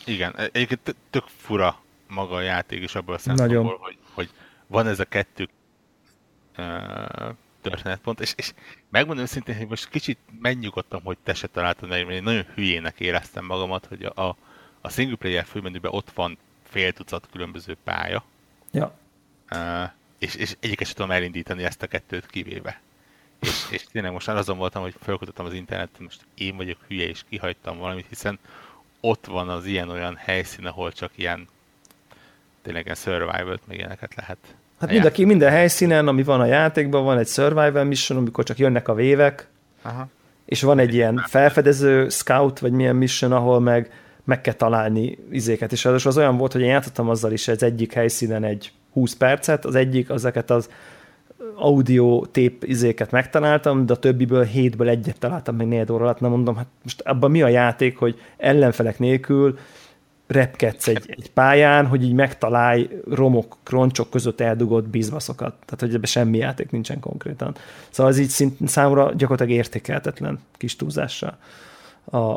Igen, 0.05 0.35
egyébként 0.35 0.79
tö- 0.83 0.95
tök 1.09 1.23
fura 1.37 1.81
maga 2.07 2.35
a 2.35 2.41
játék 2.41 2.83
is 2.83 2.95
abból 2.95 3.15
a 3.15 3.17
szempontból, 3.17 3.77
hogy, 3.81 3.97
hogy 4.13 4.29
van 4.67 4.87
ez 4.87 4.99
a 4.99 5.05
kettő 5.05 5.49
uh, 6.57 7.29
történetpont, 7.61 8.19
és, 8.19 8.33
és 8.35 8.53
megmondom 8.89 9.23
őszintén, 9.23 9.57
hogy 9.57 9.67
most 9.67 9.89
kicsit 9.89 10.17
megnyugodtam, 10.41 11.03
hogy 11.03 11.17
te 11.23 11.33
se 11.33 11.47
találtad 11.47 11.89
meg, 11.89 12.05
mert 12.05 12.17
én 12.17 12.23
nagyon 12.23 12.45
hülyének 12.55 12.99
éreztem 12.99 13.45
magamat, 13.45 13.85
hogy 13.85 14.03
a, 14.03 14.27
a, 14.27 14.35
a 14.81 14.89
single 14.89 15.15
player 15.15 15.45
főmenüben 15.45 15.91
ott 15.91 16.11
van 16.11 16.37
fél 16.63 16.93
tucat 16.93 17.27
különböző 17.31 17.77
pálya, 17.83 18.23
Ja. 18.71 18.97
uh, 19.51 19.89
és, 20.17 20.35
és 20.35 20.55
egyiket 20.59 20.87
sem 20.87 20.95
tudom 20.95 21.11
elindítani 21.11 21.63
ezt 21.63 21.83
a 21.83 21.87
kettőt 21.87 22.25
kivéve. 22.25 22.81
És, 23.39 23.65
és 23.69 23.83
tényleg 23.83 24.11
most 24.11 24.27
azon 24.27 24.57
voltam, 24.57 24.81
hogy 24.81 24.95
felkutattam 25.01 25.45
az 25.45 25.53
internetet, 25.53 25.99
most 25.99 26.25
én 26.33 26.55
vagyok 26.55 26.77
hülye, 26.87 27.07
és 27.07 27.23
kihagytam 27.29 27.77
valamit, 27.77 28.05
hiszen 28.09 28.39
ott 29.05 29.25
van 29.25 29.49
az 29.49 29.65
ilyen-olyan 29.65 30.15
helyszín, 30.15 30.65
ahol 30.65 30.91
csak 30.91 31.11
ilyen 31.15 31.47
tényleg 32.61 32.83
ilyen 32.83 32.95
survival 32.95 33.59
meg 33.67 33.77
ilyeneket 33.77 34.15
lehet. 34.15 34.37
Hát 34.79 34.89
mind 34.89 35.05
a, 35.05 35.11
minden 35.15 35.51
helyszínen, 35.51 36.07
ami 36.07 36.23
van 36.23 36.39
a 36.39 36.45
játékban, 36.45 37.03
van 37.03 37.17
egy 37.17 37.27
survival 37.27 37.83
mission, 37.83 38.17
amikor 38.17 38.43
csak 38.43 38.57
jönnek 38.57 38.87
a 38.87 38.93
vévek, 38.93 39.47
Aha. 39.81 40.07
és 40.45 40.61
van 40.61 40.79
egy 40.79 40.93
ilyen 40.93 41.23
felfedező 41.27 42.09
scout, 42.09 42.59
vagy 42.59 42.71
milyen 42.71 42.95
mission, 42.95 43.31
ahol 43.31 43.59
meg 43.59 43.91
meg 44.23 44.41
kell 44.41 44.53
találni 44.53 45.17
izéket, 45.31 45.71
és 45.71 45.85
az 45.85 46.05
az 46.05 46.17
olyan 46.17 46.37
volt, 46.37 46.51
hogy 46.51 46.61
én 46.61 46.67
játszottam 46.67 47.09
azzal 47.09 47.31
is 47.31 47.47
az 47.47 47.63
egyik 47.63 47.93
helyszínen 47.93 48.43
egy 48.43 48.71
20 48.93 49.15
percet, 49.15 49.65
az 49.65 49.75
egyik 49.75 50.09
azeket 50.09 50.49
az 50.49 50.69
audio 51.55 52.25
tép 52.31 52.63
izéket 52.63 53.11
megtaláltam, 53.11 53.85
de 53.85 53.93
a 53.93 53.97
többiből 53.97 54.43
hétből 54.43 54.89
egyet 54.89 55.19
találtam 55.19 55.55
meg 55.55 55.67
négy 55.67 55.91
óra 55.91 56.03
alatt, 56.03 56.19
nem 56.19 56.29
mondom, 56.29 56.55
hát 56.55 56.67
most 56.83 57.01
abban 57.01 57.31
mi 57.31 57.41
a 57.41 57.47
játék, 57.47 57.97
hogy 57.97 58.19
ellenfelek 58.37 58.99
nélkül 58.99 59.57
repkedsz 60.27 60.87
egy, 60.87 61.03
egy 61.07 61.31
pályán, 61.31 61.85
hogy 61.85 62.03
így 62.03 62.13
megtalálj 62.13 62.89
romok, 63.09 63.57
kroncsok 63.63 64.09
között 64.09 64.41
eldugott 64.41 64.87
bizbaszokat. 64.87 65.53
Tehát, 65.65 65.79
hogy 65.79 65.93
ebben 65.93 66.03
semmi 66.03 66.37
játék 66.37 66.71
nincsen 66.71 66.99
konkrétan. 66.99 67.55
Szóval 67.89 68.11
ez 68.11 68.19
így 68.19 68.29
szint, 68.29 68.69
számomra 68.69 69.13
gyakorlatilag 69.15 69.59
értékeltetlen 69.59 70.39
kis 70.57 70.75
túlzással. 70.75 71.37
A, 72.05 72.35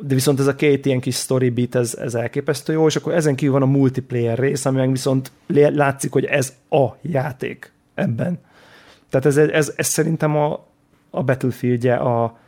de 0.00 0.14
viszont 0.14 0.40
ez 0.40 0.46
a 0.46 0.54
két 0.54 0.86
ilyen 0.86 1.00
kis 1.00 1.16
story 1.16 1.50
beat, 1.50 1.74
ez, 1.74 1.94
ez 1.94 2.14
elképesztő 2.14 2.72
jó, 2.72 2.86
és 2.86 2.96
akkor 2.96 3.14
ezen 3.14 3.34
kívül 3.34 3.52
van 3.52 3.62
a 3.62 3.72
multiplayer 3.72 4.38
rész, 4.38 4.64
ami 4.64 4.78
meg 4.78 4.90
viszont 4.90 5.32
látszik, 5.48 6.12
hogy 6.12 6.24
ez 6.24 6.52
a 6.70 6.86
játék 7.02 7.72
ebben. 8.02 8.38
Tehát 9.08 9.26
ez, 9.26 9.36
ez, 9.36 9.72
ez 9.76 9.86
szerintem 9.86 10.36
a, 10.36 10.66
a 11.10 11.22
Battlefieldje 11.22 11.94
a 11.94 12.38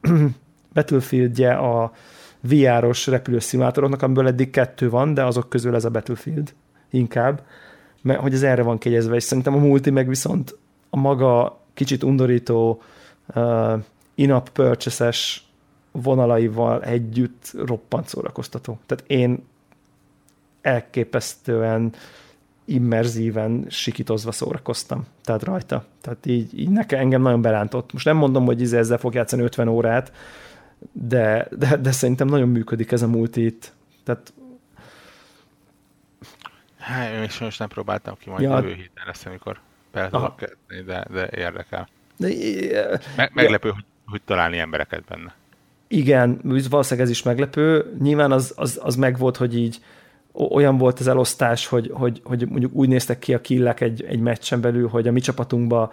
Battlefieldje 0.74 1.52
a 1.54 1.92
VR-os 2.40 3.06
repülőszimulátoroknak, 3.06 4.02
amiből 4.02 4.26
eddig 4.26 4.50
kettő 4.50 4.90
van, 4.90 5.14
de 5.14 5.24
azok 5.24 5.48
közül 5.48 5.74
ez 5.74 5.84
a 5.84 5.90
Battlefield 5.90 6.54
inkább, 6.90 7.42
mert 8.00 8.20
hogy 8.20 8.32
ez 8.32 8.42
erre 8.42 8.62
van 8.62 8.78
kegyezve, 8.78 9.14
és 9.14 9.22
szerintem 9.22 9.54
a 9.54 9.58
multi 9.58 9.90
meg 9.90 10.08
viszont 10.08 10.58
a 10.90 10.96
maga 10.96 11.60
kicsit 11.74 12.02
undorító 12.02 12.82
uh, 13.34 13.72
in-app 14.14 14.48
purchase-es 14.48 15.46
vonalaival 15.90 16.82
együtt 16.82 17.52
roppant 17.64 18.08
szórakoztató. 18.08 18.78
Tehát 18.86 19.04
én 19.06 19.44
elképesztően 20.62 21.92
immerzíven 22.64 23.66
sikítozva 23.68 24.32
szórakoztam. 24.32 25.06
Tehát 25.24 25.42
rajta. 25.42 25.84
Tehát 26.00 26.26
így, 26.26 26.58
így 26.58 26.68
nekem, 26.68 26.98
engem 26.98 27.22
nagyon 27.22 27.42
berántott. 27.42 27.92
Most 27.92 28.04
nem 28.04 28.16
mondom, 28.16 28.44
hogy 28.44 28.60
izé 28.60 28.76
ezzel 28.78 28.98
fog 28.98 29.14
játszani 29.14 29.42
50 29.42 29.68
órát, 29.68 30.12
de, 30.92 31.48
de, 31.50 31.76
de 31.76 31.92
szerintem 31.92 32.26
nagyon 32.26 32.48
működik 32.48 32.92
ez 32.92 33.02
a 33.02 33.06
multi 33.06 33.44
itt. 33.44 33.72
Tehát 34.04 34.32
Hát, 36.82 37.12
én 37.12 37.22
is 37.22 37.38
most 37.38 37.58
nem 37.58 37.68
próbáltam 37.68 38.16
ki, 38.18 38.30
majd 38.30 38.42
ja. 38.42 38.56
jövő 38.56 38.74
héten 38.74 39.04
lesz, 39.06 39.26
amikor 39.26 39.58
be 39.92 40.08
de, 40.86 41.04
de 41.10 41.28
érdekel. 41.36 41.88
De, 42.16 42.28
Me, 43.16 43.30
meglepő, 43.32 43.68
ja. 43.68 43.74
hogy, 43.74 43.84
hogy 44.06 44.22
találni 44.24 44.58
embereket 44.58 45.04
benne. 45.04 45.34
Igen, 45.88 46.40
valószínűleg 46.42 47.04
ez 47.04 47.10
is 47.10 47.22
meglepő. 47.22 47.96
Nyilván 48.00 48.32
az, 48.32 48.52
az, 48.56 48.80
az 48.82 48.96
megvolt, 48.96 49.36
hogy 49.36 49.56
így 49.56 49.80
olyan 50.32 50.78
volt 50.78 50.98
az 50.98 51.06
elosztás, 51.06 51.66
hogy, 51.66 51.90
hogy, 51.94 52.20
hogy 52.24 52.48
mondjuk 52.48 52.74
úgy 52.74 52.88
néztek 52.88 53.18
ki 53.18 53.34
a 53.34 53.40
killek 53.40 53.80
egy, 53.80 54.04
egy 54.08 54.20
meccsen 54.20 54.60
belül, 54.60 54.88
hogy 54.88 55.08
a 55.08 55.12
mi 55.12 55.20
csapatunkban 55.20 55.90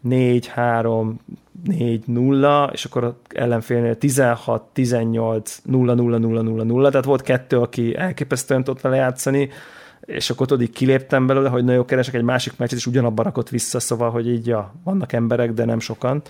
4, 0.00 0.46
3, 0.46 1.20
4, 1.64 2.06
0, 2.06 2.70
és 2.72 2.84
akkor 2.84 3.16
ellenfélnél 3.28 3.98
16, 3.98 4.62
18, 4.72 5.60
0, 5.64 5.94
0, 5.94 6.18
0, 6.18 6.42
0, 6.42 6.62
0, 6.64 6.90
tehát 6.90 7.04
volt 7.06 7.22
kettő, 7.22 7.58
aki 7.58 7.96
elképesztően 7.96 8.64
tudta 8.64 8.88
lejátszani, 8.88 9.48
és 10.00 10.30
akkor 10.30 10.46
tudod, 10.46 10.62
így 10.62 10.70
kiléptem 10.70 11.26
belőle, 11.26 11.48
hogy 11.48 11.64
nagyon 11.64 11.84
keresek 11.84 12.14
egy 12.14 12.22
másik 12.22 12.56
meccset, 12.56 12.78
és 12.78 12.86
ugyanabban 12.86 13.24
rakott 13.24 13.48
vissza, 13.48 13.80
szóval, 13.80 14.10
hogy 14.10 14.28
így, 14.28 14.46
ja, 14.46 14.74
vannak 14.84 15.12
emberek, 15.12 15.52
de 15.52 15.64
nem 15.64 15.80
sokan. 15.80 16.22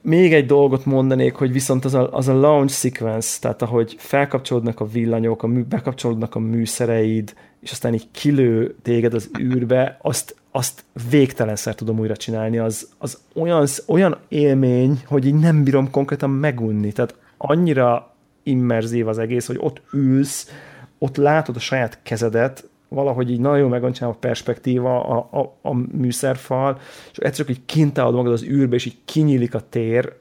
Még 0.00 0.34
egy 0.34 0.46
dolgot 0.46 0.84
mondanék, 0.84 1.34
hogy 1.34 1.52
viszont 1.52 1.84
az 1.84 1.94
a, 1.94 2.12
az 2.12 2.28
a 2.28 2.34
launch 2.34 2.74
sequence, 2.74 3.38
tehát 3.40 3.62
ahogy 3.62 3.94
felkapcsolódnak 3.98 4.80
a 4.80 4.86
villanyok, 4.86 5.42
a 5.42 5.46
mű, 5.46 5.62
bekapcsolódnak 5.62 6.34
a 6.34 6.38
műszereid, 6.38 7.34
és 7.60 7.70
aztán 7.70 7.94
így 7.94 8.08
kilő 8.10 8.76
téged 8.82 9.14
az 9.14 9.30
űrbe, 9.40 9.98
azt, 10.02 10.36
azt 10.50 10.84
végtelenszer 11.10 11.74
tudom 11.74 11.98
újra 11.98 12.16
csinálni, 12.16 12.58
az, 12.58 12.88
az 12.98 13.18
olyan, 13.34 13.66
olyan 13.86 14.16
élmény, 14.28 15.02
hogy 15.06 15.26
így 15.26 15.34
nem 15.34 15.64
bírom 15.64 15.90
konkrétan 15.90 16.30
megunni, 16.30 16.92
tehát 16.92 17.14
annyira 17.36 18.14
immerzív 18.42 19.08
az 19.08 19.18
egész, 19.18 19.46
hogy 19.46 19.58
ott 19.60 19.82
ülsz, 19.92 20.50
ott 20.98 21.16
látod 21.16 21.56
a 21.56 21.60
saját 21.60 21.98
kezedet, 22.02 22.67
valahogy 22.88 23.30
így 23.30 23.40
nagyon 23.40 23.68
meg 23.68 23.84
a 23.84 24.16
perspektíva, 24.20 25.04
a, 25.04 25.40
a, 25.40 25.68
a 25.68 25.74
műszerfal, 25.74 26.78
és 27.10 27.16
egyszer 27.16 27.46
csak 27.46 27.56
így 27.56 27.64
kint 27.66 27.98
állod 27.98 28.14
magad 28.14 28.32
az 28.32 28.44
űrbe, 28.44 28.74
és 28.74 28.84
így 28.84 28.98
kinyílik 29.04 29.54
a 29.54 29.68
tér, 29.68 30.12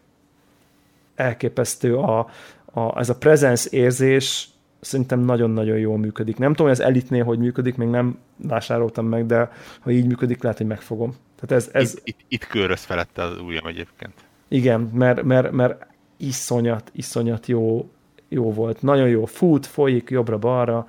elképesztő 1.15 1.95
a, 1.95 2.19
a, 2.65 2.99
ez 2.99 3.09
a 3.09 3.15
presence 3.15 3.69
érzés, 3.71 4.49
szerintem 4.79 5.19
nagyon-nagyon 5.19 5.77
jól 5.77 5.97
működik. 5.97 6.37
Nem 6.37 6.49
tudom, 6.49 6.67
hogy 6.67 6.79
az 6.79 6.85
elitnél 6.85 7.23
hogy 7.23 7.39
működik, 7.39 7.75
még 7.75 7.87
nem 7.87 8.17
vásároltam 8.35 9.05
meg, 9.05 9.25
de 9.25 9.51
ha 9.79 9.91
így 9.91 10.05
működik, 10.05 10.43
lehet, 10.43 10.57
hogy 10.57 10.67
megfogom. 10.67 11.15
Tehát 11.39 11.63
ez, 11.63 11.69
ez... 11.73 11.93
Itt, 11.93 12.01
itt, 12.03 12.19
itt 12.27 12.45
köröz 12.45 12.83
felette 12.83 13.21
az 13.21 13.39
ujjam 13.39 13.65
egyébként. 13.65 14.13
Igen, 14.47 14.81
mert, 14.81 15.23
mert, 15.23 15.51
mert 15.51 15.87
iszonyat, 16.17 16.91
iszonyat 16.93 17.47
jó, 17.47 17.89
jó 18.29 18.53
volt. 18.53 18.81
Nagyon 18.81 19.07
jó 19.07 19.25
fut, 19.25 19.65
folyik 19.65 20.09
jobbra-balra, 20.09 20.87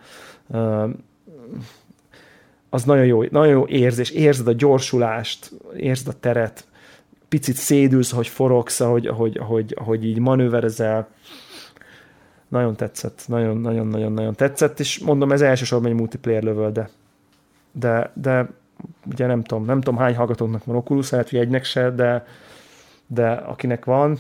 az 2.71 2.85
nagyon 2.85 3.05
jó, 3.05 3.23
nagyon 3.23 3.53
jó 3.53 3.67
érzés. 3.67 4.11
Érzed 4.11 4.47
a 4.47 4.53
gyorsulást, 4.53 5.53
érzed 5.77 6.09
a 6.09 6.19
teret, 6.21 6.67
picit 7.29 7.55
szédülsz, 7.55 8.13
hogy 8.13 8.29
forogsz, 8.29 8.81
ahogy, 8.81 9.07
ahogy, 9.07 9.39
ahogy, 9.39 9.75
ahogy 9.79 10.05
így 10.05 10.19
manőverezel. 10.19 11.09
Nagyon 12.49 12.77
tetszett, 12.77 13.25
nagyon-nagyon-nagyon 13.27 14.35
tetszett, 14.35 14.81
és 14.81 14.99
mondom, 14.99 15.33
ez 15.33 15.41
elsősorban 15.41 15.91
egy 15.91 15.97
multiplayer 15.97 16.43
lövöl, 16.43 16.73
de, 16.73 16.91
de, 17.73 18.13
de 18.15 18.51
ugye 19.11 19.27
nem 19.27 19.43
tudom, 19.43 19.65
nem 19.65 19.81
tudom 19.81 19.99
hány 19.99 20.17
hallgatóknak 20.17 20.65
van 20.65 20.77
Oculus, 20.77 21.11
lehet, 21.11 21.31
hogy 21.31 21.39
egynek 21.39 21.65
se, 21.65 21.91
de, 21.91 22.27
de 23.07 23.31
akinek 23.31 23.85
van, 23.85 24.19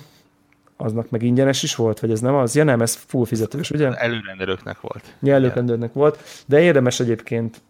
aznak 0.80 1.10
meg 1.10 1.22
ingyenes 1.22 1.62
is 1.62 1.74
volt, 1.74 2.00
vagy 2.00 2.10
ez 2.10 2.20
nem 2.20 2.34
az? 2.34 2.54
Ja 2.54 2.64
nem, 2.64 2.80
ez 2.80 2.94
full 2.94 3.24
fizetős, 3.24 3.70
ugye? 3.70 3.94
Előrendelőknek 3.94 4.80
volt. 4.80 5.14
Ja, 5.20 5.34
előrendelőknek 5.34 5.92
volt, 5.92 6.18
de 6.46 6.60
érdemes 6.60 7.00
egyébként. 7.00 7.60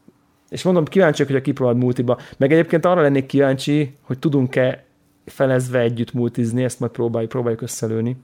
És 0.49 0.63
mondom, 0.63 0.85
kíváncsi 0.85 1.25
hogy 1.25 1.37
a 1.37 1.41
kipróbáld 1.41 1.77
multiba. 1.77 2.19
Meg 2.37 2.53
egyébként 2.53 2.85
arra 2.85 3.01
lennék 3.01 3.27
kíváncsi, 3.27 3.97
hogy 4.01 4.19
tudunk-e 4.19 4.85
felezve 5.27 5.79
együtt 5.79 6.13
multizni, 6.13 6.65
ezt 6.65 6.81
majd 6.81 6.93
próbáljuk, 6.93 7.31
próbáljuk 7.31 7.61
összelőni. 7.61 8.17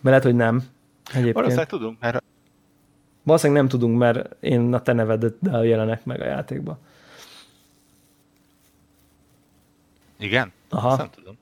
Mert 0.00 0.02
lehet, 0.02 0.22
hogy 0.22 0.34
nem. 0.34 0.64
Egyébként. 1.08 1.34
Valószínűleg 1.34 1.68
tudunk, 1.68 2.00
mert... 2.00 2.22
Valószínűleg 3.22 3.62
nem 3.62 3.70
tudunk, 3.70 3.98
mert 3.98 4.36
én 4.40 4.74
a 4.74 4.82
te 4.82 4.92
neveddel 4.92 5.64
jelenek 5.64 6.04
meg 6.04 6.20
a 6.20 6.24
játékba. 6.24 6.78
Igen? 10.18 10.52
Aha. 10.68 10.88
Azt 10.88 10.98
nem 10.98 11.10
tudom. 11.10 11.38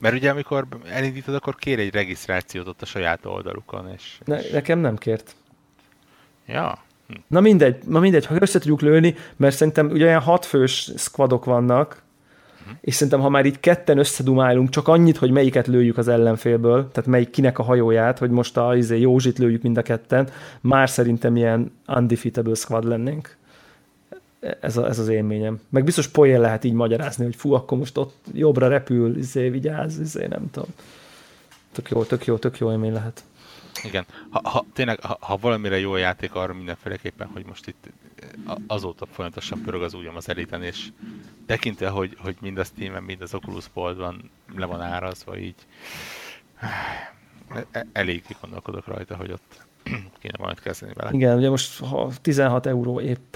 Mert 0.00 0.14
ugye 0.14 0.30
amikor 0.30 0.66
elindítod, 0.90 1.34
akkor 1.34 1.54
kér 1.54 1.78
egy 1.78 1.92
regisztrációt 1.92 2.68
ott 2.68 2.82
a 2.82 2.86
saját 2.86 3.26
oldalukon. 3.26 3.88
És, 3.96 4.20
ne, 4.24 4.38
nekem 4.52 4.78
nem 4.78 4.96
kért. 4.96 5.34
Ja. 6.46 6.78
Hm. 7.08 7.14
Na 7.26 7.40
mindegy, 7.40 7.76
na 7.86 8.00
mindegy, 8.00 8.26
ha 8.26 8.34
össze 8.40 8.58
tudjuk 8.58 8.80
lőni, 8.80 9.14
mert 9.36 9.56
szerintem 9.56 9.90
ugye 9.90 10.04
olyan 10.04 10.20
hatfős 10.20 10.92
squadok 10.96 11.44
vannak, 11.44 12.02
hm. 12.64 12.70
és 12.80 12.94
szerintem 12.94 13.20
ha 13.20 13.28
már 13.28 13.46
így 13.46 13.60
ketten 13.60 13.98
összedumálunk, 13.98 14.68
csak 14.68 14.88
annyit, 14.88 15.16
hogy 15.16 15.30
melyiket 15.30 15.66
lőjük 15.66 15.98
az 15.98 16.08
ellenfélből, 16.08 16.90
tehát 16.92 17.10
melyik 17.10 17.30
kinek 17.30 17.58
a 17.58 17.62
hajóját, 17.62 18.18
hogy 18.18 18.30
most 18.30 18.56
a 18.56 18.76
izé, 18.76 19.00
Józsit 19.00 19.38
lőjük 19.38 19.62
mind 19.62 19.76
a 19.76 19.82
ketten, 19.82 20.28
már 20.60 20.90
szerintem 20.90 21.36
ilyen 21.36 21.72
undefeatable 21.86 22.54
squad 22.54 22.84
lennénk 22.84 23.38
ez, 24.60 24.76
a, 24.76 24.86
ez 24.86 24.98
az 24.98 25.08
élményem. 25.08 25.60
Meg 25.68 25.84
biztos 25.84 26.08
poén 26.08 26.40
lehet 26.40 26.64
így 26.64 26.72
magyarázni, 26.72 27.24
hogy 27.24 27.36
fú, 27.36 27.52
akkor 27.52 27.78
most 27.78 27.96
ott 27.96 28.24
jobbra 28.32 28.68
repül, 28.68 29.16
izé, 29.16 29.48
vigyázz, 29.48 29.98
izé, 29.98 30.26
nem 30.26 30.50
tudom. 30.50 30.68
Tök 31.72 31.90
jó, 31.90 32.04
tök 32.04 32.24
jó, 32.24 32.36
tök 32.36 32.58
jó 32.58 32.70
élmény 32.70 32.92
lehet. 32.92 33.24
Igen. 33.84 34.06
Ha, 34.30 34.48
ha 34.48 34.64
tényleg, 34.72 35.00
ha, 35.00 35.16
ha 35.20 35.36
valamire 35.36 35.78
jó 35.78 35.96
játék, 35.96 36.34
arra 36.34 36.54
mindenféleképpen, 36.54 37.28
hogy 37.32 37.44
most 37.46 37.66
itt 37.66 37.86
azóta 38.66 39.06
folyamatosan 39.06 39.60
pörög 39.62 39.82
az 39.82 39.94
ujjam 39.94 40.16
az 40.16 40.28
eliten, 40.28 40.62
és 40.62 40.88
tekintve, 41.46 41.88
hogy, 41.88 42.16
hogy 42.18 42.36
mind 42.40 42.58
a 42.58 42.64
Steam-en, 42.64 43.02
mind 43.02 43.22
az 43.22 43.34
Oculus 43.34 43.68
Boltban 43.74 44.30
le 44.56 44.66
van 44.66 44.80
árazva, 44.80 45.38
így 45.38 45.54
e, 47.48 47.66
e, 47.70 47.86
elég 47.92 48.24
gondolkodok 48.40 48.86
rajta, 48.86 49.16
hogy 49.16 49.32
ott 49.32 49.66
kéne 50.20 50.36
valamit 50.36 50.60
kezdeni 50.60 50.92
vele. 50.94 51.10
Igen, 51.12 51.36
ugye 51.36 51.48
most 51.50 51.82
16 52.20 52.66
euró 52.66 53.00
épp 53.00 53.34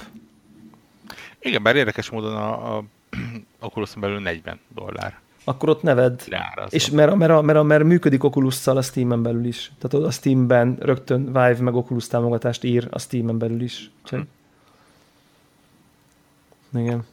igen, 1.44 1.62
bár 1.62 1.76
érdekes 1.76 2.10
módon 2.10 2.36
a, 2.36 2.76
a 2.76 2.84
oculus 3.66 3.94
belül 3.94 4.20
40 4.20 4.60
dollár. 4.74 5.22
Akkor 5.44 5.68
ott 5.68 5.82
neved. 5.82 6.22
Leárazva. 6.28 6.76
És 6.76 6.90
mert, 6.90 7.14
mert, 7.14 7.42
mert, 7.42 7.62
mert 7.62 7.84
működik 7.84 8.24
oculus 8.24 8.66
a 8.66 8.82
Steam-en 8.82 9.22
belül 9.22 9.44
is. 9.44 9.72
Tehát 9.78 10.06
a 10.06 10.10
Steam-ben 10.10 10.76
rögtön 10.80 11.24
Vive 11.24 11.56
meg 11.60 11.74
Oculus 11.74 12.06
támogatást 12.06 12.64
ír 12.64 12.88
a 12.90 12.98
Steam-en 12.98 13.38
belül 13.38 13.62
is. 13.62 13.90
Csak... 14.04 14.26
Hm. 16.70 16.78
Igen. 16.78 17.04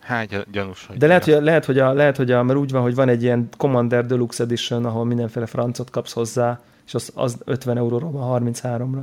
Hát 0.00 0.50
gyanús, 0.50 0.86
hogy 0.86 0.96
De 0.96 1.06
lehet, 1.06 1.24
hogy, 1.24 1.42
lehet, 1.42 1.64
hogy 1.64 1.78
a, 1.78 1.92
lehet, 1.92 2.16
hogy 2.16 2.30
a, 2.30 2.42
mert 2.42 2.58
úgy 2.58 2.70
van, 2.70 2.82
hogy 2.82 2.94
van 2.94 3.08
egy 3.08 3.22
ilyen 3.22 3.48
Commander 3.56 4.06
Deluxe 4.06 4.42
Edition, 4.42 4.84
ahol 4.84 5.04
mindenféle 5.04 5.46
francot 5.46 5.90
kapsz 5.90 6.12
hozzá, 6.12 6.60
és 6.86 6.94
az, 6.94 7.12
az 7.14 7.38
50 7.44 7.76
euróról 7.76 8.10
van 8.10 8.42
33-ra. 8.44 9.02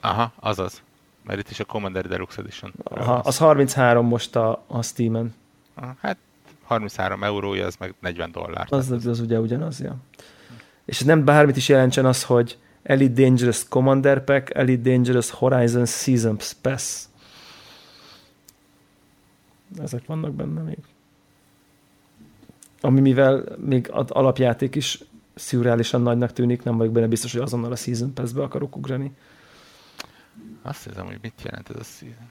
Aha, 0.00 0.32
azaz. 0.40 0.82
Mert 1.22 1.38
itt 1.38 1.50
is 1.50 1.60
a 1.60 1.64
Commander 1.64 2.06
Deluxe 2.06 2.40
Edition. 2.40 2.72
Aha, 2.82 3.14
az 3.14 3.38
33 3.38 4.06
most 4.06 4.36
a, 4.36 4.64
a 4.66 4.82
Steam-en. 4.82 5.34
Hát 6.00 6.16
33 6.64 7.24
eurója, 7.24 7.66
az 7.66 7.76
meg 7.78 7.94
40 8.00 8.30
dollár. 8.30 8.66
Az, 8.68 8.90
az, 8.90 9.06
az 9.06 9.20
ugye 9.20 9.40
ugyanaz, 9.40 9.80
ja. 9.80 9.96
És 10.84 11.00
ez 11.00 11.06
nem 11.06 11.24
bármit 11.24 11.56
is 11.56 11.68
jelentsen 11.68 12.06
az, 12.06 12.24
hogy 12.24 12.58
Elite 12.82 13.22
Dangerous 13.22 13.68
Commander 13.68 14.24
Pack, 14.24 14.54
Elite 14.54 14.90
Dangerous 14.90 15.30
Horizon 15.30 15.86
Season 15.86 16.36
Pass. 16.60 17.04
Ezek 19.78 20.06
vannak 20.06 20.34
benne 20.34 20.60
még. 20.60 20.78
Ami 22.80 23.00
mivel 23.00 23.44
még 23.56 23.88
az 23.90 24.10
alapjáték 24.10 24.74
is 24.74 25.04
szürreálisan 25.34 26.02
nagynak 26.02 26.32
tűnik, 26.32 26.62
nem 26.62 26.76
vagyok 26.76 26.92
benne 26.92 27.06
biztos, 27.06 27.32
hogy 27.32 27.40
azonnal 27.40 27.72
a 27.72 27.76
Season 27.76 28.14
Pass-be 28.14 28.42
akarok 28.42 28.76
ugrani. 28.76 29.12
Azt 30.70 30.84
hiszem, 30.84 31.06
hogy 31.06 31.18
mit 31.22 31.42
jelent 31.42 31.70
ez 31.70 31.76
a 31.76 31.82
season. 31.82 32.30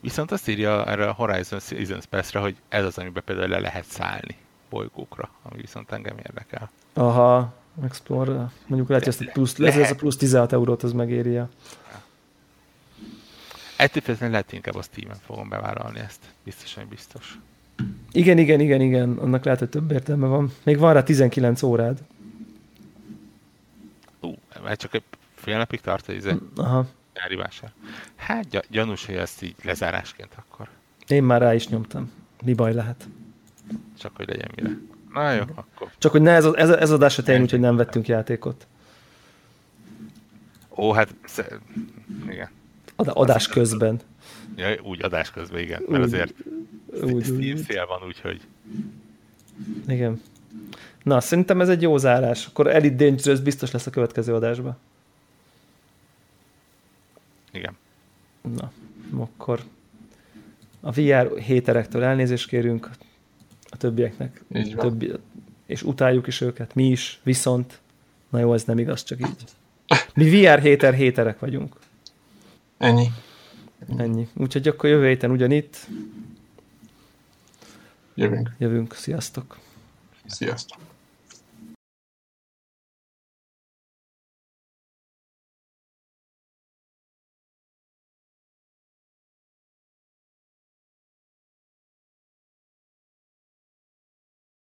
Viszont 0.00 0.32
azt 0.32 0.48
írja 0.48 0.86
erre 0.86 1.08
a 1.08 1.12
Horizon 1.12 1.60
Seasons 1.60 2.06
Pass-re, 2.06 2.40
hogy 2.40 2.56
ez 2.68 2.84
az, 2.84 2.98
amiben 2.98 3.22
például 3.24 3.48
le 3.48 3.58
lehet 3.58 3.84
szállni 3.84 4.36
bolygókra, 4.70 5.30
ami 5.42 5.60
viszont 5.60 5.92
engem 5.92 6.18
érdekel. 6.18 6.70
Aha, 6.92 7.54
Explorer. 7.84 8.50
Mondjuk 8.66 8.88
lehet, 8.88 9.04
hogy 9.04 9.12
ezt 9.12 9.28
a 9.28 9.30
plusz, 9.32 9.56
lehet, 9.56 9.80
ez 9.80 9.90
a 9.90 9.94
plusz 9.94 10.16
16 10.16 10.52
eurót 10.52 10.82
az 10.82 10.92
megéri. 10.92 11.36
Ettől 13.76 14.02
függetlenül 14.02 14.30
lehet 14.30 14.52
inkább 14.52 14.74
a 14.74 14.82
Steam-en 14.82 15.18
fogom 15.26 15.48
bevállalni 15.48 15.98
ezt. 15.98 16.20
Biztosan 16.42 16.88
biztos. 16.88 17.38
Igen, 18.12 18.38
igen, 18.38 18.60
igen, 18.60 18.80
igen. 18.80 19.18
Annak 19.18 19.44
lehet, 19.44 19.58
hogy 19.58 19.68
több 19.68 19.90
értelme 19.90 20.26
van. 20.26 20.52
Még 20.62 20.78
van 20.78 20.92
rá 20.92 21.02
19 21.02 21.62
órád. 21.62 21.98
Ú, 24.20 24.34
mert 24.62 24.80
csak 24.80 24.94
egy 24.94 25.02
fél 25.34 25.56
napig 25.56 25.80
tart, 25.80 26.06
hogy 26.06 26.14
izé. 26.14 26.34
Aha. 26.56 26.86
Nyári 27.14 27.34
vásár. 27.34 27.72
Hát 28.16 28.48
gy- 28.50 28.66
gyanús, 28.70 29.06
hogy 29.06 29.14
ezt 29.14 29.42
így 29.42 29.54
lezárásként 29.62 30.32
akkor. 30.36 30.68
Én 31.08 31.22
már 31.22 31.40
rá 31.40 31.54
is 31.54 31.68
nyomtam. 31.68 32.12
Mi 32.44 32.54
baj 32.54 32.74
lehet? 32.74 33.08
Csak 33.98 34.16
hogy 34.16 34.28
legyen 34.28 34.50
mire. 34.56 34.70
Na 35.12 35.32
jó, 35.32 35.42
akkor. 35.54 35.90
Csak 35.98 36.12
hogy 36.12 36.22
ne 36.22 36.30
ez, 36.30 36.44
ez, 36.44 36.70
ez 36.70 36.90
adás 36.90 37.12
se 37.12 37.40
úgy, 37.40 37.50
hogy 37.50 37.60
nem 37.60 37.76
vettünk 37.76 38.08
játékot. 38.08 38.66
Ó, 40.76 40.92
hát 40.92 41.14
igen. 42.28 42.50
Ad, 42.96 43.10
adás 43.12 43.48
közben. 43.48 44.00
Ja, 44.56 44.80
úgy 44.82 45.02
adás 45.04 45.30
közben, 45.30 45.60
igen. 45.60 45.82
Mert 45.88 46.02
Úgy, 46.02 46.12
azért 46.12 46.34
Úgy, 47.02 47.24
Steam 47.24 47.38
úgy, 47.38 47.56
szél 47.56 47.86
van, 47.86 48.02
úgyhogy 48.06 48.40
igen. 49.86 50.22
Na, 51.02 51.20
szerintem 51.20 51.60
ez 51.60 51.68
egy 51.68 51.82
jó 51.82 51.96
zárás. 51.96 52.46
Akkor 52.46 52.66
Elite 52.66 53.04
Dangerous 53.04 53.40
biztos 53.40 53.70
lesz 53.70 53.86
a 53.86 53.90
következő 53.90 54.34
adásban. 54.34 54.78
Igen. 57.54 57.76
Na, 58.42 58.72
akkor 59.16 59.60
a 60.80 60.90
VR 60.92 61.38
héterektől 61.38 62.02
elnézést 62.02 62.48
kérünk, 62.48 62.90
a 63.70 63.76
többieknek, 63.76 64.42
Így 64.54 64.74
van. 64.74 64.88
többi, 64.88 65.12
és 65.66 65.82
utáljuk 65.82 66.26
is 66.26 66.40
őket, 66.40 66.74
mi 66.74 66.86
is, 66.88 67.20
viszont, 67.22 67.80
na 68.30 68.38
jó, 68.38 68.52
ez 68.54 68.64
nem 68.64 68.78
igaz, 68.78 69.02
csak 69.04 69.20
így. 69.20 69.44
Mi 70.14 70.30
VR 70.30 70.58
héter 70.60 70.94
héterek 70.94 71.38
vagyunk. 71.38 71.76
Ennyi. 72.78 73.06
Ennyi. 73.96 74.28
Úgyhogy 74.36 74.68
akkor 74.68 74.88
jövő 74.90 75.06
héten 75.08 75.30
ugyanitt 75.30 75.86
Jövünk. 78.14 78.50
jövünk. 78.58 78.94
Sziasztok! 78.94 79.58
Sziasztok. 80.26 80.78